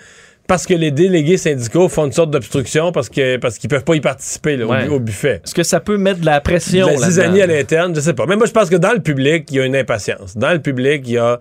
parce 0.48 0.66
que 0.66 0.74
les 0.74 0.91
délégués 0.91 1.38
syndicaux 1.38 1.89
font 1.89 2.06
une 2.06 2.12
sorte 2.12 2.32
d'obstruction 2.32 2.91
parce 2.91 3.10
que 3.10 3.38
parce 3.38 3.58
qu'ils 3.58 3.70
peuvent 3.70 3.84
pas 3.84 3.96
y 3.96 4.02
participer 4.02 4.58
là, 4.58 4.66
au 4.66 4.70
Ouais. 4.72 4.84
bu- 4.86 4.89
au, 4.89 5.00
buffet. 5.00 5.41
Est-ce 5.43 5.56
que 5.56 5.64
ça 5.64 5.80
peut 5.80 5.98
mettre 5.98 6.20
de 6.22 6.26
la 6.26 6.41
pression 6.41 6.86
la 6.86 6.93
là-dedans? 6.93 7.08
zizanie 7.08 7.41
à 7.41 7.48
l'interne, 7.48 7.96
je 7.96 8.02
sais 8.02 8.14
pas. 8.14 8.26
Mais 8.28 8.36
moi, 8.36 8.46
je 8.46 8.52
pense 8.52 8.70
que 8.70 8.76
dans 8.76 8.93
le 8.93 9.00
public, 9.00 9.48
il 9.52 9.58
y 9.58 9.60
a 9.60 9.66
une 9.66 9.76
impatience. 9.76 10.38
Dans 10.38 10.52
le 10.52 10.60
public, 10.60 11.04
il 11.06 11.14
y 11.14 11.18
a 11.18 11.39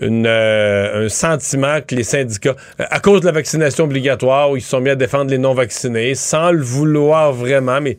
une, 0.00 0.26
euh, 0.26 1.06
un 1.06 1.08
sentiment 1.08 1.80
que 1.80 1.94
les 1.94 2.02
syndicats, 2.02 2.56
euh, 2.80 2.84
à 2.90 3.00
cause 3.00 3.20
de 3.22 3.26
la 3.26 3.32
vaccination 3.32 3.84
obligatoire, 3.84 4.50
où 4.50 4.56
ils 4.56 4.62
se 4.62 4.68
sont 4.68 4.80
mis 4.80 4.90
à 4.90 4.94
défendre 4.94 5.30
les 5.30 5.38
non-vaccinés, 5.38 6.14
sans 6.14 6.50
le 6.50 6.62
vouloir 6.62 7.32
vraiment, 7.32 7.80
mais 7.80 7.96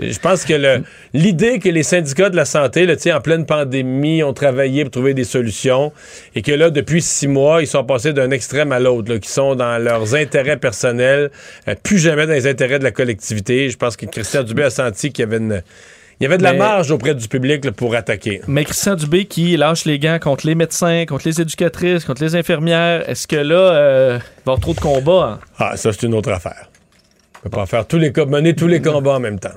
je 0.00 0.18
pense 0.18 0.44
que 0.44 0.82
l'idée 1.12 1.58
que 1.58 1.68
les 1.68 1.82
syndicats 1.82 2.30
de 2.30 2.36
la 2.36 2.44
santé, 2.44 2.86
là, 2.86 2.94
en 3.16 3.20
pleine 3.20 3.46
pandémie, 3.46 4.22
ont 4.22 4.32
travaillé 4.32 4.84
pour 4.84 4.92
trouver 4.92 5.14
des 5.14 5.24
solutions, 5.24 5.92
et 6.34 6.42
que 6.42 6.52
là, 6.52 6.70
depuis 6.70 7.02
six 7.02 7.28
mois, 7.28 7.62
ils 7.62 7.66
sont 7.66 7.84
passés 7.84 8.12
d'un 8.12 8.30
extrême 8.30 8.72
à 8.72 8.78
l'autre, 8.78 9.16
qui 9.16 9.30
sont 9.30 9.54
dans 9.54 9.82
leurs 9.82 10.14
intérêts 10.14 10.58
personnels, 10.58 11.30
euh, 11.66 11.74
plus 11.82 11.98
jamais 11.98 12.26
dans 12.26 12.34
les 12.34 12.46
intérêts 12.46 12.78
de 12.78 12.84
la 12.84 12.92
collectivité. 12.92 13.70
Je 13.70 13.76
pense 13.76 13.96
que 13.96 14.06
Christian 14.06 14.42
Dubé 14.42 14.64
a 14.64 14.70
senti 14.70 15.12
qu'il 15.12 15.24
y 15.24 15.26
avait 15.26 15.38
une... 15.38 15.62
Il 16.20 16.24
y 16.24 16.26
avait 16.26 16.38
de 16.38 16.42
la 16.42 16.52
Mais- 16.52 16.58
marge 16.58 16.90
auprès 16.90 17.14
du 17.14 17.28
public 17.28 17.64
là, 17.64 17.70
pour 17.72 17.94
attaquer. 17.94 18.40
Mais 18.48 18.64
Christian 18.64 18.96
Dubé 18.96 19.26
qui 19.26 19.56
lâche 19.56 19.84
les 19.84 19.98
gants 20.00 20.18
contre 20.20 20.46
les 20.46 20.56
médecins, 20.56 21.04
contre 21.06 21.26
les 21.28 21.40
éducatrices, 21.40 22.04
contre 22.04 22.22
les 22.24 22.34
infirmières, 22.34 23.08
est-ce 23.08 23.28
que 23.28 23.36
là, 23.36 23.54
euh, 23.54 24.18
il 24.18 24.18
va 24.18 24.24
y 24.24 24.40
avoir 24.42 24.60
trop 24.60 24.74
de 24.74 24.80
combats? 24.80 25.38
hein? 25.40 25.40
Ah, 25.58 25.76
ça, 25.76 25.92
c'est 25.92 26.04
une 26.06 26.14
autre 26.14 26.32
affaire. 26.32 26.68
On 27.36 27.42
peut 27.48 27.50
pas 27.50 27.66
faire 27.66 27.86
tous 27.86 27.98
les 27.98 28.12
mener 28.26 28.54
tous 28.56 28.66
les 28.66 28.82
combats 28.82 29.14
en 29.14 29.20
même 29.20 29.38
temps. 29.38 29.54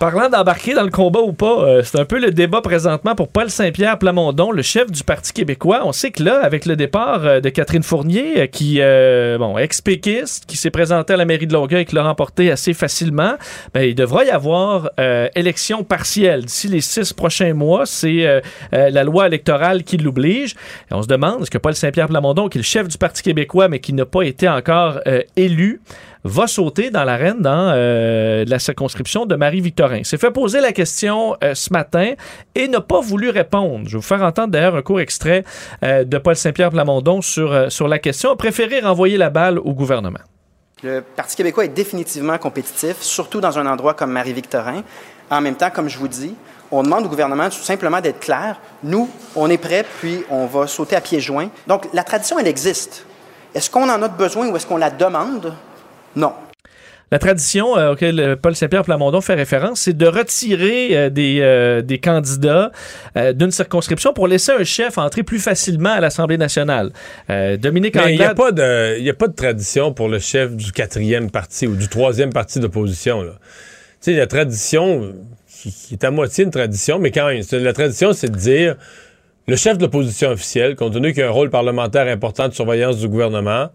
Parlant 0.00 0.30
d'embarquer 0.30 0.72
dans 0.72 0.84
le 0.84 0.90
combat 0.90 1.20
ou 1.20 1.34
pas, 1.34 1.62
euh, 1.62 1.82
c'est 1.84 2.00
un 2.00 2.06
peu 2.06 2.18
le 2.18 2.30
débat 2.30 2.62
présentement 2.62 3.14
pour 3.14 3.28
Paul 3.28 3.50
Saint-Pierre 3.50 3.98
Plamondon, 3.98 4.50
le 4.50 4.62
chef 4.62 4.90
du 4.90 5.04
Parti 5.04 5.34
québécois. 5.34 5.82
On 5.84 5.92
sait 5.92 6.10
que 6.10 6.22
là, 6.22 6.40
avec 6.42 6.64
le 6.64 6.74
départ 6.74 7.26
euh, 7.26 7.40
de 7.40 7.50
Catherine 7.50 7.82
Fournier, 7.82 8.40
euh, 8.40 8.46
qui, 8.46 8.80
bon, 9.38 9.58
ex-péquiste, 9.58 10.46
qui 10.46 10.56
s'est 10.56 10.70
présentée 10.70 11.12
à 11.12 11.18
la 11.18 11.26
mairie 11.26 11.46
de 11.46 11.52
Longueuil 11.52 11.82
et 11.82 11.84
qui 11.84 11.94
l'a 11.94 12.02
remporté 12.02 12.50
assez 12.50 12.72
facilement, 12.72 13.34
ben, 13.74 13.82
il 13.82 13.94
devra 13.94 14.24
y 14.24 14.30
avoir 14.30 14.88
élection 15.34 15.84
partielle 15.84 16.46
d'ici 16.46 16.68
les 16.68 16.80
six 16.80 17.12
prochains 17.12 17.52
mois. 17.52 17.84
C'est 17.84 18.40
la 18.72 19.04
loi 19.04 19.26
électorale 19.26 19.84
qui 19.84 19.98
l'oblige. 19.98 20.54
On 20.90 21.02
se 21.02 21.08
demande, 21.08 21.42
est-ce 21.42 21.50
que 21.50 21.58
Paul 21.58 21.74
Saint-Pierre 21.74 22.08
Plamondon, 22.08 22.48
qui 22.48 22.56
est 22.56 22.62
le 22.62 22.64
chef 22.64 22.88
du 22.88 22.96
Parti 22.96 23.22
québécois, 23.22 23.68
mais 23.68 23.80
qui 23.80 23.92
n'a 23.92 24.06
pas 24.06 24.22
été 24.22 24.48
encore 24.48 25.00
élu, 25.36 25.82
va 26.24 26.46
sauter 26.46 26.90
dans 26.90 27.04
l'arène 27.04 27.40
dans 27.40 27.72
euh, 27.74 28.44
la 28.46 28.58
circonscription 28.58 29.26
de 29.26 29.36
Marie-Victorin. 29.36 30.04
S'est 30.04 30.18
fait 30.18 30.30
poser 30.30 30.60
la 30.60 30.72
question 30.72 31.36
euh, 31.42 31.54
ce 31.54 31.72
matin 31.72 32.12
et 32.54 32.68
n'a 32.68 32.80
pas 32.80 33.00
voulu 33.00 33.30
répondre. 33.30 33.84
Je 33.86 33.92
vais 33.92 33.96
vous 33.96 34.02
faire 34.02 34.22
entendre 34.22 34.48
d'ailleurs 34.48 34.76
un 34.76 34.82
court 34.82 35.00
extrait 35.00 35.44
euh, 35.82 36.04
de 36.04 36.18
Paul 36.18 36.36
Saint-Pierre 36.36 36.70
Plamondon 36.70 37.22
sur, 37.22 37.70
sur 37.70 37.88
la 37.88 37.98
question. 37.98 38.30
A 38.32 38.36
préféré 38.36 38.80
renvoyer 38.80 39.16
la 39.16 39.30
balle 39.30 39.58
au 39.58 39.72
gouvernement. 39.72 40.20
Le 40.82 41.02
Parti 41.02 41.36
québécois 41.36 41.66
est 41.66 41.68
définitivement 41.68 42.38
compétitif, 42.38 43.00
surtout 43.00 43.40
dans 43.40 43.58
un 43.58 43.66
endroit 43.66 43.94
comme 43.94 44.12
Marie-Victorin. 44.12 44.82
En 45.30 45.40
même 45.40 45.54
temps, 45.54 45.70
comme 45.70 45.88
je 45.88 45.98
vous 45.98 46.08
dis, 46.08 46.34
on 46.70 46.82
demande 46.82 47.04
au 47.04 47.08
gouvernement 47.08 47.48
tout 47.50 47.62
simplement 47.62 48.00
d'être 48.00 48.20
clair. 48.20 48.58
Nous, 48.82 49.08
on 49.36 49.50
est 49.50 49.58
prêts, 49.58 49.84
puis 49.98 50.24
on 50.30 50.46
va 50.46 50.66
sauter 50.66 50.96
à 50.96 51.00
pieds 51.00 51.20
joints. 51.20 51.50
Donc, 51.66 51.88
la 51.92 52.02
tradition, 52.02 52.38
elle 52.38 52.46
existe. 52.46 53.04
Est-ce 53.54 53.68
qu'on 53.68 53.88
en 53.90 54.02
a 54.02 54.08
besoin 54.08 54.48
ou 54.48 54.56
est-ce 54.56 54.66
qu'on 54.66 54.76
la 54.76 54.90
demande? 54.90 55.54
Non. 56.16 56.32
La 57.12 57.18
tradition 57.18 57.76
euh, 57.76 57.92
auquel 57.94 58.20
euh, 58.20 58.36
Paul 58.36 58.54
Saint-Pierre 58.54 58.84
Plamondon 58.84 59.20
fait 59.20 59.34
référence, 59.34 59.80
c'est 59.80 59.96
de 59.96 60.06
retirer 60.06 60.96
euh, 60.96 61.10
des, 61.10 61.38
euh, 61.40 61.82
des 61.82 61.98
candidats 61.98 62.70
euh, 63.16 63.32
d'une 63.32 63.50
circonscription 63.50 64.12
pour 64.12 64.28
laisser 64.28 64.52
un 64.52 64.62
chef 64.62 64.96
entrer 64.96 65.24
plus 65.24 65.40
facilement 65.40 65.90
à 65.90 66.00
l'Assemblée 66.00 66.38
nationale. 66.38 66.92
Euh, 67.28 67.56
Dominique 67.56 67.96
Mais 67.96 68.14
il 68.14 68.18
n'y 68.18 68.22
a, 68.24 68.30
Anglade... 68.30 68.36
pas 68.36 68.52
de- 68.52 68.98
il 68.98 69.04
y 69.04 69.10
a 69.10 69.14
pas 69.14 69.26
de 69.26 69.34
tradition 69.34 69.92
pour 69.92 70.08
le 70.08 70.20
chef 70.20 70.54
du 70.54 70.70
quatrième 70.70 71.32
parti 71.32 71.66
ou 71.66 71.74
du 71.74 71.88
troisième 71.88 72.32
parti 72.32 72.60
d'opposition. 72.60 73.22
là. 73.22 73.32
Tu 74.00 74.12
sais, 74.12 74.16
la 74.16 74.28
tradition, 74.28 75.12
qui, 75.48 75.72
qui 75.72 75.94
est 75.94 76.04
à 76.04 76.12
moitié 76.12 76.44
une 76.44 76.52
tradition, 76.52 77.00
mais 77.00 77.10
quand 77.10 77.26
même, 77.26 77.42
la 77.52 77.72
tradition, 77.72 78.12
c'est 78.12 78.30
de 78.30 78.36
dire 78.36 78.76
le 79.48 79.56
chef 79.56 79.78
de 79.78 79.82
l'opposition 79.82 80.30
officielle, 80.30 80.76
compte 80.76 80.92
tenu 80.94 81.12
qu'il 81.12 81.24
a 81.24 81.26
un 81.26 81.30
rôle 81.30 81.50
parlementaire 81.50 82.06
important 82.06 82.46
de 82.46 82.54
surveillance 82.54 82.98
du 82.98 83.08
gouvernement, 83.08 83.70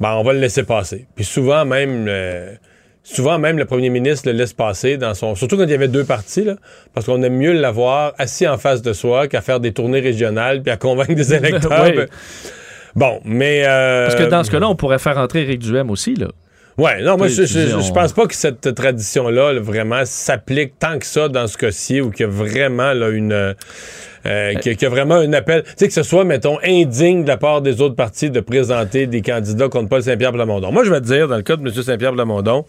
ben, 0.00 0.12
on 0.14 0.22
va 0.22 0.32
le 0.32 0.40
laisser 0.40 0.62
passer. 0.62 1.06
Puis 1.14 1.24
souvent, 1.24 1.64
même, 1.64 2.06
euh, 2.08 2.52
souvent 3.02 3.38
même 3.38 3.58
le 3.58 3.64
premier 3.64 3.88
ministre 3.90 4.28
le 4.30 4.36
laisse 4.36 4.52
passer 4.52 4.96
dans 4.96 5.14
son. 5.14 5.34
Surtout 5.34 5.56
quand 5.56 5.64
il 5.64 5.70
y 5.70 5.74
avait 5.74 5.88
deux 5.88 6.04
partis, 6.04 6.44
là, 6.44 6.56
parce 6.94 7.06
qu'on 7.06 7.22
aime 7.22 7.36
mieux 7.36 7.52
l'avoir 7.52 8.14
assis 8.18 8.46
en 8.46 8.58
face 8.58 8.82
de 8.82 8.92
soi 8.92 9.28
qu'à 9.28 9.40
faire 9.40 9.60
des 9.60 9.72
tournées 9.72 10.00
régionales 10.00 10.62
puis 10.62 10.70
à 10.70 10.76
convaincre 10.76 11.14
des 11.14 11.34
électeurs. 11.34 11.84
Oui. 11.84 11.92
Ben, 11.96 12.06
Bon, 12.94 13.20
mais. 13.24 13.62
euh, 13.66 14.06
Parce 14.06 14.14
que 14.18 14.24
dans 14.28 14.42
ce 14.42 14.50
cas-là, 14.50 14.68
on 14.70 14.74
pourrait 14.74 14.98
faire 14.98 15.18
entrer 15.18 15.42
Éric 15.42 15.58
Duhem 15.60 15.90
aussi, 15.90 16.14
là. 16.14 16.28
Ouais, 16.78 17.02
non, 17.02 17.16
moi, 17.16 17.28
je, 17.28 17.44
je, 17.44 17.58
je 17.80 17.92
pense 17.92 18.12
pas 18.12 18.26
que 18.26 18.34
cette 18.34 18.74
tradition-là, 18.74 19.52
là, 19.54 19.60
vraiment, 19.60 20.02
s'applique 20.04 20.78
tant 20.78 20.98
que 20.98 21.06
ça 21.06 21.28
dans 21.28 21.46
ce 21.46 21.56
cas-ci, 21.58 22.00
ou 22.02 22.10
qu'il 22.10 22.24
y 22.26 22.28
a 22.28 22.32
vraiment, 22.32 22.92
là, 22.94 23.08
une. 23.10 23.54
Euh, 24.26 24.52
euh, 24.54 24.58
qu'il 24.58 24.80
y 24.80 24.84
a- 24.84 24.88
vraiment 24.88 25.14
un 25.16 25.32
appel. 25.32 25.62
Tu 25.62 25.70
sais, 25.76 25.88
que 25.88 25.94
ce 25.94 26.02
soit, 26.02 26.24
mettons, 26.24 26.58
indigne 26.64 27.22
de 27.22 27.28
la 27.28 27.36
part 27.36 27.62
des 27.62 27.80
autres 27.80 27.94
partis 27.94 28.30
de 28.30 28.40
présenter 28.40 29.06
des 29.06 29.22
candidats 29.22 29.68
contre 29.68 29.88
Paul 29.88 30.02
Saint-Pierre 30.02 30.32
Plamondon. 30.32 30.72
Moi, 30.72 30.84
je 30.84 30.90
vais 30.90 31.00
te 31.00 31.06
dire, 31.06 31.28
dans 31.28 31.36
le 31.36 31.42
cas 31.42 31.56
de 31.56 31.62
M. 31.66 31.72
Saint-Pierre 31.82 32.12
Plamondon, 32.12 32.64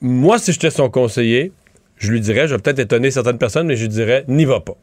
moi, 0.00 0.38
si 0.38 0.52
j'étais 0.52 0.70
son 0.70 0.90
conseiller, 0.90 1.52
je 1.96 2.10
lui 2.10 2.20
dirais, 2.20 2.48
je 2.48 2.54
vais 2.54 2.60
peut-être 2.60 2.80
étonner 2.80 3.10
certaines 3.10 3.38
personnes, 3.38 3.66
mais 3.66 3.76
je 3.76 3.82
lui 3.82 3.88
dirais, 3.88 4.24
n'y 4.28 4.44
va 4.44 4.60
pas. 4.60 4.76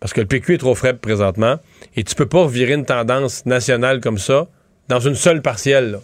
Parce 0.00 0.12
que 0.12 0.20
le 0.20 0.26
PQ 0.26 0.54
est 0.54 0.58
trop 0.58 0.76
faible 0.76 1.00
présentement, 1.00 1.56
et 1.96 2.04
tu 2.04 2.14
peux 2.14 2.26
pas 2.26 2.42
revirer 2.44 2.74
une 2.74 2.84
tendance 2.84 3.44
nationale 3.46 4.00
comme 4.00 4.18
ça 4.18 4.46
dans 4.88 5.00
une 5.00 5.16
seule 5.16 5.42
partielle, 5.42 5.90
là. 5.92 5.98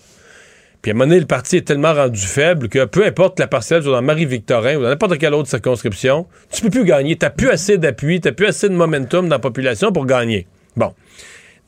Puis 0.85 0.91
à 0.91 0.95
un 0.95 0.99
moment 0.99 1.15
le 1.15 1.25
parti 1.25 1.57
est 1.57 1.67
tellement 1.67 1.95
rendu 1.95 2.21
faible 2.21 2.69
que 2.69 2.85
peu 2.85 3.07
importe 3.07 3.41
la 3.41 3.47
parcelle 3.47 3.83
dans 3.85 4.03
Marie-Victorin 4.03 4.77
ou 4.77 4.83
dans 4.83 4.91
n'importe 4.91 5.17
quelle 5.17 5.33
autre 5.33 5.49
circonscription, 5.49 6.27
tu 6.53 6.61
peux 6.61 6.69
plus 6.69 6.85
gagner. 6.85 7.17
Tu 7.17 7.27
plus 7.35 7.49
assez 7.49 7.79
d'appui, 7.79 8.21
tu 8.21 8.31
plus 8.33 8.49
assez 8.49 8.69
de 8.69 8.75
momentum 8.75 9.27
dans 9.27 9.37
la 9.37 9.39
population 9.39 9.93
pour 9.93 10.05
gagner. 10.05 10.47
Bon. 10.77 10.93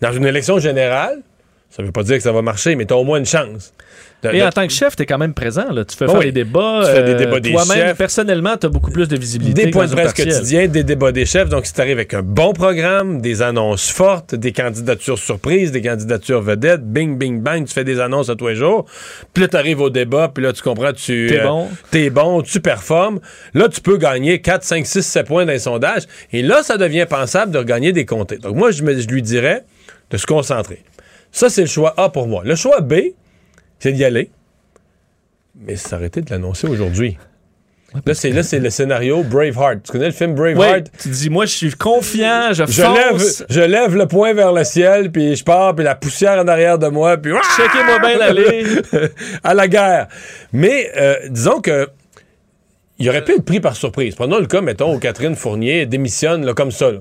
Dans 0.02 0.12
une 0.12 0.26
élection 0.26 0.58
générale, 0.58 1.22
ça 1.70 1.82
veut 1.82 1.92
pas 1.92 2.02
dire 2.02 2.18
que 2.18 2.22
ça 2.22 2.30
va 2.30 2.42
marcher, 2.42 2.76
mais 2.76 2.84
tu 2.84 2.92
as 2.92 2.98
au 2.98 3.04
moins 3.04 3.18
une 3.18 3.24
chance. 3.24 3.72
De- 4.22 4.30
Et 4.30 4.40
de- 4.40 4.44
en 4.44 4.50
tant 4.50 4.66
que 4.66 4.72
chef, 4.72 4.96
tu 4.96 5.02
es 5.02 5.06
quand 5.06 5.18
même 5.18 5.34
présent. 5.34 5.70
Là. 5.70 5.84
Tu 5.84 5.94
fais 5.94 6.06
Oui, 6.06 6.10
faire 6.10 6.18
oui. 6.20 6.24
les 6.26 6.32
débats. 6.32 6.80
Tu 6.86 6.90
fais 6.90 7.02
des 7.02 7.12
euh, 7.12 7.16
débats 7.18 7.38
des 7.40 7.52
Toi-même, 7.52 7.76
chefs. 7.88 7.96
personnellement, 7.98 8.56
tu 8.56 8.66
as 8.66 8.68
beaucoup 8.70 8.90
plus 8.90 9.06
de 9.08 9.16
visibilité. 9.16 9.66
Des 9.66 9.70
points 9.70 9.86
de 9.86 9.92
presse 9.92 10.14
quotidiens, 10.14 10.66
des 10.68 10.82
débats 10.84 11.12
des 11.12 11.26
chefs. 11.26 11.48
Donc, 11.50 11.66
si 11.66 11.74
tu 11.74 11.80
arrives 11.82 11.98
avec 11.98 12.14
un 12.14 12.22
bon 12.22 12.52
programme, 12.54 13.20
des 13.20 13.42
annonces 13.42 13.90
fortes, 13.90 14.34
des 14.34 14.52
candidatures 14.52 15.18
surprises, 15.18 15.70
des 15.70 15.82
candidatures 15.82 16.40
vedettes, 16.40 16.82
bing, 16.82 17.18
bing, 17.18 17.40
bang, 17.42 17.66
tu 17.66 17.74
fais 17.74 17.84
des 17.84 18.00
annonces 18.00 18.30
à 18.30 18.36
tous 18.36 18.48
les 18.48 18.54
jours. 18.56 18.86
Puis 19.34 19.42
là, 19.42 19.48
tu 19.48 19.56
arrives 19.56 19.80
au 19.82 19.90
débat, 19.90 20.30
puis 20.34 20.42
là, 20.42 20.52
tu 20.54 20.62
comprends, 20.62 20.92
tu. 20.94 21.26
T'es 21.30 21.42
bon. 21.42 21.68
T'es 21.90 22.10
bon, 22.10 22.40
tu 22.42 22.60
performes. 22.60 23.20
Là, 23.52 23.68
tu 23.68 23.80
peux 23.82 23.98
gagner 23.98 24.40
4, 24.40 24.64
5, 24.64 24.86
6, 24.86 25.02
7 25.02 25.26
points 25.26 25.44
dans 25.44 25.52
les 25.52 25.58
sondages. 25.58 26.04
Et 26.32 26.40
là, 26.42 26.62
ça 26.62 26.78
devient 26.78 27.06
pensable 27.08 27.52
de 27.52 27.58
regagner 27.58 27.92
des 27.92 28.06
comtés. 28.06 28.38
Donc, 28.38 28.56
moi, 28.56 28.70
je, 28.70 28.82
me- 28.82 28.98
je 28.98 29.08
lui 29.08 29.20
dirais 29.20 29.64
de 30.10 30.16
se 30.16 30.26
concentrer. 30.26 30.82
Ça, 31.32 31.50
c'est 31.50 31.60
le 31.60 31.66
choix 31.68 31.92
A 31.98 32.08
pour 32.08 32.26
moi. 32.28 32.42
Le 32.46 32.54
choix 32.54 32.80
B, 32.80 32.94
c'est 33.78 33.92
d'y 33.92 34.04
aller. 34.04 34.30
Mais 35.58 35.76
s'arrêter 35.76 36.20
de 36.20 36.30
l'annoncer 36.30 36.66
aujourd'hui. 36.66 37.18
Là, 38.04 38.14
c'est 38.14 38.30
là, 38.30 38.42
c'est 38.42 38.58
le 38.58 38.68
scénario 38.68 39.22
Braveheart. 39.22 39.84
Tu 39.84 39.92
connais 39.92 40.06
le 40.06 40.12
film 40.12 40.34
Braveheart? 40.34 40.90
tu 40.98 41.08
dis, 41.08 41.30
moi, 41.30 41.46
je 41.46 41.52
suis 41.52 41.70
confiant, 41.70 42.52
je, 42.52 42.64
Je 42.66 42.82
fonce. 42.82 42.96
lève, 42.96 43.46
je 43.48 43.60
lève 43.60 43.96
le 43.96 44.06
poing 44.06 44.34
vers 44.34 44.52
le 44.52 44.64
ciel, 44.64 45.10
puis 45.10 45.34
je 45.36 45.44
pars, 45.44 45.74
puis 45.74 45.84
la 45.84 45.94
poussière 45.94 46.38
en 46.38 46.48
arrière 46.48 46.78
de 46.78 46.88
moi, 46.88 47.16
puis... 47.16 47.32
Checkez-moi 47.56 47.98
bien 48.00 48.18
l'aller. 48.18 48.64
à 49.44 49.54
la 49.54 49.68
guerre. 49.68 50.08
Mais 50.52 50.90
euh, 50.96 51.14
disons 51.30 51.60
que 51.60 51.88
il 52.98 53.08
aurait 53.08 53.24
pu 53.24 53.32
être 53.32 53.44
pris 53.44 53.60
par 53.60 53.76
surprise. 53.76 54.14
Prenons 54.14 54.38
le 54.38 54.46
cas, 54.46 54.62
mettons, 54.62 54.94
où 54.94 54.98
Catherine 54.98 55.36
Fournier 55.36 55.86
démissionne 55.86 56.44
là, 56.44 56.54
comme 56.54 56.70
ça. 56.70 56.90
là. 56.90 56.98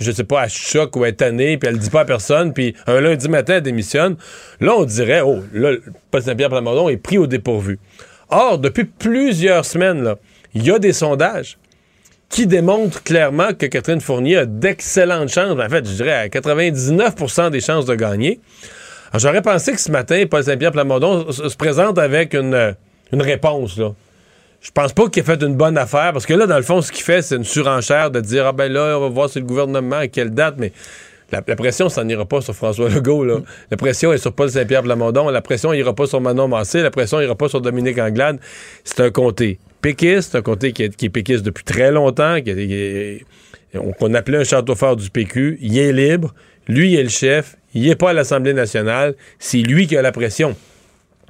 Je 0.00 0.12
sais 0.12 0.24
pas, 0.24 0.44
elle 0.44 0.50
choque 0.50 0.96
ou 0.96 1.10
tannée, 1.10 1.56
puis 1.58 1.68
elle 1.68 1.74
le 1.74 1.80
dit 1.80 1.90
pas 1.90 2.00
à 2.00 2.04
personne, 2.04 2.52
puis 2.52 2.74
un 2.86 3.00
lundi 3.00 3.28
matin, 3.28 3.54
elle 3.56 3.62
démissionne. 3.62 4.16
Là, 4.60 4.74
on 4.76 4.84
dirait, 4.84 5.22
oh, 5.22 5.40
là, 5.52 5.72
Paul 6.10 6.22
Saint-Pierre 6.22 6.50
Plamondon 6.50 6.88
est 6.88 6.96
pris 6.96 7.18
au 7.18 7.26
dépourvu. 7.26 7.78
Or, 8.30 8.58
depuis 8.58 8.84
plusieurs 8.84 9.64
semaines, 9.64 10.14
il 10.54 10.64
y 10.64 10.70
a 10.70 10.78
des 10.78 10.92
sondages 10.92 11.58
qui 12.28 12.46
démontrent 12.46 13.02
clairement 13.02 13.54
que 13.54 13.66
Catherine 13.66 14.00
Fournier 14.00 14.38
a 14.38 14.46
d'excellentes 14.46 15.30
chances. 15.30 15.58
En 15.58 15.68
fait, 15.68 15.86
je 15.86 15.94
dirais 15.94 16.12
à 16.12 16.28
99% 16.28 17.50
des 17.50 17.60
chances 17.60 17.86
de 17.86 17.94
gagner. 17.94 18.40
Alors, 19.10 19.20
j'aurais 19.20 19.42
pensé 19.42 19.72
que 19.72 19.80
ce 19.80 19.90
matin, 19.90 20.24
Paul 20.30 20.44
Saint-Pierre 20.44 20.72
Plamondon 20.72 21.32
se 21.32 21.48
se 21.48 21.56
présente 21.56 21.98
avec 21.98 22.34
une, 22.34 22.74
une 23.12 23.22
réponse, 23.22 23.78
là. 23.78 23.94
Je 24.60 24.70
pense 24.72 24.92
pas 24.92 25.08
qu'il 25.08 25.22
ait 25.22 25.26
fait 25.26 25.40
une 25.42 25.54
bonne 25.54 25.78
affaire, 25.78 26.12
parce 26.12 26.26
que 26.26 26.34
là, 26.34 26.46
dans 26.46 26.56
le 26.56 26.62
fond, 26.62 26.82
ce 26.82 26.90
qu'il 26.90 27.04
fait, 27.04 27.22
c'est 27.22 27.36
une 27.36 27.44
surenchère 27.44 28.10
de 28.10 28.20
dire, 28.20 28.46
ah 28.46 28.52
ben 28.52 28.70
là, 28.72 28.98
on 28.98 29.02
va 29.02 29.08
voir 29.08 29.30
si 29.30 29.38
le 29.38 29.44
gouvernement, 29.44 29.96
à 29.96 30.08
quelle 30.08 30.30
date, 30.30 30.56
mais 30.58 30.72
la, 31.30 31.42
pression, 31.42 31.88
ça 31.88 32.04
n'ira 32.04 32.24
pas 32.24 32.40
sur 32.40 32.54
François 32.54 32.88
Legault, 32.88 33.24
là. 33.24 33.36
La 33.70 33.76
pression 33.76 34.12
est 34.12 34.18
sur 34.18 34.32
Paul 34.32 34.50
Saint-Pierre 34.50 34.82
Plamondon, 34.82 35.28
la 35.28 35.42
pression 35.42 35.72
n'ira 35.72 35.94
pas 35.94 36.06
sur 36.06 36.20
Manon 36.20 36.48
Massé, 36.48 36.80
la 36.82 36.90
pression 36.90 37.20
n'ira 37.20 37.34
pas 37.34 37.48
sur 37.48 37.60
Dominique 37.60 37.98
Anglade. 37.98 38.38
C'est 38.82 39.00
un 39.00 39.10
comté 39.10 39.58
péquiste, 39.82 40.34
un 40.34 40.42
comté 40.42 40.72
qui 40.72 40.84
est, 40.84 40.96
qui 40.96 41.06
est 41.06 41.10
péquiste 41.10 41.44
depuis 41.44 41.64
très 41.64 41.92
longtemps, 41.92 42.38
qu'on 43.98 44.14
appelait 44.14 44.38
un 44.38 44.44
château 44.44 44.74
fort 44.74 44.96
du 44.96 45.10
PQ. 45.10 45.58
Il 45.60 45.78
est 45.78 45.92
libre, 45.92 46.34
lui, 46.66 46.92
il 46.92 46.98
est 46.98 47.02
le 47.02 47.10
chef, 47.10 47.56
il 47.74 47.86
n'est 47.86 47.96
pas 47.96 48.10
à 48.10 48.12
l'Assemblée 48.14 48.54
nationale, 48.54 49.14
c'est 49.38 49.58
lui 49.58 49.86
qui 49.86 49.96
a 49.96 50.02
la 50.02 50.12
pression. 50.12 50.56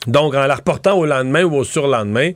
Donc, 0.07 0.35
en 0.35 0.47
la 0.47 0.55
reportant 0.55 0.97
au 0.97 1.07
lendemain 1.07 1.43
ou 1.43 1.57
au 1.57 1.65
surlendemain, 1.65 2.31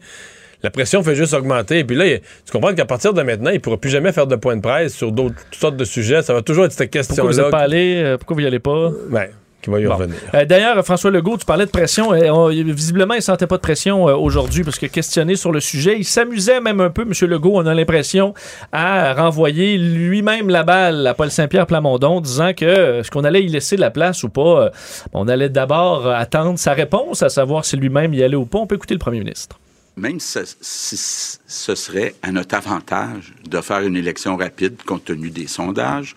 la 0.63 0.71
pression 0.71 1.03
fait 1.03 1.15
juste 1.15 1.35
augmenter. 1.35 1.81
Et 1.81 1.85
puis 1.85 1.97
là, 1.97 2.05
tu 2.19 2.53
comprends 2.53 2.75
qu'à 2.75 2.85
partir 2.85 3.13
de 3.15 3.23
maintenant, 3.23 3.51
il 3.51 3.55
ne 3.55 3.59
pourra 3.61 3.77
plus 3.77 3.91
jamais 3.91 4.13
faire 4.13 4.27
de 4.27 4.37
point 4.37 4.57
de 4.57 4.61
presse 4.63 4.95
sur 4.95 5.11
d'autres 5.13 5.35
sortes 5.53 5.77
de 5.77 5.85
sujets. 5.85 6.23
Ça 6.23 6.35
va 6.35 6.43
toujours 6.43 6.65
être 6.67 6.73
cette 6.73 6.91
Pourquoi 6.91 7.01
question-là. 7.01 7.31
vous 7.33 7.37
n'êtes 7.41 7.51
pas 7.51 7.59
allé? 7.59 8.01
Euh, 8.05 8.17
Pourquoi 8.19 8.35
vous 8.35 8.41
n'y 8.43 8.47
allez 8.47 8.59
pas? 8.61 8.91
Ouais, 9.11 9.31
qui 9.61 9.71
va 9.71 9.81
y 9.81 9.85
Bon. 9.85 9.95
revenir. 9.95 10.17
Euh, 10.35 10.45
D'ailleurs, 10.45 10.85
François 10.85 11.11
Legault, 11.11 11.37
tu 11.37 11.45
parlais 11.47 11.67
de 11.67 11.71
pression. 11.71 12.13
Euh, 12.13 12.29
on- 12.31 12.49
visiblement, 12.49 13.15
il 13.15 13.19
ne 13.19 13.23
sentait 13.23 13.47
pas 13.47 13.57
de 13.57 13.63
pression 13.63 14.09
euh, 14.09 14.15
aujourd'hui 14.15 14.63
parce 14.65 14.79
que 14.79 14.87
questionné 14.87 15.37
sur 15.37 15.53
le 15.53 15.61
sujet, 15.61 15.97
il 15.99 16.05
s'amusait 16.05 16.61
même 16.61 16.81
un 16.81 16.91
peu, 16.91 17.03
M. 17.03 17.13
Legault, 17.29 17.53
on 17.55 17.67
a 17.67 17.75
l'impression, 17.75 18.35
à 18.73 19.15
renvoyer 19.15 19.79
lui-même 19.79 20.49
la 20.49 20.63
balle 20.65 21.07
à 21.07 21.15
Paul 21.15 21.31
Saint-Pierre 21.31 21.67
Plamondon, 21.67 22.21
disant 22.21 22.53
que 22.55 23.01
est-ce 23.01 23.11
qu'on 23.11 23.25
allait 23.25 23.43
y 23.45 23.49
laisser 23.49 23.77
la 23.77 23.91
place 23.91 24.23
ou 24.25 24.29
pas? 24.29 24.71
On 25.13 25.29
allait 25.29 25.49
d'abord 25.49 26.09
attendre 26.09 26.59
sa 26.59 26.73
réponse, 26.73 27.23
à 27.23 27.29
savoir 27.29 27.65
si 27.65 27.77
lui-même 27.77 28.15
y 28.15 28.23
allait 28.23 28.37
ou 28.37 28.47
pas. 28.47 28.59
On 28.59 28.67
peut 28.67 28.75
écouter 28.77 28.95
le 28.95 29.01
premier 29.01 29.19
ministre. 29.21 29.59
Même 29.97 30.21
si, 30.21 30.39
ce 30.57 31.75
serait 31.75 32.15
à 32.23 32.33
notre 32.33 32.55
avantage 32.55 33.35
de 33.47 33.61
faire 33.61 33.81
une 33.81 33.97
élection 33.97 34.37
rapide 34.37 34.83
compte 34.85 35.05
tenu 35.05 35.31
des 35.31 35.47
sondages, 35.47 36.17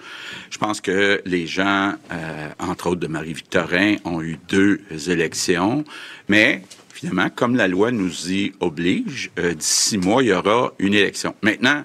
je 0.49 0.57
pense 0.57 0.79
que 0.79 1.21
les 1.25 1.45
gens, 1.45 1.93
euh, 2.11 2.49
entre 2.59 2.87
autres 2.87 3.01
de 3.01 3.07
Marie-Victorin, 3.07 3.95
ont 4.05 4.21
eu 4.21 4.39
deux 4.47 4.79
élections, 5.07 5.83
mais 6.29 6.61
finalement, 6.93 7.29
comme 7.29 7.57
la 7.57 7.67
loi 7.67 7.91
nous 7.91 8.31
y 8.31 8.53
oblige, 8.61 9.29
euh, 9.39 9.53
d'ici 9.53 9.89
six 9.89 9.97
mois, 9.97 10.23
il 10.23 10.29
y 10.29 10.33
aura 10.33 10.73
une 10.79 10.93
élection. 10.93 11.35
Maintenant, 11.41 11.83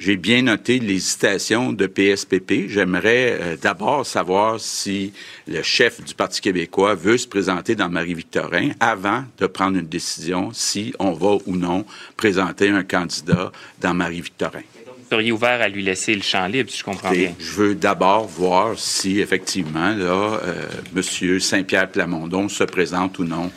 j'ai 0.00 0.16
bien 0.16 0.40
noté 0.40 0.78
l'hésitation 0.78 1.74
de 1.74 1.86
PSPP. 1.86 2.68
J'aimerais 2.68 3.38
euh, 3.38 3.56
d'abord 3.60 4.06
savoir 4.06 4.58
si 4.58 5.12
le 5.46 5.62
chef 5.62 6.02
du 6.02 6.14
Parti 6.14 6.40
québécois 6.40 6.94
veut 6.94 7.18
se 7.18 7.28
présenter 7.28 7.74
dans 7.74 7.90
Marie-Victorin 7.90 8.70
avant 8.80 9.24
de 9.36 9.46
prendre 9.46 9.76
une 9.76 9.86
décision 9.86 10.52
si 10.54 10.94
on 10.98 11.12
va 11.12 11.36
ou 11.44 11.54
non 11.54 11.84
présenter 12.16 12.70
un 12.70 12.82
candidat 12.82 13.52
dans 13.82 13.92
Marie-Victorin. 13.92 14.62
Vous 14.86 15.16
seriez 15.16 15.32
ouvert 15.32 15.60
à 15.60 15.68
lui 15.68 15.82
laisser 15.82 16.14
le 16.14 16.22
champ 16.22 16.46
libre, 16.46 16.70
si 16.70 16.78
je 16.78 16.84
comprends 16.84 17.10
bien. 17.10 17.34
je 17.38 17.52
veux 17.52 17.74
d'abord 17.74 18.26
voir 18.26 18.78
si 18.78 19.20
effectivement 19.20 19.90
là, 19.90 20.40
euh, 20.42 20.66
Monsieur 20.94 21.40
Saint-Pierre 21.40 21.90
Plamondon 21.90 22.48
se 22.48 22.64
présente 22.64 23.18
ou 23.18 23.24
non 23.24 23.50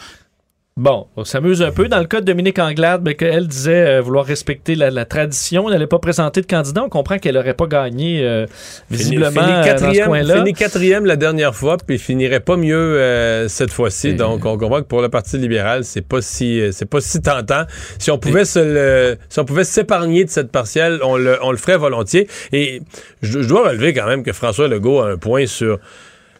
Bon, 0.75 1.05
on 1.15 1.23
s'amuse 1.23 1.61
un 1.61 1.69
peu. 1.71 1.87
Dans 1.87 1.99
le 1.99 2.07
cas 2.07 2.19
de 2.19 2.25
Dominique 2.25 2.57
Anglade, 2.57 3.03
ben, 3.03 3.13
qu'elle 3.13 3.47
disait 3.47 3.97
euh, 3.97 4.01
vouloir 4.01 4.25
respecter 4.25 4.73
la, 4.73 4.89
la 4.89 5.05
tradition, 5.05 5.67
elle 5.67 5.73
n'allait 5.75 5.85
pas 5.85 5.99
présenter 5.99 6.41
de 6.41 6.47
candidat. 6.47 6.81
On 6.83 6.89
comprend 6.89 7.19
qu'elle 7.19 7.35
n'aurait 7.35 7.53
pas 7.53 7.67
gagné 7.67 8.21
euh, 8.25 8.47
visiblement 8.89 9.29
Fini- 9.29 9.43
fini 9.45 9.51
euh, 9.51 9.55
dans 9.55 9.63
ce 9.63 9.67
quatrième, 9.69 10.07
coin-là. 10.07 10.35
fini 10.37 10.53
quatrième 10.53 11.05
la 11.05 11.15
dernière 11.15 11.53
fois, 11.53 11.77
puis 11.77 11.97
il 11.97 11.99
finirait 11.99 12.39
pas 12.39 12.57
mieux 12.57 12.75
euh, 12.75 13.47
cette 13.49 13.71
fois-ci. 13.71 14.15
Donc, 14.15 14.47
on 14.47 14.57
comprend 14.57 14.81
que 14.81 14.87
pour 14.87 15.03
le 15.03 15.09
Parti 15.09 15.37
libéral, 15.37 15.83
c'est 15.83 16.01
pas 16.01 16.23
si 16.23 16.59
c'est 16.71 16.89
pas 16.89 17.01
si 17.01 17.21
tentant. 17.21 17.65
Si 17.99 18.09
on 18.09 18.17
pouvait 18.17 18.45
se 18.45 18.57
le- 18.57 19.17
si 19.29 19.39
on 19.39 19.45
pouvait 19.45 19.65
s'épargner 19.65 20.25
de 20.25 20.31
cette 20.31 20.51
partielle, 20.51 21.01
on 21.03 21.17
le, 21.17 21.37
on 21.43 21.51
le 21.51 21.57
ferait 21.57 21.77
volontiers. 21.77 22.27
Et 22.51 22.81
je, 23.21 23.43
je 23.43 23.47
dois 23.47 23.69
relever 23.69 23.93
quand 23.93 24.07
même 24.07 24.23
que 24.23 24.33
François 24.33 24.67
Legault 24.67 25.01
a 25.01 25.11
un 25.11 25.17
point 25.17 25.45
sur 25.45 25.77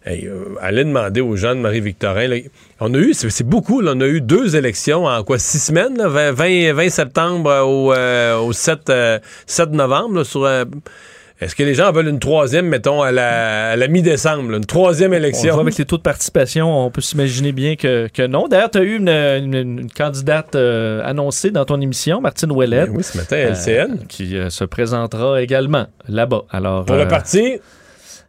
Hey, 0.05 0.29
allez 0.59 0.83
demander 0.83 1.21
aux 1.21 1.37
gens 1.37 1.55
de 1.55 1.61
Marie-Victorin. 1.61 2.27
On 2.85 2.93
a 2.93 2.97
eu, 2.97 3.13
c'est 3.13 3.43
beaucoup, 3.47 3.79
là, 3.79 3.93
on 3.95 4.01
a 4.01 4.07
eu 4.07 4.19
deux 4.19 4.57
élections 4.57 5.05
en 5.05 5.23
quoi, 5.23 5.39
six 5.39 5.59
semaines, 5.59 5.97
là, 5.97 6.09
20, 6.09 6.31
20 6.33 6.73
20 6.73 6.89
septembre 6.89 7.49
euh, 7.49 7.61
au, 7.61 7.93
euh, 7.93 8.37
au 8.39 8.51
7, 8.51 8.89
euh, 8.89 9.19
7 9.47 9.71
novembre. 9.71 10.17
là, 10.17 10.23
sur, 10.25 10.43
euh, 10.43 10.65
Est-ce 11.39 11.55
que 11.55 11.63
les 11.63 11.75
gens 11.75 11.91
veulent 11.93 12.09
une 12.09 12.19
troisième, 12.19 12.67
mettons, 12.67 13.01
à 13.01 13.11
la, 13.13 13.71
à 13.71 13.75
la 13.77 13.87
mi-décembre, 13.87 14.53
une 14.53 14.65
troisième 14.65 15.11
On 15.11 15.15
élection? 15.15 15.53
voit 15.53 15.61
avec 15.63 15.77
les 15.77 15.85
taux 15.85 15.95
de 15.97 16.01
participation, 16.01 16.85
on 16.85 16.91
peut 16.91 16.99
s'imaginer 17.01 17.53
bien 17.53 17.75
que, 17.77 18.07
que 18.13 18.27
non. 18.27 18.47
D'ailleurs, 18.49 18.71
tu 18.71 18.79
as 18.79 18.83
eu 18.83 18.97
une, 18.97 19.07
une- 19.09 19.53
une 19.81 19.91
candidate 19.91 20.55
euh, 20.55 21.01
annoncée 21.05 21.51
dans 21.51 21.63
ton 21.65 21.79
émission, 21.79 22.19
Martine 22.19 22.51
Ouellette. 22.51 22.89
Ben 22.89 22.97
oui, 22.97 23.03
ce 23.03 23.17
matin, 23.17 23.37
LCN. 23.37 24.05
qui 24.09 24.37
euh, 24.37 24.49
se 24.49 24.63
présentera 24.65 25.41
également 25.41 25.87
là-bas. 26.09 26.43
Alors, 26.49 26.83
Pour 26.85 26.95
euh, 26.97 27.03
le 27.03 27.07
parti? 27.07 27.59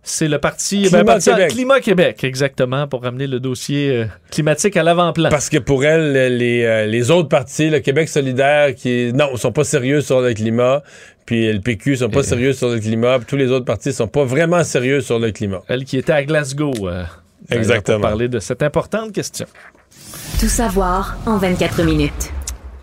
C'est 0.07 0.29
le 0.29 0.39
parti 0.39 0.83
Climat 0.83 0.99
ben, 0.99 1.05
parti- 1.15 1.31
Québec. 1.31 1.51
Climat 1.51 1.81
Québec, 1.81 2.25
exactement, 2.25 2.87
pour 2.87 3.03
ramener 3.03 3.27
le 3.27 3.41
dossier 3.41 3.91
euh, 3.91 4.05
climatique 4.31 4.77
à 4.77 4.83
l'avant-plan. 4.83 5.31
Parce 5.31 5.49
que 5.49 5.57
pour 5.59 5.85
elle, 5.85 6.13
les, 6.37 6.63
euh, 6.65 6.87
les 6.87 7.11
autres 7.11 7.29
partis, 7.31 7.71
le 7.71 7.81
Québec 7.81 8.09
solidaire, 8.11 8.75
qui 8.75 9.13
non, 9.15 9.35
sont 9.37 9.51
pas 9.53 9.65
sérieux 9.65 10.03
sur 10.03 10.21
le 10.21 10.35
climat, 10.35 10.83
puis 11.25 11.51
le 11.53 11.61
PQ 11.61 11.97
sont 11.97 12.11
pas 12.11 12.23
sérieux 12.23 12.53
sur 12.53 12.69
le 12.69 12.79
climat, 12.81 13.17
puis 13.19 13.27
tous 13.27 13.37
les 13.37 13.51
autres 13.51 13.65
partis 13.65 13.93
sont 13.95 14.07
pas 14.09 14.25
vraiment 14.25 14.63
sérieux 14.63 15.01
sur 15.01 15.19
le 15.19 15.31
climat. 15.33 15.63
Elle 15.69 15.85
qui 15.85 15.97
était 15.97 16.13
à 16.13 16.23
Glasgow. 16.23 16.73
euh, 16.87 17.05
Exactement. 17.51 18.01
Pour 18.01 18.09
parler 18.09 18.29
de 18.29 18.39
cette 18.41 18.63
importante 18.63 19.13
question. 19.13 19.47
Tout 20.39 20.49
savoir 20.49 21.17
en 21.27 21.39
24 21.39 21.83
minutes. 21.83 22.31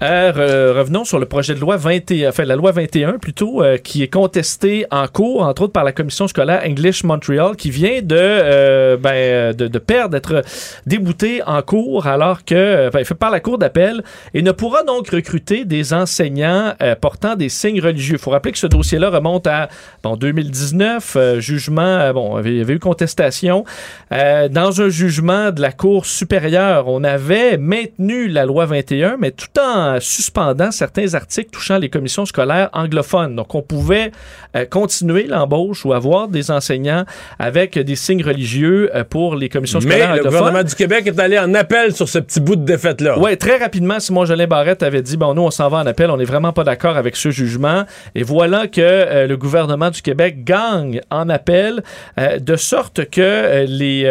Euh, 0.04 0.32
re- 0.32 0.78
revenons 0.80 1.06
sur 1.06 1.20
le 1.20 1.28
projet 1.28 1.54
de 1.54 1.60
loi 1.60 1.78
21, 1.78 2.30
enfin 2.30 2.44
la 2.44 2.56
loi 2.56 2.72
21 2.72 3.20
plutôt, 3.20 3.62
euh, 3.62 3.78
qui 3.78 4.02
est 4.02 4.08
contesté 4.08 4.88
en 4.90 5.06
cours, 5.08 5.44
entre 5.44 5.62
autres 5.62 5.74
par 5.74 5.84
la 5.84 5.92
commission 5.92 6.28
scolaire 6.28 6.64
English 6.66 7.04
Montreal, 7.04 7.56
qui 7.56 7.70
vient 7.70 8.02
de, 8.02 8.16
euh, 8.18 8.98
ben, 8.98 9.12
euh, 9.14 9.54
de, 9.54 9.68
de 9.68 9.78
perdre, 9.78 10.10
d'être 10.10 10.42
débouté 10.88 11.44
en 11.46 11.62
cours, 11.62 12.08
alors 12.08 12.44
que, 12.44 12.56
euh, 12.56 12.90
ben, 12.90 13.06
fait 13.06 13.14
par 13.14 13.30
la 13.30 13.40
cour 13.40 13.60
d'appel 13.60 14.02
et 14.34 14.42
ne 14.42 14.52
pourra 14.52 14.82
donc 14.82 15.10
recruter 15.10 15.66
des 15.66 15.94
enseignants 15.94 16.74
euh, 16.82 16.96
portant 16.96 17.36
des 17.36 17.50
signes 17.50 17.80
religieux. 17.80 18.16
Il 18.16 18.20
faut 18.20 18.32
rappeler 18.32 18.54
que 18.54 18.58
ce 18.58 18.66
dossier-là 18.66 19.12
remonte 19.12 19.46
à 19.46 19.70
bon, 20.02 20.16
2019, 20.18 21.14
euh, 21.16 21.40
jugement, 21.40 22.12
bon, 22.12 22.42
il 22.44 22.58
y 22.58 22.62
avait 22.62 22.74
eu 22.74 22.80
contestation. 22.80 23.66
Dans 24.10 24.82
un 24.82 24.90
jugement 24.90 25.52
de 25.52 25.62
la 25.62 25.72
Cour 25.72 26.06
supérieure, 26.08 26.88
on 26.88 27.04
avait 27.04 27.58
maintenu 27.58 28.28
la 28.28 28.46
loi 28.46 28.66
21, 28.66 29.18
mais 29.20 29.30
tout 29.32 29.48
en 29.60 29.91
suspendant 30.00 30.72
certains 30.72 31.14
articles 31.14 31.50
touchant 31.52 31.78
les 31.78 31.90
commissions 31.90 32.26
scolaires 32.26 32.70
anglophones. 32.74 33.36
Donc, 33.36 33.54
on 33.56 33.62
pouvait 33.62 34.12
euh, 34.56 34.66
continuer 34.66 35.24
l'embauche 35.28 35.86
ou 35.86 35.94
avoir 35.94 36.28
des 36.28 36.52
enseignants 36.52 37.06
avec 37.40 37.78
des 37.78 37.96
signes 37.96 38.24
religieux 38.24 38.90
euh, 38.96 39.04
pour 39.04 39.36
les 39.36 39.50
commissions 39.50 39.80
Mais 39.84 39.92
scolaires 39.92 40.08
le 40.16 40.20
anglophones. 40.22 40.40
gouvernement 40.40 40.64
du 40.68 40.76
Québec 40.76 41.08
est 41.08 41.20
allé 41.20 41.38
en 41.40 41.54
appel 41.54 41.94
sur 41.96 42.08
ce 42.08 42.20
petit 42.20 42.40
bout 42.40 42.56
de 42.56 42.64
défaite-là. 42.66 43.18
Oui, 43.20 43.36
très 43.38 43.58
rapidement, 43.58 44.00
Simon 44.00 44.26
Jolin 44.26 44.48
Barrette 44.48 44.84
avait 44.84 45.02
dit 45.02 45.18
bon, 45.18 45.34
nous, 45.34 45.42
on 45.44 45.52
s'en 45.52 45.70
va 45.70 45.80
en 45.80 45.86
appel, 45.86 46.10
on 46.10 46.18
n'est 46.18 46.26
vraiment 46.26 46.54
pas 46.54 46.64
d'accord 46.64 46.98
avec 46.98 47.16
ce 47.16 47.32
jugement. 47.32 47.84
Et 48.16 48.24
voilà 48.24 48.68
que 48.68 48.82
euh, 48.82 49.28
le 49.28 49.38
gouvernement 49.38 49.90
du 49.90 50.02
Québec 50.02 50.44
gagne 50.44 51.02
en 51.10 51.30
appel, 51.30 51.84
euh, 52.20 52.40
de 52.40 52.56
sorte 52.56 53.10
que 53.10 53.66
les, 53.68 54.04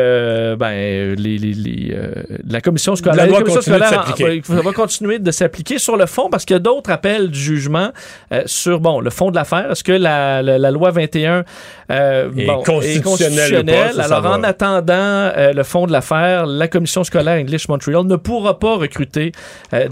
ben, 0.58 1.14
les, 1.16 1.38
les- 1.38 1.54
les, 1.54 1.96
la 2.48 2.60
commission 2.60 2.96
scolaire, 2.96 3.16
La 3.16 3.26
loi 3.26 3.40
euh, 3.40 4.60
va 4.62 4.72
continuer 4.72 5.18
de 5.18 5.30
s'appliquer 5.30 5.69
sur 5.78 5.96
le 5.96 6.06
fond 6.06 6.28
parce 6.30 6.44
qu'il 6.44 6.54
y 6.54 6.56
a 6.56 6.60
d'autres 6.60 6.90
appels 6.90 7.28
du 7.30 7.38
jugement 7.38 7.90
euh, 8.32 8.42
sur 8.46 8.80
bon, 8.80 9.00
le 9.00 9.10
fond 9.10 9.30
de 9.30 9.36
l'affaire. 9.36 9.70
Est-ce 9.70 9.84
que 9.84 9.92
la, 9.92 10.42
la- 10.42 10.58
la 10.58 10.70
loi 10.70 10.90
21 10.90 11.44
euh, 11.90 12.30
Est 12.36 12.46
bon, 12.46 12.62
constitutionnelle 12.62 13.64
pas, 13.64 14.02
Alors, 14.02 14.26
en 14.26 14.42
attendant 14.42 14.92
euh, 14.94 15.52
le 15.52 15.62
fond 15.62 15.86
de 15.86 15.92
l'affaire, 15.92 16.46
la 16.46 16.68
commission 16.68 17.04
scolaire 17.04 17.38
English 17.40 17.68
Montreal 17.68 18.04
ne 18.04 18.16
pourra 18.16 18.58
pas 18.58 18.76
recruter 18.76 19.32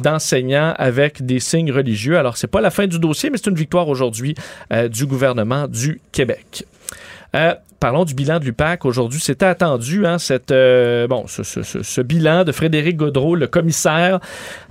d'enseignants 0.03 0.75
avec 0.77 1.25
des 1.25 1.41
signes 1.41 1.73
religieux. 1.73 2.19
Alors, 2.19 2.37
c'est 2.37 2.47
pas 2.47 2.61
la 2.61 2.71
fin 2.71 2.87
du 2.87 2.99
dossier, 2.99 3.31
mais 3.31 3.39
c'est 3.39 3.51
une 3.51 3.57
victoire 3.57 3.89
aujourd'hui 3.89 4.35
du 4.91 5.07
gouvernement 5.07 5.67
du 5.69 6.01
Québec. 6.13 6.65
Euh, 7.37 7.55
parlons 7.81 8.05
du 8.05 8.15
bilan 8.15 8.41
de 8.41 8.45
l'UPAC. 8.45 8.85
Aujourd'hui, 8.87 9.21
c'était 9.21 9.47
attendu, 9.47 10.05
hein, 10.05 10.19
cette, 10.19 10.51
euh, 10.51 11.07
bon, 11.07 11.27
ce, 11.29 11.43
ce- 11.45 11.63
ce- 11.63 11.83
ce 11.85 12.01
bilan 12.01 12.43
de 12.43 12.51
Frédéric 12.51 12.97
Gaudreau, 12.97 13.37
le 13.37 13.47
commissaire, 13.47 14.19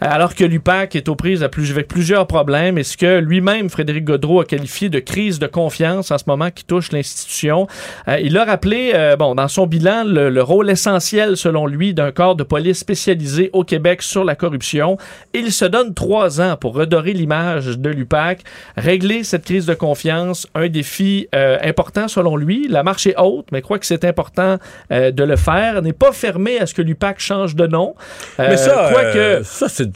alors 0.02 0.36
que 0.36 0.44
l'UPAC 0.44 0.96
est 0.98 1.08
aux 1.08 1.16
prises 1.16 1.42
avec 1.44 1.88
plusieurs 1.88 2.28
problèmes 2.28 2.78
et 2.78 2.84
ce 2.84 2.98
que 2.98 3.20
lui-même, 3.20 3.70
Frédéric 3.70 4.04
Gaudreau, 4.06 4.42
a 4.42 4.46
qualifié 4.46 4.90
de 4.90 5.00
crise 5.00 5.40
de 5.40 5.48
confiance 5.48 6.12
en 6.12 6.18
ce 6.18 6.24
moment 6.28 6.50
qui 6.52 6.66
touche 6.66 6.92
l'institution? 6.92 7.68
Euh, 8.10 8.18
il 8.22 8.36
a 8.38 8.44
rappelé, 8.44 8.92
euh, 8.96 9.16
bon, 9.16 9.36
dans 9.36 9.48
son 9.48 9.68
bilan, 9.68 10.04
le, 10.04 10.30
le 10.30 10.44
rôle 10.44 10.70
essentiel, 10.70 11.38
selon 11.38 11.66
lui, 11.68 11.94
d'un 11.94 12.12
corps 12.12 12.36
de 12.36 12.44
police 12.44 12.80
spécialisé 12.80 13.52
au 13.54 13.64
Québec 13.64 14.02
sur 14.02 14.26
la 14.26 14.36
corruption. 14.36 14.98
Il 15.34 15.54
se 15.54 15.64
donne 15.66 15.94
trois 15.94 16.42
ans 16.42 16.58
pour 16.60 16.74
redorer 16.74 17.14
l'image 17.14 17.68
de 17.78 17.90
l'UPAC, 17.90 18.42
régler 18.76 19.24
cette 19.24 19.46
crise 19.46 19.66
de 19.68 19.76
confiance, 19.76 20.48
un 20.56 20.68
défi 20.68 21.28
euh, 21.36 21.58
important 21.64 22.08
selon 22.10 22.36
lui. 22.36 22.47
La 22.70 22.84
marche 22.84 23.08
est 23.08 23.16
haute, 23.18 23.48
mais 23.52 23.62
croit 23.62 23.80
que 23.80 23.86
c'est 23.86 24.06
important 24.06 24.58
euh, 24.92 25.12
de 25.12 25.24
le 25.24 25.36
faire. 25.36 25.82
N'est 25.82 25.94
pas 25.94 26.12
fermé 26.12 26.60
à 26.60 26.66
ce 26.66 26.74
que 26.74 26.82
l'UPAC 26.82 27.20
change 27.20 27.56
de 27.56 27.68
nom. 27.68 27.96
Euh, 28.40 28.48
Mais 28.50 28.58
ça, 28.58 28.90
euh, 28.94 29.44
c'est. 29.44 29.90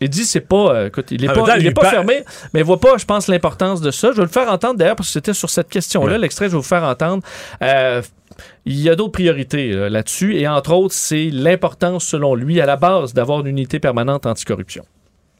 il 0.00 0.08
dit 0.08 0.24
c'est 0.24 0.40
pas 0.40 0.74
euh, 0.74 0.86
écoute, 0.86 1.10
il 1.10 1.24
est 1.24 1.28
pas, 1.28 1.58
il 1.58 1.66
est 1.66 1.72
pas 1.72 1.90
fermé, 1.90 2.24
mais 2.54 2.60
il 2.60 2.64
voit 2.64 2.80
pas, 2.80 2.96
je 2.98 3.04
pense, 3.04 3.28
l'importance 3.28 3.80
de 3.80 3.90
ça. 3.90 4.10
Je 4.12 4.16
vais 4.16 4.22
le 4.22 4.28
faire 4.28 4.50
entendre 4.50 4.76
d'ailleurs 4.78 4.96
parce 4.96 5.08
que 5.08 5.12
c'était 5.12 5.34
sur 5.34 5.50
cette 5.50 5.68
question-là, 5.68 6.12
Ouais. 6.12 6.18
l'extrait, 6.18 6.46
je 6.46 6.52
vais 6.52 6.56
vous 6.58 6.62
faire 6.62 6.84
entendre. 6.84 7.22
Euh, 7.62 8.00
il 8.64 8.78
y 8.78 8.88
a 8.88 8.94
d'autres 8.94 9.12
priorités 9.12 9.72
là, 9.72 9.88
là-dessus 9.88 10.36
et 10.36 10.46
entre 10.46 10.72
autres, 10.72 10.94
c'est 10.94 11.30
l'importance, 11.32 12.04
selon 12.04 12.34
lui, 12.34 12.60
à 12.60 12.66
la 12.66 12.76
base, 12.76 13.12
d'avoir 13.14 13.40
une 13.40 13.48
unité 13.48 13.80
permanente 13.80 14.26
anticorruption. 14.26 14.84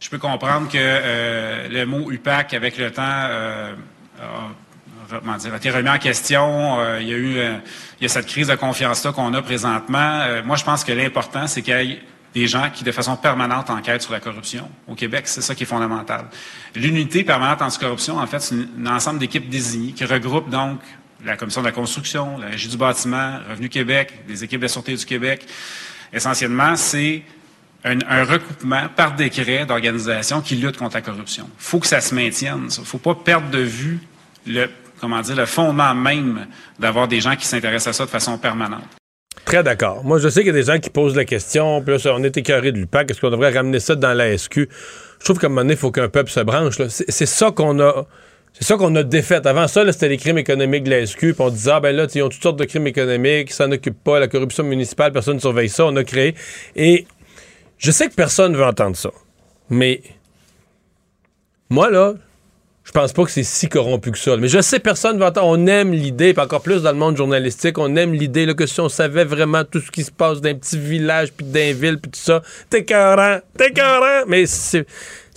Je 0.00 0.08
peux 0.10 0.18
comprendre 0.18 0.68
que 0.68 0.78
euh, 0.78 1.68
le 1.68 1.84
mot 1.84 2.10
UPAC, 2.10 2.54
avec 2.54 2.78
le 2.78 2.90
temps, 2.90 3.02
euh, 3.04 3.72
a, 4.20 4.24
comment 5.08 5.36
dire, 5.36 5.52
a 5.52 5.56
été 5.56 5.70
remis 5.70 5.88
en 5.88 5.98
question. 5.98 6.80
Euh, 6.80 7.00
il 7.00 7.08
y 7.08 7.12
a 7.12 7.16
eu 7.16 7.38
euh, 7.38 7.58
il 8.00 8.04
y 8.04 8.06
a 8.06 8.08
cette 8.08 8.26
crise 8.26 8.48
de 8.48 8.54
confiance-là 8.54 9.12
qu'on 9.12 9.32
a 9.34 9.42
présentement. 9.42 10.20
Euh, 10.20 10.42
moi, 10.44 10.56
je 10.56 10.64
pense 10.64 10.84
que 10.84 10.92
l'important, 10.92 11.46
c'est 11.46 11.62
qu'il 11.62 11.74
y 11.74 11.92
ait 11.92 12.02
des 12.34 12.46
gens 12.46 12.70
qui, 12.72 12.84
de 12.84 12.92
façon 12.92 13.16
permanente, 13.16 13.70
enquêtent 13.70 14.02
sur 14.02 14.12
la 14.12 14.20
corruption 14.20 14.68
au 14.86 14.94
Québec. 14.94 15.22
C'est 15.26 15.40
ça 15.40 15.54
qui 15.54 15.62
est 15.62 15.66
fondamental. 15.66 16.26
L'unité 16.74 17.24
permanente 17.24 17.62
anticorruption, 17.62 18.18
en 18.18 18.26
fait, 18.26 18.40
c'est 18.40 18.54
un 18.54 18.86
ensemble 18.86 19.18
d'équipes 19.18 19.48
désignées 19.48 19.92
qui 19.92 20.04
regroupent 20.04 20.50
donc 20.50 20.80
la 21.24 21.36
Commission 21.36 21.62
de 21.62 21.66
la 21.66 21.72
construction, 21.72 22.38
la 22.38 22.48
Régie 22.48 22.68
du 22.68 22.76
bâtiment, 22.76 23.40
Revenu 23.50 23.68
Québec, 23.68 24.12
les 24.28 24.44
équipes 24.44 24.60
de 24.60 24.68
sûreté 24.68 24.94
du 24.94 25.04
Québec. 25.04 25.46
Essentiellement, 26.12 26.76
c'est 26.76 27.22
un, 27.84 27.98
un 28.08 28.24
recoupement 28.24 28.88
par 28.94 29.14
décret 29.14 29.66
d'organisations 29.66 30.40
qui 30.40 30.56
luttent 30.56 30.76
contre 30.76 30.96
la 30.96 31.02
corruption. 31.02 31.48
Il 31.58 31.62
faut 31.62 31.80
que 31.80 31.86
ça 31.86 32.00
se 32.00 32.14
maintienne. 32.14 32.68
Il 32.70 32.80
ne 32.80 32.84
faut 32.84 32.98
pas 32.98 33.14
perdre 33.14 33.50
de 33.50 33.58
vue 33.58 34.00
le, 34.46 34.68
comment 35.00 35.20
dire, 35.20 35.36
le 35.36 35.46
fondement 35.46 35.94
même 35.94 36.46
d'avoir 36.78 37.08
des 37.08 37.20
gens 37.20 37.36
qui 37.36 37.46
s'intéressent 37.46 37.88
à 37.88 37.92
ça 37.98 38.04
de 38.04 38.10
façon 38.10 38.38
permanente. 38.38 38.84
Très 39.44 39.62
d'accord. 39.62 40.04
Moi, 40.04 40.18
je 40.18 40.28
sais 40.28 40.40
qu'il 40.40 40.48
y 40.48 40.50
a 40.50 40.60
des 40.60 40.64
gens 40.64 40.78
qui 40.78 40.90
posent 40.90 41.16
la 41.16 41.24
question, 41.24 41.80
puis 41.82 41.96
là, 41.96 42.12
on 42.14 42.22
est 42.22 42.36
écœuré 42.36 42.70
de 42.70 42.78
l'UPAC, 42.78 43.10
est-ce 43.10 43.20
qu'on 43.20 43.30
devrait 43.30 43.50
ramener 43.50 43.80
ça 43.80 43.94
dans 43.94 44.12
la 44.12 44.36
SQ? 44.36 44.68
Je 45.20 45.24
trouve 45.24 45.38
qu'à 45.38 45.46
un 45.46 45.50
moment 45.50 45.62
donné, 45.62 45.72
il 45.72 45.78
faut 45.78 45.90
qu'un 45.90 46.08
peuple 46.08 46.30
se 46.30 46.40
branche. 46.40 46.76
C'est 46.88 47.26
ça 47.26 47.50
qu'on 47.50 47.80
a. 47.80 48.06
C'est 48.52 48.64
ça 48.64 48.76
qu'on 48.76 48.94
a 48.96 49.02
défait. 49.02 49.46
Avant 49.46 49.68
ça, 49.68 49.90
c'était 49.92 50.08
les 50.08 50.16
crimes 50.16 50.38
économiques 50.38 50.84
de 50.84 50.90
la 50.90 51.06
SQ, 51.06 51.18
puis 51.18 51.34
on 51.38 51.50
disait, 51.50 51.70
ah 51.70 51.80
ben 51.80 51.94
là, 51.94 52.06
ils 52.12 52.22
ont 52.22 52.28
toutes 52.28 52.42
sortes 52.42 52.58
de 52.58 52.64
crimes 52.64 52.86
économiques, 52.86 53.50
ils 53.50 53.54
s'en 53.54 53.70
occupent 53.70 54.02
pas, 54.02 54.18
la 54.18 54.26
corruption 54.26 54.64
municipale, 54.64 55.12
personne 55.12 55.36
ne 55.36 55.40
surveille 55.40 55.68
ça, 55.68 55.86
on 55.86 55.94
a 55.96 56.02
créé. 56.02 56.34
Et 56.74 57.06
je 57.76 57.90
sais 57.90 58.08
que 58.08 58.14
personne 58.14 58.56
veut 58.56 58.64
entendre 58.64 58.96
ça. 58.96 59.10
Mais 59.70 60.02
moi, 61.70 61.90
là, 61.90 62.14
je 62.88 62.92
pense 62.92 63.12
pas 63.12 63.24
que 63.24 63.30
c'est 63.30 63.42
si 63.42 63.68
corrompu 63.68 64.10
que 64.12 64.18
ça. 64.18 64.34
Mais 64.38 64.48
je 64.48 64.62
sais, 64.62 64.78
personne 64.78 65.18
va 65.18 65.28
entendre. 65.28 65.46
On 65.46 65.66
aime 65.66 65.92
l'idée, 65.92 66.32
puis 66.32 66.42
encore 66.42 66.62
plus 66.62 66.80
dans 66.80 66.92
le 66.92 66.96
monde 66.96 67.18
journalistique, 67.18 67.76
on 67.76 67.94
aime 67.96 68.14
l'idée 68.14 68.46
que 68.54 68.64
si 68.64 68.80
on 68.80 68.88
savait 68.88 69.26
vraiment 69.26 69.62
tout 69.62 69.80
ce 69.80 69.90
qui 69.90 70.04
se 70.04 70.10
passe 70.10 70.40
dans 70.40 70.48
un 70.48 70.54
petit 70.54 70.78
village, 70.78 71.30
puis 71.34 71.44
d'un 71.44 71.74
ville, 71.74 71.98
puis 72.00 72.10
tout 72.10 72.18
ça, 72.18 72.40
t'es 72.70 72.86
carrant, 72.86 73.40
t'es 73.58 73.72
carrant. 73.72 74.24
Mais 74.26 74.46
c'est. 74.46 74.86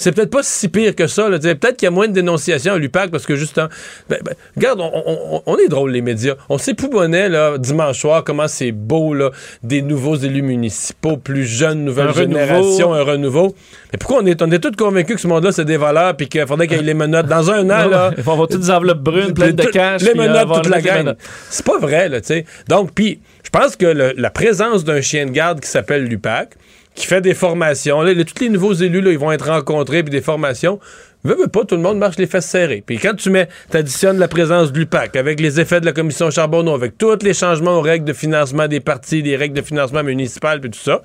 C'est 0.01 0.11
peut-être 0.11 0.29
pas 0.29 0.43
si 0.43 0.67
pire 0.69 0.95
que 0.95 1.07
ça. 1.07 1.29
là. 1.29 1.39
Tu 1.39 1.47
sais, 1.47 1.55
Peut-être 1.55 1.77
qu'il 1.77 1.85
y 1.85 1.87
a 1.87 1.91
moins 1.91 2.07
de 2.07 2.13
dénonciations 2.13 2.73
à 2.73 2.77
l'UPAC 2.77 3.09
parce 3.11 3.25
que 3.25 3.35
justement. 3.35 3.69
Ben, 4.09 4.19
ben, 4.23 4.33
regarde, 4.55 4.79
on, 4.81 4.91
on- 5.05 5.43
on 5.45 5.57
est 5.57 5.67
drôle, 5.67 5.91
les 5.91 6.01
médias. 6.01 6.35
On 6.49 6.57
sait 6.57 6.73
bonnet 6.91 7.29
là, 7.29 7.57
dimanche 7.57 7.99
soir, 7.99 8.23
comment 8.23 8.47
c'est 8.47 8.71
beau, 8.71 9.13
là, 9.13 9.31
des 9.63 9.81
nouveaux 9.81 10.15
élus 10.15 10.41
municipaux, 10.41 11.17
plus 11.17 11.45
jeunes, 11.45 11.85
nouvelle 11.85 12.07
Un 12.09 12.11
renouveau. 12.11 12.33
génération, 12.39 12.93
un 12.93 13.03
renouveau. 13.03 13.55
Mais 13.93 13.97
pourquoi 13.97 14.21
on 14.21 14.25
est, 14.25 14.41
on 14.41 14.51
est 14.51 14.59
tous 14.59 14.71
convaincus 14.75 15.15
que 15.15 15.21
ce 15.21 15.27
monde-là, 15.27 15.51
c'est 15.51 15.65
des 15.65 15.77
voleurs, 15.77 16.15
puis 16.17 16.27
qu'il 16.27 16.45
faudrait 16.45 16.67
qu'il 16.67 16.77
y 16.77 16.79
ait 16.79 16.83
les 16.83 16.93
menottes 16.93 17.27
dans 17.27 17.49
un 17.49 17.63
an, 17.69 17.87
là? 17.87 18.11
Il 18.17 18.23
va 18.23 18.31
avoir 18.33 18.47
toutes 18.47 18.61
des 18.61 18.71
enveloppes 18.71 18.99
brunes, 18.99 19.33
pleines 19.33 19.55
de 19.55 19.63
cash. 19.63 20.01
Les 20.01 20.11
euh, 20.11 20.15
menottes, 20.15 20.53
toute 20.63 20.69
la 20.69 20.81
gang. 20.81 21.13
C'est 21.49 21.65
pas 21.65 21.77
vrai, 21.79 22.09
là, 22.09 22.19
tu 22.21 22.27
sais. 22.27 22.45
Donc, 22.67 22.91
puis, 22.93 23.19
je 23.43 23.49
pense 23.49 23.75
que 23.75 23.85
le- 23.85 24.13
la 24.17 24.29
présence 24.29 24.83
d'un 24.83 25.01
chien 25.01 25.25
de 25.25 25.31
garde 25.31 25.59
qui 25.61 25.69
s'appelle 25.69 26.05
l'UPAC, 26.05 26.49
qui 26.95 27.07
fait 27.07 27.21
des 27.21 27.33
formations, 27.33 28.01
là, 28.01 28.13
tous 28.15 28.41
les 28.41 28.49
nouveaux 28.49 28.73
élus, 28.73 29.01
là, 29.01 29.11
ils 29.11 29.19
vont 29.19 29.31
être 29.31 29.47
rencontrés, 29.47 30.03
puis 30.03 30.11
des 30.11 30.21
formations. 30.21 30.79
Veux, 31.23 31.35
veux 31.35 31.47
pas, 31.47 31.63
tout 31.65 31.75
le 31.75 31.81
monde 31.81 31.99
marche 31.99 32.17
les 32.17 32.25
fesses 32.25 32.47
serrées. 32.47 32.83
Puis 32.85 32.97
quand 32.97 33.13
tu 33.13 33.29
mets, 33.29 33.47
t'additionnes 33.69 34.17
la 34.17 34.27
présence 34.27 34.71
de 34.71 34.79
l'UPAC 34.79 35.15
avec 35.15 35.39
les 35.39 35.59
effets 35.59 35.79
de 35.79 35.85
la 35.85 35.93
commission 35.93 36.31
Charbonneau, 36.31 36.73
avec 36.73 36.97
tous 36.97 37.23
les 37.23 37.33
changements 37.33 37.77
aux 37.77 37.81
règles 37.81 38.05
de 38.05 38.13
financement 38.13 38.67
des 38.67 38.79
partis, 38.79 39.21
des 39.21 39.35
règles 39.35 39.55
de 39.55 39.61
financement 39.61 40.03
municipal, 40.03 40.59
puis 40.59 40.71
tout 40.71 40.79
ça, 40.79 41.03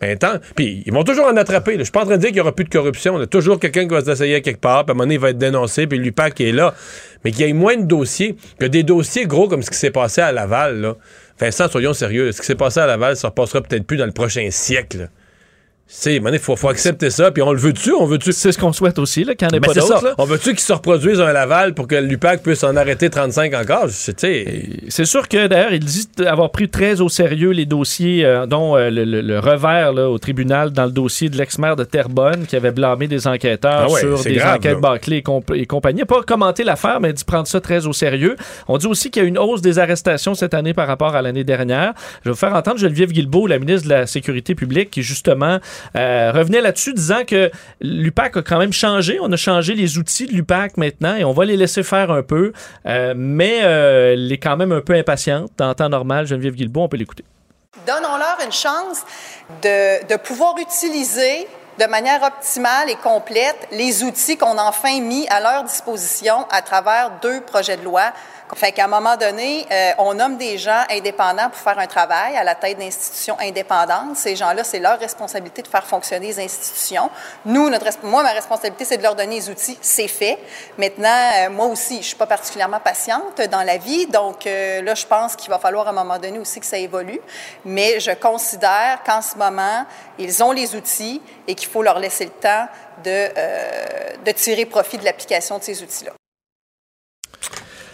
ben, 0.00 0.18
tant. 0.18 0.34
Puis 0.56 0.82
ils 0.84 0.92
vont 0.92 1.04
toujours 1.04 1.26
en 1.26 1.36
attraper. 1.36 1.76
Je 1.78 1.84
suis 1.84 1.92
pas 1.92 2.02
en 2.02 2.06
train 2.06 2.16
de 2.16 2.20
dire 2.20 2.30
qu'il 2.30 2.38
y 2.38 2.40
aura 2.40 2.52
plus 2.52 2.64
de 2.64 2.70
corruption. 2.70 3.16
Il 3.16 3.20
y 3.20 3.22
a 3.22 3.26
toujours 3.28 3.60
quelqu'un 3.60 3.82
qui 3.82 3.94
va 3.94 4.04
s'essayer 4.04 4.42
quelque 4.42 4.60
part, 4.60 4.84
puis 4.84 4.90
à 4.90 4.92
un 4.92 4.94
moment 4.94 5.04
donné, 5.04 5.14
il 5.14 5.20
va 5.20 5.30
être 5.30 5.38
dénoncé, 5.38 5.86
puis 5.86 5.98
l'UPAC 5.98 6.40
est 6.40 6.50
là. 6.50 6.74
Mais 7.24 7.30
qu'il 7.30 7.46
y 7.46 7.48
ait 7.48 7.52
moins 7.52 7.76
de 7.76 7.84
dossiers, 7.84 8.34
que 8.58 8.66
des 8.66 8.82
dossiers 8.82 9.26
gros 9.26 9.46
comme 9.46 9.62
ce 9.62 9.70
qui 9.70 9.78
s'est 9.78 9.92
passé 9.92 10.20
à 10.20 10.32
Laval, 10.32 10.80
là. 10.80 10.96
Vincent, 11.38 11.68
soyons 11.68 11.94
sérieux. 11.94 12.32
Ce 12.32 12.40
qui 12.40 12.46
s'est 12.46 12.56
passé 12.56 12.80
à 12.80 12.86
Laval, 12.86 13.16
ça 13.16 13.28
repassera 13.28 13.62
peut-être 13.62 13.86
plus 13.86 13.96
dans 13.96 14.06
le 14.06 14.12
prochain 14.12 14.48
siècle. 14.50 15.08
C'est, 15.94 16.16
il 16.16 16.38
faut, 16.38 16.56
faut 16.56 16.70
accepter 16.70 17.10
ça, 17.10 17.30
puis 17.30 17.42
on 17.42 17.52
le 17.52 17.58
veut-tu, 17.58 17.92
on 17.92 18.06
veut-tu? 18.06 18.32
C'est 18.32 18.50
ce 18.50 18.58
qu'on 18.58 18.72
souhaite 18.72 18.98
aussi, 18.98 19.24
là, 19.24 19.34
qu'il 19.34 19.46
n'y 19.46 19.54
en 19.54 19.56
ait 19.58 19.60
pas 19.60 19.74
d'autres. 19.74 20.14
On 20.18 20.24
veut-tu 20.24 20.50
qu'il 20.50 20.58
se 20.60 20.72
reproduise 20.72 21.20
un 21.20 21.32
Laval 21.32 21.74
pour 21.74 21.86
que 21.86 21.94
l'UPAC 21.96 22.42
puisse 22.42 22.64
en 22.64 22.74
arrêter 22.76 23.10
35 23.10 23.52
encore? 23.54 23.86
C'est 23.90 25.04
sûr 25.04 25.28
que 25.28 25.46
d'ailleurs, 25.46 25.72
il 25.72 25.84
dit 25.84 26.08
avoir 26.26 26.50
pris 26.50 26.68
très 26.70 27.00
au 27.02 27.08
sérieux 27.08 27.50
les 27.50 27.66
dossiers, 27.66 28.24
euh, 28.24 28.46
dont 28.46 28.74
euh, 28.76 28.90
le, 28.90 29.04
le- 29.04 29.20
le 29.20 29.38
revers 29.38 29.92
là, 29.92 30.08
au 30.08 30.18
tribunal 30.18 30.70
dans 30.70 30.86
le 30.86 30.90
dossier 30.90 31.28
de 31.28 31.36
l'ex-maire 31.36 31.76
de 31.76 31.84
Terrebonne 31.84 32.46
qui 32.46 32.56
avait 32.56 32.70
blâmé 32.72 33.06
des 33.06 33.26
enquêteurs 33.26 33.86
Ah 33.88 33.90
ouais, 33.90 34.00
sur 34.00 34.22
des 34.24 34.34
grave, 34.34 34.56
enquêtes 34.56 34.80
bâclées 34.80 35.18
et, 35.18 35.22
comp- 35.22 35.52
et 35.54 35.66
compagnie. 35.66 35.98
Il 35.98 36.02
n'a 36.02 36.06
pas 36.06 36.22
commenté 36.22 36.64
l'affaire, 36.64 37.00
mais 37.00 37.10
il 37.10 37.14
dit 37.14 37.24
prendre 37.24 37.46
ça 37.46 37.60
très 37.60 37.86
au 37.86 37.92
sérieux. 37.92 38.36
On 38.66 38.78
dit 38.78 38.86
aussi 38.86 39.10
qu'il 39.10 39.22
y 39.22 39.26
a 39.26 39.28
une 39.28 39.38
hausse 39.38 39.60
des 39.60 39.78
arrestations 39.78 40.34
cette 40.34 40.54
année 40.54 40.72
par 40.74 40.86
rapport 40.88 41.14
à 41.14 41.20
l'année 41.22 41.44
dernière. 41.44 41.92
Je 42.24 42.30
vais 42.30 42.32
vous 42.32 42.36
faire 42.36 42.54
entendre 42.54 42.78
Geneviève 42.78 43.12
Guilbeault, 43.12 43.46
la 43.46 43.58
ministre 43.58 43.84
de 43.88 43.92
la 43.92 44.06
Sécurité 44.06 44.54
publique, 44.54 44.90
qui 44.90 45.02
justement 45.02 45.58
euh, 45.96 46.32
revenait 46.32 46.60
là-dessus 46.60 46.92
disant 46.92 47.24
que 47.26 47.50
l'UPAC 47.80 48.36
a 48.36 48.42
quand 48.42 48.58
même 48.58 48.72
changé. 48.72 49.18
On 49.20 49.30
a 49.32 49.36
changé 49.36 49.74
les 49.74 49.98
outils 49.98 50.26
de 50.26 50.32
l'UPAC 50.32 50.76
maintenant 50.76 51.14
et 51.14 51.24
on 51.24 51.32
va 51.32 51.44
les 51.44 51.56
laisser 51.56 51.82
faire 51.82 52.10
un 52.10 52.22
peu. 52.22 52.52
Euh, 52.86 53.14
mais 53.16 53.60
euh, 53.62 54.12
elle 54.12 54.32
est 54.32 54.38
quand 54.38 54.56
même 54.56 54.72
un 54.72 54.80
peu 54.80 54.94
impatiente. 54.94 55.60
En 55.60 55.74
temps 55.74 55.88
normal, 55.88 56.26
Geneviève 56.26 56.54
Guilbeault, 56.54 56.82
on 56.82 56.88
peut 56.88 56.96
l'écouter. 56.96 57.24
Donnons-leur 57.86 58.38
une 58.44 58.52
chance 58.52 59.02
de, 59.62 60.06
de 60.06 60.16
pouvoir 60.16 60.54
utiliser 60.58 61.46
de 61.78 61.86
manière 61.86 62.22
optimale 62.22 62.90
et 62.90 62.96
complète 62.96 63.68
les 63.72 64.04
outils 64.04 64.36
qu'on 64.36 64.58
a 64.58 64.62
enfin 64.62 65.00
mis 65.00 65.26
à 65.28 65.40
leur 65.40 65.64
disposition 65.64 66.46
à 66.50 66.62
travers 66.62 67.12
deux 67.22 67.40
projets 67.40 67.76
de 67.76 67.84
loi. 67.84 68.12
Fait 68.54 68.70
qu'à 68.72 68.84
un 68.84 68.88
moment 68.88 69.16
donné, 69.16 69.66
euh, 69.70 69.92
on 69.98 70.14
nomme 70.14 70.36
des 70.36 70.58
gens 70.58 70.84
indépendants 70.90 71.48
pour 71.48 71.58
faire 71.58 71.78
un 71.78 71.86
travail 71.86 72.36
à 72.36 72.44
la 72.44 72.54
tête 72.54 72.78
d'institutions 72.78 73.36
indépendantes. 73.40 74.16
Ces 74.16 74.36
gens-là, 74.36 74.62
c'est 74.62 74.78
leur 74.78 74.98
responsabilité 74.98 75.62
de 75.62 75.68
faire 75.68 75.86
fonctionner 75.86 76.26
les 76.26 76.40
institutions. 76.40 77.08
Nous, 77.46 77.70
notre, 77.70 77.86
moi, 78.02 78.22
ma 78.22 78.32
responsabilité, 78.32 78.84
c'est 78.84 78.98
de 78.98 79.02
leur 79.02 79.14
donner 79.14 79.36
les 79.36 79.48
outils. 79.48 79.78
C'est 79.80 80.06
fait. 80.06 80.38
Maintenant, 80.76 81.08
euh, 81.08 81.50
moi 81.50 81.66
aussi, 81.66 82.02
je 82.02 82.08
suis 82.08 82.16
pas 82.16 82.26
particulièrement 82.26 82.80
patiente 82.80 83.40
dans 83.50 83.62
la 83.62 83.78
vie, 83.78 84.06
donc 84.06 84.46
euh, 84.46 84.82
là, 84.82 84.94
je 84.94 85.06
pense 85.06 85.34
qu'il 85.34 85.50
va 85.50 85.58
falloir 85.58 85.86
à 85.86 85.90
un 85.90 85.94
moment 85.94 86.18
donné 86.18 86.38
aussi 86.38 86.60
que 86.60 86.66
ça 86.66 86.78
évolue. 86.78 87.20
Mais 87.64 88.00
je 88.00 88.10
considère 88.12 89.00
qu'en 89.04 89.22
ce 89.22 89.36
moment, 89.36 89.86
ils 90.18 90.42
ont 90.42 90.52
les 90.52 90.74
outils 90.76 91.22
et 91.48 91.54
qu'il 91.54 91.68
faut 91.68 91.82
leur 91.82 91.98
laisser 91.98 92.24
le 92.24 92.30
temps 92.30 92.68
de, 93.02 93.28
euh, 93.36 94.16
de 94.24 94.30
tirer 94.32 94.66
profit 94.66 94.98
de 94.98 95.04
l'application 95.04 95.58
de 95.58 95.62
ces 95.62 95.82
outils-là. 95.82 96.12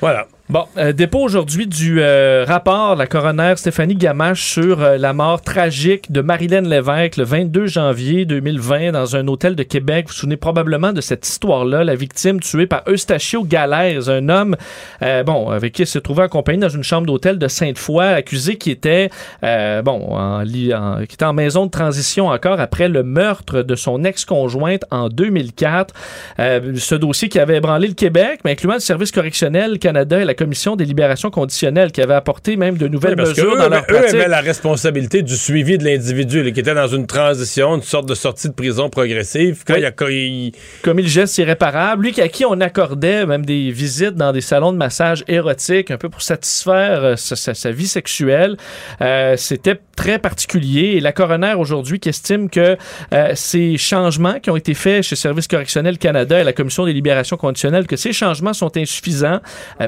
Voilà. 0.00 0.26
Bon, 0.50 0.64
euh, 0.78 0.94
dépôt 0.94 1.18
aujourd'hui 1.20 1.66
du 1.66 2.00
euh, 2.00 2.46
rapport 2.48 2.94
de 2.94 2.98
la 3.00 3.06
coroner 3.06 3.52
Stéphanie 3.56 3.96
Gamache 3.96 4.42
sur 4.50 4.80
euh, 4.82 4.96
la 4.96 5.12
mort 5.12 5.42
tragique 5.42 6.10
de 6.10 6.22
Marilyn 6.22 6.62
Lévesque 6.62 7.18
le 7.18 7.24
22 7.24 7.66
janvier 7.66 8.24
2020 8.24 8.92
dans 8.92 9.14
un 9.14 9.28
hôtel 9.28 9.56
de 9.56 9.62
Québec. 9.62 10.06
Vous 10.06 10.12
vous 10.14 10.20
souvenez 10.20 10.38
probablement 10.38 10.94
de 10.94 11.02
cette 11.02 11.28
histoire-là, 11.28 11.84
la 11.84 11.94
victime 11.94 12.40
tuée 12.40 12.66
par 12.66 12.82
Eustachio 12.88 13.44
Galère, 13.44 14.08
un 14.08 14.30
homme, 14.30 14.56
euh, 15.02 15.22
bon, 15.22 15.50
avec 15.50 15.74
qui 15.74 15.82
elle 15.82 15.86
se 15.88 15.98
trouvait 15.98 16.22
accompagné 16.22 16.60
dans 16.60 16.70
une 16.70 16.82
chambre 16.82 17.06
d'hôtel 17.06 17.38
de 17.38 17.46
Sainte-Foy, 17.46 18.06
accusé 18.06 18.56
qui 18.56 18.70
était, 18.70 19.10
euh, 19.44 19.82
bon, 19.82 20.14
en, 20.16 20.44
en- 20.46 21.04
qui 21.04 21.14
était 21.14 21.24
en 21.26 21.34
maison 21.34 21.66
de 21.66 21.70
transition 21.70 22.28
encore 22.28 22.58
après 22.58 22.88
le 22.88 23.02
meurtre 23.02 23.60
de 23.60 23.74
son 23.74 24.02
ex-conjointe 24.02 24.86
en 24.90 25.10
2004. 25.10 25.92
Euh, 26.38 26.72
ce 26.76 26.94
dossier 26.94 27.28
qui 27.28 27.38
avait 27.38 27.58
ébranlé 27.58 27.88
le 27.88 27.92
Québec, 27.94 28.40
mais 28.46 28.52
incluant 28.52 28.72
le 28.74 28.80
Service 28.80 29.12
correctionnel 29.12 29.78
Canada 29.78 30.18
et 30.18 30.24
la 30.24 30.37
Commission 30.38 30.76
des 30.76 30.84
libérations 30.84 31.30
conditionnelles 31.30 31.90
qui 31.90 32.00
avait 32.00 32.14
apporté 32.14 32.56
même 32.56 32.76
de 32.78 32.86
nouvelles 32.86 33.16
Parce 33.16 33.32
que 33.32 33.40
mesures 33.40 33.54
eux, 33.54 33.58
dans 33.58 33.68
leur 33.68 33.82
eux 33.82 33.86
pratique. 33.86 34.14
avaient 34.14 34.28
la 34.28 34.40
responsabilité 34.40 35.22
du 35.22 35.36
suivi 35.36 35.76
de 35.78 35.84
l'individu, 35.84 36.52
qui 36.52 36.60
était 36.60 36.74
dans 36.74 36.86
une 36.86 37.06
transition, 37.06 37.74
une 37.76 37.82
sorte 37.82 38.08
de 38.08 38.14
sortie 38.14 38.48
de 38.48 38.54
prison 38.54 38.88
progressive. 38.88 39.64
Quand 39.66 39.74
il 39.74 39.84
a, 39.84 39.90
commis 39.90 41.02
le 41.02 41.08
geste 41.08 41.36
irréparable, 41.38 42.04
lui 42.06 42.20
à 42.20 42.28
qui 42.28 42.44
on 42.44 42.60
accordait 42.60 43.26
même 43.26 43.44
des 43.44 43.70
visites 43.70 44.14
dans 44.14 44.32
des 44.32 44.40
salons 44.40 44.72
de 44.72 44.76
massage 44.78 45.24
érotiques, 45.28 45.90
un 45.90 45.98
peu 45.98 46.08
pour 46.08 46.22
satisfaire 46.22 47.02
euh, 47.04 47.16
sa, 47.16 47.36
sa- 47.36 47.54
sa 47.54 47.70
vie 47.70 47.86
sexuelle. 47.88 48.56
Euh, 49.00 49.34
C'était 49.36 49.78
très 49.96 50.18
particulier. 50.18 50.94
Et 50.96 51.00
la 51.00 51.12
coroner 51.12 51.54
aujourd'hui 51.58 51.98
qui 51.98 52.08
estime 52.08 52.48
que 52.48 52.76
euh, 53.12 53.32
ces 53.34 53.76
changements 53.76 54.38
qui 54.40 54.50
ont 54.50 54.56
été 54.56 54.74
faits 54.74 55.02
chez 55.02 55.16
Service 55.16 55.48
correctionnel 55.48 55.98
Canada 55.98 56.40
et 56.40 56.44
la 56.44 56.52
Commission 56.52 56.86
des 56.86 56.92
libérations 56.92 57.36
conditionnelles, 57.36 57.86
que 57.86 57.96
ces 57.96 58.12
changements 58.12 58.52
sont 58.52 58.76
insuffisants 58.76 59.40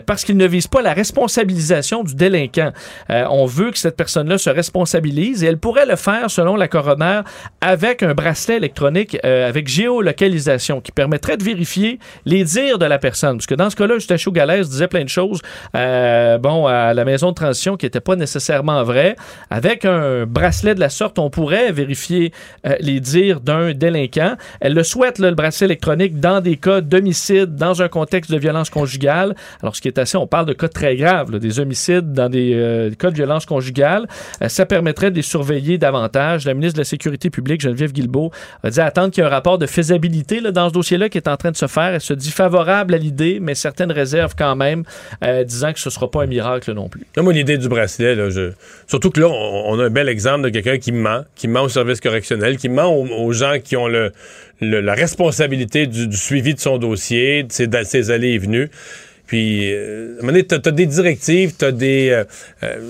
parce 0.07 0.25
qu'ils 0.25 0.37
ne 0.41 0.47
visent 0.47 0.67
pas 0.67 0.83
la 0.83 0.93
responsabilisation 0.93 2.03
du 2.03 2.15
délinquant. 2.15 2.73
Euh, 3.11 3.25
on 3.31 3.47
veut 3.47 3.71
que 3.71 3.79
cette 3.79 3.97
personne-là 3.97 4.39
se 4.39 4.51
responsabilise 4.51 5.45
et 5.45 5.47
elle 5.47 5.59
pourrait 5.59 5.87
le 5.87 5.97
faire, 5.97 6.31
selon 6.31 6.57
la 6.57 6.69
coroner, 6.69 7.21
avec 7.61 8.03
un 8.03 8.15
bracelet 8.15 8.57
électronique 8.57 9.19
euh, 9.25 9.49
avec 9.49 9.69
géolocalisation 9.69 10.81
qui 10.81 10.93
permettrait 10.93 11.37
de 11.37 11.45
vérifier 11.45 11.99
les 12.25 12.45
dires 12.45 12.79
de 12.79 12.87
la 12.87 12.99
personne. 12.99 13.37
Parce 13.37 13.47
que 13.47 13.55
dans 13.55 13.71
ce 13.71 13.77
cas-là, 13.77 13.97
Eustachio 13.97 14.33
Galès 14.33 14.69
disait 14.69 14.89
plein 14.89 15.05
de 15.05 15.09
choses, 15.09 15.41
euh, 15.77 16.39
bon, 16.39 16.67
à 16.67 16.95
la 16.95 17.05
maison 17.05 17.31
de 17.31 17.35
transition 17.35 17.77
qui 17.77 17.87
n'étaient 17.87 18.01
pas 18.01 18.17
nécessairement 18.17 18.83
vraies. 18.83 19.17
Avec 19.51 19.85
un 19.85 20.25
bracelet 20.27 20.75
de 20.75 20.81
la 20.81 20.89
sorte, 20.89 21.19
on 21.19 21.31
pourrait 21.31 21.73
vérifier 21.73 22.33
les 22.81 23.01
dires 23.01 23.41
d'un 23.41 23.73
délinquant. 23.73 24.37
Elle 24.61 24.75
le 24.75 24.83
souhaite, 24.83 25.19
le 25.19 25.33
bracelet 25.33 25.67
électronique, 25.67 26.19
dans 26.19 26.41
des 26.41 26.57
cas 26.57 26.81
d'homicide, 26.81 27.57
dans 27.57 27.83
un 27.83 27.89
contexte 27.89 28.31
de 28.31 28.39
violence 28.39 28.71
conjugale. 28.71 29.35
Alors, 29.63 29.77
ce 29.77 29.81
qui 29.81 29.89
est 29.89 29.99
assez, 29.99 30.17
on 30.17 30.27
parle 30.31 30.47
de 30.47 30.53
cas 30.53 30.69
très 30.69 30.97
graves, 30.97 31.39
des 31.39 31.61
homicides 31.61 32.13
dans 32.13 32.29
des 32.29 32.53
euh, 32.55 32.91
cas 32.93 33.11
de 33.11 33.17
violence 33.17 33.45
conjugale. 33.45 34.07
Euh, 34.43 34.49
ça 34.49 34.65
permettrait 34.65 35.11
de 35.11 35.17
les 35.17 35.23
surveiller 35.23 35.77
davantage. 35.77 36.47
La 36.47 36.55
ministre 36.55 36.77
de 36.77 36.81
la 36.81 36.85
Sécurité 36.85 37.29
publique, 37.29 37.61
Geneviève 37.61 37.93
Guilbeault, 37.93 38.31
a 38.63 38.71
dit 38.71 38.81
attendre 38.81 39.11
qu'il 39.11 39.23
y 39.23 39.27
ait 39.27 39.29
un 39.29 39.33
rapport 39.33 39.59
de 39.59 39.67
faisabilité 39.67 40.41
dans 40.41 40.69
ce 40.69 40.75
dossier-là 40.75 41.09
qui 41.09 41.19
est 41.19 41.29
en 41.29 41.37
train 41.37 41.51
de 41.51 41.57
se 41.57 41.67
faire. 41.67 41.95
Elle 41.95 42.01
se 42.01 42.15
dit 42.15 42.31
favorable 42.31 42.95
à 42.95 42.99
l'idée, 42.99 43.39
mais 43.41 43.55
certaines 43.55 43.93
réserves 43.93 44.35
quand 44.39 44.57
même, 44.57 44.85
euh, 45.25 45.45
disant 45.45 45.73
que 45.73 45.81
ce 45.81 45.89
ne 45.89 45.93
sera 45.93 46.11
pas 46.11 46.23
un 46.23 46.27
miracle 46.27 46.73
non 46.73 46.89
plus. 46.89 47.03
Moi, 47.17 47.33
l'idée 47.33 47.59
du 47.59 47.69
bracelet, 47.69 48.17
surtout 48.87 49.11
que 49.11 49.21
là, 49.21 49.29
on, 49.29 49.79
a 49.79 49.85
un 49.85 49.91
bel 49.91 50.09
exemple 50.09 50.43
de 50.43 50.49
quelqu'un 50.51 50.79
qui 50.79 50.93
ment, 50.93 51.25
qui 51.35 51.49
ment 51.49 51.63
au 51.63 51.69
service 51.69 52.01
correctionnel, 52.01 52.57
qui 52.57 52.69
ment 52.69 52.95
aux, 52.95 53.33
gens 53.33 53.57
qui 53.63 53.77
ont 53.77 53.89
la 53.89 54.95
responsabilité 54.95 55.87
du, 55.87 56.07
du 56.07 56.17
suivi 56.17 56.55
de 56.55 56.61
son 56.61 56.79
dossier, 56.79 57.43
de 57.43 57.53
ses, 57.53 57.67
de 57.67 57.83
ses 57.83 58.11
allées 58.11 58.31
et 58.31 58.39
venues. 58.39 58.71
Puis, 59.31 59.73
euh, 59.73 60.17
à 60.17 60.19
un 60.19 60.23
moment 60.23 60.33
donné, 60.33 60.43
t'as 60.43 60.57
as 60.57 60.73
des 60.73 60.87
directives, 60.87 61.55
t'as 61.57 61.71
des... 61.71 62.11
euh, 62.11 62.25
euh, 62.65 62.81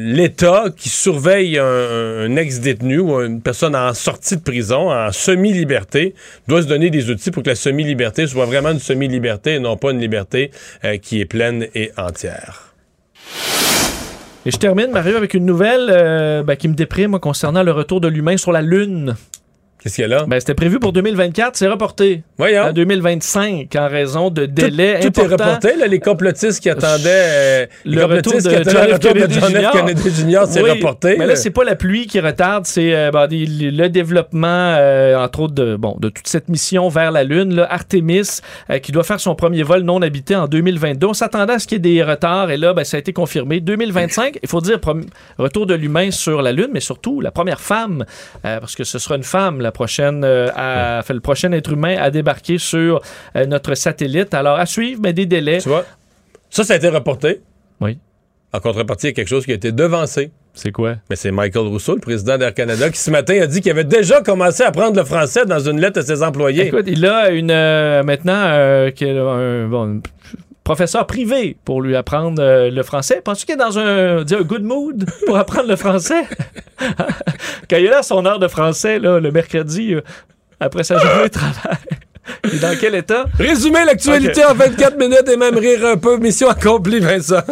L'État 0.00 0.64
qui 0.76 0.88
surveille 0.88 1.56
un, 1.56 2.34
ex-détenu 2.34 2.98
ou 2.98 3.20
une 3.20 3.40
personne 3.40 3.76
en 3.76 3.94
sortie 3.94 4.36
de 4.36 4.42
prison, 4.42 4.90
en 4.90 5.12
semi-liberté, 5.12 6.16
doit 6.48 6.62
se 6.62 6.66
donner 6.66 6.90
des 6.90 7.10
outils 7.10 7.30
pour 7.30 7.44
que 7.44 7.50
la 7.50 7.54
semi-liberté 7.54 8.26
soit 8.26 8.44
vraiment 8.44 8.72
une 8.72 8.80
semi-liberté 8.80 9.54
et 9.54 9.60
non 9.60 9.76
pas 9.76 9.92
une 9.92 10.00
liberté 10.00 10.50
euh, 10.84 10.96
qui 10.96 11.20
est 11.20 11.24
pleine 11.24 11.68
et 11.76 11.92
entière. 11.96 12.74
Et 14.44 14.50
je 14.50 14.56
termine, 14.56 14.90
Mario, 14.90 15.16
avec 15.16 15.34
une 15.34 15.46
nouvelle 15.46 16.42
ben, 16.44 16.56
qui 16.56 16.66
me 16.66 16.74
déprime 16.74 17.20
concernant 17.20 17.62
le 17.62 17.70
retour 17.70 18.00
de 18.00 18.08
l'humain 18.08 18.36
sur 18.36 18.50
la 18.50 18.62
Lune. 18.62 19.14
Qu'est-ce 19.82 19.96
qu'il 19.96 20.02
y 20.02 20.04
a 20.04 20.08
là? 20.08 20.24
Ben, 20.28 20.38
c'était 20.38 20.54
prévu 20.54 20.78
pour 20.78 20.92
2024, 20.92 21.56
c'est 21.56 21.66
reporté 21.66 22.22
Voyons. 22.38 22.62
à 22.62 22.72
2025 22.72 23.74
en 23.76 23.88
raison 23.88 24.30
de 24.30 24.46
délais 24.46 25.00
Tout 25.00 25.06
est 25.06 25.18
importants. 25.24 25.44
reporté, 25.44 25.76
là, 25.76 25.86
les 25.88 25.98
complotistes 25.98 26.60
qui 26.60 26.70
attendaient... 26.70 27.02
euh, 27.06 27.66
les 27.84 27.96
le 27.96 28.04
retour 28.04 28.32
qui 28.34 28.48
attendaient 28.48 28.86
le 28.88 28.92
retour 28.94 29.14
de 29.14 29.18
Kennedy 29.20 29.40
John 29.40 29.52
F. 29.52 29.72
Kennedy 29.72 30.10
Jr., 30.10 30.40
c'est 30.48 30.62
Oui, 30.62 30.70
reporté. 30.70 31.16
Mais 31.18 31.26
là, 31.26 31.34
c'est 31.34 31.50
pas 31.50 31.64
la 31.64 31.74
pluie 31.74 32.06
qui 32.06 32.20
retarde, 32.20 32.64
c'est 32.66 32.94
euh, 32.94 33.10
ben, 33.10 33.26
des- 33.26 33.44
le 33.46 33.88
développement, 33.88 34.46
euh, 34.78 35.16
entre 35.16 35.40
autres, 35.40 35.54
de, 35.54 35.74
bon, 35.74 35.96
de 36.00 36.10
toute 36.10 36.28
cette 36.28 36.48
mission 36.48 36.88
vers 36.88 37.10
la 37.10 37.24
Lune, 37.24 37.54
là, 37.56 37.66
Artemis, 37.68 38.38
qui 38.82 38.92
doit 38.92 39.02
faire 39.04 39.18
son 39.18 39.34
premier 39.34 39.64
vol 39.64 39.82
non 39.82 40.00
habité 40.00 40.36
en 40.36 40.46
2022. 40.46 41.08
On 41.08 41.12
s'attendait 41.14 41.54
à 41.54 41.58
ce 41.58 41.66
qu'il 41.66 41.76
y 41.84 41.90
ait 41.90 41.94
des 41.96 42.02
retards, 42.04 42.52
et 42.52 42.56
là, 42.56 42.72
ben, 42.72 42.84
ça 42.84 42.98
a 42.98 43.00
été 43.00 43.12
confirmé. 43.12 43.58
2025, 43.60 44.38
il 44.42 44.48
faut 44.48 44.60
dire, 44.60 44.78
retour 45.38 45.66
de 45.66 45.74
l'humain 45.74 46.12
sur 46.12 46.40
la 46.40 46.52
Lune, 46.52 46.68
mais 46.72 46.78
surtout 46.80 47.20
la 47.20 47.32
première 47.32 47.60
femme, 47.60 48.04
parce 48.42 48.76
que 48.76 48.84
ce 48.84 49.00
sera 49.00 49.16
une 49.16 49.22
femme, 49.24 49.60
la 49.60 49.71
prochaine, 49.72 50.22
euh, 50.24 50.48
à, 50.54 51.02
fait, 51.02 51.14
le 51.14 51.20
prochain 51.20 51.50
être 51.52 51.72
humain 51.72 51.96
à 51.98 52.10
débarquer 52.10 52.58
sur 52.58 53.00
euh, 53.36 53.46
notre 53.46 53.74
satellite. 53.74 54.34
Alors, 54.34 54.58
à 54.58 54.66
suivre, 54.66 55.00
mais 55.02 55.12
des 55.12 55.26
délais. 55.26 55.58
Tu 55.58 55.68
vois, 55.68 55.84
ça, 56.50 56.64
ça 56.64 56.74
a 56.74 56.76
été 56.76 56.88
reporté. 56.88 57.40
Oui. 57.80 57.98
En 58.52 58.60
contrepartie, 58.60 59.06
il 59.06 59.10
y 59.10 59.12
a 59.12 59.14
quelque 59.14 59.28
chose 59.28 59.44
qui 59.44 59.52
a 59.52 59.54
été 59.54 59.72
devancé. 59.72 60.30
C'est 60.54 60.70
quoi? 60.70 60.96
Mais 61.08 61.16
c'est 61.16 61.30
Michael 61.30 61.66
Rousseau, 61.66 61.94
le 61.94 62.00
président 62.00 62.36
d'Air 62.36 62.52
Canada, 62.52 62.90
qui 62.90 62.98
ce 62.98 63.10
matin 63.10 63.40
a 63.40 63.46
dit 63.46 63.62
qu'il 63.62 63.70
avait 63.70 63.84
déjà 63.84 64.20
commencé 64.20 64.62
à 64.62 64.68
apprendre 64.68 64.96
le 64.96 65.04
français 65.04 65.46
dans 65.46 65.58
une 65.58 65.80
lettre 65.80 66.00
à 66.00 66.02
ses 66.02 66.22
employés. 66.22 66.66
Écoute, 66.66 66.84
il 66.86 67.06
a 67.06 67.30
une 67.30 67.50
euh, 67.50 68.02
maintenant 68.02 68.42
euh, 68.48 68.90
un, 69.00 69.68
bon, 69.68 70.02
professeur 70.64 71.06
privé 71.06 71.56
pour 71.64 71.82
lui 71.82 71.96
apprendre 71.96 72.42
euh, 72.42 72.70
le 72.70 72.82
français. 72.82 73.20
Penses-tu 73.24 73.46
qu'il 73.46 73.54
est 73.54 73.58
dans 73.58 73.78
un, 73.78 74.22
dis, 74.24 74.34
un 74.34 74.42
good 74.42 74.62
mood 74.62 75.06
pour 75.26 75.36
apprendre 75.36 75.68
le 75.68 75.76
français? 75.76 76.24
Quand 77.70 77.76
il 77.76 77.92
à 77.92 78.02
son 78.02 78.24
heure 78.26 78.38
de 78.38 78.48
français, 78.48 78.98
là, 78.98 79.18
le 79.20 79.30
mercredi, 79.30 79.94
euh, 79.94 80.02
après 80.60 80.84
sa 80.84 80.98
journée 80.98 81.24
de 81.24 81.28
travail, 81.32 81.78
il 82.44 82.54
est 82.54 82.58
dans 82.60 82.76
quel 82.80 82.94
état? 82.94 83.26
Résumer 83.38 83.84
l'actualité 83.84 84.44
en 84.44 84.54
24 84.54 84.96
minutes 84.98 85.28
et 85.28 85.36
même 85.36 85.56
rire 85.56 85.84
un 85.84 85.96
peu. 85.96 86.16
Mission 86.18 86.48
accomplie, 86.48 87.00
Vincent. 87.00 87.42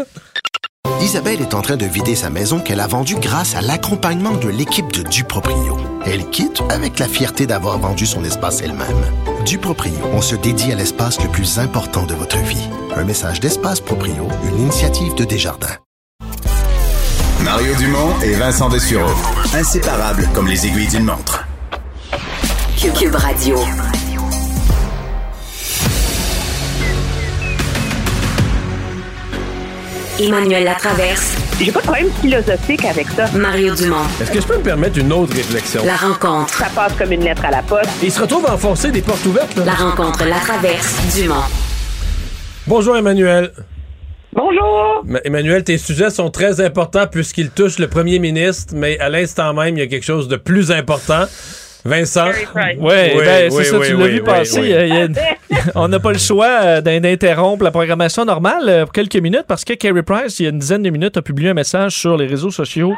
Isabelle 1.00 1.40
est 1.40 1.54
en 1.54 1.62
train 1.62 1.76
de 1.76 1.86
vider 1.86 2.14
sa 2.14 2.30
maison 2.30 2.60
qu'elle 2.60 2.78
a 2.78 2.86
vendue 2.86 3.16
grâce 3.16 3.54
à 3.56 3.62
l'accompagnement 3.62 4.34
de 4.34 4.48
l'équipe 4.48 4.92
de 4.92 5.02
Duproprio. 5.02 5.76
Elle 6.04 6.28
quitte 6.30 6.62
avec 6.68 6.98
la 6.98 7.08
fierté 7.08 7.46
d'avoir 7.46 7.78
vendu 7.78 8.06
son 8.06 8.22
espace 8.22 8.60
elle-même. 8.60 9.04
Duproprio, 9.44 9.98
on 10.12 10.20
se 10.20 10.36
dédie 10.36 10.72
à 10.72 10.74
l'espace 10.74 11.20
le 11.22 11.28
plus 11.28 11.58
important 11.58 12.04
de 12.04 12.14
votre 12.14 12.38
vie. 12.38 12.68
Un 12.94 13.04
message 13.04 13.40
d'Espace 13.40 13.80
Proprio, 13.80 14.28
une 14.46 14.60
initiative 14.60 15.14
de 15.14 15.24
Desjardins. 15.24 15.78
Mario 17.42 17.74
Dumont 17.76 18.20
et 18.22 18.34
Vincent 18.34 18.68
Dessureau. 18.68 19.10
Inséparables 19.54 20.28
comme 20.34 20.48
les 20.48 20.66
aiguilles 20.66 20.88
d'une 20.88 21.04
montre. 21.04 21.46
Cube 22.76 23.14
Radio. 23.14 23.56
Emmanuel 30.24 30.64
Latraverse. 30.64 31.34
J'ai 31.58 31.72
pas 31.72 31.80
de 31.80 31.84
problème 31.86 32.10
philosophique 32.20 32.84
avec 32.84 33.06
ça. 33.08 33.26
Mario 33.34 33.74
Dumont. 33.74 34.04
Est-ce 34.20 34.30
que 34.30 34.40
je 34.40 34.46
peux 34.46 34.58
me 34.58 34.62
permettre 34.62 34.98
une 34.98 35.10
autre 35.12 35.34
réflexion? 35.34 35.82
La 35.84 35.96
rencontre. 35.96 36.52
Ça 36.52 36.66
passe 36.74 36.92
comme 36.98 37.12
une 37.12 37.24
lettre 37.24 37.44
à 37.46 37.50
la 37.50 37.62
poste. 37.62 37.88
Et 38.02 38.06
il 38.06 38.12
se 38.12 38.20
retrouve 38.20 38.44
à 38.46 38.54
enfoncer 38.54 38.90
des 38.90 39.00
portes 39.00 39.24
ouvertes. 39.24 39.56
là. 39.56 39.64
La 39.64 39.72
rencontre, 39.74 40.24
la 40.26 40.38
traverse, 40.38 40.94
Dumont. 41.16 41.36
Bonjour 42.66 42.96
Emmanuel. 42.98 43.50
Bonjour. 44.34 45.02
Ma- 45.06 45.20
Emmanuel, 45.24 45.64
tes 45.64 45.78
sujets 45.78 46.10
sont 46.10 46.30
très 46.30 46.60
importants 46.60 47.06
puisqu'ils 47.10 47.50
touchent 47.50 47.78
le 47.78 47.88
premier 47.88 48.18
ministre, 48.18 48.74
mais 48.76 48.98
à 49.00 49.08
l'instant 49.08 49.54
même, 49.54 49.76
il 49.76 49.80
y 49.80 49.82
a 49.82 49.86
quelque 49.86 50.04
chose 50.04 50.28
de 50.28 50.36
plus 50.36 50.70
important. 50.70 51.24
Vincent? 51.84 52.26
Ouais, 52.78 53.12
ben, 53.24 53.50
c'est 53.50 53.64
ça, 53.64 53.76
tu 53.86 53.96
l'as 53.96 54.06
vu 54.06 54.22
passer. 54.22 54.72
euh, 54.72 55.08
a 55.08 55.56
on 55.74 55.88
n'a 55.88 55.98
pas 55.98 56.12
le 56.12 56.18
choix 56.18 56.46
euh, 56.62 56.80
d'in- 56.80 57.00
d'interrompre 57.00 57.64
la 57.64 57.70
programmation 57.70 58.24
normale 58.24 58.68
euh, 58.68 58.84
pour 58.84 58.92
quelques 58.92 59.16
minutes 59.16 59.44
parce 59.48 59.64
que 59.64 59.72
Kerry 59.74 60.02
Price, 60.02 60.38
il 60.40 60.44
y 60.44 60.46
a 60.46 60.50
une 60.50 60.58
dizaine 60.58 60.82
de 60.82 60.90
minutes, 60.90 61.16
a 61.16 61.22
publié 61.22 61.50
un 61.50 61.54
message 61.54 61.92
sur 61.96 62.16
les 62.16 62.26
réseaux 62.26 62.50
sociaux 62.50 62.92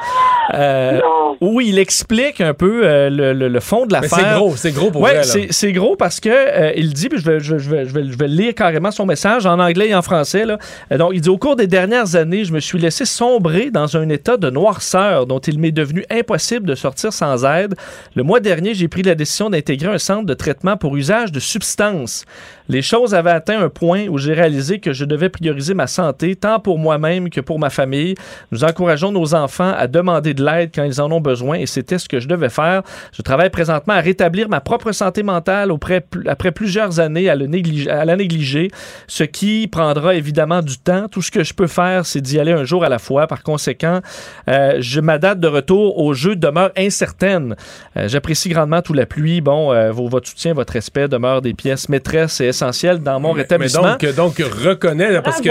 euh, 0.55 1.01
où 1.41 1.61
il 1.61 1.79
explique 1.79 2.41
un 2.41 2.55
peu 2.55 2.83
euh, 2.85 3.11
le, 3.11 3.33
le- 3.33 3.49
le 3.49 3.61
fond 3.61 3.87
de 3.87 3.93
l'affaire. 3.93 4.19
c'est 4.19 4.39
gros, 4.39 4.57
c'est 4.57 4.71
gros 4.73 4.91
pour 4.91 5.03
Ouais, 5.03 5.23
c'est 5.51 5.73
gros 5.73 5.97
parce 5.97 6.21
que 6.21 6.29
euh, 6.31 6.73
il 6.77 6.93
dit, 6.93 7.09
puis 7.09 7.19
je 7.21 7.25
vais, 7.31 7.41
je, 7.41 7.55
vais- 7.55 7.59
je 7.61 7.71
vais, 7.71 7.85
je, 7.87 7.95
vais, 7.95 8.05
je 8.11 8.17
vais 8.19 8.29
lire 8.29 8.55
carrément 8.55 8.91
son 8.91 9.07
message 9.07 9.47
en 9.47 9.59
anglais 9.59 9.89
et 9.89 9.95
en 9.95 10.03
français. 10.03 10.45
Là. 10.45 10.59
Euh, 10.93 10.99
donc, 10.99 11.11
il 11.15 11.21
dit 11.21 11.29
Au 11.29 11.39
cours 11.39 11.57
des 11.57 11.67
dernières 11.67 12.17
années, 12.17 12.45
je 12.45 12.53
me 12.53 12.61
suis 12.61 12.79
laissé 12.79 13.05
sombrer 13.05 13.71
dans 13.71 13.97
un 13.97 14.09
état 14.09 14.37
de 14.37 14.51
noirceur 14.51 15.27
dont 15.27 15.39
il 15.41 15.59
m'est 15.59 15.73
devenu 15.73 16.05
impossible 16.11 16.67
de 16.67 16.75
sortir 16.75 17.13
sans 17.13 17.45
aide. 17.45 17.75
Le 18.15 18.23
mois 18.23 18.41
dernier, 18.41 18.75
j'ai 18.75 18.89
pris 18.89 19.03
la 19.03 19.15
décision 19.15 19.51
d'intégrer 19.51 19.89
un 19.93 19.99
centre 19.99 20.27
de 20.27 20.35
traitement 20.35 20.77
pour 20.77 20.97
usage 20.97 21.33
de 21.33 21.41
substances. 21.41 22.25
Les 22.69 22.83
choses 22.83 23.15
avaient 23.15 23.31
atteint 23.31 23.61
un 23.61 23.69
point 23.69 24.07
où 24.09 24.19
j'ai 24.19 24.33
réalisé 24.35 24.79
que 24.79 24.93
je 24.93 25.05
devais 25.05 25.29
prioriser 25.29 25.75
ma 25.75 25.87
santé, 25.87 26.37
tant 26.37 26.61
pour 26.61 26.79
moi-même 26.79 27.29
que 27.29 27.41
pour 27.41 27.59
ma 27.59 27.71
famille. 27.71 28.15
Nous 28.53 28.65
encourageons 28.65 29.11
nos 29.13 29.35
enfants 29.35 29.73
à 29.77 29.87
demander 29.89 30.33
de 30.35 30.45
l'aide 30.45 30.71
quand 30.75 30.85
ils 30.85 31.01
en 31.01 31.11
ont 31.11 31.21
besoin 31.23 31.57
et 31.59 31.67
c'était 31.67 31.99
ce 31.99 32.09
que 32.09 32.21
je 32.21 32.29
devais 32.29 32.51
faire. 32.51 32.83
Je 33.13 33.23
travaille 33.23 33.51
présentement 33.51 33.95
à 33.95 34.01
rétablir 34.01 34.49
ma 34.49 34.61
propre 34.61 34.93
santé 34.93 35.23
mentale 35.23 35.73
auprès, 35.73 36.05
après 36.27 36.53
plusieurs 36.53 37.01
années 37.01 37.31
à, 37.31 37.35
le 37.37 37.47
néglige- 37.47 37.89
à 37.89 38.05
la 38.05 38.17
négliger, 38.17 38.71
ce 39.07 39.25
qui 39.25 39.69
prendra 39.69 40.15
évidemment 40.15 40.61
du 40.63 40.77
temps. 40.79 41.07
Tout 41.09 41.23
ce 41.23 41.31
que 41.31 41.43
je 41.45 41.55
peux 41.55 41.67
faire, 41.67 42.05
c'est 42.05 42.21
d'y 42.21 42.39
aller 42.39 42.53
un 42.53 42.65
jour 42.65 42.85
à 42.85 42.89
la 42.89 42.99
fois. 42.99 43.27
Par 43.27 43.43
conséquent, 43.43 44.01
euh, 44.49 44.77
je, 44.81 45.01
ma 45.01 45.19
date 45.19 45.41
de 45.41 45.49
retour 45.49 45.99
au 45.99 46.13
jeu 46.15 46.37
demeure 46.37 46.71
incertaine. 46.77 47.57
Euh, 47.97 48.09
J'apprécie 48.09 48.49
grandement 48.49 48.83
tout 48.83 48.93
l'appui. 48.93 49.41
Bon, 49.41 49.73
euh, 49.73 49.91
vos- 49.93 50.09
votre 50.09 50.29
soutien, 50.29 50.53
votre 50.55 50.73
respect 50.75 51.09
demeure 51.09 51.41
des 51.43 51.55
pièces 51.55 51.89
maîtresses 51.89 52.41
et 52.41 52.47
essentielles 52.47 52.99
dans 52.99 53.21
mon 53.21 53.33
Mais 53.35 53.43
rétablissement. 53.43 53.93
donc, 53.93 54.15
donc 54.15 54.39
reconnais, 54.39 55.13
là, 55.13 55.23
parce 55.23 55.41
que 55.41 55.49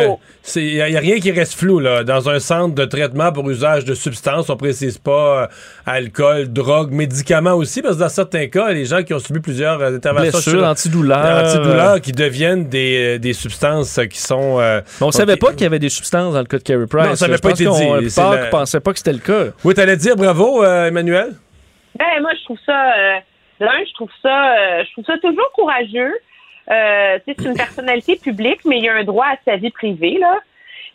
il 0.56 0.74
n'y 0.74 0.82
a, 0.82 1.00
rien 1.00 1.20
qui 1.20 1.32
reste 1.32 1.54
flou. 1.54 1.80
Là. 1.80 2.04
Dans 2.04 2.30
un 2.30 2.40
centre 2.40 2.76
de 2.76 2.86
traitement 2.86 3.32
pour 3.32 3.50
usage 3.50 3.86
de 3.86 3.94
substances, 3.94 4.50
on 4.50 4.58
précise 4.58 4.98
pas 4.98 5.44
euh, 5.44 5.48
alcool, 5.86 6.52
drogue, 6.52 6.92
médicaments 6.92 7.54
aussi, 7.54 7.82
parce 7.82 7.96
que 7.96 8.00
dans 8.02 8.10
certains 8.10 8.48
cas, 8.48 8.72
les 8.72 8.86
gens 8.86 9.04
qui 9.04 9.14
ont 9.14 9.20
subi 9.20 9.40
plusieurs 9.40 9.82
euh, 9.82 9.96
interventions 9.96 10.32
Blessures, 10.32 10.64
antidouleurs, 10.66 11.44
antidouleurs 11.44 11.94
euh, 11.96 12.00
qui 12.00 12.12
deviennent 12.12 12.70
des, 12.70 13.16
euh, 13.16 13.20
des 13.20 13.34
substances 13.34 14.00
qui 14.10 14.20
sont... 14.20 14.60
euh, 14.60 14.82
Mais 14.82 14.94
on 15.02 15.06
donc, 15.06 15.14
savait 15.14 15.38
pas 15.38 15.52
qu'il 15.52 15.62
y 15.62 15.66
avait 15.66 15.80
des 15.80 15.90
substances 15.90 16.34
dans 16.34 16.40
le 16.40 16.46
cas 16.46 16.58
de 16.58 16.64
Carey 16.64 16.86
Price. 16.88 17.06
Non, 17.08 17.16
ça 17.16 17.28
n'avait 17.28 17.40
pas 17.40 17.52
été 17.52 17.66
qu'on- 17.66 18.00
dit. 18.00 18.08
La- 18.18 18.38
qui 18.46 18.50
pensaient 18.52 18.80
pas 18.80 18.92
que 18.92 18.98
c'était 19.00 19.14
le 19.14 19.20
cas. 19.20 19.52
Oui, 19.64 19.74
t'allais 19.74 19.98
dire 19.98 20.16
bravo, 20.16 20.64
euh, 20.64 20.88
Emmanuel? 20.88 21.34
Ben, 21.98 22.06
moi, 22.22 22.32
je 22.40 22.44
trouve 22.46 22.60
ça. 22.66 22.94
Euh, 22.98 23.18
L'un, 23.60 23.84
je 23.88 23.94
trouve 23.94 24.10
ça. 24.24 24.84
je 24.84 24.92
trouve 24.94 25.06
ça 25.06 25.18
toujours 25.22 25.52
courageux. 25.54 26.14
Euh, 26.72 27.18
tu 27.28 27.34
sais, 27.34 27.36
c'est 27.38 27.46
une 27.50 27.56
personnalité 27.56 28.16
publique, 28.16 28.60
mais 28.66 28.78
il 28.78 28.86
y 28.86 28.90
a 28.90 28.96
un 28.96 29.04
droit 29.04 29.26
à 29.26 29.36
sa 29.46 29.58
vie 29.58 29.70
privée, 29.72 30.18
là. 30.20 30.40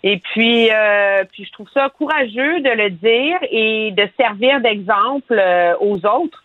Et 0.03 0.19
puis, 0.19 0.71
euh, 0.71 1.25
puis 1.33 1.45
je 1.45 1.53
trouve 1.53 1.69
ça 1.73 1.89
courageux 1.97 2.61
de 2.61 2.71
le 2.71 2.91
dire 2.91 3.39
et 3.51 3.91
de 3.93 4.09
servir 4.17 4.61
d'exemple 4.61 5.33
euh, 5.39 5.75
aux 5.81 5.97
autres. 6.07 6.43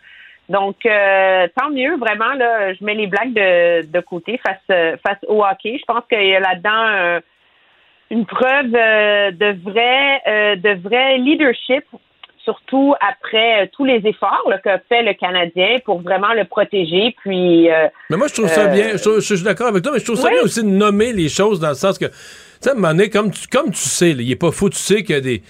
Donc, 0.50 0.86
euh, 0.86 1.48
tant 1.56 1.70
mieux, 1.70 1.96
vraiment, 1.98 2.34
là, 2.34 2.74
je 2.74 2.84
mets 2.84 2.96
les 2.96 3.08
blagues 3.08 3.34
de, 3.34 3.86
de 3.86 4.00
côté 4.02 4.38
face, 4.46 4.58
euh, 4.72 4.98
face 5.06 5.20
au 5.28 5.44
hockey. 5.46 5.78
Je 5.80 5.86
pense 5.86 6.04
qu'il 6.10 6.26
y 6.28 6.36
a 6.36 6.40
là-dedans 6.40 6.88
euh, 6.88 7.20
une 8.10 8.26
preuve 8.26 8.74
euh, 8.76 9.32
de 9.32 9.56
vrai, 9.64 10.22
euh, 10.28 10.56
de 10.58 10.82
vrai 10.82 11.18
leadership, 11.20 11.86
surtout 12.44 12.96
après 13.00 13.70
tous 13.72 13.86
les 13.86 14.02
efforts 14.06 14.46
là, 14.50 14.58
qu'a 14.58 14.80
fait 14.90 15.04
le 15.04 15.14
Canadien 15.14 15.78
pour 15.86 16.02
vraiment 16.02 16.34
le 16.34 16.44
protéger. 16.46 17.16
Puis, 17.22 17.70
euh, 17.72 17.88
Mais 18.10 18.18
moi, 18.18 18.28
je 18.28 18.34
trouve 18.34 18.48
ça 18.50 18.68
bien. 18.68 18.94
Je, 18.94 18.98
je- 18.98 19.20
je 19.22 19.36
suis 19.36 19.44
d'accord 19.46 19.68
avec 19.68 19.84
toi, 19.84 19.92
mais 19.94 20.00
je 20.00 20.06
trouve 20.06 20.18
ça 20.18 20.28
Oui. 20.28 20.34
bien 20.34 20.42
aussi 20.44 20.64
de 20.64 20.70
nommer 20.70 21.14
les 21.14 21.30
choses 21.30 21.60
dans 21.62 21.70
le 21.70 21.76
sens 21.76 21.98
que, 22.00 22.06
sais, 22.62 22.70
à 22.70 22.74
un 22.74 22.76
moment 22.76 22.90
donné, 22.90 23.10
comme 23.10 23.32
tu, 23.32 23.48
comme 23.48 23.72
tu 23.72 23.80
sais, 23.82 24.12
il 24.12 24.32
est 24.32 24.36
pas 24.36 24.52
fou, 24.52 24.70
tu 24.70 24.78
sais 24.78 25.04
qu'il 25.04 25.16
y 25.16 25.18
a 25.18 25.22
des, 25.22 25.42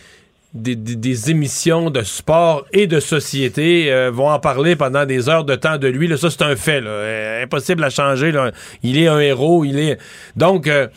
des, 0.53 0.75
des- 0.75 0.95
des 0.95 1.31
émissions 1.31 1.89
de 1.89 2.01
sport 2.01 2.65
et 2.73 2.87
de 2.87 2.99
société 2.99 3.91
euh, 3.91 4.11
vont 4.11 4.29
en 4.29 4.39
parler 4.39 4.75
pendant 4.75 5.05
des 5.05 5.29
heures 5.29 5.45
de 5.45 5.55
temps 5.55 5.77
de 5.77 5.87
lui. 5.87 6.07
Là, 6.07 6.17
ça, 6.17 6.29
c'est 6.29 6.41
un 6.43 6.55
fait. 6.55 6.81
Euh, 6.85 7.43
impossible 7.43 7.83
à 7.83 7.89
changer. 7.89 8.31
Là. 8.31 8.51
Il 8.83 8.97
est 8.97 9.07
un 9.07 9.19
héros. 9.19 9.63
Il 9.65 9.79
est. 9.79 9.97
Donc, 10.35 10.67
euh, 10.67 10.87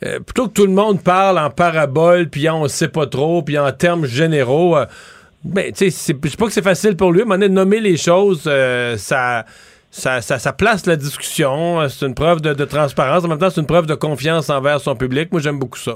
plutôt 0.00 0.48
que 0.48 0.52
tout 0.52 0.66
le 0.66 0.72
monde 0.72 1.02
parle 1.02 1.38
en 1.38 1.50
parabole, 1.50 2.28
puis 2.28 2.48
on 2.50 2.66
sait 2.68 2.88
pas 2.88 3.06
trop, 3.06 3.42
puis 3.42 3.58
en 3.58 3.70
termes 3.72 4.04
généraux. 4.06 4.76
ben, 5.44 5.72
tu 5.72 5.90
sais, 5.90 6.16
je 6.24 6.28
sais 6.30 6.36
pas 6.36 6.46
que 6.46 6.52
c'est 6.52 6.62
facile 6.62 6.96
pour 6.96 7.12
lui. 7.12 7.22
De 7.22 7.48
nommer 7.48 7.80
les 7.80 7.96
choses, 7.96 8.42
ça, 8.96 9.44
ça, 9.96 10.20
ça, 10.20 10.38
ça 10.40 10.52
place 10.52 10.86
la 10.86 10.96
discussion. 10.96 11.80
Euh, 11.80 11.88
C'est 11.88 12.04
une 12.06 12.14
preuve 12.14 12.40
de, 12.40 12.52
de 12.52 12.64
transparence. 12.64 13.24
En 13.24 13.28
même 13.28 13.38
temps, 13.38 13.50
c'est 13.50 13.60
une 13.60 13.66
preuve 13.66 13.86
de 13.86 13.94
confiance 13.94 14.50
envers 14.50 14.80
son 14.80 14.96
public. 14.96 15.30
Moi, 15.30 15.40
j'aime 15.40 15.58
beaucoup 15.58 15.78
ça. 15.78 15.94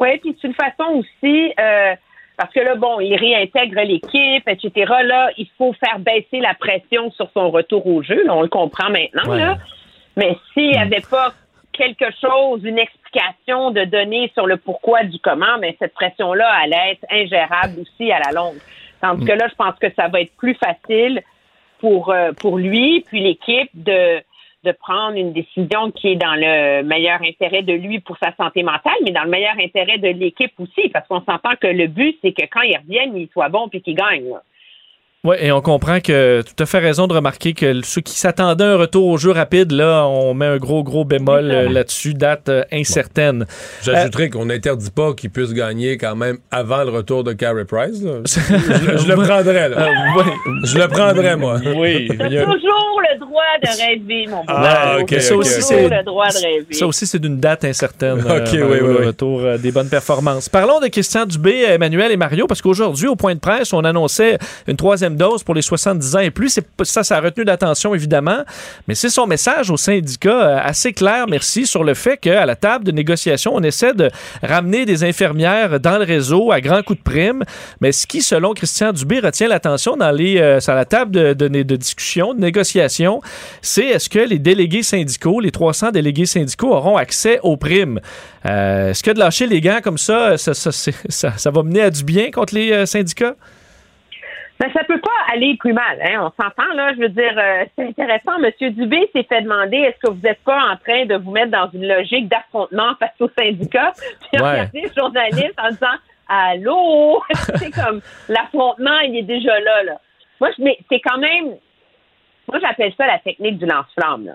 Oui, 0.00 0.18
puis 0.18 0.36
c'est 0.40 0.48
une 0.48 0.54
façon 0.54 0.94
aussi, 0.94 1.52
euh, 1.60 1.94
parce 2.36 2.52
que 2.52 2.60
là, 2.60 2.74
bon, 2.74 2.98
il 3.00 3.14
réintègre 3.16 3.80
l'équipe, 3.82 4.48
etc. 4.48 4.92
Là, 5.04 5.30
il 5.36 5.46
faut 5.56 5.72
faire 5.74 5.98
baisser 6.00 6.40
la 6.40 6.54
pression 6.54 7.10
sur 7.12 7.28
son 7.32 7.50
retour 7.50 7.86
au 7.86 8.02
jeu. 8.02 8.24
Là, 8.26 8.34
on 8.34 8.42
le 8.42 8.48
comprend 8.48 8.90
maintenant, 8.90 9.30
Ouais. 9.30 9.38
là. 9.38 9.58
Mais 10.16 10.36
s'il 10.52 10.70
n'y 10.70 10.76
avait 10.76 11.04
pas 11.08 11.32
quelque 11.72 12.06
chose, 12.20 12.60
une 12.64 12.78
explication 12.78 13.70
de 13.70 13.84
donner 13.84 14.30
sur 14.34 14.46
le 14.46 14.56
pourquoi 14.56 15.04
du 15.04 15.18
comment, 15.20 15.58
mais 15.60 15.76
cette 15.78 15.94
pression-là 15.94 16.48
allait 16.64 16.92
être 16.92 17.06
ingérable 17.10 17.80
aussi 17.82 18.10
à 18.10 18.18
la 18.18 18.32
longue. 18.32 18.56
Tandis 19.00 19.24
que 19.24 19.32
là, 19.32 19.46
je 19.48 19.54
pense 19.54 19.78
que 19.80 19.86
ça 19.94 20.08
va 20.08 20.20
être 20.22 20.32
plus 20.36 20.54
facile 20.56 21.22
pour, 21.80 22.10
euh, 22.10 22.32
pour 22.32 22.58
lui, 22.58 23.04
puis 23.06 23.20
l'équipe 23.20 23.70
de, 23.74 24.20
de 24.64 24.72
prendre 24.72 25.16
une 25.16 25.32
décision 25.32 25.90
qui 25.90 26.08
est 26.08 26.16
dans 26.16 26.34
le 26.34 26.82
meilleur 26.82 27.20
intérêt 27.22 27.62
de 27.62 27.72
lui 27.72 28.00
pour 28.00 28.16
sa 28.18 28.34
santé 28.36 28.62
mentale, 28.62 28.94
mais 29.04 29.10
dans 29.10 29.24
le 29.24 29.30
meilleur 29.30 29.54
intérêt 29.58 29.98
de 29.98 30.08
l'équipe 30.08 30.52
aussi, 30.58 30.88
parce 30.90 31.06
qu'on 31.08 31.22
s'entend 31.22 31.56
que 31.60 31.66
le 31.66 31.86
but, 31.86 32.18
c'est 32.22 32.32
que 32.32 32.44
quand 32.50 32.62
ils 32.62 32.76
reviennent, 32.76 33.16
ils 33.16 33.28
soient 33.32 33.48
bons 33.48 33.68
puis 33.68 33.80
qu'ils 33.80 33.96
gagnent. 33.96 34.34
Oui, 35.22 35.36
et 35.38 35.52
on 35.52 35.60
comprend 35.60 36.00
que 36.00 36.40
tout 36.40 36.62
à 36.62 36.64
fait 36.64 36.78
raison 36.78 37.06
de 37.06 37.12
remarquer 37.12 37.52
que 37.52 37.82
ceux 37.84 38.00
qui 38.00 38.18
s'attendaient 38.18 38.64
à 38.64 38.68
un 38.68 38.76
retour 38.76 39.06
au 39.06 39.18
jeu 39.18 39.32
rapide, 39.32 39.70
là, 39.70 40.06
on 40.06 40.32
met 40.32 40.46
un 40.46 40.56
gros, 40.56 40.82
gros 40.82 41.04
bémol 41.04 41.50
euh, 41.50 41.68
là-dessus, 41.68 42.14
date 42.14 42.48
euh, 42.48 42.62
incertaine. 42.72 43.44
J'ajouterais 43.82 44.30
qu'on 44.30 44.46
n'interdit 44.46 44.90
pas 44.90 45.12
qu'il 45.12 45.28
puisse 45.28 45.52
gagner 45.52 45.98
quand 45.98 46.16
même 46.16 46.38
avant 46.50 46.84
le 46.84 46.90
retour 46.90 47.22
de 47.22 47.34
Carey 47.34 47.66
Price. 47.66 48.02
là. 48.02 48.12
je, 48.24 48.96
je 48.96 49.08
le 49.08 49.14
prendrais, 49.14 49.68
là. 49.68 49.88
Je 50.64 50.78
le 50.78 50.88
prendrais, 50.88 51.36
moi. 51.36 51.58
Oui. 51.76 52.08
a- 52.12 52.16
Toujours 52.16 53.00
le 53.12 53.18
droit 53.18 53.42
de 53.62 53.68
rêver, 53.68 54.26
mon 54.26 54.38
beau. 54.38 54.44
Ah, 54.48 54.96
ok, 55.02 55.06
Toujours 55.18 55.40
ok, 55.40 55.46
ok. 55.70 55.90
le 55.90 56.02
droit 56.02 56.28
de 56.28 56.36
rêver. 56.42 56.66
Ça 56.72 56.86
aussi, 56.86 57.06
c'est 57.06 57.18
d'une 57.18 57.38
date 57.38 57.66
incertaine. 57.66 58.24
euh, 58.26 58.38
Ok, 58.40 58.48
oui, 58.54 58.62
oui, 58.62 58.78
le 59.00 59.06
retour 59.08 59.40
euh, 59.42 59.58
des 59.58 59.70
bonnes 59.70 59.90
performances. 59.90 60.48
Parlons 60.48 60.80
de 60.80 60.86
Christian 60.88 61.26
Dubé, 61.26 61.64
Emmanuel 61.68 62.10
et 62.10 62.16
Mario, 62.16 62.46
parce 62.46 62.62
qu'aujourd'hui, 62.62 63.06
au 63.06 63.16
point 63.16 63.34
de 63.34 63.40
presse, 63.40 63.74
on 63.74 63.84
annonçait 63.84 64.38
une 64.66 64.76
troisième 64.76 65.09
dose 65.16 65.42
pour 65.42 65.54
les 65.54 65.62
70 65.62 66.16
ans 66.16 66.20
et 66.20 66.30
plus. 66.30 66.58
Ça, 66.82 67.02
ça 67.02 67.16
a 67.16 67.20
retenu 67.20 67.44
l'attention, 67.44 67.94
évidemment, 67.94 68.44
mais 68.88 68.94
c'est 68.94 69.08
son 69.08 69.26
message 69.26 69.70
au 69.70 69.76
syndicat 69.76 70.30
euh, 70.30 70.58
assez 70.62 70.92
clair, 70.92 71.26
merci, 71.28 71.66
sur 71.66 71.84
le 71.84 71.94
fait 71.94 72.16
qu'à 72.16 72.46
la 72.46 72.56
table 72.56 72.84
de 72.84 72.92
négociation, 72.92 73.52
on 73.54 73.62
essaie 73.62 73.94
de 73.94 74.10
ramener 74.42 74.84
des 74.86 75.04
infirmières 75.04 75.80
dans 75.80 75.98
le 75.98 76.04
réseau 76.04 76.50
à 76.52 76.60
grands 76.60 76.82
coups 76.82 76.98
de 76.98 77.04
prime. 77.04 77.42
Mais 77.80 77.92
ce 77.92 78.06
qui, 78.06 78.22
selon 78.22 78.52
Christian 78.54 78.92
Dubé, 78.92 79.20
retient 79.20 79.48
l'attention 79.48 79.96
dans 79.96 80.10
les, 80.10 80.38
euh, 80.38 80.58
la 80.68 80.84
table 80.84 81.10
de, 81.10 81.32
de, 81.34 81.76
discussion, 81.76 82.34
de 82.34 82.40
négociation, 82.40 83.20
c'est 83.62 83.86
est-ce 83.86 84.08
que 84.08 84.18
les 84.18 84.38
délégués 84.38 84.82
syndicaux, 84.82 85.40
les 85.40 85.50
300 85.50 85.90
délégués 85.90 86.26
syndicaux, 86.26 86.72
auront 86.72 86.96
accès 86.96 87.40
aux 87.42 87.56
primes? 87.56 88.00
Euh, 88.46 88.90
est-ce 88.90 89.02
que 89.02 89.10
de 89.10 89.18
lâcher 89.18 89.46
les 89.46 89.60
gants 89.60 89.80
comme 89.82 89.98
ça, 89.98 90.38
ça, 90.38 90.54
ça, 90.54 90.70
ça- 90.72 91.32
ça 91.36 91.50
va 91.50 91.62
mener 91.62 91.82
à 91.82 91.90
du 91.90 92.04
bien 92.04 92.30
contre 92.30 92.54
les 92.54 92.72
euh, 92.72 92.86
syndicats? 92.86 93.34
Mais 94.60 94.70
ça 94.72 94.84
peut 94.84 95.00
pas 95.00 95.32
aller 95.32 95.56
plus 95.58 95.72
mal, 95.72 95.98
hein. 96.02 96.18
On 96.36 96.42
s'entend, 96.42 96.72
là. 96.74 96.92
Je 96.94 97.00
veux 97.00 97.08
dire, 97.08 97.32
euh, 97.36 97.64
c'est 97.76 97.86
intéressant. 97.86 98.38
Monsieur 98.38 98.70
Dubé 98.70 99.08
s'est 99.14 99.22
fait 99.22 99.40
demander 99.42 99.78
est-ce 99.78 99.98
que 100.06 100.10
vous 100.12 100.20
n'êtes 100.22 100.42
pas 100.44 100.60
en 100.72 100.76
train 100.76 101.06
de 101.06 101.16
vous 101.16 101.30
mettre 101.30 101.50
dans 101.50 101.70
une 101.72 101.88
logique 101.88 102.28
d'affrontement 102.28 102.94
face 102.98 103.14
aux 103.20 103.30
syndicats? 103.38 103.92
Puis 104.30 104.40
Ouais. 104.42 104.50
regardez 104.50 104.82
le 104.82 104.90
journaliste 104.96 105.54
en 105.58 105.70
disant 105.70 105.96
Allô? 106.28 107.22
c'est 107.56 107.70
comme 107.70 108.00
l'affrontement, 108.28 108.98
il 109.00 109.16
est 109.16 109.22
déjà 109.22 109.58
là, 109.60 109.82
là. 109.84 110.00
Moi, 110.40 110.50
je, 110.56 110.62
mais 110.62 110.78
c'est 110.90 111.00
quand 111.00 111.18
même. 111.18 111.56
Moi, 112.48 112.58
j'appelle 112.60 112.92
ça 112.96 113.06
la 113.06 113.18
technique 113.18 113.58
du 113.58 113.66
lance-flamme, 113.66 114.26
là. 114.26 114.34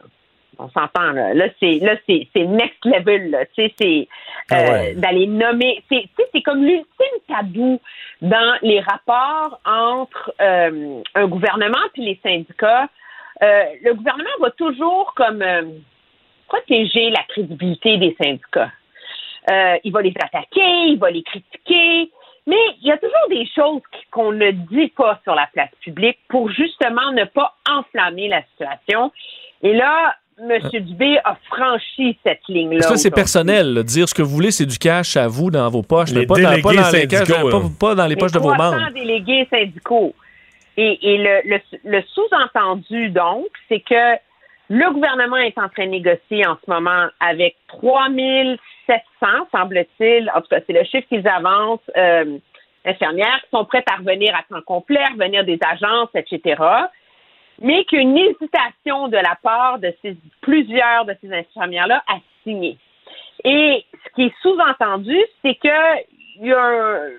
On 0.59 0.69
s'entend 0.69 1.11
là. 1.11 1.33
Là, 1.33 1.45
c'est 1.59 1.79
là, 1.79 1.95
c'est 2.07 2.27
c'est 2.33 2.45
next 2.45 2.83
level. 2.85 3.31
Là. 3.31 3.45
Tu 3.47 3.63
sais, 3.63 3.73
c'est 3.79 4.07
Ah 4.51 4.55
euh, 4.55 4.71
ouais. 4.71 4.95
d'aller 4.95 5.27
nommer. 5.27 5.83
C'est 5.91 6.07
c'est 6.33 6.41
comme 6.41 6.63
l'ultime 6.63 7.19
tabou 7.27 7.79
dans 8.21 8.57
les 8.61 8.79
rapports 8.79 9.59
entre 9.65 10.33
euh, 10.41 11.01
un 11.15 11.27
gouvernement 11.27 11.85
puis 11.93 12.05
les 12.05 12.19
syndicats. 12.23 12.87
Euh, 13.43 13.63
le 13.83 13.93
gouvernement 13.93 14.29
va 14.39 14.51
toujours 14.51 15.13
comme 15.15 15.43
protéger 16.47 17.09
la 17.09 17.23
crédibilité 17.27 17.97
des 17.97 18.15
syndicats. 18.21 18.71
Il 19.83 19.91
va 19.91 20.01
les 20.01 20.13
attaquer, 20.19 20.87
il 20.87 20.97
va 20.97 21.11
les 21.11 21.21
critiquer, 21.21 22.09
mais 22.47 22.55
il 22.81 22.87
y 22.87 22.91
a 22.91 22.97
toujours 22.97 23.29
des 23.29 23.47
choses 23.55 23.81
qu'on 24.11 24.31
ne 24.31 24.51
dit 24.51 24.87
pas 24.87 25.19
sur 25.23 25.35
la 25.35 25.47
place 25.47 25.69
publique 25.81 26.19
pour 26.29 26.49
justement 26.51 27.11
ne 27.11 27.25
pas 27.25 27.55
enflammer 27.69 28.27
la 28.27 28.43
situation. 28.43 29.11
Et 29.63 29.73
là, 29.73 30.15
M. 30.37 30.59
Dubé 30.81 31.17
a 31.23 31.37
franchi 31.49 32.17
cette 32.23 32.41
ligne-là. 32.49 32.81
Ça, 32.81 32.97
c'est 32.97 33.09
personnel. 33.11 33.73
là. 33.73 33.83
Dire 33.83 34.09
ce 34.09 34.13
que 34.13 34.21
vous 34.21 34.29
voulez, 34.35 34.51
c'est 34.51 34.65
du 34.65 34.77
cash 34.77 35.15
à 35.15 35.27
vous 35.27 35.49
dans 35.49 35.69
vos 35.69 35.81
poches, 35.81 36.11
Les 36.11 36.21
mais 36.21 36.25
pas 36.27 36.35
dans, 36.35 36.43
pas 36.43 36.49
délégués 36.55 36.81
dans 36.81 36.91
les, 36.91 37.07
cash- 37.07 37.77
pas- 37.79 37.95
dans 37.95 38.05
les 38.07 38.15
poches 38.17 38.31
de 38.33 38.39
vos 38.39 38.53
300 38.53 38.77
membres. 38.79 38.91
délégués 38.93 39.47
syndicaux. 39.49 40.13
Et, 40.77 41.13
et 41.13 41.17
le, 41.19 41.39
le- 41.49 41.79
le 41.89 42.01
sous-entendu, 42.13 43.09
donc, 43.11 43.45
c'est 43.69 43.79
que 43.79 44.17
le 44.69 44.91
gouvernement 44.93 45.37
est 45.37 45.57
en 45.57 45.69
train 45.69 45.85
de 45.85 45.91
négocier 45.91 46.45
en 46.45 46.57
ce 46.65 46.69
moment 46.69 47.07
avec 47.21 47.55
3700, 47.69 48.97
semble-t-il, 49.51 50.29
en 50.35 50.41
tout 50.41 50.47
cas, 50.49 50.59
c'est 50.67 50.73
le 50.73 50.83
chiffre 50.83 51.07
qu'ils 51.07 51.27
avancent, 51.27 51.79
euh, 51.97 52.37
infirmières 52.85 53.39
qui 53.43 53.49
sont 53.57 53.65
prêtes 53.65 53.85
à 53.91 53.95
revenir 53.97 54.35
à 54.35 54.43
temps 54.53 54.61
complet, 54.65 54.99
à 54.99 55.13
revenir 55.13 55.43
des 55.45 55.59
agences, 55.71 56.09
etc., 56.13 56.61
mais 57.61 57.83
qu'une 57.85 58.17
hésitation 58.17 59.07
de 59.07 59.17
la 59.17 59.37
part 59.41 59.79
de 59.79 59.93
ces, 60.01 60.15
plusieurs 60.41 61.05
de 61.05 61.15
ces 61.21 61.31
infirmières-là 61.33 62.03
à 62.07 62.15
signer. 62.43 62.77
Et 63.43 63.85
ce 64.05 64.15
qui 64.15 64.23
est 64.23 64.33
sous-entendu, 64.41 65.17
c'est 65.43 65.55
que 65.55 66.01
il 66.41 66.47
y 66.47 66.51
a 66.53 66.59
un- 66.59 67.09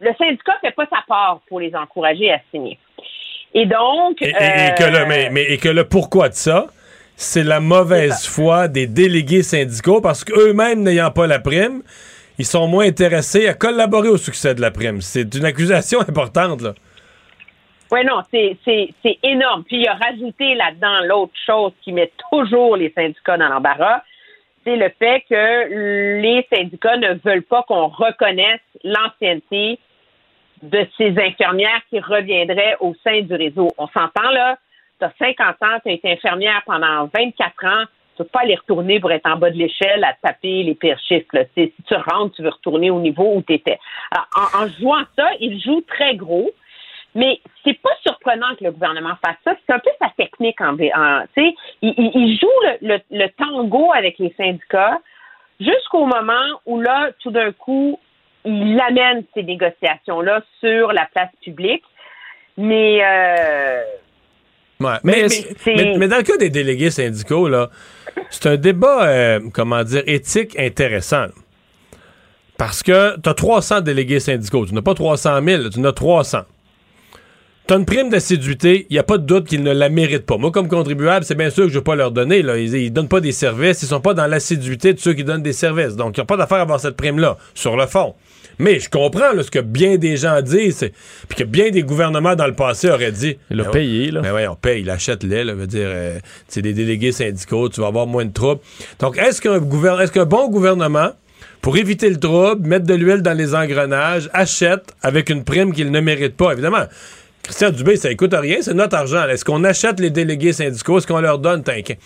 le 0.00 0.10
syndicat 0.18 0.54
fait 0.60 0.70
pas 0.72 0.86
sa 0.90 1.02
part 1.06 1.40
pour 1.48 1.60
les 1.60 1.74
encourager 1.74 2.30
à 2.32 2.40
signer. 2.50 2.78
Et 3.52 3.66
donc, 3.66 4.22
Et, 4.22 4.26
et- 4.28 4.30
et 4.30 4.74
que 4.78 4.84
le, 4.84 5.06
mais, 5.06 5.28
mais- 5.30 5.44
et 5.52 5.58
que 5.58 5.68
le 5.68 5.84
pourquoi 5.84 6.28
de 6.28 6.34
ça, 6.34 6.66
c'est 7.16 7.42
la 7.44 7.60
mauvaise 7.60 8.26
foi 8.26 8.68
des 8.68 8.86
délégués 8.86 9.42
syndicaux 9.42 10.00
parce 10.00 10.24
qu'eux-mêmes 10.24 10.82
n'ayant 10.82 11.10
pas 11.10 11.26
la 11.26 11.38
prime, 11.40 11.82
ils 12.38 12.46
sont 12.46 12.66
moins 12.68 12.86
intéressés 12.86 13.48
à 13.48 13.54
collaborer 13.54 14.08
au 14.08 14.16
succès 14.16 14.54
de 14.54 14.60
la 14.60 14.70
prime. 14.70 15.00
C'est 15.02 15.34
une 15.34 15.44
accusation 15.44 16.00
importante, 16.08 16.62
là. 16.62 16.74
Oui, 17.92 18.04
non, 18.04 18.22
c'est, 18.30 18.56
énorme. 19.22 19.64
Puis 19.64 19.78
il 19.78 19.88
a 19.88 19.94
rajouté 19.94 20.54
là-dedans 20.54 21.00
l'autre 21.04 21.32
chose 21.44 21.72
qui 21.82 21.92
met 21.92 22.12
toujours 22.30 22.76
les 22.76 22.90
syndicats 22.90 23.36
dans 23.36 23.48
l'embarras, 23.48 24.02
c'est 24.64 24.76
le 24.76 24.90
fait 24.98 25.24
que 25.28 26.20
les 26.20 26.46
syndicats 26.52 26.96
ne 26.98 27.14
veulent 27.24 27.42
pas 27.42 27.62
qu'on 27.62 27.88
reconnaisse 27.88 28.60
l'ancienneté 28.84 29.78
de 30.62 30.86
ces 30.98 31.18
infirmières 31.18 31.80
qui 31.88 31.98
reviendraient 31.98 32.76
au 32.80 32.94
sein 33.02 33.22
du 33.22 33.34
réseau. 33.34 33.68
On 33.78 33.88
s'entend 33.88 34.30
là, 34.30 34.58
tu 35.00 35.06
as 35.06 35.12
50 35.18 35.48
ans, 35.62 35.78
tu 35.82 35.88
as 35.88 35.92
été 35.92 36.12
infirmière 36.12 36.62
pendant 36.66 37.08
24 37.12 37.64
ans, 37.64 37.84
tu 38.16 38.22
peux 38.22 38.24
pas 38.24 38.40
aller 38.40 38.56
retourner 38.56 39.00
pour 39.00 39.10
être 39.10 39.26
en 39.26 39.36
bas 39.36 39.50
de 39.50 39.56
l'échelle 39.56 40.04
à 40.04 40.12
taper 40.22 40.62
les 40.62 40.74
pires 40.74 41.00
chiffres. 41.08 41.28
là. 41.32 41.44
Si 41.56 41.72
tu 41.86 41.94
rentres, 41.94 42.36
tu 42.36 42.42
veux 42.42 42.50
retourner 42.50 42.90
au 42.90 43.00
niveau 43.00 43.34
où 43.34 43.42
tu 43.42 43.54
étais. 43.54 43.78
Alors, 44.10 44.28
en, 44.36 44.64
en 44.64 44.68
jouant 44.68 45.04
ça, 45.16 45.30
il 45.40 45.58
joue 45.60 45.80
très 45.88 46.16
gros. 46.16 46.50
Mais 47.14 47.40
c'est 47.64 47.80
pas 47.80 47.90
surprenant 48.02 48.54
que 48.58 48.64
le 48.64 48.70
gouvernement 48.72 49.14
fasse 49.24 49.36
ça. 49.44 49.54
C'est 49.66 49.74
un 49.74 49.78
peu 49.80 49.90
sa 50.00 50.10
technique 50.16 50.60
en, 50.60 50.74
en 50.74 51.24
il, 51.36 51.54
il- 51.82 52.38
joue 52.40 52.48
le, 52.82 52.94
le- 52.96 53.00
le 53.18 53.28
tango 53.30 53.92
avec 53.92 54.18
les 54.18 54.32
syndicats 54.36 55.00
jusqu'au 55.58 56.06
moment 56.06 56.60
où 56.66 56.80
là, 56.80 57.10
tout 57.20 57.30
d'un 57.32 57.50
coup, 57.52 57.98
il 58.44 58.80
amène 58.80 59.24
ces 59.34 59.42
négociations-là 59.42 60.42
sur 60.60 60.92
la 60.92 61.06
place 61.12 61.30
publique. 61.42 61.82
Mais 62.56 63.00
euh, 63.04 63.82
Ouais, 64.80 64.92
mais, 65.04 65.12
Mais 65.12 65.22
mais, 65.22 65.28
c'est- 65.28 65.74
mais- 65.76 65.96
mais 65.98 66.08
dans 66.08 66.16
le 66.16 66.22
cas 66.22 66.36
des 66.38 66.48
délégués 66.48 66.90
syndicaux, 66.90 67.48
là, 67.48 67.68
c'est 68.30 68.46
un 68.48 68.56
débat, 68.56 69.06
euh, 69.08 69.40
comment 69.52 69.82
dire, 69.84 70.02
éthique 70.06 70.58
intéressant. 70.58 71.26
Parce 72.56 72.82
que 72.82 73.18
tu 73.20 73.28
as 73.28 73.34
300 73.34 73.80
délégués 73.82 74.20
syndicaux. 74.20 74.64
Tu 74.66 74.74
n'as 74.74 74.82
pas 74.82 74.94
300 74.94 75.42
000, 75.42 75.68
tu 75.70 75.80
en 75.80 75.84
as 75.84 75.92
300. 75.92 76.40
Tu 77.70 77.74
as 77.74 77.78
une 77.78 77.84
prime 77.84 78.10
d'assiduité, 78.10 78.88
il 78.90 78.94
n'y 78.94 78.98
a 78.98 79.04
pas 79.04 79.16
de 79.16 79.22
doute 79.22 79.46
qu'ils 79.46 79.62
ne 79.62 79.70
la 79.70 79.88
méritent 79.88 80.26
pas. 80.26 80.36
Moi, 80.38 80.50
comme 80.50 80.66
contribuable, 80.66 81.24
c'est 81.24 81.36
bien 81.36 81.50
sûr 81.50 81.66
que 81.66 81.68
je 81.68 81.74
ne 81.74 81.78
vais 81.78 81.84
pas 81.84 81.94
leur 81.94 82.10
donner. 82.10 82.42
Là. 82.42 82.58
Ils 82.58 82.72
ne 82.72 82.88
donnent 82.88 83.06
pas 83.06 83.20
des 83.20 83.30
services, 83.30 83.84
ils 83.84 83.86
sont 83.86 84.00
pas 84.00 84.12
dans 84.12 84.26
l'assiduité 84.26 84.92
de 84.92 84.98
ceux 84.98 85.12
qui 85.12 85.22
donnent 85.22 85.44
des 85.44 85.52
services. 85.52 85.94
Donc, 85.94 86.16
il 86.16 86.20
n'y 86.20 86.22
a 86.22 86.24
pas 86.24 86.36
d'affaire 86.36 86.58
à 86.58 86.62
avoir 86.62 86.80
cette 86.80 86.96
prime-là, 86.96 87.36
sur 87.54 87.76
le 87.76 87.86
fond. 87.86 88.16
Mais 88.58 88.80
je 88.80 88.90
comprends 88.90 89.32
là, 89.32 89.44
ce 89.44 89.52
que 89.52 89.60
bien 89.60 89.98
des 89.98 90.16
gens 90.16 90.42
disent, 90.42 90.90
puis 91.28 91.38
que 91.38 91.44
bien 91.44 91.70
des 91.70 91.84
gouvernements 91.84 92.34
dans 92.34 92.48
le 92.48 92.54
passé 92.54 92.90
auraient 92.90 93.12
dit. 93.12 93.38
Il 93.52 93.60
a 93.60 93.62
Ben 93.62 93.70
payé, 93.70 94.10
là. 94.10 94.20
Ben 94.20 94.34
oui, 94.34 94.48
on 94.48 94.56
paye, 94.56 94.80
il 94.80 94.90
achète 94.90 95.22
les, 95.22 95.44
là, 95.44 95.54
veut 95.54 95.68
dire, 95.68 95.86
euh, 95.86 96.18
c'est 96.48 96.62
des 96.62 96.72
délégués 96.72 97.12
syndicaux, 97.12 97.68
tu 97.68 97.80
vas 97.80 97.86
avoir 97.86 98.08
moins 98.08 98.24
de 98.24 98.32
troubles. 98.32 98.62
Donc, 98.98 99.16
est-ce 99.16 99.40
qu'un 99.40 99.60
est-ce 100.00 100.10
qu'un 100.10 100.26
bon 100.26 100.48
gouvernement, 100.48 101.10
pour 101.60 101.76
éviter 101.76 102.10
le 102.10 102.18
trouble, 102.18 102.66
mettre 102.66 102.86
de 102.86 102.94
l'huile 102.94 103.22
dans 103.22 103.36
les 103.36 103.54
engrenages, 103.54 104.28
achète 104.32 104.92
avec 105.02 105.30
une 105.30 105.44
prime 105.44 105.72
qu'il 105.72 105.92
ne 105.92 106.00
mérite 106.00 106.36
pas? 106.36 106.50
Évidemment, 106.50 106.86
Christian 107.50 107.70
Dubé, 107.70 107.96
ça 107.96 108.14
coûte 108.14 108.32
rien, 108.32 108.62
c'est 108.62 108.74
notre 108.74 108.96
argent. 108.96 109.26
Est-ce 109.26 109.44
qu'on 109.44 109.64
achète 109.64 109.98
les 109.98 110.10
délégués 110.10 110.52
syndicaux? 110.52 110.98
Est-ce 110.98 111.06
qu'on 111.08 111.20
leur 111.20 111.40
donne, 111.40 111.64
t'inquiète? 111.64 111.98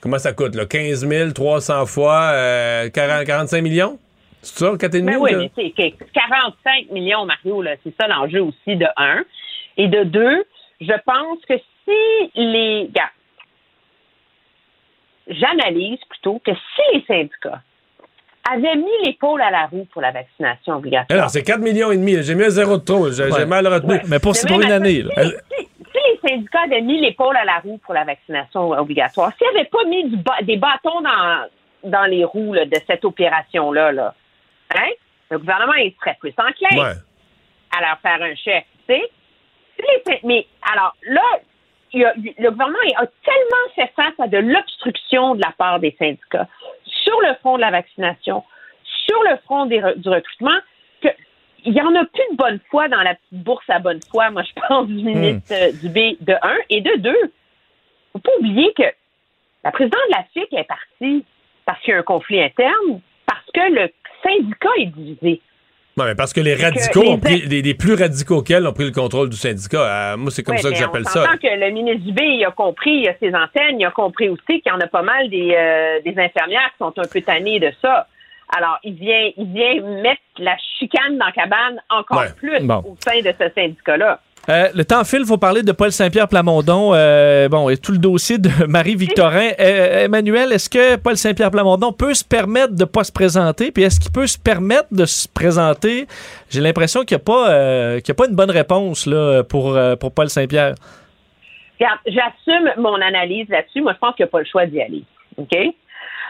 Comment 0.00 0.16
ça 0.16 0.32
coûte, 0.32 0.54
là? 0.54 0.64
15 0.64 1.34
300 1.34 1.84
fois 1.84 2.30
euh, 2.32 2.88
40 2.88 3.26
45 3.26 3.60
millions? 3.60 3.98
C'est 4.40 4.58
ça, 4.58 4.72
4,5 4.72 5.04
Ben 5.04 5.16
oui, 5.18 5.34
mais 5.34 5.50
c'est 5.54 5.70
que 5.90 6.04
45 6.14 6.92
millions, 6.92 7.26
Mario, 7.26 7.60
là, 7.60 7.72
c'est 7.84 7.94
ça 8.00 8.08
l'enjeu 8.08 8.40
aussi 8.40 8.74
de 8.74 8.86
un. 8.96 9.22
Et 9.76 9.86
de 9.88 10.04
deux, 10.04 10.44
je 10.80 10.94
pense 11.04 11.44
que 11.46 11.58
si 11.84 12.30
les. 12.34 12.88
J'analyse 15.28 15.98
plutôt 16.08 16.38
que 16.38 16.52
si 16.54 16.94
les 16.94 17.04
syndicats 17.06 17.60
avaient 18.52 18.76
mis 18.76 18.90
l'épaule 19.04 19.40
à 19.42 19.50
la 19.50 19.66
roue 19.66 19.86
pour 19.92 20.02
la 20.02 20.12
vaccination 20.12 20.74
obligatoire. 20.76 21.18
Alors, 21.18 21.30
c'est 21.30 21.42
4 21.42 21.60
millions 21.60 21.90
et 21.90 21.96
demi. 21.96 22.22
J'ai 22.22 22.34
mis 22.34 22.44
un 22.44 22.50
zéro 22.50 22.76
de 22.78 22.84
trop. 22.84 23.10
J'ai 23.10 23.24
Ouais. 23.24 23.46
mal 23.46 23.66
retenu. 23.66 23.94
Ouais, 23.94 24.02
mais 24.08 24.18
pour- 24.18 24.36
c'est 24.36 24.46
pour 24.48 24.60
une 24.60 24.70
année, 24.70 25.02
là. 25.02 25.12
Si, 25.24 25.30
si- 25.30 25.66
si 25.66 25.98
les 26.22 26.28
syndicats 26.30 26.62
avaient 26.64 26.80
mis 26.82 27.00
l'épaule 27.00 27.36
à 27.36 27.44
la 27.44 27.58
roue 27.58 27.78
pour 27.78 27.94
la 27.94 28.04
vaccination 28.04 28.70
obligatoire, 28.70 29.32
s'ils 29.38 29.46
n'avaient 29.52 29.68
pas 29.68 29.84
mis 29.84 30.04
du 30.08 30.16
ba- 30.16 30.42
des 30.42 30.56
bâtons 30.56 31.00
dans, 31.00 31.46
dans 31.90 32.04
les 32.04 32.24
roues 32.24 32.54
là, 32.54 32.64
de 32.64 32.76
cette 32.86 33.04
opération-là, 33.04 33.92
là, 33.92 34.14
hein, 34.74 34.90
le 35.30 35.38
gouvernement 35.38 35.74
il 35.74 35.92
serait 35.98 36.16
plus 36.20 36.34
enclin 36.38 36.78
Ouais. 36.82 36.94
à 37.76 37.80
leur 37.80 37.98
faire 38.00 38.22
un 38.22 38.34
chèque, 38.36 38.66
Mais 40.24 40.46
alors 40.72 40.96
là, 41.08 41.22
il 41.92 42.00
y 42.00 42.04
a- 42.04 42.14
le 42.16 42.50
gouvernement 42.50 42.78
il 42.84 42.94
a 42.96 43.06
tellement 43.24 43.66
fait 43.74 43.92
face 43.94 44.14
à 44.18 44.26
de 44.28 44.38
l'obstruction 44.38 45.34
de 45.34 45.42
la 45.42 45.52
part 45.56 45.78
des 45.80 45.94
syndicats 45.98 46.48
sur 47.06 47.20
le 47.20 47.34
front 47.36 47.56
de 47.56 47.60
la 47.60 47.70
vaccination, 47.70 48.44
sur 49.06 49.22
le 49.30 49.36
front 49.44 49.66
des 49.66 49.80
du 49.96 50.08
recrutement, 50.08 50.58
que 51.00 51.08
il 51.64 51.72
y 51.72 51.80
en 51.80 51.94
a 51.94 52.04
plus 52.04 52.24
de 52.32 52.36
bonne 52.36 52.60
foi 52.70 52.88
dans 52.88 53.02
la 53.02 53.14
petite 53.14 53.44
bourse 53.44 53.68
à 53.68 53.78
bonne 53.78 54.00
foi, 54.10 54.30
moi, 54.30 54.42
je 54.42 54.60
pense, 54.68 54.86
du 54.86 55.04
ministre 55.04 55.52
euh, 55.52 55.72
du 55.72 55.88
B, 55.88 56.16
de 56.20 56.34
un. 56.42 56.56
Et 56.70 56.80
de 56.80 56.96
deux, 56.98 57.32
faut 58.12 58.18
pas 58.18 58.30
oublier 58.38 58.72
que 58.74 58.84
la 59.64 59.72
présidente 59.72 60.00
de 60.08 60.16
la 60.16 60.24
FIC 60.32 60.52
est 60.52 60.64
partie 60.64 61.24
parce 61.64 61.80
qu'il 61.80 61.92
y 61.92 61.96
a 61.96 61.98
un 61.98 62.02
conflit 62.02 62.40
interne, 62.40 63.00
parce 63.26 63.44
que 63.52 63.72
le 63.72 63.90
syndicat 64.22 64.70
est 64.78 64.86
divisé. 64.86 65.40
Mais 66.04 66.14
parce 66.14 66.34
que 66.34 66.40
les 66.40 66.54
que 66.56 66.62
radicaux 66.62 67.02
les 67.02 67.08
ont 67.08 67.18
pris, 67.18 67.40
les, 67.46 67.62
les 67.62 67.74
plus 67.74 67.94
radicaux 67.94 68.42
qu'elle 68.42 68.66
ont 68.66 68.72
pris 68.74 68.84
le 68.84 68.90
contrôle 68.90 69.30
du 69.30 69.36
syndicat. 69.36 70.12
Euh, 70.12 70.16
moi, 70.18 70.30
c'est 70.30 70.42
comme 70.42 70.56
Ouais, 70.56 70.60
ça 70.60 70.68
que 70.70 70.76
j'appelle 70.76 71.04
on 71.06 71.10
ça. 71.10 71.24
que 71.40 71.46
le 71.58 71.70
ministre 71.70 72.04
Dubé, 72.04 72.22
il 72.22 72.44
a 72.44 72.50
compris, 72.50 72.90
il 73.00 73.08
a 73.08 73.14
ses 73.18 73.34
antennes, 73.34 73.80
il 73.80 73.86
a 73.86 73.90
compris 73.90 74.28
aussi 74.28 74.60
qu'il 74.60 74.66
y 74.66 74.70
en 74.72 74.80
a 74.80 74.86
pas 74.88 75.00
mal 75.00 75.30
des, 75.30 75.54
euh, 75.56 76.00
des 76.04 76.10
infirmières 76.20 76.70
qui 76.72 76.78
sont 76.80 76.92
un 76.98 77.08
peu 77.10 77.22
tannées 77.22 77.60
de 77.60 77.72
ça. 77.80 78.06
Alors, 78.56 78.78
il 78.84 78.92
vient, 78.94 79.30
il 79.38 79.46
vient 79.52 79.80
mettre 80.02 80.20
la 80.38 80.56
chicane 80.78 81.16
dans 81.16 81.26
la 81.26 81.32
cabane 81.32 81.80
encore 81.88 82.18
Ouais. 82.20 82.26
plus 82.36 82.60
Bon. 82.60 82.76
au 82.86 82.96
sein 83.00 83.18
de 83.20 83.32
ce 83.40 83.48
syndicat-là. 83.54 84.20
Euh, 84.48 84.68
le 84.74 84.84
temps 84.84 85.02
file, 85.02 85.20
il 85.20 85.26
faut 85.26 85.38
parler 85.38 85.62
de 85.62 85.72
Paul 85.72 85.90
Saint-Pierre 85.90 86.28
Plamondon. 86.28 86.92
Euh, 86.94 87.48
bon, 87.48 87.68
et 87.68 87.76
tout 87.76 87.92
le 87.92 87.98
dossier 87.98 88.38
de 88.38 88.48
Marie-Victorin. 88.68 89.50
Euh, 89.58 90.04
Emmanuel, 90.04 90.52
est-ce 90.52 90.70
que 90.70 90.96
Paul 90.96 91.16
Saint-Pierre 91.16 91.50
Plamondon 91.50 91.92
peut 91.92 92.14
se 92.14 92.24
permettre 92.24 92.74
de 92.74 92.82
ne 92.82 92.84
pas 92.84 93.02
se 93.02 93.12
présenter? 93.12 93.72
Puis 93.72 93.82
est-ce 93.82 93.98
qu'il 93.98 94.12
peut 94.12 94.26
se 94.26 94.38
permettre 94.38 94.88
de 94.92 95.04
se 95.04 95.26
présenter? 95.28 96.06
J'ai 96.48 96.60
l'impression 96.60 97.02
qu'il 97.02 97.16
n'y 97.16 97.22
a, 97.22 97.24
pas, 97.24 97.96
y 97.96 98.10
a 98.10 98.14
pas 98.14 98.28
une 98.28 98.36
bonne 98.36 98.50
réponse 98.50 99.06
là, 99.06 99.42
pour, 99.42 99.76
pour 99.98 100.14
Paul 100.14 100.28
Saint-Pierre. 100.28 100.74
J'assume 101.80 102.72
mon 102.78 103.00
analyse 103.00 103.48
là-dessus. 103.48 103.82
Moi, 103.82 103.94
je 103.94 103.98
pense 103.98 104.14
qu'il 104.14 104.24
n'y 104.24 104.28
a 104.28 104.30
pas 104.30 104.38
le 104.38 104.46
choix 104.46 104.66
d'y 104.66 104.80
aller. 104.80 105.02
OK? 105.38 105.50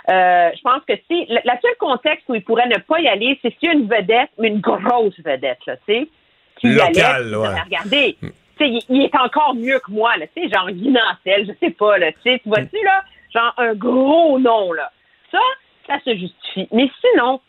Je 0.08 0.62
pense 0.62 0.82
que 0.88 0.94
si. 1.06 1.26
Le, 1.28 1.38
la 1.44 1.60
seule 1.60 1.76
contexte 1.78 2.24
où 2.28 2.34
il 2.34 2.42
pourrait 2.42 2.68
ne 2.68 2.78
pas 2.78 2.98
y 3.00 3.08
aller, 3.08 3.38
c'est 3.42 3.54
s'il 3.58 3.68
y 3.68 3.72
a 3.72 3.74
une 3.74 3.88
vedette, 3.88 4.30
mais 4.38 4.48
une 4.48 4.60
grosse 4.60 5.20
vedette, 5.22 5.58
là, 5.66 5.76
tu 5.76 5.92
sais. 5.92 6.08
Qui 6.56 6.68
y 6.68 6.74
Locale, 6.74 6.94
allait, 7.26 7.36
ouais. 7.36 7.60
Regardez, 7.64 8.16
tu 8.20 8.28
sais, 8.58 8.68
il, 8.68 8.80
il 8.88 9.02
est 9.04 9.16
encore 9.16 9.54
mieux 9.54 9.78
que 9.84 9.90
moi, 9.90 10.16
là, 10.16 10.26
tu 10.34 10.42
sais, 10.42 10.48
genre 10.48 10.70
Guy 10.70 10.88
Nantel, 10.90 11.46
je 11.46 11.52
sais 11.66 11.72
pas, 11.72 11.98
là, 11.98 12.06
tu 12.24 12.40
vois-tu, 12.46 12.82
là? 12.84 13.02
genre 13.34 13.54
un 13.58 13.74
gros 13.74 14.38
nom, 14.38 14.72
là. 14.72 14.90
Ça, 15.30 15.38
ça 15.86 15.94
se 16.04 16.10
justifie. 16.10 16.68
Mais 16.72 16.88
sinon, 17.00 17.40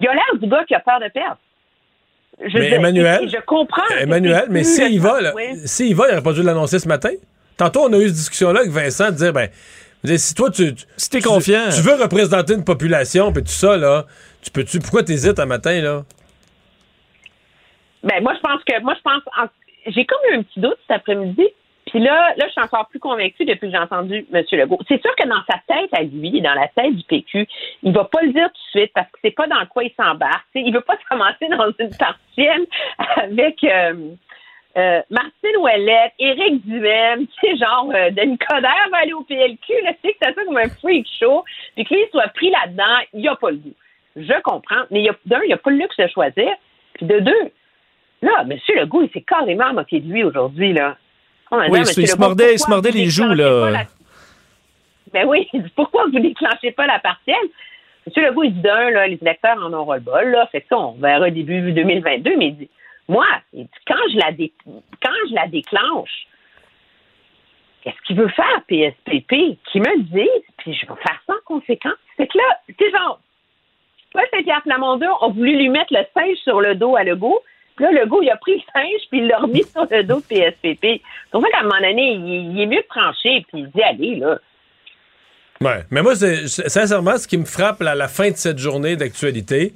il 0.00 0.06
a 0.08 0.14
l'air 0.14 0.24
du 0.40 0.46
gars 0.46 0.64
qui 0.64 0.74
a 0.74 0.80
peur 0.80 1.00
de 1.00 1.08
perdre. 1.08 1.38
Je 2.42 2.56
Mais 2.56 2.68
dis- 2.68 2.74
Emmanuel, 2.74 3.28
Je 3.28 3.38
comprends. 3.44 3.82
Emmanuel, 3.98 4.44
mais 4.48 4.62
s'il 4.64 5.00
va, 5.00 5.20
là, 5.20 5.32
oui. 5.34 5.56
s'il 5.66 5.94
va, 5.96 6.08
il 6.08 6.12
aurait 6.12 6.22
pas 6.22 6.32
dû 6.32 6.42
l'annoncer 6.42 6.78
ce 6.78 6.88
matin. 6.88 7.10
Tantôt, 7.56 7.80
on 7.82 7.92
a 7.92 7.98
eu 7.98 8.06
cette 8.06 8.14
discussion-là 8.16 8.60
avec 8.60 8.72
Vincent, 8.72 9.10
de 9.10 9.16
dire, 9.16 9.32
ben, 9.32 9.50
si 10.16 10.34
toi, 10.34 10.50
tu. 10.50 10.72
Si 10.96 11.10
t'es 11.10 11.20
confiant. 11.20 11.68
Tu 11.74 11.82
veux 11.82 12.00
représenter 12.00 12.54
une 12.54 12.64
population, 12.64 13.32
puis 13.32 13.42
tout 13.42 13.50
ça, 13.50 13.76
là, 13.76 14.06
tu 14.40 14.50
peux-tu. 14.50 14.78
Pourquoi 14.78 15.02
t'hésites 15.02 15.38
un 15.38 15.44
matin, 15.46 15.80
là? 15.82 16.04
Ben, 18.02 18.22
moi, 18.22 18.34
je 18.34 18.40
pense 18.40 18.62
que, 18.64 18.80
moi, 18.82 18.94
je 18.96 19.02
pense, 19.02 19.22
en- 19.38 19.48
j'ai 19.86 20.04
comme 20.04 20.18
eu 20.30 20.36
un 20.36 20.42
petit 20.42 20.60
doute 20.60 20.78
cet 20.86 20.96
après-midi. 20.96 21.46
Puis 21.86 21.98
là, 21.98 22.34
là, 22.36 22.46
je 22.46 22.52
suis 22.52 22.60
encore 22.60 22.86
plus 22.88 23.00
convaincue 23.00 23.44
depuis 23.44 23.66
que 23.68 23.72
j'ai 23.72 23.82
entendu 23.82 24.24
M. 24.32 24.44
Legault. 24.52 24.78
C'est 24.86 25.02
sûr 25.02 25.14
que 25.16 25.26
dans 25.26 25.42
sa 25.50 25.58
tête 25.66 25.90
à 25.92 26.02
lui 26.02 26.36
et 26.36 26.40
dans 26.40 26.54
la 26.54 26.68
tête 26.68 26.94
du 26.94 27.02
PQ, 27.02 27.48
il 27.82 27.92
va 27.92 28.04
pas 28.04 28.22
le 28.22 28.32
dire 28.32 28.46
tout 28.48 28.76
de 28.76 28.80
suite 28.80 28.92
parce 28.94 29.10
que 29.10 29.18
c'est 29.24 29.32
pas 29.32 29.48
dans 29.48 29.64
quoi 29.66 29.82
il 29.82 29.92
s'embarque. 29.98 30.46
Il 30.54 30.72
veut 30.72 30.82
pas 30.82 30.96
se 30.98 31.04
commencer 31.10 31.48
dans 31.48 31.72
une 31.80 31.96
partielle 31.96 32.66
avec 33.16 33.64
euh, 33.64 33.94
euh, 34.76 35.02
Martine 35.10 35.56
Ouellette, 35.58 36.12
Éric 36.20 36.64
Duhem, 36.64 37.26
tu 37.26 37.32
sais, 37.40 37.56
genre 37.56 37.90
euh, 37.92 38.10
Denis 38.10 38.38
Coderre 38.38 38.88
va 38.92 38.98
aller 38.98 39.12
au 39.12 39.22
PLQ, 39.22 39.72
là, 39.82 39.92
tu 39.94 39.98
sais, 40.04 40.12
que 40.12 40.18
c'est 40.22 40.32
ça 40.34 40.44
comme 40.44 40.56
un 40.58 40.68
freak 40.68 41.08
show, 41.18 41.44
puis 41.74 41.84
que 41.84 41.94
il 41.94 42.08
soit 42.12 42.28
pris 42.28 42.50
là-dedans, 42.50 42.98
il 43.14 43.28
a 43.28 43.34
pas 43.34 43.50
le 43.50 43.56
goût. 43.56 43.74
Je 44.14 44.40
comprends, 44.42 44.82
mais 44.92 45.00
il 45.00 45.06
y 45.06 45.08
a, 45.08 45.14
d'un, 45.26 45.40
il 45.44 45.52
a 45.52 45.56
pas 45.56 45.70
le 45.70 45.78
luxe 45.78 45.96
de 45.96 46.06
choisir, 46.06 46.54
puis 46.94 47.06
de 47.06 47.18
deux, 47.18 47.50
là, 48.22 48.42
M. 48.48 48.58
Legault, 48.76 49.02
il 49.02 49.10
s'est 49.10 49.22
carrément 49.22 49.72
moqué 49.72 50.00
de 50.00 50.10
lui 50.10 50.22
aujourd'hui, 50.24 50.72
là. 50.72 50.96
Oh, 51.50 51.56
Oui, 51.68 51.80
il 51.80 52.06
se 52.06 52.16
mordait, 52.18 52.52
il 52.54 52.58
se 52.58 52.64
pourquoi 52.64 52.76
mordait 52.76 52.90
vous 52.90 52.98
les 52.98 53.10
joues, 53.10 53.34
là. 53.34 53.60
pas 53.62 53.70
la- 53.70 53.84
Ben 55.12 55.26
oui, 55.28 55.48
il 55.52 55.62
dit, 55.64 55.70
pourquoi 55.74 56.04
vous 56.06 56.20
déclenchez 56.20 56.70
pas 56.72 56.86
la 56.86 56.98
partielle? 57.00 57.36
M. 58.06 58.24
Legault, 58.24 58.44
il 58.44 58.54
dit 58.54 58.60
d'un, 58.60 58.90
là, 58.90 59.06
les 59.08 59.18
électeurs 59.20 59.58
en 59.58 59.72
auront 59.72 59.94
le 59.94 60.00
bol, 60.00 60.28
là, 60.30 60.46
fait 60.52 60.60
que 60.62 60.68
ça, 60.68 60.78
on 60.78 60.92
verra 60.92 61.30
début 61.30 61.72
2022, 61.72 62.36
mais 62.36 62.46
il 62.48 62.56
dit, 62.56 62.70
moi, 63.08 63.26
il 63.52 63.64
dit, 63.64 63.70
quand 63.86 63.96
je 64.12 64.18
la, 64.18 64.32
dé- 64.32 64.52
quand 64.66 65.10
je 65.28 65.34
la 65.34 65.48
déclenche, 65.48 66.26
qu'est-ce 67.82 68.00
qu'il 68.06 68.16
veut 68.16 68.28
faire, 68.28 68.62
PSPP? 68.68 69.58
Qui 69.72 69.80
me 69.80 70.02
dise, 70.02 70.44
puis 70.58 70.74
je 70.74 70.86
vais 70.86 71.00
faire 71.02 71.20
ça 71.26 71.32
en 71.34 71.44
conséquence. 71.44 71.94
Fait 72.16 72.26
que 72.26 72.38
là, 72.38 72.44
sais, 72.78 72.90
genre, 72.90 73.20
Paul 74.12 74.24
Saint-Pierre 74.32 74.62
Plamondon 74.62 75.12
a 75.20 75.28
voulu 75.28 75.56
lui 75.56 75.68
mettre 75.68 75.92
le 75.92 76.04
singe 76.14 76.36
sur 76.44 76.60
le 76.60 76.74
dos 76.74 76.96
à 76.96 77.04
Legault. 77.04 77.40
Puis 77.76 77.84
là, 77.84 77.92
Legault, 77.92 78.22
il 78.22 78.30
a 78.30 78.36
pris 78.36 78.54
le 78.54 78.60
singe, 78.72 79.00
puis 79.10 79.20
il 79.20 79.26
l'a 79.26 79.38
remis 79.38 79.64
sur 79.64 79.86
le 79.90 80.02
dos 80.02 80.20
de 80.20 80.24
PSPP. 80.24 81.02
Ça 81.32 81.38
qu'à 81.38 81.60
un 81.60 81.62
moment 81.62 81.80
donné, 81.80 82.12
il, 82.12 82.60
est 82.60 82.66
mieux 82.66 82.82
de 82.82 82.88
trancher, 82.88 83.44
puis 83.48 83.62
il 83.62 83.70
dit, 83.70 83.82
allez, 83.82 84.16
là. 84.16 84.38
Ouais. 85.60 85.84
Mais 85.90 86.02
moi, 86.02 86.14
c'est- 86.14 86.46
sincèrement, 86.46 87.18
ce 87.18 87.28
qui 87.28 87.36
me 87.36 87.44
frappe 87.44 87.82
à 87.82 87.94
la 87.94 88.08
fin 88.08 88.30
de 88.30 88.36
cette 88.36 88.58
journée 88.58 88.96
d'actualité, 88.96 89.74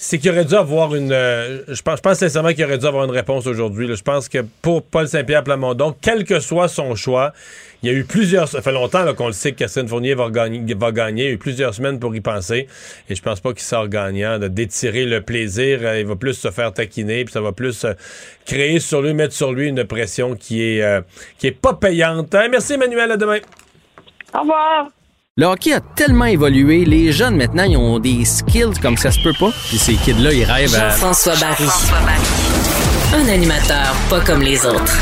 c'est 0.00 0.18
qu'il 0.18 0.30
aurait 0.30 0.44
dû 0.44 0.54
avoir 0.54 0.94
une. 0.94 1.10
euh, 1.10 1.62
je, 1.66 1.82
pense, 1.82 1.96
je 1.96 2.02
pense 2.02 2.18
sincèrement 2.18 2.52
qu'il 2.52 2.64
aurait 2.64 2.78
dû 2.78 2.86
avoir 2.86 3.04
une 3.04 3.10
réponse 3.10 3.48
aujourd'hui. 3.48 3.92
Je 3.96 4.02
pense 4.02 4.28
que 4.28 4.38
pour 4.62 4.84
Paul 4.84 5.08
Saint-Pierre 5.08 5.42
Plamondon, 5.42 5.92
quel 6.00 6.24
que 6.24 6.38
soit 6.38 6.68
son 6.68 6.94
choix, 6.94 7.32
il 7.82 7.90
y 7.90 7.92
a 7.92 7.98
eu 7.98 8.04
plusieurs. 8.04 8.46
Ça 8.46 8.62
fait 8.62 8.70
longtemps 8.70 9.12
qu'on 9.14 9.26
le 9.26 9.32
sait 9.32 9.50
que 9.50 9.58
Catherine 9.58 9.88
Fournier 9.88 10.14
va 10.14 10.30
gagner. 10.30 10.60
Il 10.60 11.18
y 11.18 11.26
a 11.26 11.30
eu 11.32 11.38
plusieurs 11.38 11.74
semaines 11.74 11.98
pour 11.98 12.14
y 12.14 12.20
penser. 12.20 12.68
Et 13.10 13.16
je 13.16 13.22
pense 13.22 13.40
pas 13.40 13.50
qu'il 13.52 13.62
sort 13.62 13.88
gagnant 13.88 14.38
d'étirer 14.38 15.04
le 15.04 15.20
plaisir. 15.20 15.80
Euh, 15.82 15.98
Il 15.98 16.06
va 16.06 16.14
plus 16.14 16.34
se 16.34 16.50
faire 16.52 16.72
taquiner, 16.72 17.24
puis 17.24 17.32
ça 17.32 17.40
va 17.40 17.50
plus 17.50 17.84
euh, 17.84 17.94
créer 18.46 18.78
sur 18.78 19.02
lui, 19.02 19.14
mettre 19.14 19.34
sur 19.34 19.52
lui 19.52 19.66
une 19.66 19.82
pression 19.82 20.36
qui 20.36 20.62
est, 20.62 20.82
euh, 20.82 21.00
qui 21.38 21.48
est 21.48 21.60
pas 21.60 21.74
payante. 21.74 22.32
Hein, 22.36 22.46
merci 22.48 22.74
Emmanuel, 22.74 23.10
à 23.10 23.16
demain. 23.16 23.38
Au 24.32 24.40
revoir. 24.42 24.90
Le 25.38 25.46
hockey 25.46 25.72
a 25.72 25.78
tellement 25.78 26.24
évolué, 26.24 26.84
les 26.84 27.12
jeunes 27.12 27.36
maintenant, 27.36 27.62
ils 27.62 27.76
ont 27.76 28.00
des 28.00 28.24
skills 28.24 28.76
comme 28.82 28.96
ça 28.96 29.12
se 29.12 29.20
peut 29.20 29.32
pas. 29.38 29.50
Puis 29.68 29.78
ces 29.78 29.94
kids-là, 29.94 30.32
ils 30.32 30.42
rêvent 30.42 30.74
à... 30.74 30.90
Jean-François 30.90 31.36
Barry. 31.36 31.64
Un 33.14 33.28
animateur 33.28 33.94
pas 34.10 34.18
comme 34.18 34.42
les 34.42 34.66
autres. 34.66 34.96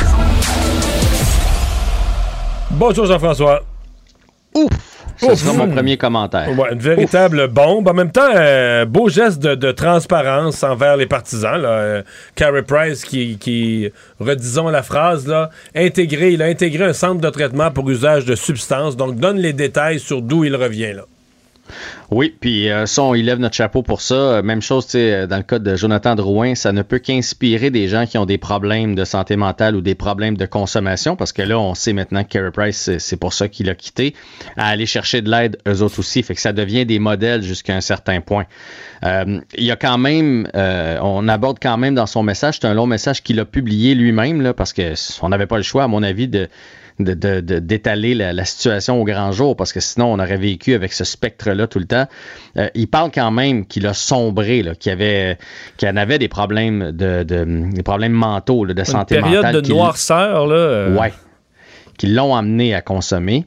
Bonjour 2.72 3.06
Jean-François. 3.06 3.62
Ce 5.16 5.34
sera 5.34 5.52
mon 5.52 5.68
premier 5.68 5.96
commentaire. 5.96 6.48
Ouais, 6.58 6.72
une 6.72 6.78
véritable 6.78 7.48
bombe. 7.48 7.88
En 7.88 7.94
même 7.94 8.12
temps, 8.12 8.30
euh, 8.34 8.84
beau 8.84 9.08
geste 9.08 9.38
de, 9.40 9.54
de 9.54 9.72
transparence 9.72 10.62
envers 10.62 10.96
les 10.96 11.06
partisans. 11.06 11.60
Là. 11.60 11.68
Euh, 11.68 12.02
Carey 12.34 12.62
Price 12.62 13.04
qui, 13.04 13.38
qui, 13.38 13.90
redisons 14.20 14.68
la 14.68 14.82
phrase, 14.82 15.26
là, 15.26 15.50
intégré, 15.74 16.32
il 16.32 16.42
a 16.42 16.46
intégré 16.46 16.84
un 16.84 16.92
centre 16.92 17.20
de 17.20 17.30
traitement 17.30 17.70
pour 17.70 17.88
usage 17.90 18.24
de 18.24 18.34
substances. 18.34 18.96
Donc, 18.96 19.16
donne 19.16 19.38
les 19.38 19.52
détails 19.52 20.00
sur 20.00 20.22
d'où 20.22 20.44
il 20.44 20.54
revient. 20.54 20.92
Là. 20.92 21.04
Oui, 22.10 22.34
puis 22.38 22.70
euh, 22.70 22.86
ça, 22.86 23.02
lève 23.14 23.38
notre 23.38 23.54
chapeau 23.56 23.82
pour 23.82 24.00
ça. 24.00 24.40
Même 24.42 24.62
chose, 24.62 24.86
euh, 24.94 25.26
dans 25.26 25.36
le 25.38 25.42
cas 25.42 25.58
de 25.58 25.74
Jonathan 25.76 26.14
Drouin, 26.14 26.54
ça 26.54 26.72
ne 26.72 26.82
peut 26.82 26.98
qu'inspirer 26.98 27.70
des 27.70 27.88
gens 27.88 28.06
qui 28.06 28.16
ont 28.18 28.26
des 28.26 28.38
problèmes 28.38 28.94
de 28.94 29.04
santé 29.04 29.36
mentale 29.36 29.74
ou 29.74 29.80
des 29.80 29.94
problèmes 29.94 30.36
de 30.36 30.46
consommation, 30.46 31.16
parce 31.16 31.32
que 31.32 31.42
là, 31.42 31.58
on 31.58 31.74
sait 31.74 31.92
maintenant 31.92 32.22
que 32.22 32.28
Carey 32.28 32.50
Price, 32.52 32.96
c'est- 32.98 33.16
pour 33.16 33.32
ça 33.32 33.48
qu'il 33.48 33.68
a 33.70 33.74
quitté, 33.74 34.14
à 34.56 34.68
aller 34.68 34.86
chercher 34.86 35.22
de 35.22 35.30
l'aide 35.30 35.58
eux 35.66 35.82
autres 35.82 35.98
aussi. 35.98 36.22
Fait 36.22 36.34
que 36.34 36.40
ça 36.40 36.52
devient 36.52 36.84
des 36.84 36.98
modèles 36.98 37.42
jusqu'à 37.42 37.74
un 37.74 37.80
certain 37.80 38.20
point. 38.20 38.44
Euh, 39.04 39.40
il 39.56 39.64
y 39.64 39.70
a 39.70 39.76
quand 39.76 39.98
même, 39.98 40.48
euh, 40.54 40.98
on 41.02 41.26
aborde 41.28 41.58
quand 41.60 41.76
même 41.78 41.94
dans 41.94 42.06
son 42.06 42.22
message, 42.22 42.58
c'est 42.60 42.66
un 42.66 42.74
long 42.74 42.86
message 42.86 43.22
qu'il 43.22 43.40
a 43.40 43.44
publié 43.44 43.94
lui-même, 43.94 44.42
là, 44.42 44.54
parce 44.54 44.72
que 44.72 44.92
on 45.22 45.28
n'avait 45.30 45.46
pas 45.46 45.56
le 45.56 45.62
choix, 45.62 45.84
à 45.84 45.88
mon 45.88 46.02
avis, 46.02 46.28
de 46.28 46.48
de- 46.98 47.14
de- 47.14 47.40
de- 47.40 47.58
d'étaler 47.58 48.14
la, 48.14 48.32
la 48.32 48.44
situation 48.44 49.00
au 49.00 49.04
grand 49.04 49.32
jour 49.32 49.54
parce 49.56 49.72
que 49.72 49.80
sinon 49.80 50.12
on 50.12 50.18
aurait 50.18 50.36
vécu 50.38 50.74
avec 50.74 50.92
ce 50.92 51.04
spectre-là 51.04 51.66
tout 51.66 51.78
le 51.78 51.84
temps. 51.86 52.06
Euh, 52.56 52.68
il 52.74 52.88
parle 52.88 53.10
quand 53.12 53.30
même 53.30 53.66
qu'il 53.66 53.86
a 53.86 53.92
sombré, 53.94 54.62
là, 54.62 54.74
qu'il 54.74 54.92
avait, 54.92 55.36
qu'il 55.76 55.88
en 55.88 55.96
avait 55.96 56.18
des 56.18 56.28
problèmes 56.28 56.92
de, 56.92 57.22
de- 57.22 57.70
des 57.72 57.82
problèmes 57.82 58.12
mentaux, 58.12 58.64
là, 58.64 58.72
de 58.74 58.80
Une 58.80 58.84
santé 58.84 59.16
période 59.16 59.36
mentale. 59.44 59.54
de 59.56 59.60
qui 59.60 59.70
l- 59.72 59.76
noirceur, 59.76 60.46
là. 60.46 60.54
euh, 60.54 60.96
Ouais. 60.98 61.12
Qui 61.98 62.08
l'ont 62.08 62.34
amené 62.34 62.74
à 62.74 62.80
consommer. 62.82 63.46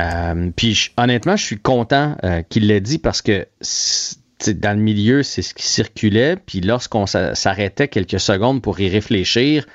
Euh, 0.00 0.50
puis 0.56 0.74
je- 0.74 0.90
honnêtement, 0.96 1.36
je 1.36 1.44
suis 1.44 1.58
content 1.58 2.16
euh, 2.24 2.42
qu'il 2.48 2.66
l'ait 2.68 2.80
dit 2.80 2.98
parce 2.98 3.20
que 3.22 3.46
dans 4.54 4.76
le 4.76 4.82
milieu, 4.82 5.22
c'est 5.22 5.42
ce 5.42 5.52
qui 5.54 5.66
circulait. 5.66 6.36
Puis 6.44 6.60
lorsqu'on 6.60 7.06
s'a- 7.06 7.34
s'arrêtait 7.34 7.88
quelques 7.88 8.20
secondes 8.20 8.62
pour 8.62 8.80
y 8.80 8.88
réfléchir, 8.88 9.66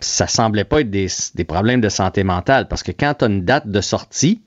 ça 0.00 0.26
semblait 0.26 0.64
pas 0.64 0.80
être 0.80 0.90
des, 0.90 1.08
des 1.34 1.44
problèmes 1.44 1.80
de 1.80 1.88
santé 1.88 2.24
mentale. 2.24 2.68
Parce 2.68 2.82
que 2.82 2.92
quand 2.92 3.14
tu 3.18 3.24
as 3.24 3.28
une 3.28 3.44
date 3.44 3.68
de 3.68 3.80
sortie, 3.80 4.40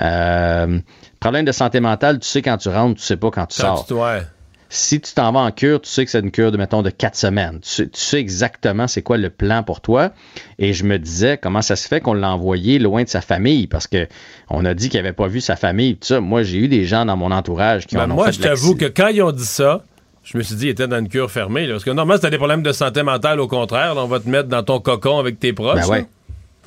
euh, 0.00 0.78
problème 1.20 1.44
de 1.44 1.52
santé 1.52 1.80
mentale, 1.80 2.18
tu 2.20 2.28
sais 2.28 2.42
quand 2.42 2.56
tu 2.58 2.68
rentres, 2.68 3.00
tu 3.00 3.06
sais 3.06 3.16
pas 3.16 3.30
quand 3.30 3.46
tu 3.46 3.60
Quand 3.60 3.76
sors. 3.76 3.86
tu- 3.86 3.94
ouais. 3.94 4.22
Si 4.70 5.00
tu 5.00 5.14
t'en 5.14 5.32
vas 5.32 5.40
en 5.40 5.50
cure, 5.50 5.80
tu 5.80 5.88
sais 5.88 6.04
que 6.04 6.10
c'est 6.10 6.20
une 6.20 6.30
cure 6.30 6.52
de, 6.52 6.58
mettons, 6.58 6.82
de 6.82 6.90
quatre 6.90 7.16
semaines. 7.16 7.58
Tu 7.62 7.68
sais, 7.70 7.88
tu 7.88 7.98
sais 7.98 8.18
exactement 8.20 8.86
c'est 8.86 9.00
quoi 9.00 9.16
le 9.16 9.30
plan 9.30 9.62
pour 9.62 9.80
toi. 9.80 10.10
Et 10.58 10.74
je 10.74 10.84
me 10.84 10.98
disais, 10.98 11.38
comment 11.38 11.62
ça 11.62 11.74
se 11.74 11.88
fait 11.88 12.02
qu'on 12.02 12.12
l'a 12.12 12.30
envoyé 12.30 12.78
loin 12.78 13.02
de 13.02 13.08
sa 13.08 13.22
famille? 13.22 13.66
Parce 13.66 13.86
que 13.86 14.06
on 14.50 14.66
a 14.66 14.74
dit 14.74 14.90
qu'il 14.90 15.00
n'avait 15.00 15.14
pas 15.14 15.26
vu 15.26 15.40
sa 15.40 15.56
famille. 15.56 15.96
Tout 15.96 16.08
ça. 16.08 16.20
Moi, 16.20 16.42
j'ai 16.42 16.58
eu 16.58 16.68
des 16.68 16.84
gens 16.84 17.06
dans 17.06 17.16
mon 17.16 17.30
entourage 17.30 17.86
qui 17.86 17.94
Ben, 17.96 18.02
en 18.02 18.10
ont 18.10 18.14
moi, 18.16 18.30
je 18.30 18.40
t'avoue 18.40 18.74
que 18.76 18.84
quand 18.84 19.08
ils 19.08 19.22
ont 19.22 19.32
dit 19.32 19.46
ça, 19.46 19.84
je 20.30 20.36
me 20.36 20.42
suis 20.42 20.56
dit, 20.56 20.66
il 20.66 20.70
était 20.70 20.86
dans 20.86 20.98
une 20.98 21.08
cure 21.08 21.30
fermée. 21.30 21.66
là. 21.66 21.74
parce 21.74 21.84
que 21.84 21.90
normalement, 21.90 22.16
si 22.18 22.22
t'as 22.22 22.30
des 22.30 22.36
problèmes 22.36 22.62
de 22.62 22.72
santé 22.72 23.02
mentale, 23.02 23.40
au 23.40 23.48
contraire, 23.48 23.94
là, 23.94 24.02
on 24.02 24.08
va 24.08 24.20
te 24.20 24.28
mettre 24.28 24.48
dans 24.48 24.62
ton 24.62 24.78
cocon 24.80 25.18
avec 25.18 25.40
tes 25.40 25.52
proches. 25.52 25.80
Ben 25.80 25.88
ouais. 25.88 26.06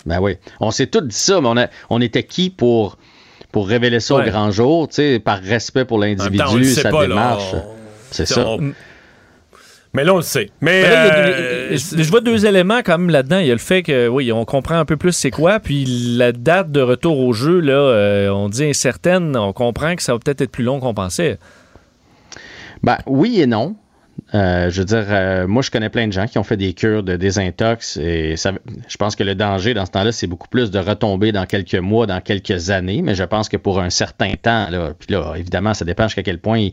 Ben 0.05 0.19
oui. 0.19 0.37
On 0.59 0.71
s'est 0.71 0.87
tous 0.87 1.01
dit 1.01 1.15
ça, 1.15 1.39
mais 1.41 1.47
on, 1.47 1.57
a- 1.57 1.67
on 1.91 2.01
était 2.01 2.23
qui 2.23 2.49
pour, 2.49 2.97
pour 3.51 3.67
révéler 3.67 3.99
ça 3.99 4.15
Ouais. 4.15 4.23
au 4.27 4.31
grand 4.31 4.49
jour, 4.49 4.87
tu 4.87 4.95
sais, 4.95 5.19
par 5.19 5.39
respect 5.41 5.85
pour 5.85 5.99
l'individu, 5.99 6.65
sa 6.65 6.89
pas, 6.89 7.05
démarche. 7.07 7.53
On- 7.53 7.63
C'est 8.09 8.25
ça. 8.25 8.45
on- 8.47 8.73
Mais 9.93 10.05
là, 10.05 10.13
on 10.13 10.17
le 10.17 10.23
sait. 10.23 10.49
Mais, 10.61 10.81
Mais 10.83 10.89
là, 10.89 11.05
il 11.05 11.07
y 11.07 11.11
a 11.11 11.35
euh, 11.35 11.77
je 12.03 12.09
vois 12.09 12.21
deux 12.21 12.45
éléments 12.45 12.79
quand 12.83 12.97
même 12.97 13.09
là-dedans. 13.09 13.39
Il 13.39 13.47
y 13.47 13.51
a 13.51 13.53
le 13.53 13.59
fait 13.59 13.83
que, 13.83 14.07
oui, 14.07 14.31
on 14.31 14.45
comprend 14.45 14.75
un 14.79 14.85
peu 14.85 14.95
plus 14.95 15.11
c'est 15.11 15.31
quoi, 15.31 15.59
puis 15.59 15.83
la 16.17 16.31
date 16.31 16.71
de 16.71 16.79
retour 16.81 17.19
au 17.19 17.33
jeu, 17.33 17.59
là, 17.59 17.73
euh, 17.73 18.29
on 18.29 18.47
dit 18.49 18.63
incertaine, 18.63 19.35
on 19.37 19.51
comprend 19.53 19.95
que 19.95 20.01
ça 20.01 20.13
va 20.13 20.19
peut-être 20.19 20.41
être 20.41 20.51
plus 20.51 20.63
long 20.63 20.79
qu'on 20.79 20.93
pensait. 20.93 21.37
Ben 22.83 22.97
oui 23.05 23.41
et 23.41 23.47
non. 23.47 23.75
Euh, 24.33 24.69
je 24.69 24.79
veux 24.79 24.85
dire, 24.85 25.05
euh, 25.09 25.47
moi, 25.47 25.61
je 25.61 25.71
connais 25.71 25.89
plein 25.89 26.07
de 26.07 26.13
gens 26.13 26.25
qui 26.25 26.37
ont 26.37 26.43
fait 26.43 26.55
des 26.57 26.73
cures 26.73 27.03
de 27.03 27.15
désintox 27.15 27.97
et 27.97 28.37
ça, 28.37 28.53
je 28.87 28.97
pense 28.97 29.15
que 29.15 29.23
le 29.23 29.35
danger 29.35 29.73
dans 29.73 29.85
ce 29.85 29.91
temps-là, 29.91 30.11
c'est 30.11 30.27
beaucoup 30.27 30.47
plus 30.47 30.71
de 30.71 30.79
retomber 30.79 31.31
dans 31.31 31.45
quelques 31.45 31.75
mois, 31.75 32.05
dans 32.05 32.21
quelques 32.21 32.69
années. 32.69 33.01
Mais 33.01 33.15
je 33.15 33.23
pense 33.23 33.49
que 33.49 33.57
pour 33.57 33.81
un 33.81 33.89
certain 33.89 34.33
temps, 34.41 34.69
là, 34.69 34.93
puis 34.97 35.13
là, 35.13 35.33
évidemment, 35.35 35.73
ça 35.73 35.85
dépend 35.85 36.03
jusqu'à 36.03 36.23
quel 36.23 36.39
point 36.39 36.59
il, 36.59 36.71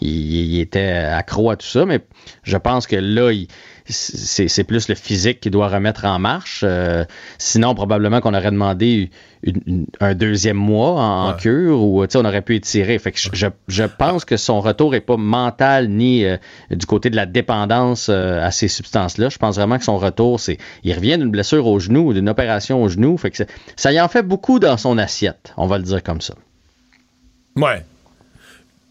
il, 0.00 0.54
il 0.54 0.60
était 0.60 0.88
accro 0.90 1.50
à 1.50 1.56
tout 1.56 1.66
ça, 1.66 1.84
mais 1.86 2.00
je 2.42 2.56
pense 2.56 2.86
que 2.86 2.96
là, 2.96 3.30
c'est 3.90 4.64
plus 4.64 4.88
le 4.88 4.94
physique 4.94 5.40
qui 5.40 5.50
doit 5.50 5.68
remettre 5.68 6.04
en 6.04 6.18
marche. 6.18 6.60
Euh, 6.62 7.04
sinon, 7.38 7.74
probablement 7.74 8.20
qu'on 8.20 8.34
aurait 8.34 8.50
demandé 8.50 9.10
une- 9.42 9.60
une- 9.66 9.86
un 10.00 10.14
deuxième 10.14 10.56
mois 10.58 11.00
en, 11.00 11.28
en 11.30 11.32
cure 11.34 11.80
ou 11.82 12.04
on 12.04 12.24
aurait 12.24 12.42
pu 12.42 12.56
étirer. 12.56 12.98
Fait 12.98 13.12
que 13.12 13.18
je, 13.68 13.84
pense 13.84 14.24
que 14.26 14.36
son 14.36 14.60
retour 14.60 14.94
est 14.94 15.00
pas 15.00 15.16
mental 15.16 15.88
ni 15.88 16.24
euh, 16.26 16.36
du 16.70 16.84
côté 16.84 17.08
de 17.08 17.16
la 17.16 17.24
dépendance 17.24 18.08
euh, 18.10 18.44
à 18.44 18.50
ces 18.50 18.68
substances-là. 18.68 19.30
Je 19.30 19.38
pense 19.38 19.56
vraiment 19.56 19.78
que 19.78 19.84
son 19.84 19.96
retour, 19.96 20.38
c'est 20.38 20.58
il 20.84 20.92
revient 20.92 21.16
d'une 21.16 21.30
blessure 21.30 21.66
au 21.66 21.78
genou, 21.78 22.12
d'une 22.12 22.28
opération 22.28 22.82
au 22.82 22.88
genou. 22.88 23.16
Fait 23.16 23.30
que 23.30 23.38
c'est- 23.38 23.48
ça 23.76 23.90
y 23.92 24.00
en 24.00 24.08
fait 24.08 24.22
beaucoup 24.22 24.58
dans 24.58 24.76
son 24.76 24.98
assiette. 24.98 25.54
On 25.56 25.66
va 25.66 25.78
le 25.78 25.84
dire 25.84 26.02
comme 26.02 26.20
ça. 26.20 26.34
Ouais. 27.56 27.84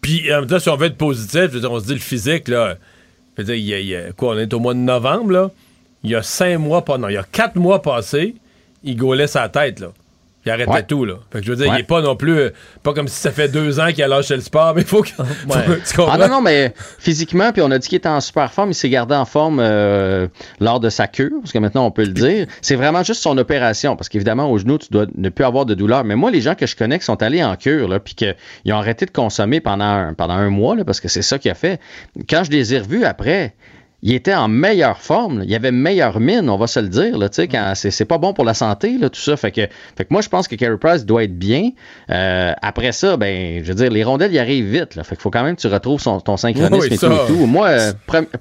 Puis, 0.00 0.32
en 0.32 0.40
même 0.40 0.46
temps, 0.48 0.58
si 0.58 0.68
on 0.68 0.76
veut 0.76 0.86
être 0.86 0.96
positif, 0.96 1.50
on 1.68 1.80
se 1.80 1.86
dit 1.86 1.94
le 1.94 1.98
physique, 2.00 2.48
là. 2.48 2.76
Dire, 3.38 3.54
y 3.54 3.74
a, 3.74 3.80
y 3.80 3.94
a- 3.94 4.12
quoi, 4.12 4.34
on 4.34 4.38
est 4.38 4.52
au 4.52 4.58
mois 4.58 4.74
de 4.74 4.78
novembre, 4.80 5.30
là? 5.30 5.50
Il 6.02 6.10
y 6.10 6.14
a 6.14 6.22
cinq 6.22 6.58
mois, 6.58 6.84
pas, 6.84 6.98
non, 6.98 7.08
il 7.08 7.14
y 7.14 7.16
a 7.18 7.24
quatre 7.24 7.56
mois 7.56 7.82
passés, 7.82 8.34
il 8.84 8.96
gaulait 8.96 9.26
sa 9.26 9.48
tête, 9.48 9.80
là. 9.80 9.92
Il 10.46 10.52
arrêtait 10.52 10.70
Ouais. 10.70 10.82
tout, 10.84 11.04
là. 11.04 11.14
Fait 11.32 11.40
que 11.40 11.44
je 11.44 11.50
veux 11.50 11.56
dire, 11.56 11.66
il 11.66 11.72
Ouais. 11.72 11.80
est 11.80 11.84
pas 11.86 12.00
non 12.00 12.16
plus, 12.16 12.38
euh, 12.38 12.50
pas 12.82 12.94
comme 12.94 13.08
si 13.08 13.20
ça 13.20 13.30
fait 13.32 13.48
deux 13.48 13.80
ans 13.80 13.88
qu'il 13.88 14.02
a 14.02 14.08
lâché 14.08 14.34
le 14.34 14.40
sport, 14.40 14.72
mais 14.76 14.82
il 14.82 14.86
faut 14.86 15.02
que. 15.02 15.08
faut- 15.08 15.24
tu 15.24 15.96
comprends? 15.96 16.12
Ah 16.14 16.18
non, 16.18 16.28
non, 16.28 16.40
mais 16.40 16.72
physiquement, 16.98 17.52
puis 17.52 17.60
on 17.60 17.70
a 17.70 17.78
dit 17.78 17.88
qu'il 17.88 17.96
était 17.98 18.08
en 18.08 18.20
super 18.20 18.50
forme, 18.52 18.70
il 18.70 18.74
s'est 18.74 18.88
gardé 18.88 19.14
en 19.14 19.24
forme 19.24 19.58
euh, 19.60 20.26
lors 20.60 20.80
de 20.80 20.88
sa 20.90 21.06
cure, 21.06 21.32
parce 21.42 21.52
que 21.52 21.58
maintenant 21.58 21.84
on 21.84 21.90
peut 21.90 22.04
le 22.04 22.12
dire. 22.12 22.46
C'est 22.62 22.76
vraiment 22.76 23.02
juste 23.02 23.20
son 23.22 23.36
opération, 23.36 23.96
parce 23.96 24.08
qu'évidemment, 24.08 24.50
au 24.50 24.58
genou, 24.58 24.78
tu 24.78 24.88
dois 24.90 25.06
ne 25.16 25.28
plus 25.28 25.44
avoir 25.44 25.66
de 25.66 25.74
douleur. 25.74 26.04
Mais 26.04 26.14
moi, 26.14 26.30
les 26.30 26.40
gens 26.40 26.54
que 26.54 26.66
je 26.66 26.76
connais 26.76 26.98
qui 26.98 27.04
sont 27.04 27.22
allés 27.22 27.42
en 27.44 27.56
cure, 27.56 27.88
là, 27.88 27.98
puis 28.00 28.14
qu'ils 28.14 28.34
ont 28.72 28.76
arrêté 28.78 29.04
de 29.06 29.10
consommer 29.10 29.60
pendant 29.60 29.84
un, 29.84 30.14
pendant 30.14 30.34
un 30.34 30.50
mois, 30.50 30.76
là, 30.76 30.84
parce 30.84 31.00
que 31.00 31.08
c'est 31.08 31.22
ça 31.22 31.38
qu'il 31.38 31.50
a 31.50 31.54
fait, 31.54 31.80
quand 32.30 32.44
je 32.44 32.50
les 32.50 32.74
ai 32.74 32.78
revus 32.78 33.04
après, 33.04 33.54
il 34.02 34.14
était 34.14 34.34
en 34.34 34.46
meilleure 34.48 34.98
forme. 34.98 35.38
là. 35.40 35.44
Il 35.46 35.54
avait 35.54 35.72
meilleure 35.72 36.20
mine, 36.20 36.48
on 36.48 36.56
va 36.56 36.66
se 36.68 36.78
le 36.78 36.88
dire. 36.88 37.18
Là, 37.18 37.28
tu 37.28 37.34
sais, 37.36 37.48
quand 37.48 37.72
c'est, 37.74 37.90
c'est 37.90 38.04
pas 38.04 38.18
bon 38.18 38.32
pour 38.32 38.44
la 38.44 38.54
santé, 38.54 38.96
là, 38.96 39.10
tout 39.10 39.20
ça. 39.20 39.36
Fait 39.36 39.50
que, 39.50 39.62
fait 39.96 40.04
que 40.04 40.08
moi, 40.10 40.20
je 40.22 40.28
pense 40.28 40.46
que 40.46 40.54
Carey 40.54 40.76
Price 40.78 41.04
doit 41.04 41.24
être 41.24 41.36
bien. 41.36 41.70
Euh, 42.10 42.52
après 42.62 42.92
ça, 42.92 43.16
ben, 43.16 43.60
je 43.64 43.68
veux 43.68 43.74
dire, 43.74 43.90
les 43.90 44.04
rondelles, 44.04 44.32
y 44.32 44.38
arrivent 44.38 44.66
vite. 44.70 44.94
Là. 44.94 45.02
Fait 45.02 45.16
qu'il 45.16 45.22
faut 45.22 45.30
quand 45.30 45.42
même 45.42 45.56
que 45.56 45.60
tu 45.60 45.66
retrouves 45.66 46.00
son- 46.00 46.20
ton 46.20 46.36
synchronisme 46.36 46.74
Oui, 46.80 46.94
et 46.94 46.96
tout 46.98 47.06
et 47.06 47.26
tout. 47.26 47.46
Moi, 47.46 47.68
euh, 47.68 47.92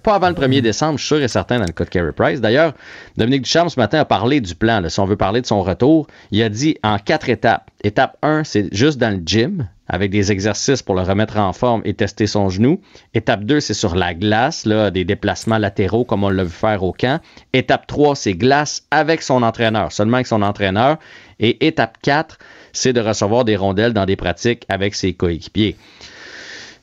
pas 0.04 0.16
avant 0.16 0.30
le 0.30 0.36
1er 0.36 0.62
décembre, 0.62 1.00
je 1.00 1.06
suis 1.06 1.16
sûr 1.16 1.24
et 1.24 1.28
certain 1.28 1.58
dans 1.58 1.66
le 1.66 1.72
cas 1.74 1.86
de 1.86 1.90
Carey 1.90 2.12
Price. 2.16 2.40
D'ailleurs, 2.40 2.74
Dominique 3.18 3.42
Ducharme, 3.44 3.70
ce 3.70 3.80
matin, 3.80 4.00
a 4.00 4.06
parlé 4.06 4.42
du 4.42 4.54
plan. 4.54 4.80
là. 4.80 4.90
si 4.90 5.00
on 5.00 5.06
veut 5.06 5.18
parler 5.18 5.42
de 5.42 5.48
son 5.48 5.64
retour, 5.64 6.06
il 6.32 6.42
a 6.44 6.50
dit 6.50 6.78
en 6.84 7.00
quatre 7.00 7.30
étapes. 7.30 7.70
Étape 7.84 8.16
1, 8.22 8.44
c'est 8.44 8.74
juste 8.74 9.00
dans 9.00 9.10
le 9.10 9.22
gym 9.26 9.68
avec 9.88 10.12
des 10.12 10.32
exercices 10.32 10.82
pour 10.82 10.96
le 10.96 11.02
remettre 11.02 11.38
en 11.38 11.54
forme 11.54 11.82
et 11.86 11.94
tester 11.94 12.28
son 12.28 12.50
genou. 12.50 12.82
Étape 13.14 13.44
2, 13.44 13.60
c'est 13.60 13.74
sur 13.74 13.96
la 13.96 14.14
glace, 14.14 14.66
là, 14.66 14.92
des 14.92 15.06
déplacements 15.06 15.58
latéraux 15.58 16.06
comme 16.06 16.24
on 16.24 16.30
l'a 16.30 16.44
vu 16.44 16.50
faire 16.50 16.84
au 16.84 16.92
camp. 16.92 17.22
Étape 17.54 17.88
3, 17.88 18.16
c'est 18.16 18.34
glace 18.34 18.84
avec 18.92 19.22
son 19.22 19.44
entraîneur, 19.44 19.92
seulement 19.92 20.18
avec 20.18 20.28
son 20.28 20.42
entraîneur. 20.42 20.98
Et 21.40 21.66
étape 21.68 21.98
4, 22.02 22.38
c'est 22.74 22.94
de 22.94 23.02
recevoir 23.02 23.46
des 23.46 23.56
rondelles 23.56 23.94
dans 23.94 24.06
des 24.06 24.16
pratiques 24.16 24.66
avec 24.70 24.96
ses 24.96 25.14
coéquipiers. 25.14 25.76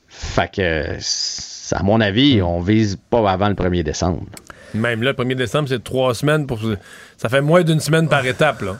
Fait 0.09 0.51
que, 0.51 0.97
à 1.75 1.83
mon 1.83 2.01
avis, 2.01 2.41
on 2.41 2.61
vise 2.61 2.99
pas 3.11 3.31
avant 3.31 3.49
le 3.49 3.55
1er 3.55 3.83
décembre. 3.83 4.23
Même 4.75 5.03
là, 5.03 5.13
le 5.17 5.25
1er 5.25 5.35
décembre, 5.35 5.69
c'est 5.69 5.83
trois 5.83 6.15
semaines 6.15 6.47
pour. 6.47 6.61
Ça 7.17 7.29
fait 7.29 7.41
moins 7.41 7.63
d'une 7.63 7.81
semaine 7.81 8.09
par 8.09 8.25
étape, 8.27 8.63
là. 8.63 8.79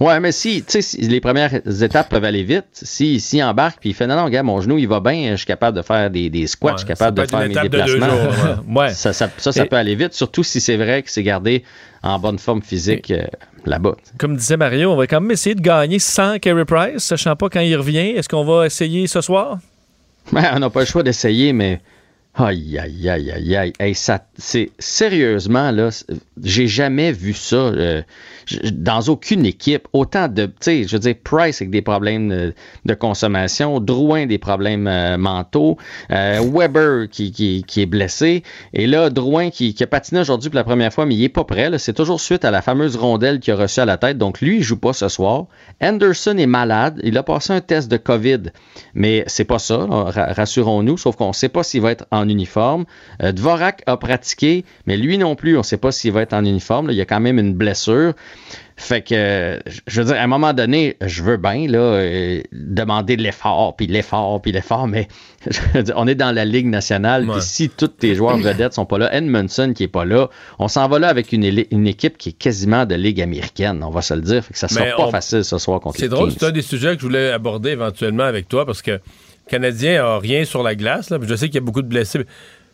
Ouais, 0.00 0.18
mais 0.20 0.32
si, 0.32 0.62
tu 0.66 0.80
sais, 0.80 0.96
les 1.02 1.20
premières 1.20 1.60
étapes 1.82 2.08
peuvent 2.08 2.24
aller 2.24 2.42
vite, 2.42 2.64
si, 2.72 3.20
si 3.20 3.42
embarque 3.42 3.78
puis 3.80 3.90
il 3.90 3.94
fait 3.94 4.06
non, 4.06 4.16
non, 4.16 4.28
gars, 4.30 4.42
mon 4.42 4.60
genou, 4.60 4.78
il 4.78 4.88
va 4.88 5.00
bien, 5.00 5.32
je 5.32 5.36
suis 5.36 5.46
capable 5.46 5.76
de 5.76 5.82
faire 5.82 6.10
des, 6.10 6.30
des 6.30 6.46
squats, 6.46 6.72
je 6.72 6.78
suis 6.78 6.86
capable 6.86 7.18
de 7.20 7.26
faire 7.26 7.40
mes 7.40 7.54
de 7.54 7.60
déplacements. 7.60 8.06
jours, 8.08 8.64
ouais. 8.76 8.94
Ça, 8.94 9.12
ça, 9.12 9.28
ça, 9.36 9.52
ça 9.52 9.64
Et- 9.64 9.68
peut 9.68 9.76
aller 9.76 9.94
vite, 9.94 10.14
surtout 10.14 10.42
si 10.42 10.60
c'est 10.60 10.76
vrai 10.76 11.02
que 11.02 11.10
c'est 11.10 11.22
gardé 11.22 11.64
en 12.02 12.18
bonne 12.18 12.38
forme 12.38 12.62
physique 12.62 13.10
euh, 13.10 13.24
là-bas. 13.66 13.94
Comme 14.18 14.36
disait 14.36 14.56
Mario, 14.56 14.90
on 14.92 14.96
va 14.96 15.06
quand 15.06 15.20
même 15.20 15.32
essayer 15.32 15.54
de 15.54 15.60
gagner 15.60 15.98
sans 15.98 16.38
Carey 16.38 16.64
Price, 16.64 17.04
sachant 17.04 17.36
pas 17.36 17.50
quand 17.50 17.60
il 17.60 17.76
revient. 17.76 18.10
Est-ce 18.16 18.28
qu'on 18.28 18.44
va 18.44 18.64
essayer 18.66 19.06
ce 19.06 19.20
soir? 19.20 19.58
Ben, 20.32 20.44
on 20.54 20.60
n'a 20.60 20.70
pas 20.70 20.80
le 20.80 20.86
choix 20.86 21.02
d'essayer, 21.02 21.52
mais. 21.52 21.80
Aïe, 22.34 22.78
aïe, 22.78 23.08
aïe, 23.08 23.32
aïe, 23.32 23.56
aïe. 23.56 23.72
Hey, 23.80 23.94
ça, 23.94 24.24
c'est 24.38 24.70
sérieusement, 24.78 25.72
là, 25.72 25.88
j'ai 26.42 26.68
jamais 26.68 27.10
vu 27.10 27.34
ça 27.34 27.56
euh, 27.56 28.02
dans 28.72 29.00
aucune 29.08 29.44
équipe. 29.44 29.88
Autant 29.92 30.28
de, 30.28 30.48
tu 30.60 30.86
je 30.86 30.92
veux 30.92 31.00
dire, 31.00 31.16
Price 31.24 31.60
avec 31.60 31.70
des 31.70 31.82
problèmes 31.82 32.52
de, 32.84 32.94
consommation, 32.94 33.80
Drouin 33.80 34.26
des 34.26 34.38
problèmes 34.38 34.86
euh, 34.86 35.18
mentaux, 35.18 35.76
euh, 36.12 36.40
Weber 36.40 37.08
qui, 37.10 37.64
est 37.76 37.86
blessé, 37.86 38.44
et 38.74 38.86
là, 38.86 39.10
Drouin 39.10 39.50
qui, 39.50 39.74
qui 39.74 39.82
a 39.82 39.88
patiné 39.88 40.20
aujourd'hui 40.20 40.50
pour 40.50 40.56
la 40.56 40.64
première 40.64 40.92
fois, 40.92 41.06
mais 41.06 41.16
il 41.16 41.24
est 41.24 41.28
pas 41.28 41.44
prêt. 41.44 41.68
C'est 41.78 41.94
toujours 41.94 42.20
suite 42.20 42.44
à 42.44 42.52
la 42.52 42.62
fameuse 42.62 42.96
rondelle 42.96 43.40
qu'il 43.40 43.54
a 43.54 43.56
reçue 43.56 43.80
à 43.80 43.84
la 43.84 43.96
tête. 43.96 44.18
Donc, 44.18 44.40
lui, 44.40 44.58
il 44.58 44.62
joue 44.62 44.78
pas 44.78 44.92
ce 44.92 45.08
soir. 45.08 45.46
Anderson 45.82 46.36
est 46.38 46.46
malade. 46.46 47.00
Il 47.02 47.18
a 47.18 47.24
passé 47.24 47.52
un 47.52 47.60
test 47.60 47.90
de 47.90 47.96
COVID, 47.96 48.52
mais 48.94 49.24
c'est 49.26 49.44
pas 49.44 49.58
ça, 49.58 49.86
rassurons-nous, 49.86 50.96
sauf 50.96 51.16
qu'on 51.16 51.32
sait 51.32 51.48
pas 51.48 51.64
s'il 51.64 51.80
va 51.82 51.90
être 51.90 52.06
en 52.12 52.19
uniforme. 52.28 52.84
Euh, 53.22 53.32
Dvorak 53.32 53.82
a 53.86 53.96
pratiqué, 53.96 54.64
mais 54.86 54.96
lui 54.96 55.18
non 55.18 55.34
plus, 55.34 55.56
on 55.56 55.62
sait 55.62 55.76
pas 55.76 55.92
s'il 55.92 56.12
va 56.12 56.22
être 56.22 56.32
en 56.32 56.44
uniforme. 56.44 56.88
là. 56.88 56.92
Il 56.92 56.96
y 56.96 57.02
a 57.02 57.06
quand 57.06 57.20
même 57.20 57.38
une 57.38 57.54
blessure. 57.54 58.14
Fait 58.80 59.02
que, 59.02 59.60
je 59.86 60.00
veux 60.00 60.06
dire, 60.06 60.16
à 60.16 60.22
un 60.22 60.26
moment 60.26 60.54
donné, 60.54 60.96
je 61.04 61.22
veux 61.22 61.36
bien 61.36 61.68
là, 61.68 61.78
euh, 61.78 62.40
demander 62.50 63.18
de 63.18 63.22
l'effort, 63.22 63.76
puis 63.76 63.86
l'effort, 63.86 64.40
puis 64.40 64.52
l'effort, 64.52 64.88
mais 64.88 65.06
dire, 65.74 65.94
on 65.96 66.06
est 66.08 66.14
dans 66.14 66.34
la 66.34 66.46
Ligue 66.46 66.64
nationale, 66.64 67.26
puis 67.30 67.42
si 67.42 67.68
tous 67.68 67.88
tes 67.88 68.14
joueurs 68.14 68.36
vedettes 68.38 68.72
sont 68.72 68.86
pas 68.86 68.96
là, 68.96 69.14
Edmondson 69.14 69.74
qui 69.76 69.82
est 69.82 69.88
pas 69.88 70.06
là, 70.06 70.30
on 70.58 70.66
s'en 70.66 70.88
va 70.88 70.98
là 70.98 71.08
avec 71.08 71.32
une, 71.32 71.44
équipe 71.44 72.16
qui 72.16 72.30
est 72.30 72.38
quasiment 72.38 72.86
de 72.86 72.94
Ligue 72.94 73.20
américaine, 73.20 73.82
on 73.84 73.90
va 73.90 74.00
se 74.00 74.14
le 74.14 74.22
dire. 74.22 74.42
Fait 74.42 74.54
que 74.54 74.58
ça 74.58 74.66
sera 74.66 74.86
Mais 74.86 74.92
pas 74.92 75.08
on- 75.08 75.10
facile 75.10 75.44
ce 75.44 75.58
soir 75.58 75.78
contre 75.80 75.98
C'est 75.98 76.08
drôle, 76.08 76.32
c'est 76.32 76.46
un 76.46 76.50
des 76.50 76.62
sujets 76.62 76.94
que 76.94 77.02
je 77.02 77.06
voulais 77.06 77.32
aborder 77.32 77.72
éventuellement 77.72 78.24
avec 78.24 78.48
toi 78.48 78.64
parce 78.64 78.80
que 78.80 78.98
Canadien 79.50 80.04
a 80.04 80.18
rien 80.18 80.44
sur 80.44 80.62
la 80.62 80.74
glace. 80.74 81.12
Je 81.20 81.34
sais 81.34 81.46
qu'il 81.46 81.56
y 81.56 81.58
a 81.58 81.60
beaucoup 81.62 81.82
de 81.82 81.88
blessés. 81.88 82.20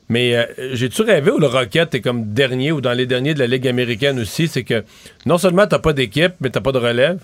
Mais 0.08 0.36
euh, 0.36 0.44
j'ai-tu 0.74 1.02
rêvé 1.02 1.32
où 1.32 1.38
le 1.38 1.48
Rocket 1.48 1.94
est 1.94 2.00
comme 2.00 2.32
dernier 2.32 2.70
ou 2.70 2.80
dans 2.80 2.92
les 2.92 3.06
derniers 3.06 3.34
de 3.34 3.40
la 3.40 3.48
Ligue 3.48 3.66
américaine 3.66 4.20
aussi? 4.20 4.46
C'est 4.46 4.62
que 4.62 4.84
non 5.24 5.36
seulement 5.38 5.66
t'as 5.66 5.80
pas 5.80 5.92
d'équipe, 5.92 6.34
mais 6.40 6.50
t'as 6.50 6.60
pas 6.60 6.70
de 6.72 6.78
relève. 6.78 7.18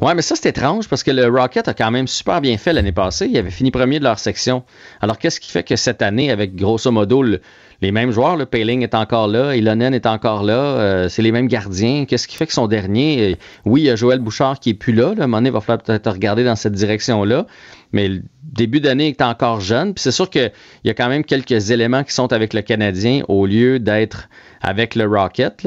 Ouais, 0.00 0.14
mais 0.14 0.22
ça, 0.22 0.34
c'est 0.36 0.48
étrange 0.48 0.88
parce 0.88 1.02
que 1.04 1.10
le 1.12 1.26
Rocket 1.28 1.68
a 1.68 1.74
quand 1.74 1.90
même 1.90 2.06
super 2.08 2.40
bien 2.40 2.56
fait 2.58 2.72
l'année 2.72 2.92
passée. 2.92 3.26
Il 3.26 3.36
avait 3.36 3.50
fini 3.50 3.70
premier 3.70 3.98
de 3.98 4.04
leur 4.04 4.18
section. 4.18 4.64
Alors, 5.00 5.18
qu'est-ce 5.18 5.38
qui 5.40 5.50
fait 5.50 5.62
que 5.62 5.76
cette 5.76 6.02
année, 6.02 6.30
avec 6.30 6.54
grosso 6.56 6.90
modo 6.90 7.22
le- 7.22 7.40
les 7.80 7.90
mêmes 7.92 8.10
joueurs, 8.12 8.36
le 8.36 8.46
Payling 8.46 8.82
est 8.82 8.94
encore 8.94 9.26
là, 9.28 9.56
Ilonen 9.56 9.92
est 9.92 10.06
encore 10.06 10.44
là, 10.44 10.54
euh, 10.54 11.08
c'est 11.08 11.22
les 11.22 11.32
mêmes 11.32 11.48
gardiens. 11.48 12.04
Qu'est-ce 12.06 12.28
qui 12.28 12.36
fait 12.36 12.46
que 12.46 12.52
son 12.52 12.68
dernier, 12.68 13.32
euh, 13.32 13.34
oui, 13.64 13.82
il 13.82 13.84
y 13.84 13.90
a 13.90 13.96
Joël 13.96 14.20
Bouchard 14.20 14.60
qui 14.60 14.70
est 14.70 14.74
plus 14.74 14.92
là. 14.92 15.14
là. 15.16 15.22
À 15.22 15.24
un 15.24 15.26
moment 15.26 15.38
donné, 15.38 15.48
il 15.50 15.52
va 15.52 15.60
falloir 15.60 15.82
peut-être 15.82 16.10
regarder 16.10 16.44
dans 16.44 16.54
cette 16.56 16.74
direction-là. 16.74 17.46
Mais 17.92 18.08
le 18.08 18.22
début 18.42 18.80
d'année 18.80 19.08
est 19.08 19.22
encore 19.22 19.60
jeune. 19.60 19.94
Puis 19.94 20.02
c'est 20.02 20.10
sûr 20.12 20.28
qu'il 20.30 20.50
y 20.84 20.90
a 20.90 20.94
quand 20.94 21.08
même 21.08 21.24
quelques 21.24 21.70
éléments 21.70 22.04
qui 22.04 22.12
sont 22.12 22.32
avec 22.32 22.52
le 22.54 22.62
Canadien 22.62 23.22
au 23.28 23.46
lieu 23.46 23.78
d'être 23.78 24.28
avec 24.60 24.94
le 24.94 25.06
Rocket. 25.06 25.66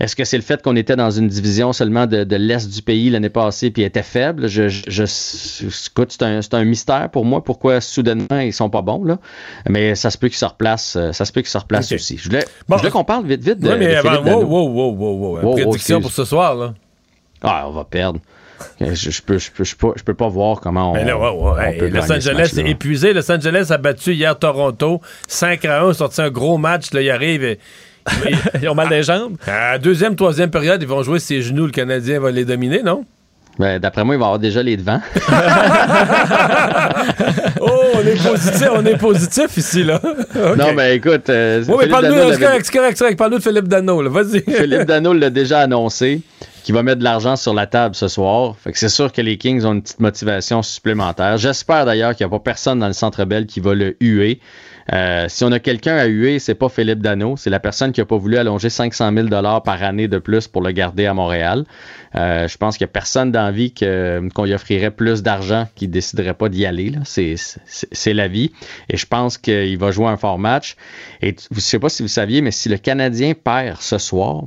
Est-ce 0.00 0.16
que 0.16 0.24
c'est 0.24 0.38
le 0.38 0.42
fait 0.42 0.62
qu'on 0.62 0.74
était 0.74 0.96
dans 0.96 1.10
une 1.10 1.28
division 1.28 1.72
seulement 1.72 2.06
de, 2.06 2.24
de 2.24 2.36
l'Est 2.36 2.72
du 2.72 2.80
pays 2.82 3.10
l'année 3.10 3.28
passée 3.28 3.70
puis 3.70 3.82
était 3.82 4.02
faible? 4.02 4.48
Je, 4.48 4.68
je, 4.68 5.04
c'est 5.04 6.54
un, 6.54 6.64
mystère 6.64 7.10
pour 7.10 7.24
moi 7.24 7.44
pourquoi 7.44 7.80
soudainement 7.80 8.38
ils 8.40 8.52
sont 8.52 8.70
pas 8.70 8.82
bons. 8.82 9.04
Là. 9.04 9.18
Mais 9.68 9.94
ça 9.94 10.10
se 10.10 10.16
peut 10.18 10.28
qu'ils 10.28 10.38
se 10.38 10.44
replacent, 10.46 10.96
euh, 10.96 11.12
ça 11.12 11.24
se 11.24 11.32
peut 11.32 11.42
qu'ils 11.42 11.50
se 11.50 11.58
replacent 11.58 11.92
aussi. 11.92 12.16
Je 12.18 12.28
voulais, 12.28 12.44
Bon. 12.68 12.76
je 12.76 12.82
voulais 12.82 12.90
qu'on 12.92 13.04
parle 13.04 13.26
vite, 13.26 13.42
vite 13.42 13.58
de, 13.60 13.68
Ouais, 13.68 13.76
mais 13.78 13.88
de 13.88 13.94
avant, 13.96 14.10
Philippe 14.10 14.24
wow, 14.26 14.40
Danault. 14.40 14.46
wow, 14.46 14.68
wow, 14.68 14.92
wow, 14.92 15.12
wow. 15.16 15.42
Wow, 15.42 15.52
Prédiction 15.52 15.96
excuse. 15.98 16.00
pour 16.00 16.10
ce 16.12 16.24
soir, 16.24 16.54
là. 16.54 16.74
Ah, 17.42 17.64
on 17.68 17.72
va 17.72 17.84
perdre. 17.84 18.20
Je, 18.80 19.10
je 19.10 19.22
peux, 19.22 19.38
je, 19.38 19.50
peux, 19.50 19.64
je, 19.64 19.76
peux, 19.76 19.92
je 19.96 20.02
peux 20.02 20.14
pas 20.14 20.28
voir 20.28 20.60
comment 20.60 20.90
on, 20.92 20.94
Mais 20.94 21.04
là, 21.04 21.16
ouais, 21.18 21.28
ouais, 21.30 21.34
on 21.56 21.58
hey, 21.60 21.78
peut 21.78 21.88
Los 21.88 22.10
Angeles 22.12 22.52
est 22.58 22.68
épuisé. 22.68 23.12
Los 23.12 23.30
Angeles 23.30 23.66
a 23.70 23.78
battu 23.78 24.12
hier 24.14 24.38
Toronto 24.38 25.00
5 25.28 25.64
à 25.64 25.82
1, 25.84 25.92
sorti 25.94 26.20
un 26.22 26.30
gros 26.30 26.58
match. 26.58 26.92
Là, 26.92 27.00
il 27.02 27.10
arrive. 27.10 27.44
et- 27.44 27.58
Ils 28.62 28.68
ont 28.68 28.74
mal 28.74 28.88
des 28.88 29.02
jambes? 29.04 29.36
À 29.46 29.72
la 29.72 29.78
deuxième, 29.78 30.16
troisième 30.16 30.50
période, 30.50 30.82
ils 30.82 30.88
vont 30.88 31.02
jouer 31.04 31.20
ses 31.20 31.40
genoux. 31.40 31.66
Le 31.66 31.72
Canadien 31.72 32.18
va 32.18 32.30
les 32.32 32.44
dominer, 32.44 32.82
non? 32.82 33.04
Ben, 33.58 33.78
D'après 33.78 34.02
moi, 34.02 34.14
il 34.16 34.18
va 34.18 34.24
avoir 34.24 34.38
déjà 34.40 34.62
les 34.62 34.76
devants. 34.76 35.00
Oh, 37.60 37.82
on 37.94 38.00
est 38.00 38.22
positif, 38.28 38.68
on 38.74 38.84
est 38.86 38.96
positif 38.96 39.56
ici, 39.56 39.84
là. 39.84 40.00
OK. 40.02 40.56
Non, 40.56 40.72
mais 40.74 40.96
écoute. 40.96 41.28
euh, 41.30 41.62
Oui, 41.68 41.74
mais 41.78 41.84
Philippe 41.84 41.90
parle-nous, 43.16 43.38
de 43.38 43.42
Philippe 43.42 43.68
Dano, 43.68 44.02
là. 44.02 44.10
Vas-y. 44.10 44.40
Philippe 44.42 44.84
Dano 44.84 45.12
l'a 45.12 45.30
déjà 45.30 45.60
annoncé 45.60 46.20
qu'il 46.62 46.74
va 46.74 46.82
mettre 46.82 46.98
de 46.98 47.04
l'argent 47.04 47.36
sur 47.36 47.54
la 47.54 47.66
table 47.66 47.94
ce 47.94 48.08
soir. 48.08 48.56
Fait 48.56 48.72
que 48.72 48.78
c'est 48.78 48.88
sûr 48.88 49.12
que 49.12 49.20
les 49.20 49.36
Kings 49.36 49.64
ont 49.64 49.74
une 49.74 49.82
petite 49.82 50.00
motivation 50.00 50.62
supplémentaire. 50.62 51.36
J'espère 51.36 51.84
d'ailleurs 51.84 52.14
qu'il 52.14 52.26
n'y 52.26 52.32
a 52.32 52.38
pas 52.38 52.42
personne 52.42 52.78
dans 52.78 52.86
le 52.86 52.92
Centre 52.92 53.24
Bell 53.24 53.46
qui 53.46 53.60
va 53.60 53.74
le 53.74 53.96
huer. 54.00 54.40
Euh, 54.92 55.26
si 55.28 55.44
on 55.44 55.52
a 55.52 55.58
quelqu'un 55.58 55.96
à 55.96 56.06
huer, 56.06 56.38
c'est 56.38 56.54
pas 56.54 56.68
Philippe 56.68 57.00
Dano, 57.00 57.36
c'est 57.36 57.50
la 57.50 57.60
personne 57.60 57.92
qui 57.92 58.00
a 58.00 58.04
pas 58.04 58.16
voulu 58.16 58.36
allonger 58.36 58.68
500 58.68 59.12
000 59.14 59.28
dollars 59.28 59.62
par 59.62 59.82
année 59.82 60.08
de 60.08 60.18
plus 60.18 60.48
pour 60.48 60.62
le 60.62 60.72
garder 60.72 61.06
à 61.06 61.14
Montréal. 61.14 61.64
Euh, 62.14 62.48
je 62.48 62.56
pense 62.56 62.76
qu'il 62.76 62.84
y 62.84 62.90
a 62.90 62.92
personne 62.92 63.30
d'envie 63.30 63.72
que, 63.72 64.28
qu'on 64.34 64.44
lui 64.44 64.54
offrirait 64.54 64.90
plus 64.90 65.22
d'argent 65.22 65.68
qui 65.74 65.88
déciderait 65.88 66.34
pas 66.34 66.48
d'y 66.48 66.66
aller. 66.66 66.92
C'est, 67.04 68.12
la 68.12 68.28
vie. 68.28 68.52
Et 68.88 68.96
je 68.96 69.06
pense 69.06 69.38
qu'il 69.38 69.78
va 69.78 69.90
jouer 69.90 70.08
un 70.08 70.16
fort 70.16 70.38
match. 70.38 70.76
Et 71.22 71.34
je 71.50 71.60
sais 71.60 71.78
pas 71.78 71.88
si 71.88 72.02
vous 72.02 72.08
saviez, 72.08 72.42
mais 72.42 72.50
si 72.50 72.68
le 72.68 72.76
Canadien 72.76 73.32
perd 73.34 73.80
ce 73.80 73.98
soir, 73.98 74.44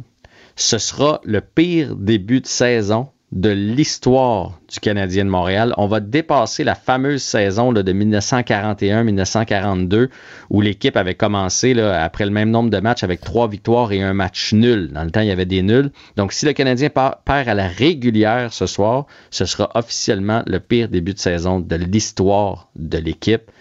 ce 0.56 0.78
sera 0.78 1.22
le 1.24 1.42
pire 1.42 1.96
début 1.96 2.42
de 2.42 2.48
saison 2.48 3.10
de 3.32 3.50
l'histoire 3.50 4.60
du 4.72 4.80
Canadien 4.80 5.26
de 5.26 5.30
Montréal. 5.30 5.74
On 5.78 5.88
va 5.88 6.00
dépasser 6.00 6.64
la 6.64 6.76
fameuse 6.76 7.22
saison 7.22 7.72
là, 7.72 7.84
de 7.84 7.92
1941-1942 7.92 10.08
où 10.50 10.62
l'équipe 10.62 10.96
avait 10.96 11.16
commencé 11.16 11.74
là, 11.74 12.02
après 12.02 12.24
le 12.24 12.32
même 12.32 12.50
nombre 12.50 12.70
de 12.70 12.80
matchs 12.80 13.04
avec 13.04 13.20
trois 13.22 13.50
victoires 13.50 13.92
et 13.92 14.02
un 14.02 14.14
match 14.14 14.54
nul. 14.54 14.90
Dans 14.94 15.04
le 15.04 15.12
temps, 15.12 15.20
il 15.20 15.28
y 15.28 15.32
avait 15.32 15.46
des 15.46 15.64
nuls. 15.64 15.92
Donc, 16.16 16.32
si 16.32 16.46
le 16.46 16.54
Canadien 16.54 16.88
perd 16.90 17.50
à 17.50 17.54
la 17.54 17.68
régulière 17.68 18.54
ce 18.54 18.68
soir, 18.68 19.06
ce 19.32 19.44
sera 19.44 19.70
officiellement 19.76 20.42
le 20.48 20.62
pire 20.62 20.88
début 20.88 21.14
de 21.14 21.20
saison 21.20 21.60
de 21.60 21.76
l'histoire 21.76 22.70
de 22.76 23.00
l'équipe. 23.00 23.52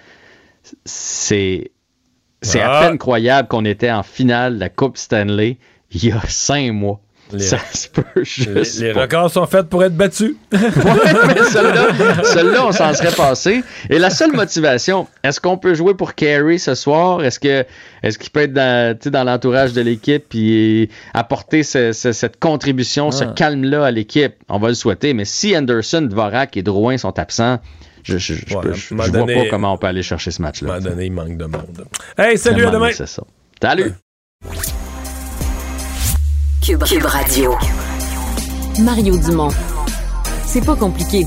C'est 0.84 1.72
c'est 2.42 2.60
à 2.60 2.80
peine 2.80 2.98
croyable 2.98 3.48
qu'on 3.48 3.64
était 3.64 3.90
en 3.90 4.02
finale 4.02 4.56
de 4.56 4.60
la 4.60 4.68
Coupe 4.68 4.98
Stanley 4.98 5.56
il 5.94 6.04
y 6.06 6.12
a 6.12 6.20
cinq 6.28 6.72
mois. 6.72 7.00
Les, 7.32 7.38
ça 7.38 7.58
se 7.72 7.88
peut 7.88 8.04
juste. 8.22 8.80
les 8.80 8.92
records 8.92 9.30
sont 9.30 9.46
faits 9.46 9.66
pour 9.70 9.82
être 9.82 9.96
battus. 9.96 10.34
Ouais, 10.52 10.60
mais 11.26 11.42
celle-là, 11.50 12.22
celle-là, 12.22 12.66
on 12.66 12.70
s'en 12.72 12.92
serait 12.92 13.14
passé. 13.16 13.64
Et 13.88 13.98
la 13.98 14.10
seule 14.10 14.32
motivation, 14.32 15.08
est-ce 15.22 15.40
qu'on 15.40 15.56
peut 15.56 15.72
jouer 15.72 15.94
pour 15.94 16.14
Carey 16.14 16.58
ce 16.58 16.74
soir? 16.74 17.24
Est-ce 17.24 17.40
que 17.40 17.64
est-ce 18.02 18.18
qu'il 18.18 18.30
peut 18.30 18.40
être 18.42 18.52
dans, 18.52 19.24
l'entourage 19.24 19.72
de 19.72 19.80
l'équipe 19.80 20.26
et 20.34 20.90
apporter 21.14 21.62
ce- 21.62 21.92
ce- 21.92 22.12
cette 22.12 22.38
contribution, 22.38 23.10
ce 23.10 23.24
Ah. 23.24 23.32
calme-là 23.34 23.86
à 23.86 23.90
l'équipe? 23.90 24.34
On 24.50 24.58
va 24.58 24.68
le 24.68 24.74
souhaiter. 24.74 25.14
Mais 25.14 25.24
si 25.24 25.56
Anderson, 25.56 26.02
Dvorak 26.02 26.58
et 26.58 26.62
Drouin 26.62 26.98
sont 26.98 27.18
absents, 27.18 27.58
je, 28.02 28.18
je, 28.18 28.34
peux- 28.54 28.74
vois 28.94 29.08
donné- 29.08 29.34
pas 29.44 29.48
comment 29.50 29.72
on 29.72 29.78
peut 29.78 29.86
aller 29.86 30.02
chercher 30.02 30.30
ce 30.30 30.42
match-là. 30.42 30.74
À 30.74 30.76
un 30.76 30.80
moment 30.80 30.90
donné, 30.90 31.06
il 31.06 31.12
manque 31.12 31.38
de 31.38 31.46
monde. 31.46 31.86
Hey, 32.18 32.36
salut, 32.36 32.66
à 32.66 32.70
demain. 32.70 32.90
c'est 32.92 33.08
ça. 33.08 33.22
Salut! 33.62 33.92
Cube, 36.64 36.82
Cube 36.84 37.04
Radio. 37.04 37.54
Mario 38.80 39.18
Dumont. 39.18 39.50
C'est 40.46 40.64
pas 40.64 40.74
compliqué. 40.74 41.26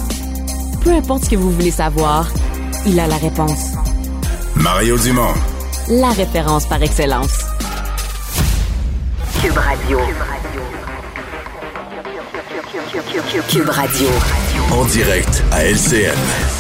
Peu 0.83 0.89
importe 0.89 1.25
ce 1.25 1.29
que 1.29 1.35
vous 1.35 1.51
voulez 1.51 1.69
savoir, 1.69 2.27
il 2.87 2.99
a 2.99 3.05
la 3.05 3.17
réponse. 3.17 3.73
Mario 4.55 4.97
Dumont. 4.97 5.35
La 5.89 6.09
référence 6.09 6.65
par 6.65 6.81
excellence. 6.81 7.37
Cube 9.39 9.57
Radio. 9.57 9.99
Cube 13.47 13.69
Radio. 13.69 14.07
En 14.71 14.85
direct 14.85 15.43
à 15.51 15.65
LCN. 15.65 16.56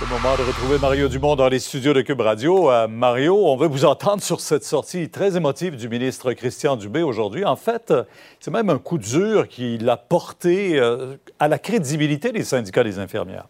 Le 0.00 0.06
moment 0.06 0.36
de 0.36 0.42
retrouver 0.42 0.78
Mario 0.78 1.08
Dumont 1.08 1.34
dans 1.34 1.48
les 1.48 1.58
studios 1.58 1.92
de 1.92 2.02
Cube 2.02 2.20
Radio. 2.20 2.70
Euh, 2.70 2.86
Mario, 2.86 3.36
on 3.48 3.56
veut 3.56 3.66
vous 3.66 3.84
entendre 3.84 4.22
sur 4.22 4.40
cette 4.40 4.62
sortie 4.62 5.10
très 5.10 5.36
émotive 5.36 5.74
du 5.74 5.88
ministre 5.88 6.32
Christian 6.34 6.76
Dubé 6.76 7.02
aujourd'hui. 7.02 7.44
En 7.44 7.56
fait, 7.56 7.92
c'est 8.38 8.52
même 8.52 8.70
un 8.70 8.78
coup 8.78 8.98
dur 8.98 9.48
qui 9.48 9.76
l'a 9.76 9.96
porté 9.96 10.78
euh, 10.78 11.16
à 11.40 11.48
la 11.48 11.58
crédibilité 11.58 12.30
des 12.30 12.44
syndicats 12.44 12.84
des 12.84 13.00
infirmières. 13.00 13.48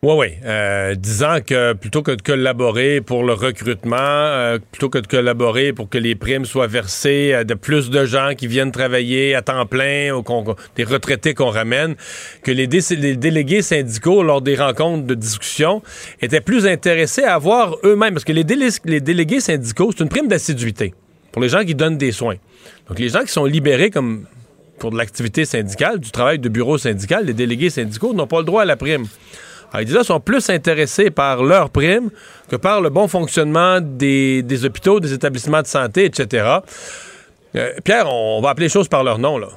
Oui, 0.00 0.14
oui. 0.16 0.26
Euh, 0.44 0.94
disant 0.94 1.38
que 1.44 1.72
plutôt 1.72 2.02
que 2.02 2.12
de 2.12 2.22
collaborer 2.22 3.00
pour 3.00 3.24
le 3.24 3.32
recrutement, 3.32 3.96
euh, 3.98 4.58
plutôt 4.70 4.88
que 4.88 4.98
de 4.98 5.08
collaborer 5.08 5.72
pour 5.72 5.88
que 5.88 5.98
les 5.98 6.14
primes 6.14 6.44
soient 6.44 6.68
versées 6.68 7.32
à 7.32 7.42
de 7.42 7.54
plus 7.54 7.90
de 7.90 8.04
gens 8.04 8.34
qui 8.36 8.46
viennent 8.46 8.70
travailler 8.70 9.34
à 9.34 9.42
temps 9.42 9.66
plein 9.66 10.12
ou 10.14 10.22
des 10.76 10.84
retraités 10.84 11.34
qu'on 11.34 11.50
ramène, 11.50 11.96
que 12.44 12.52
les, 12.52 12.68
dé- 12.68 12.78
les 12.96 13.16
délégués 13.16 13.60
syndicaux, 13.60 14.22
lors 14.22 14.40
des 14.40 14.54
rencontres 14.54 15.04
de 15.04 15.14
discussion, 15.14 15.82
étaient 16.22 16.40
plus 16.40 16.68
intéressés 16.68 17.24
à 17.24 17.34
avoir 17.34 17.76
eux-mêmes, 17.82 18.14
parce 18.14 18.24
que 18.24 18.32
les, 18.32 18.44
les 18.84 19.00
délégués 19.00 19.40
syndicaux, 19.40 19.90
c'est 19.90 20.04
une 20.04 20.10
prime 20.10 20.28
d'assiduité 20.28 20.94
pour 21.32 21.42
les 21.42 21.48
gens 21.48 21.64
qui 21.64 21.74
donnent 21.74 21.98
des 21.98 22.12
soins. 22.12 22.36
Donc 22.88 23.00
les 23.00 23.08
gens 23.08 23.22
qui 23.22 23.32
sont 23.32 23.46
libérés 23.46 23.90
comme 23.90 24.26
pour 24.78 24.92
de 24.92 24.96
l'activité 24.96 25.44
syndicale, 25.44 25.98
du 25.98 26.12
travail 26.12 26.38
de 26.38 26.48
bureau 26.48 26.78
syndical, 26.78 27.26
les 27.26 27.34
délégués 27.34 27.70
syndicaux 27.70 28.14
n'ont 28.14 28.28
pas 28.28 28.38
le 28.38 28.44
droit 28.44 28.62
à 28.62 28.64
la 28.64 28.76
prime. 28.76 29.06
Alors, 29.70 29.82
ils 29.82 29.84
disent 29.84 29.94
là, 29.94 30.04
sont 30.04 30.20
plus 30.20 30.48
intéressés 30.50 31.10
par 31.10 31.42
leur 31.42 31.70
prime 31.70 32.10
que 32.48 32.56
par 32.56 32.80
le 32.80 32.88
bon 32.90 33.06
fonctionnement 33.08 33.80
des, 33.80 34.42
des 34.42 34.64
hôpitaux, 34.64 34.98
des 35.00 35.12
établissements 35.12 35.60
de 35.62 35.66
santé, 35.66 36.04
etc. 36.06 36.46
Euh, 37.56 37.72
Pierre, 37.84 38.08
on 38.12 38.40
va 38.40 38.50
appeler 38.50 38.66
les 38.66 38.70
choses 38.72 38.88
par 38.88 39.04
leur 39.04 39.18
nom. 39.18 39.36
Là. 39.38 39.48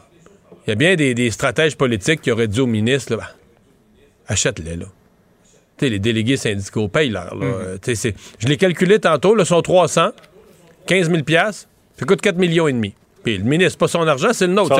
Il 0.68 0.72
y 0.72 0.74
a 0.74 0.76
bien 0.76 0.96
des, 0.96 1.14
des 1.14 1.32
stratèges 1.32 1.76
politiques 1.78 2.22
qui 2.22 2.32
auraient 2.32 2.48
dit 2.48 2.60
au 2.60 2.68
ministre, 2.68 3.14
là, 3.16 3.18
Ben, 3.20 4.04
achète-les. 4.28 4.76
Là. 4.76 4.86
Tu 5.78 5.86
sais, 5.86 5.90
les 5.90 6.00
délégués 6.00 6.38
syndicaux, 6.38 6.90
là. 6.94 7.30
Euh, 7.42 7.78
tu 7.82 7.96
sais, 7.96 7.96
c'est- 7.96 8.16
Je 8.40 8.48
l'ai 8.48 8.58
calculé 8.58 9.00
tantôt, 9.00 9.34
là, 9.36 9.46
sont 9.46 9.62
300, 9.62 10.10
15 10.88 11.10
000 11.10 11.24
piastres, 11.24 11.68
ça 11.98 12.06
coûte 12.06 12.22
4 12.22 12.38
millions 12.38 12.68
et 12.68 12.74
demi. 12.74 12.94
Puis 13.24 13.38
le 13.38 13.44
ministre, 13.44 13.72
c'est 13.74 13.80
pas 13.80 13.88
son 13.88 14.08
argent, 14.08 14.30
c'est 14.34 14.48
le 14.48 14.54
nôtre. 14.54 14.76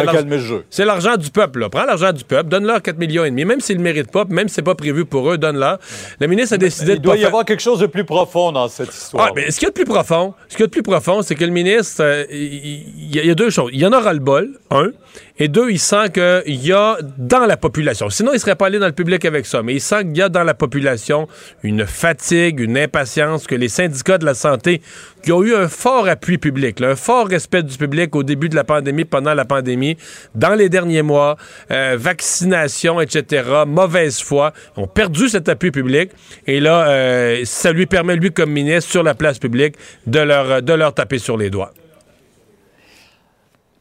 C'est 0.70 0.86
l'argent- 0.86 1.18
du 1.18 1.30
peuple. 1.30 1.60
Là. 1.60 1.70
Prends 1.70 1.86
l'argent 1.86 2.12
du 2.12 2.24
peuple, 2.24 2.50
donne-leur 2.50 2.82
4 2.82 2.98
millions 2.98 3.24
et 3.26 3.30
demi, 3.30 3.46
même 3.46 3.60
s'ils 3.60 3.78
ne 3.78 3.84
le 3.84 3.94
méritent 3.94 4.12
pas, 4.12 4.26
même 4.30 4.48
si 4.48 4.56
c'est 4.56 4.62
pas 4.62 4.76
prévu 4.76 5.06
pour 5.06 5.32
eux, 5.32 5.38
donne-leur. 5.38 5.78
Le 6.20 6.28
ministre 6.28 6.56
a 6.56 6.58
décidé 6.58 6.94
Il 6.94 6.98
de 6.98 7.02
doit 7.04 7.14
pas 7.14 7.18
y 7.18 7.20
faire- 7.22 7.28
avoir 7.30 7.46
quelque 7.46 7.60
chose 7.62 7.80
de 7.80 7.86
plus 7.88 8.04
profond 8.06 8.52
dans 8.52 8.68
cette 8.68 8.94
histoire. 8.94 9.28
ah, 9.30 9.32
ben, 9.36 9.50
ce 9.52 9.58
qu'il 9.60 9.66
y 9.66 9.68
a 9.68 9.70
de 9.70 9.76
plus 9.76 9.86
profond, 9.86 10.34
ce 10.50 10.56
qu'il 10.56 10.62
y 10.62 10.64
a 10.64 10.68
de 10.68 10.72
plus 10.72 10.84
profond, 10.84 11.22
c'est 11.22 11.36
que 11.36 11.44
le 11.46 11.52
ministre, 11.52 12.02
euh, 12.04 12.26
il 12.32 12.42
il 13.12 13.16
y, 13.16 13.20
a- 13.20 13.24
il 13.24 13.28
y 13.28 13.32
a 13.32 13.36
deux 13.36 13.50
choses. 13.50 13.70
Il 13.74 13.80
y 13.80 13.86
en 13.86 13.92
aura 13.94 14.14
le 14.14 14.20
bol, 14.20 14.50
un, 14.70 14.88
et 15.38 15.48
deux, 15.48 15.70
il 15.70 15.80
sent 15.80 16.10
qu'il 16.14 16.66
y 16.66 16.72
a 16.72 16.98
dans 17.18 17.46
la 17.46 17.58
population, 17.58 18.10
sinon 18.10 18.32
il 18.34 18.40
serait 18.40 18.56
pas 18.56 18.68
allé 18.68 18.80
dans 18.80 18.86
le 18.88 18.92
public 18.94 19.26
avec 19.26 19.46
ça, 19.46 19.62
mais 19.64 19.74
il 19.74 19.82
sent 19.82 20.04
qu'il 20.04 20.18
y 20.18 20.22
a 20.22 20.30
dans 20.30 20.44
la 20.44 20.54
population 20.54 21.28
une 21.64 21.86
fatigue, 21.86 22.60
une 22.62 22.78
impatience, 22.78 23.48
que 23.48 23.56
les 23.56 23.68
syndicats 23.70 24.18
de 24.18 24.26
la 24.26 24.34
santé, 24.34 24.82
qui 25.22 25.32
ont 25.32 25.44
eu 25.44 25.56
un 25.56 25.68
fort 25.68 26.08
appui 26.08 26.38
public, 26.38 26.82
un 26.82 26.96
fort 26.96 27.28
respect 27.28 27.64
du 27.64 27.78
public 27.78 28.16
au 28.16 28.24
début 28.24 28.50
de 28.50 28.56
la 28.56 28.64
pandémie, 28.64 29.06
pendant 29.06 29.34
la 29.34 29.46
pandémie, 29.46 29.98
dans 30.36 30.56
les 30.56 30.70
derniers 30.70 31.02
mois, 31.02 31.38
euh, 31.72 31.96
vaccination, 32.00 33.00
etc., 33.02 33.64
mauvaise 33.68 34.22
foi, 34.22 34.54
ont 34.78 34.88
perdu 34.88 35.30
cet 35.30 35.50
appui 35.50 35.72
public. 35.72 36.12
Et 36.48 36.60
là, 36.60 36.88
euh, 36.88 37.42
ça 37.46 37.72
lui 37.72 37.86
permet, 37.86 38.16
lui, 38.16 38.32
comme 38.32 38.52
ministre, 38.52 38.90
sur 38.90 39.04
la 39.04 39.14
place 39.14 39.40
publique, 39.40 39.76
de 40.08 40.20
leur, 40.20 40.62
de 40.62 40.74
leur 40.74 40.94
taper 40.94 41.20
sur 41.20 41.38
les 41.38 41.50
doigts. 41.50 41.74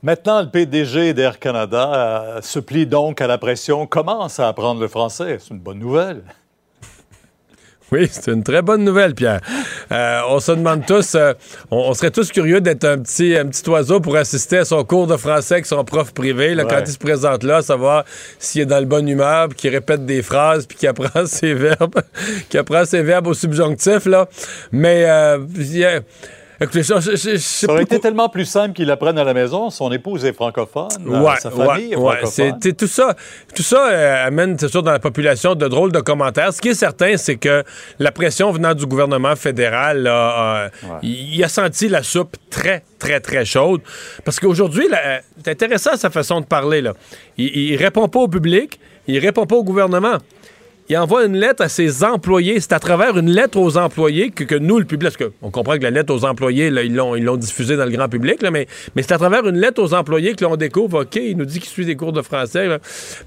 Maintenant, 0.02 0.40
le 0.40 0.48
PDG 0.48 1.12
d'Air 1.12 1.38
Canada 1.38 1.92
euh, 1.94 2.40
se 2.40 2.58
plie 2.58 2.86
donc 2.86 3.20
à 3.20 3.26
la 3.26 3.36
pression, 3.36 3.86
commence 3.86 4.40
à 4.40 4.48
apprendre 4.48 4.80
le 4.80 4.88
français. 4.88 5.36
C'est 5.38 5.50
une 5.50 5.60
bonne 5.60 5.78
nouvelle. 5.78 6.22
Oui, 7.92 8.08
c'est 8.10 8.28
une 8.30 8.44
très 8.44 8.62
bonne 8.62 8.84
nouvelle, 8.84 9.14
Pierre. 9.14 9.40
Euh, 9.90 10.20
on 10.28 10.38
se 10.38 10.52
demande 10.52 10.86
tous, 10.86 11.14
euh, 11.16 11.32
on, 11.72 11.78
on 11.78 11.94
serait 11.94 12.10
tous 12.12 12.30
curieux 12.30 12.60
d'être 12.60 12.84
un 12.84 12.98
petit, 12.98 13.36
un 13.36 13.46
petit 13.46 13.68
oiseau 13.68 13.98
pour 14.00 14.16
assister 14.16 14.58
à 14.58 14.64
son 14.64 14.84
cours 14.84 15.08
de 15.08 15.16
français 15.16 15.54
avec 15.54 15.66
son 15.66 15.84
prof 15.84 16.12
privé, 16.12 16.54
là, 16.54 16.64
Ouais. 16.64 16.70
quand 16.70 16.80
il 16.86 16.92
se 16.92 16.98
présente 16.98 17.42
là, 17.42 17.62
savoir 17.62 18.04
s'il 18.38 18.60
est 18.62 18.66
dans 18.66 18.78
le 18.78 18.86
bon 18.86 19.06
humeur, 19.08 19.48
puis 19.48 19.56
qu'il 19.58 19.70
répète 19.70 20.06
des 20.06 20.22
phrases, 20.22 20.66
puis 20.66 20.78
qu'il 20.78 20.88
apprend 20.88 21.24
ses 21.26 21.54
verbes, 21.54 22.00
qu'il 22.48 22.60
apprend 22.60 22.84
ses 22.84 23.02
verbes 23.02 23.26
au 23.26 23.34
subjonctif, 23.34 24.06
là. 24.06 24.28
Mais, 24.70 25.04
euh, 25.08 25.38
écoutez, 26.60 26.82
Ça 26.82 26.96
aurait 27.68 27.82
été 27.82 27.98
tellement 28.00 28.28
plus 28.28 28.44
simple 28.44 28.74
qu'il 28.74 28.90
apprenne 28.90 29.18
à 29.18 29.24
la 29.24 29.34
maison. 29.34 29.70
Son 29.70 29.90
épouse 29.92 30.24
est 30.24 30.32
francophone. 30.32 30.88
euh, 31.08 31.20
Ouais, 31.20 31.34
sa 31.38 31.50
famille 31.50 31.94
ouais, 31.96 32.14
est 32.22 32.26
francophone. 32.26 32.74
Tout 32.76 32.86
ça, 32.86 33.16
tout 33.54 33.62
ça 33.62 33.88
euh, 33.90 34.26
amène, 34.26 34.58
c'est 34.58 34.68
sûr, 34.68 34.82
dans 34.82 34.92
la 34.92 34.98
population 34.98 35.54
de 35.54 35.66
drôles 35.68 35.92
de 35.92 36.00
commentaires. 36.00 36.52
Ce 36.52 36.60
qui 36.60 36.68
est 36.68 36.74
certain, 36.74 37.16
c'est 37.16 37.36
que 37.36 37.64
la 37.98 38.12
pression 38.12 38.50
venant 38.52 38.74
du 38.74 38.86
gouvernement 38.86 39.36
fédéral, 39.36 40.02
là, 40.02 40.64
euh, 40.84 40.98
il 41.02 41.42
a 41.42 41.48
senti 41.48 41.88
la 41.88 42.02
soupe 42.02 42.36
très, 42.50 42.82
très, 42.98 43.20
très 43.20 43.44
chaude. 43.44 43.80
Parce 44.24 44.38
qu'aujourd'hui, 44.40 44.88
là, 44.88 44.98
euh, 45.04 45.18
c'est 45.44 45.50
intéressant 45.50 45.96
sa 45.96 46.10
façon 46.10 46.40
de 46.40 46.46
parler. 46.46 46.80
Là. 46.82 46.94
Il, 47.38 47.56
il 47.56 47.76
répond 47.76 48.08
pas 48.08 48.20
au 48.20 48.28
public, 48.28 48.78
il 49.06 49.18
répond 49.18 49.46
pas 49.46 49.56
au 49.56 49.64
gouvernement. 49.64 50.18
Il 50.90 50.98
envoie 50.98 51.24
une 51.24 51.36
lettre 51.36 51.62
à 51.62 51.68
ses 51.68 52.02
employés. 52.02 52.58
C'est 52.58 52.72
à 52.72 52.80
travers 52.80 53.16
une 53.16 53.30
lettre 53.30 53.60
aux 53.60 53.76
employés 53.76 54.30
que, 54.30 54.56
nous, 54.56 54.76
le 54.76 54.84
public, 54.84 55.12
parce 55.16 55.30
qu'on 55.30 55.50
comprend 55.52 55.78
que 55.78 55.84
la 55.84 55.90
lettre 55.90 56.12
aux 56.12 56.24
employés, 56.24 56.68
là, 56.68 56.82
ils 56.82 56.92
l'ont 56.92 57.36
diffusée 57.36 57.76
dans 57.76 57.84
le 57.84 57.92
grand 57.92 58.08
public, 58.08 58.42
là, 58.42 58.50
mais, 58.50 58.66
mais 58.96 59.02
c'est 59.02 59.12
à 59.12 59.18
travers 59.18 59.46
une 59.46 59.56
lettre 59.56 59.80
aux 59.80 59.94
employés 59.94 60.34
que 60.34 60.44
l'on 60.44 60.56
découvre, 60.56 61.02
OK, 61.02 61.14
il 61.14 61.36
nous 61.36 61.44
dit 61.44 61.60
qu'il 61.60 61.68
suit 61.68 61.86
des 61.86 61.94
cours 61.94 62.12
de 62.12 62.22
français. 62.22 62.66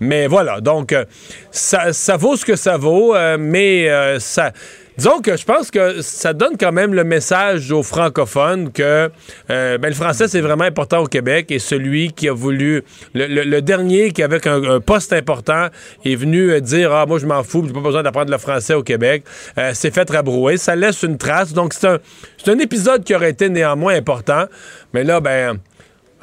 Mais 0.02 0.28
voilà, 0.28 0.60
donc, 0.60 0.92
euh, 0.92 1.06
ça, 1.52 1.94
ça 1.94 2.18
vaut 2.18 2.36
ce 2.36 2.44
que 2.44 2.58
ça 2.58 2.76
vaut, 2.76 3.16
euh, 3.16 3.38
mais 3.40 3.90
euh, 3.90 4.20
ça... 4.20 4.52
Disons 4.98 5.22
que 5.22 5.36
je 5.36 5.44
pense 5.44 5.72
que 5.72 6.02
ça 6.02 6.34
donne 6.34 6.56
quand 6.60 6.72
même 6.72 6.94
le 6.94 7.04
message 7.04 7.72
aux 7.72 7.82
francophones 7.82 8.72
que 8.72 9.10
euh, 9.50 9.78
ben, 9.80 9.90
le 9.90 9.96
français, 9.96 10.28
c'est 10.28 10.42
vraiment 10.42 10.66
important 10.66 11.00
au 11.00 11.08
Québec 11.08 11.48
et 11.50 11.58
celui 11.58 12.12
qui 12.12 12.30
a 12.30 12.34
voulu, 12.34 12.84
le, 13.16 13.60
dernier 13.62 14.12
qui, 14.12 14.22
avec 14.22 14.46
un, 14.46 14.80
poste 14.80 15.12
important, 15.12 15.68
est 16.06 16.16
venu 16.16 16.52
euh, 16.52 16.60
dire 16.60 16.94
Ah, 16.94 17.06
moi, 17.08 17.18
je 17.18 17.26
m'en 17.26 17.44
fous, 17.44 17.64
j'ai 17.66 17.74
pas 17.74 17.80
besoin 17.80 18.04
d'apprendre 18.04 18.32
le 18.32 18.38
français 18.38 18.76
au 18.76 18.84
Québec, 18.84 19.24
euh, 19.58 19.74
s'est 19.74 19.92
fait 19.92 20.08
rabrouer. 20.10 20.58
Ça 20.58 20.76
laisse 20.76 21.02
une 21.02 21.18
trace. 21.18 21.54
Donc, 21.54 21.74
c'est 21.74 21.88
un, 21.88 21.98
c'est 22.38 22.52
un 22.52 22.60
épisode 22.60 23.04
qui 23.04 23.16
aurait 23.16 23.32
été 23.32 23.50
néanmoins 23.50 23.96
important. 23.96 24.46
Mais 24.94 25.04
là, 25.04 25.20
ben. 25.20 25.60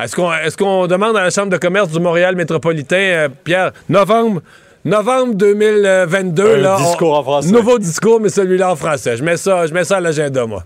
Est-ce 0.02 0.16
qu'on 0.56 0.84
est 0.84 0.88
demande 0.88 1.14
à 1.14 1.24
la 1.24 1.30
Chambre 1.30 1.50
de 1.50 1.58
commerce 1.58 1.90
du 1.90 2.00
Montréal 2.00 2.34
métropolitain, 2.34 2.96
euh, 2.96 3.28
Pierre, 3.44 3.72
novembre, 3.90 4.40
novembre 4.84 5.34
2022, 5.34 6.54
Un 6.54 6.56
là, 6.58 6.76
discours 6.78 7.18
en 7.18 7.22
français. 7.22 7.50
Nouveau 7.50 7.78
discours, 7.78 8.20
mais 8.20 8.28
celui-là 8.28 8.72
en 8.72 8.76
français. 8.76 9.16
Je 9.16 9.24
mets 9.24 9.36
ça, 9.36 9.66
je 9.66 9.74
mets 9.74 9.84
ça 9.84 9.98
à 9.98 10.00
l'agenda, 10.00 10.46
moi. 10.46 10.64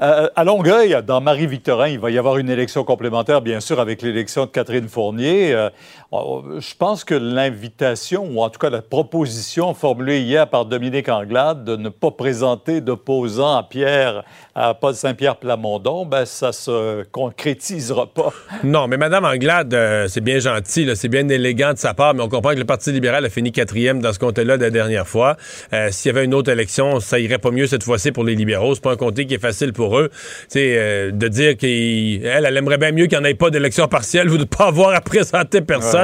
Euh, 0.00 0.28
à 0.36 0.44
Longueuil, 0.44 0.96
dans 1.04 1.20
Marie-Victorin, 1.20 1.88
il 1.88 1.98
va 1.98 2.12
y 2.12 2.18
avoir 2.18 2.38
une 2.38 2.48
élection 2.48 2.84
complémentaire, 2.84 3.42
bien 3.42 3.58
sûr, 3.58 3.80
avec 3.80 4.00
l'élection 4.00 4.44
de 4.44 4.50
Catherine 4.50 4.88
Fournier. 4.88 5.52
Euh, 5.52 5.70
je 6.10 6.74
pense 6.78 7.04
que 7.04 7.14
l'invitation, 7.14 8.26
ou 8.32 8.40
en 8.40 8.48
tout 8.48 8.58
cas 8.58 8.70
la 8.70 8.80
proposition 8.80 9.74
formulée 9.74 10.20
hier 10.20 10.48
par 10.48 10.64
Dominique 10.64 11.10
Anglade 11.10 11.64
de 11.64 11.76
ne 11.76 11.90
pas 11.90 12.10
présenter 12.10 12.80
d'opposant 12.80 13.58
à 13.58 13.62
Pierre, 13.62 14.24
à 14.54 14.72
Paul 14.72 14.94
Saint-Pierre 14.94 15.36
Plamondon, 15.36 16.06
ben 16.06 16.24
ça 16.24 16.52
se 16.52 17.04
concrétisera 17.12 18.06
pas. 18.06 18.32
Non, 18.64 18.88
mais 18.88 18.96
Mme 18.96 19.24
Anglade, 19.24 19.74
euh, 19.74 20.08
c'est 20.08 20.22
bien 20.22 20.38
gentil, 20.38 20.88
c'est 20.96 21.08
bien 21.08 21.28
élégant 21.28 21.74
de 21.74 21.78
sa 21.78 21.94
part, 21.94 22.14
mais 22.14 22.22
on 22.22 22.28
comprend 22.28 22.52
que 22.54 22.58
le 22.58 22.64
Parti 22.64 22.90
libéral 22.90 23.24
a 23.24 23.28
fini 23.28 23.52
quatrième 23.52 24.00
dans 24.00 24.12
ce 24.12 24.18
comté-là 24.18 24.56
la 24.56 24.70
dernière 24.70 25.06
fois. 25.06 25.36
Euh, 25.72 25.88
S'il 25.90 26.10
y 26.12 26.16
avait 26.16 26.24
une 26.24 26.34
autre 26.34 26.50
élection, 26.50 27.00
ça 27.00 27.18
irait 27.18 27.38
pas 27.38 27.50
mieux 27.50 27.66
cette 27.66 27.84
fois-ci 27.84 28.12
pour 28.12 28.24
les 28.24 28.34
libéraux. 28.34 28.74
C'est 28.74 28.82
pas 28.82 28.92
un 28.92 28.96
comté 28.96 29.26
qui 29.26 29.34
est 29.34 29.38
facile 29.38 29.72
pour 29.72 29.98
eux. 29.98 30.10
Euh, 30.56 31.10
de 31.12 31.28
dire 31.28 31.56
qu'elle, 31.56 32.46
elle 32.46 32.56
aimerait 32.56 32.78
bien 32.78 32.92
mieux 32.92 33.06
qu'il 33.06 33.18
n'y 33.18 33.24
en 33.24 33.28
ait 33.28 33.34
pas 33.34 33.50
d'élection 33.50 33.86
partielle 33.88 34.30
ou 34.30 34.38
de 34.38 34.44
pas 34.44 34.68
avoir 34.68 34.94
à 34.94 35.00
présenter 35.00 35.60
personne 35.60 35.97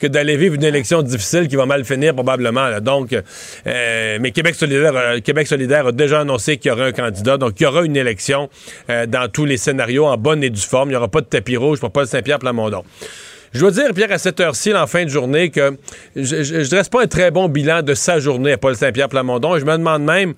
que 0.00 0.06
d'aller 0.06 0.36
vivre 0.36 0.54
une 0.54 0.64
élection 0.64 1.02
difficile 1.02 1.48
qui 1.48 1.56
va 1.56 1.66
mal 1.66 1.84
finir 1.84 2.14
probablement. 2.14 2.68
là. 2.68 2.80
Donc, 2.80 3.12
euh, 3.12 4.18
mais 4.20 4.30
Québec 4.30 4.54
solidaire, 4.54 4.96
euh, 4.96 5.20
Québec 5.20 5.46
solidaire 5.46 5.86
a 5.86 5.92
déjà 5.92 6.20
annoncé 6.20 6.56
qu'il 6.56 6.70
y 6.70 6.72
aura 6.72 6.86
un 6.86 6.92
candidat, 6.92 7.36
donc 7.36 7.54
il 7.60 7.64
y 7.64 7.66
aura 7.66 7.84
une 7.84 7.96
élection 7.96 8.48
euh, 8.90 9.06
dans 9.06 9.28
tous 9.28 9.44
les 9.44 9.56
scénarios 9.56 10.06
en 10.06 10.16
bonne 10.16 10.42
et 10.42 10.50
due 10.50 10.60
forme. 10.60 10.88
Il 10.88 10.92
n'y 10.92 10.96
aura 10.96 11.08
pas 11.08 11.20
de 11.20 11.26
tapis 11.26 11.56
rouge 11.56 11.80
pour 11.80 11.90
Paul 11.90 12.06
Saint-Pierre 12.06 12.38
Plamondon. 12.38 12.84
Je 13.52 13.60
dois 13.60 13.70
dire, 13.70 13.94
Pierre, 13.94 14.12
à 14.12 14.18
cette 14.18 14.40
heure-ci, 14.40 14.74
en 14.74 14.86
fin 14.86 15.04
de 15.04 15.08
journée, 15.08 15.50
que 15.50 15.76
je, 16.14 16.42
je 16.42 16.70
dresse 16.70 16.90
pas 16.90 17.02
un 17.02 17.06
très 17.06 17.30
bon 17.30 17.48
bilan 17.48 17.82
de 17.82 17.94
sa 17.94 18.18
journée 18.18 18.52
à 18.52 18.58
Paul 18.58 18.76
Saint-Pierre 18.76 19.08
Plamondon. 19.08 19.56
Et 19.56 19.60
je 19.60 19.64
me 19.64 19.72
demande 19.72 20.04
même, 20.04 20.34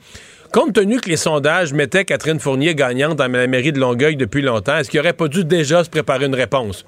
compte 0.53 0.75
tenu 0.75 1.01
que 1.01 1.09
les 1.09 1.17
sondages 1.17 1.73
mettaient 1.73 2.05
Catherine 2.05 2.39
Fournier 2.39 2.75
gagnante 2.75 3.17
dans 3.17 3.27
la 3.27 3.47
mairie 3.49 3.73
de 3.73 3.81
Longueuil 3.81 4.17
depuis 4.17 4.43
longtemps, 4.43 4.79
est-ce 4.79 4.91
qu'il 4.91 5.01
aurait 5.01 5.13
pas 5.13 5.27
dû 5.27 5.45
déjà 5.45 5.83
se 5.83 5.91
préparer 5.91 6.27
une 6.27 6.35
réponse? 6.35 6.85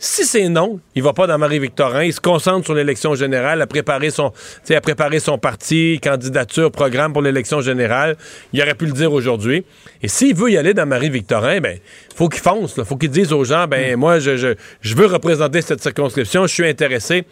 Si 0.00 0.24
c'est 0.24 0.48
non, 0.48 0.78
il 0.94 1.02
va 1.02 1.12
pas 1.12 1.26
dans 1.26 1.38
Marie-Victorin, 1.38 2.04
il 2.04 2.12
se 2.12 2.20
concentre 2.20 2.64
sur 2.64 2.74
l'élection 2.74 3.16
générale, 3.16 3.60
à 3.60 3.66
préparer 3.66 4.10
son, 4.10 4.30
tu 4.30 4.38
sais, 4.62 4.76
à 4.76 4.80
préparer 4.80 5.18
son 5.18 5.38
parti, 5.38 5.98
candidature, 6.00 6.70
programme 6.70 7.12
pour 7.12 7.20
l'élection 7.20 7.60
générale. 7.60 8.16
Il 8.52 8.62
aurait 8.62 8.76
pu 8.76 8.86
le 8.86 8.92
dire 8.92 9.12
aujourd'hui. 9.12 9.64
Et 10.00 10.06
s'il 10.06 10.36
veut 10.36 10.52
y 10.52 10.56
aller 10.56 10.72
dans 10.72 10.86
Marie-Victorin, 10.86 11.60
ben, 11.60 11.78
faut 12.14 12.28
qu'il 12.28 12.40
fonce, 12.40 12.76
là. 12.76 12.84
Faut 12.84 12.96
qu'il 12.96 13.10
dise 13.10 13.32
aux 13.32 13.42
gens, 13.42 13.66
ben, 13.66 13.96
moi, 13.96 14.20
je, 14.20 14.36
je, 14.36 14.54
je 14.80 14.94
veux 14.94 15.06
représenter 15.06 15.62
cette 15.62 15.82
circonscription, 15.82 16.46
je 16.46 16.54
suis 16.54 16.68
intéressé. 16.68 17.24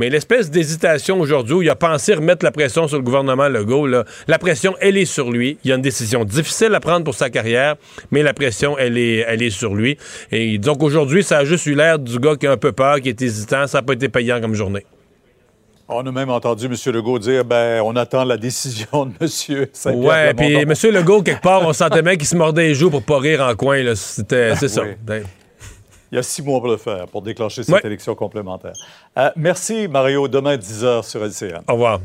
Mais 0.00 0.10
l'espèce 0.10 0.50
d'hésitation 0.50 1.20
aujourd'hui 1.20 1.54
où 1.54 1.62
il 1.62 1.70
a 1.70 1.76
pensé 1.76 2.14
remettre 2.14 2.44
la 2.44 2.50
pression 2.50 2.88
sur 2.88 2.98
le 2.98 3.02
gouvernement 3.02 3.48
Legault, 3.48 3.86
là, 3.86 4.04
la 4.26 4.38
pression, 4.38 4.74
elle 4.80 4.96
est 4.96 5.04
sur 5.04 5.30
lui. 5.30 5.58
Il 5.64 5.70
y 5.70 5.72
a 5.72 5.76
une 5.76 5.82
décision 5.82 6.24
difficile 6.24 6.74
à 6.74 6.80
prendre 6.80 7.04
pour 7.04 7.14
sa 7.14 7.30
carrière, 7.30 7.76
mais 8.10 8.22
la 8.22 8.34
pression, 8.34 8.76
elle 8.78 8.98
est, 8.98 9.24
elle 9.26 9.42
est 9.42 9.50
sur 9.50 9.74
lui. 9.74 9.98
Et 10.30 10.58
donc 10.58 10.82
aujourd'hui, 10.82 11.22
ça 11.22 11.38
a 11.38 11.44
juste 11.44 11.66
eu 11.66 11.74
l'air 11.74 11.98
du 11.98 12.18
gars 12.18 12.36
qui 12.36 12.46
a 12.46 12.52
un 12.52 12.56
peu 12.56 12.72
peur, 12.72 13.00
qui 13.00 13.08
est 13.08 13.22
hésitant. 13.22 13.66
Ça 13.66 13.78
n'a 13.78 13.82
pas 13.82 13.94
été 13.94 14.08
payant 14.08 14.40
comme 14.40 14.54
journée. 14.54 14.84
On 15.90 16.06
a 16.06 16.12
même 16.12 16.28
entendu 16.28 16.66
M. 16.66 16.74
Legault 16.92 17.18
dire 17.18 17.46
ben, 17.46 17.80
on 17.82 17.96
attend 17.96 18.24
la 18.24 18.36
décision 18.36 19.06
de 19.06 19.12
M. 19.20 19.66
Plamondon. 19.82 20.34
puis 20.36 20.54
M. 20.54 20.94
Legault, 20.94 21.22
quelque 21.22 21.40
part, 21.40 21.62
on 21.66 21.72
sentait 21.72 22.02
bien 22.02 22.16
qu'il 22.16 22.26
se 22.26 22.36
mordait 22.36 22.68
les 22.68 22.74
joues 22.74 22.90
pour 22.90 23.02
pas 23.02 23.18
rire 23.18 23.40
en 23.40 23.54
coin. 23.54 23.82
C'était, 23.94 24.54
c'est 24.54 24.68
ça. 24.68 24.82
Oui. 24.82 24.90
Ben, 25.02 25.24
Il 26.10 26.16
y 26.16 26.18
a 26.18 26.22
six 26.22 26.42
mois 26.42 26.58
pour 26.60 26.68
le 26.70 26.76
faire, 26.78 27.06
pour 27.06 27.22
déclencher 27.22 27.62
cette 27.62 27.74
Ouais. 27.74 27.80
élection 27.84 28.14
complémentaire. 28.14 28.72
Euh, 29.18 29.30
merci, 29.36 29.88
Mario. 29.88 30.26
Demain, 30.28 30.56
10h 30.56 31.02
sur 31.04 31.22
LCN. 31.24 31.60
Au 31.68 31.72
revoir. 31.74 32.00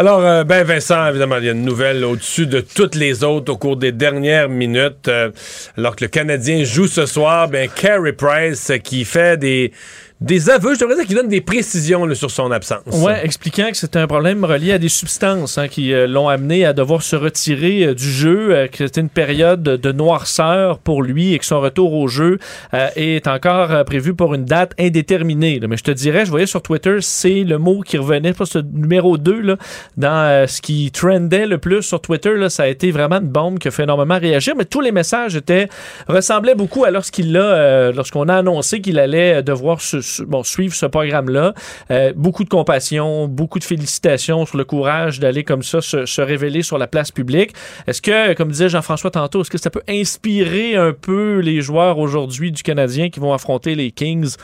Alors, 0.00 0.20
euh, 0.20 0.44
ben 0.44 0.62
Vincent, 0.62 1.08
évidemment, 1.08 1.38
il 1.38 1.44
y 1.46 1.48
a 1.48 1.52
une 1.52 1.64
nouvelle 1.64 2.04
au-dessus 2.04 2.46
de 2.46 2.60
toutes 2.60 2.94
les 2.94 3.24
autres 3.24 3.52
au 3.52 3.56
cours 3.56 3.76
des 3.76 3.90
dernières 3.90 4.48
minutes. 4.48 5.08
Euh, 5.08 5.32
alors 5.76 5.96
que 5.96 6.04
le 6.04 6.08
Canadien 6.08 6.62
joue 6.62 6.86
ce 6.86 7.04
soir, 7.04 7.48
ben 7.48 7.68
Carey 7.68 8.12
Price 8.12 8.70
euh, 8.70 8.78
qui 8.78 9.04
fait 9.04 9.36
des, 9.36 9.72
des 10.20 10.50
aveux, 10.50 10.74
je 10.74 10.80
devrais 10.80 10.96
dire, 10.96 11.06
qui 11.06 11.14
donne 11.14 11.28
des 11.28 11.40
précisions 11.40 12.12
sur 12.14 12.30
son 12.30 12.50
absence. 12.50 12.80
Ouais, 12.92 13.20
expliquant 13.24 13.68
que 13.70 13.76
c'était 13.76 14.00
un 14.00 14.08
problème 14.08 14.44
relié 14.44 14.72
à 14.72 14.78
des 14.78 14.88
substances 14.88 15.58
hein, 15.58 15.68
qui 15.68 15.92
euh, 15.92 16.08
l'ont 16.08 16.28
amené 16.28 16.64
à 16.64 16.72
devoir 16.72 17.02
se 17.02 17.14
retirer 17.14 17.84
euh, 17.84 17.94
du 17.94 18.10
jeu, 18.10 18.48
euh, 18.50 18.66
que 18.66 18.86
c'était 18.86 19.00
une 19.00 19.10
période 19.10 19.62
de 19.62 19.92
noirceur 19.92 20.78
pour 20.80 21.02
lui 21.02 21.34
et 21.34 21.38
que 21.38 21.44
son 21.44 21.60
retour 21.60 21.92
au 21.94 22.08
jeu 22.08 22.38
euh, 22.74 22.88
est 22.96 23.28
encore 23.28 23.84
prévu 23.84 24.14
pour 24.14 24.34
une 24.34 24.44
date 24.44 24.72
indéterminée. 24.78 25.60
Mais 25.68 25.76
je 25.76 25.84
te 25.84 25.90
dirais, 25.92 26.24
je 26.24 26.30
voyais 26.30 26.46
sur 26.46 26.62
Twitter, 26.62 26.96
c'est 27.00 27.44
le 27.44 27.58
mot 27.58 27.82
qui 27.82 27.96
revenait, 27.96 28.32
je 28.32 28.58
le 28.58 28.64
numéro 28.72 29.18
2 29.18 29.40
là, 29.40 29.56
dans 29.96 30.46
ce 30.48 30.60
qui 30.60 30.90
trendait 30.90 31.46
le 31.46 31.58
plus 31.58 31.82
sur 31.82 32.00
Twitter. 32.00 32.34
Ça 32.48 32.64
a 32.64 32.66
été 32.66 32.90
vraiment 32.90 33.18
une 33.20 33.28
bombe 33.28 33.58
qui 33.60 33.68
a 33.68 33.70
fait 33.70 33.84
énormément 33.84 34.18
réagir, 34.18 34.54
mais 34.56 34.64
tous 34.64 34.80
les 34.80 34.90
messages 34.92 35.36
étaient 35.36 35.68
ressemblaient 36.08 36.54
beaucoup 36.56 36.84
à 36.84 36.90
lorsqu'il 36.90 37.36
euh, 37.36 37.92
lorsqu'on 37.92 38.28
a 38.28 38.34
annoncé 38.36 38.80
qu'il 38.80 38.98
allait 38.98 39.42
devoir 39.42 39.80
se- 39.80 40.07
bon, 40.26 40.42
suivre 40.42 40.74
ce 40.74 40.86
programme-là. 40.86 41.54
Euh, 41.90 42.12
beaucoup 42.16 42.44
de 42.44 42.48
compassion, 42.48 43.28
beaucoup 43.28 43.58
de 43.58 43.64
félicitations 43.64 44.46
sur 44.46 44.56
le 44.58 44.64
courage 44.64 45.20
d'aller 45.20 45.44
comme 45.44 45.62
ça 45.62 45.80
se, 45.80 46.06
se 46.06 46.20
révéler 46.20 46.62
sur 46.62 46.78
la 46.78 46.86
place 46.86 47.10
publique. 47.10 47.52
Est-ce 47.86 48.02
que, 48.02 48.34
comme 48.34 48.50
disait 48.50 48.68
Jean-François 48.68 49.10
tantôt, 49.10 49.42
est-ce 49.42 49.50
que 49.50 49.58
ça 49.58 49.70
peut 49.70 49.82
inspirer 49.88 50.76
un 50.76 50.92
peu 50.92 51.38
les 51.38 51.60
joueurs 51.60 51.98
aujourd'hui 51.98 52.52
du 52.52 52.62
Canadien 52.62 53.10
qui 53.10 53.20
vont 53.20 53.32
affronter 53.32 53.74
les 53.74 53.90
Kings? 53.90 54.34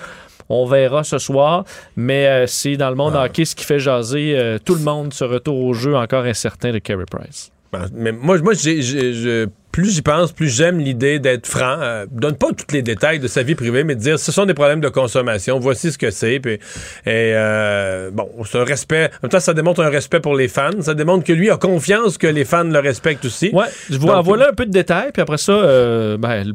On 0.50 0.66
verra 0.66 1.04
ce 1.04 1.16
soir, 1.18 1.64
mais 1.96 2.26
euh, 2.26 2.46
c'est 2.46 2.76
dans 2.76 2.90
le 2.90 2.96
monde 2.96 3.14
hockey 3.16 3.46
ce 3.46 3.56
qui 3.56 3.64
fait 3.64 3.78
jaser 3.78 4.34
euh, 4.36 4.58
tout 4.62 4.74
le 4.74 4.82
monde 4.82 5.14
ce 5.14 5.24
retour 5.24 5.58
au 5.58 5.72
jeu 5.72 5.96
encore 5.96 6.24
incertain 6.24 6.70
de 6.70 6.78
Carey 6.78 7.06
Price. 7.10 7.50
Ben, 7.72 7.86
Mais 7.94 8.12
moi, 8.12 8.38
moi 8.40 8.52
j'ai- 8.52 9.46
plus 9.74 9.90
j'y 9.92 10.02
pense, 10.02 10.30
plus 10.30 10.48
j'aime 10.48 10.78
l'idée 10.78 11.18
d'être 11.18 11.48
franc. 11.48 11.78
Euh, 11.80 12.06
donne 12.08 12.36
pas 12.36 12.52
tous 12.52 12.72
les 12.72 12.80
détails 12.80 13.18
de 13.18 13.26
sa 13.26 13.42
vie 13.42 13.56
privée, 13.56 13.82
mais 13.82 13.96
de 13.96 14.00
dire 14.00 14.20
ce 14.20 14.30
sont 14.30 14.46
des 14.46 14.54
problèmes 14.54 14.80
de 14.80 14.88
consommation. 14.88 15.58
Voici 15.58 15.90
ce 15.90 15.98
que 15.98 16.12
c'est. 16.12 16.38
Puis, 16.38 16.52
et 16.52 16.60
euh, 17.06 18.08
bon, 18.12 18.30
c'est 18.48 18.58
un 18.60 18.64
respect. 18.64 19.06
En 19.06 19.24
même 19.24 19.30
temps, 19.32 19.40
ça 19.40 19.52
démontre 19.52 19.80
un 19.80 19.88
respect 19.88 20.20
pour 20.20 20.36
les 20.36 20.46
fans. 20.46 20.80
Ça 20.80 20.94
démontre 20.94 21.24
que 21.24 21.32
lui 21.32 21.50
a 21.50 21.56
confiance 21.56 22.18
que 22.18 22.28
les 22.28 22.44
fans 22.44 22.62
le 22.62 22.78
respectent 22.78 23.24
aussi. 23.24 23.50
Ouais, 23.52 23.64
je 23.90 23.98
vous 23.98 24.06
Donc, 24.06 24.14
envoie 24.14 24.36
là 24.36 24.50
un 24.52 24.54
peu 24.54 24.64
de 24.64 24.70
détails, 24.70 25.10
puis 25.12 25.22
après 25.22 25.38
ça, 25.38 25.50
euh, 25.50 26.16
ben, 26.18 26.54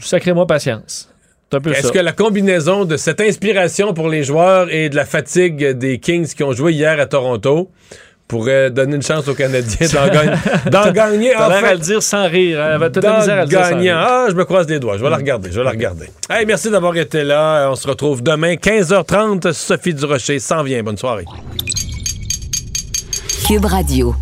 sacrez-moi 0.00 0.46
patience. 0.46 1.10
Est-ce 1.52 1.92
que 1.92 1.98
la 1.98 2.12
combinaison 2.12 2.86
de 2.86 2.96
cette 2.96 3.20
inspiration 3.20 3.92
pour 3.92 4.08
les 4.08 4.24
joueurs 4.24 4.72
et 4.72 4.88
de 4.88 4.96
la 4.96 5.04
fatigue 5.04 5.72
des 5.72 5.98
Kings 5.98 6.34
qui 6.34 6.42
ont 6.42 6.52
joué 6.52 6.72
hier 6.72 6.98
à 6.98 7.04
Toronto 7.04 7.70
pourrait 8.28 8.70
donner 8.70 8.96
une 8.96 9.02
chance 9.02 9.28
aux 9.28 9.34
Canadiens 9.34 9.86
d'en 9.92 10.08
gagner, 10.08 10.32
d'en 10.70 10.90
gagner 10.90 11.32
T'as 11.36 11.48
l'air 11.48 11.58
enfin. 11.58 11.68
à 11.68 11.72
le 11.74 11.78
dire 11.80 12.02
sans 12.02 12.28
rire. 12.28 12.60
hein? 12.60 12.78
T'as 12.80 12.88
de 12.88 13.00
la 13.06 13.18
misère 13.18 13.38
à 13.38 13.42
le 13.42 13.46
dire 13.48 13.60
sans 13.64 13.70
gagnant. 13.70 13.80
rire. 13.82 13.96
Ah, 13.98 14.26
je 14.30 14.34
me 14.34 14.44
croise 14.44 14.68
les 14.68 14.78
doigts. 14.80 14.96
Je 14.98 15.02
vais 15.04 15.10
la 15.10 15.16
regarder. 15.16 15.50
Je 15.52 15.58
vais 15.58 15.64
la 15.64 15.70
regarder. 15.70 16.06
Hey, 16.28 16.44
merci 16.44 16.70
d'avoir 16.70 16.96
été 16.96 17.22
là. 17.24 17.68
On 17.70 17.76
se 17.76 17.86
retrouve 17.86 18.22
demain, 18.22 18.54
15h30. 18.54 19.52
Sophie 19.52 19.94
Durocher 19.94 20.38
s'en 20.40 20.62
vient. 20.64 20.82
Bonne 20.82 20.96
soirée. 20.98 21.24
Cube 23.46 23.64
Radio. 23.64 24.14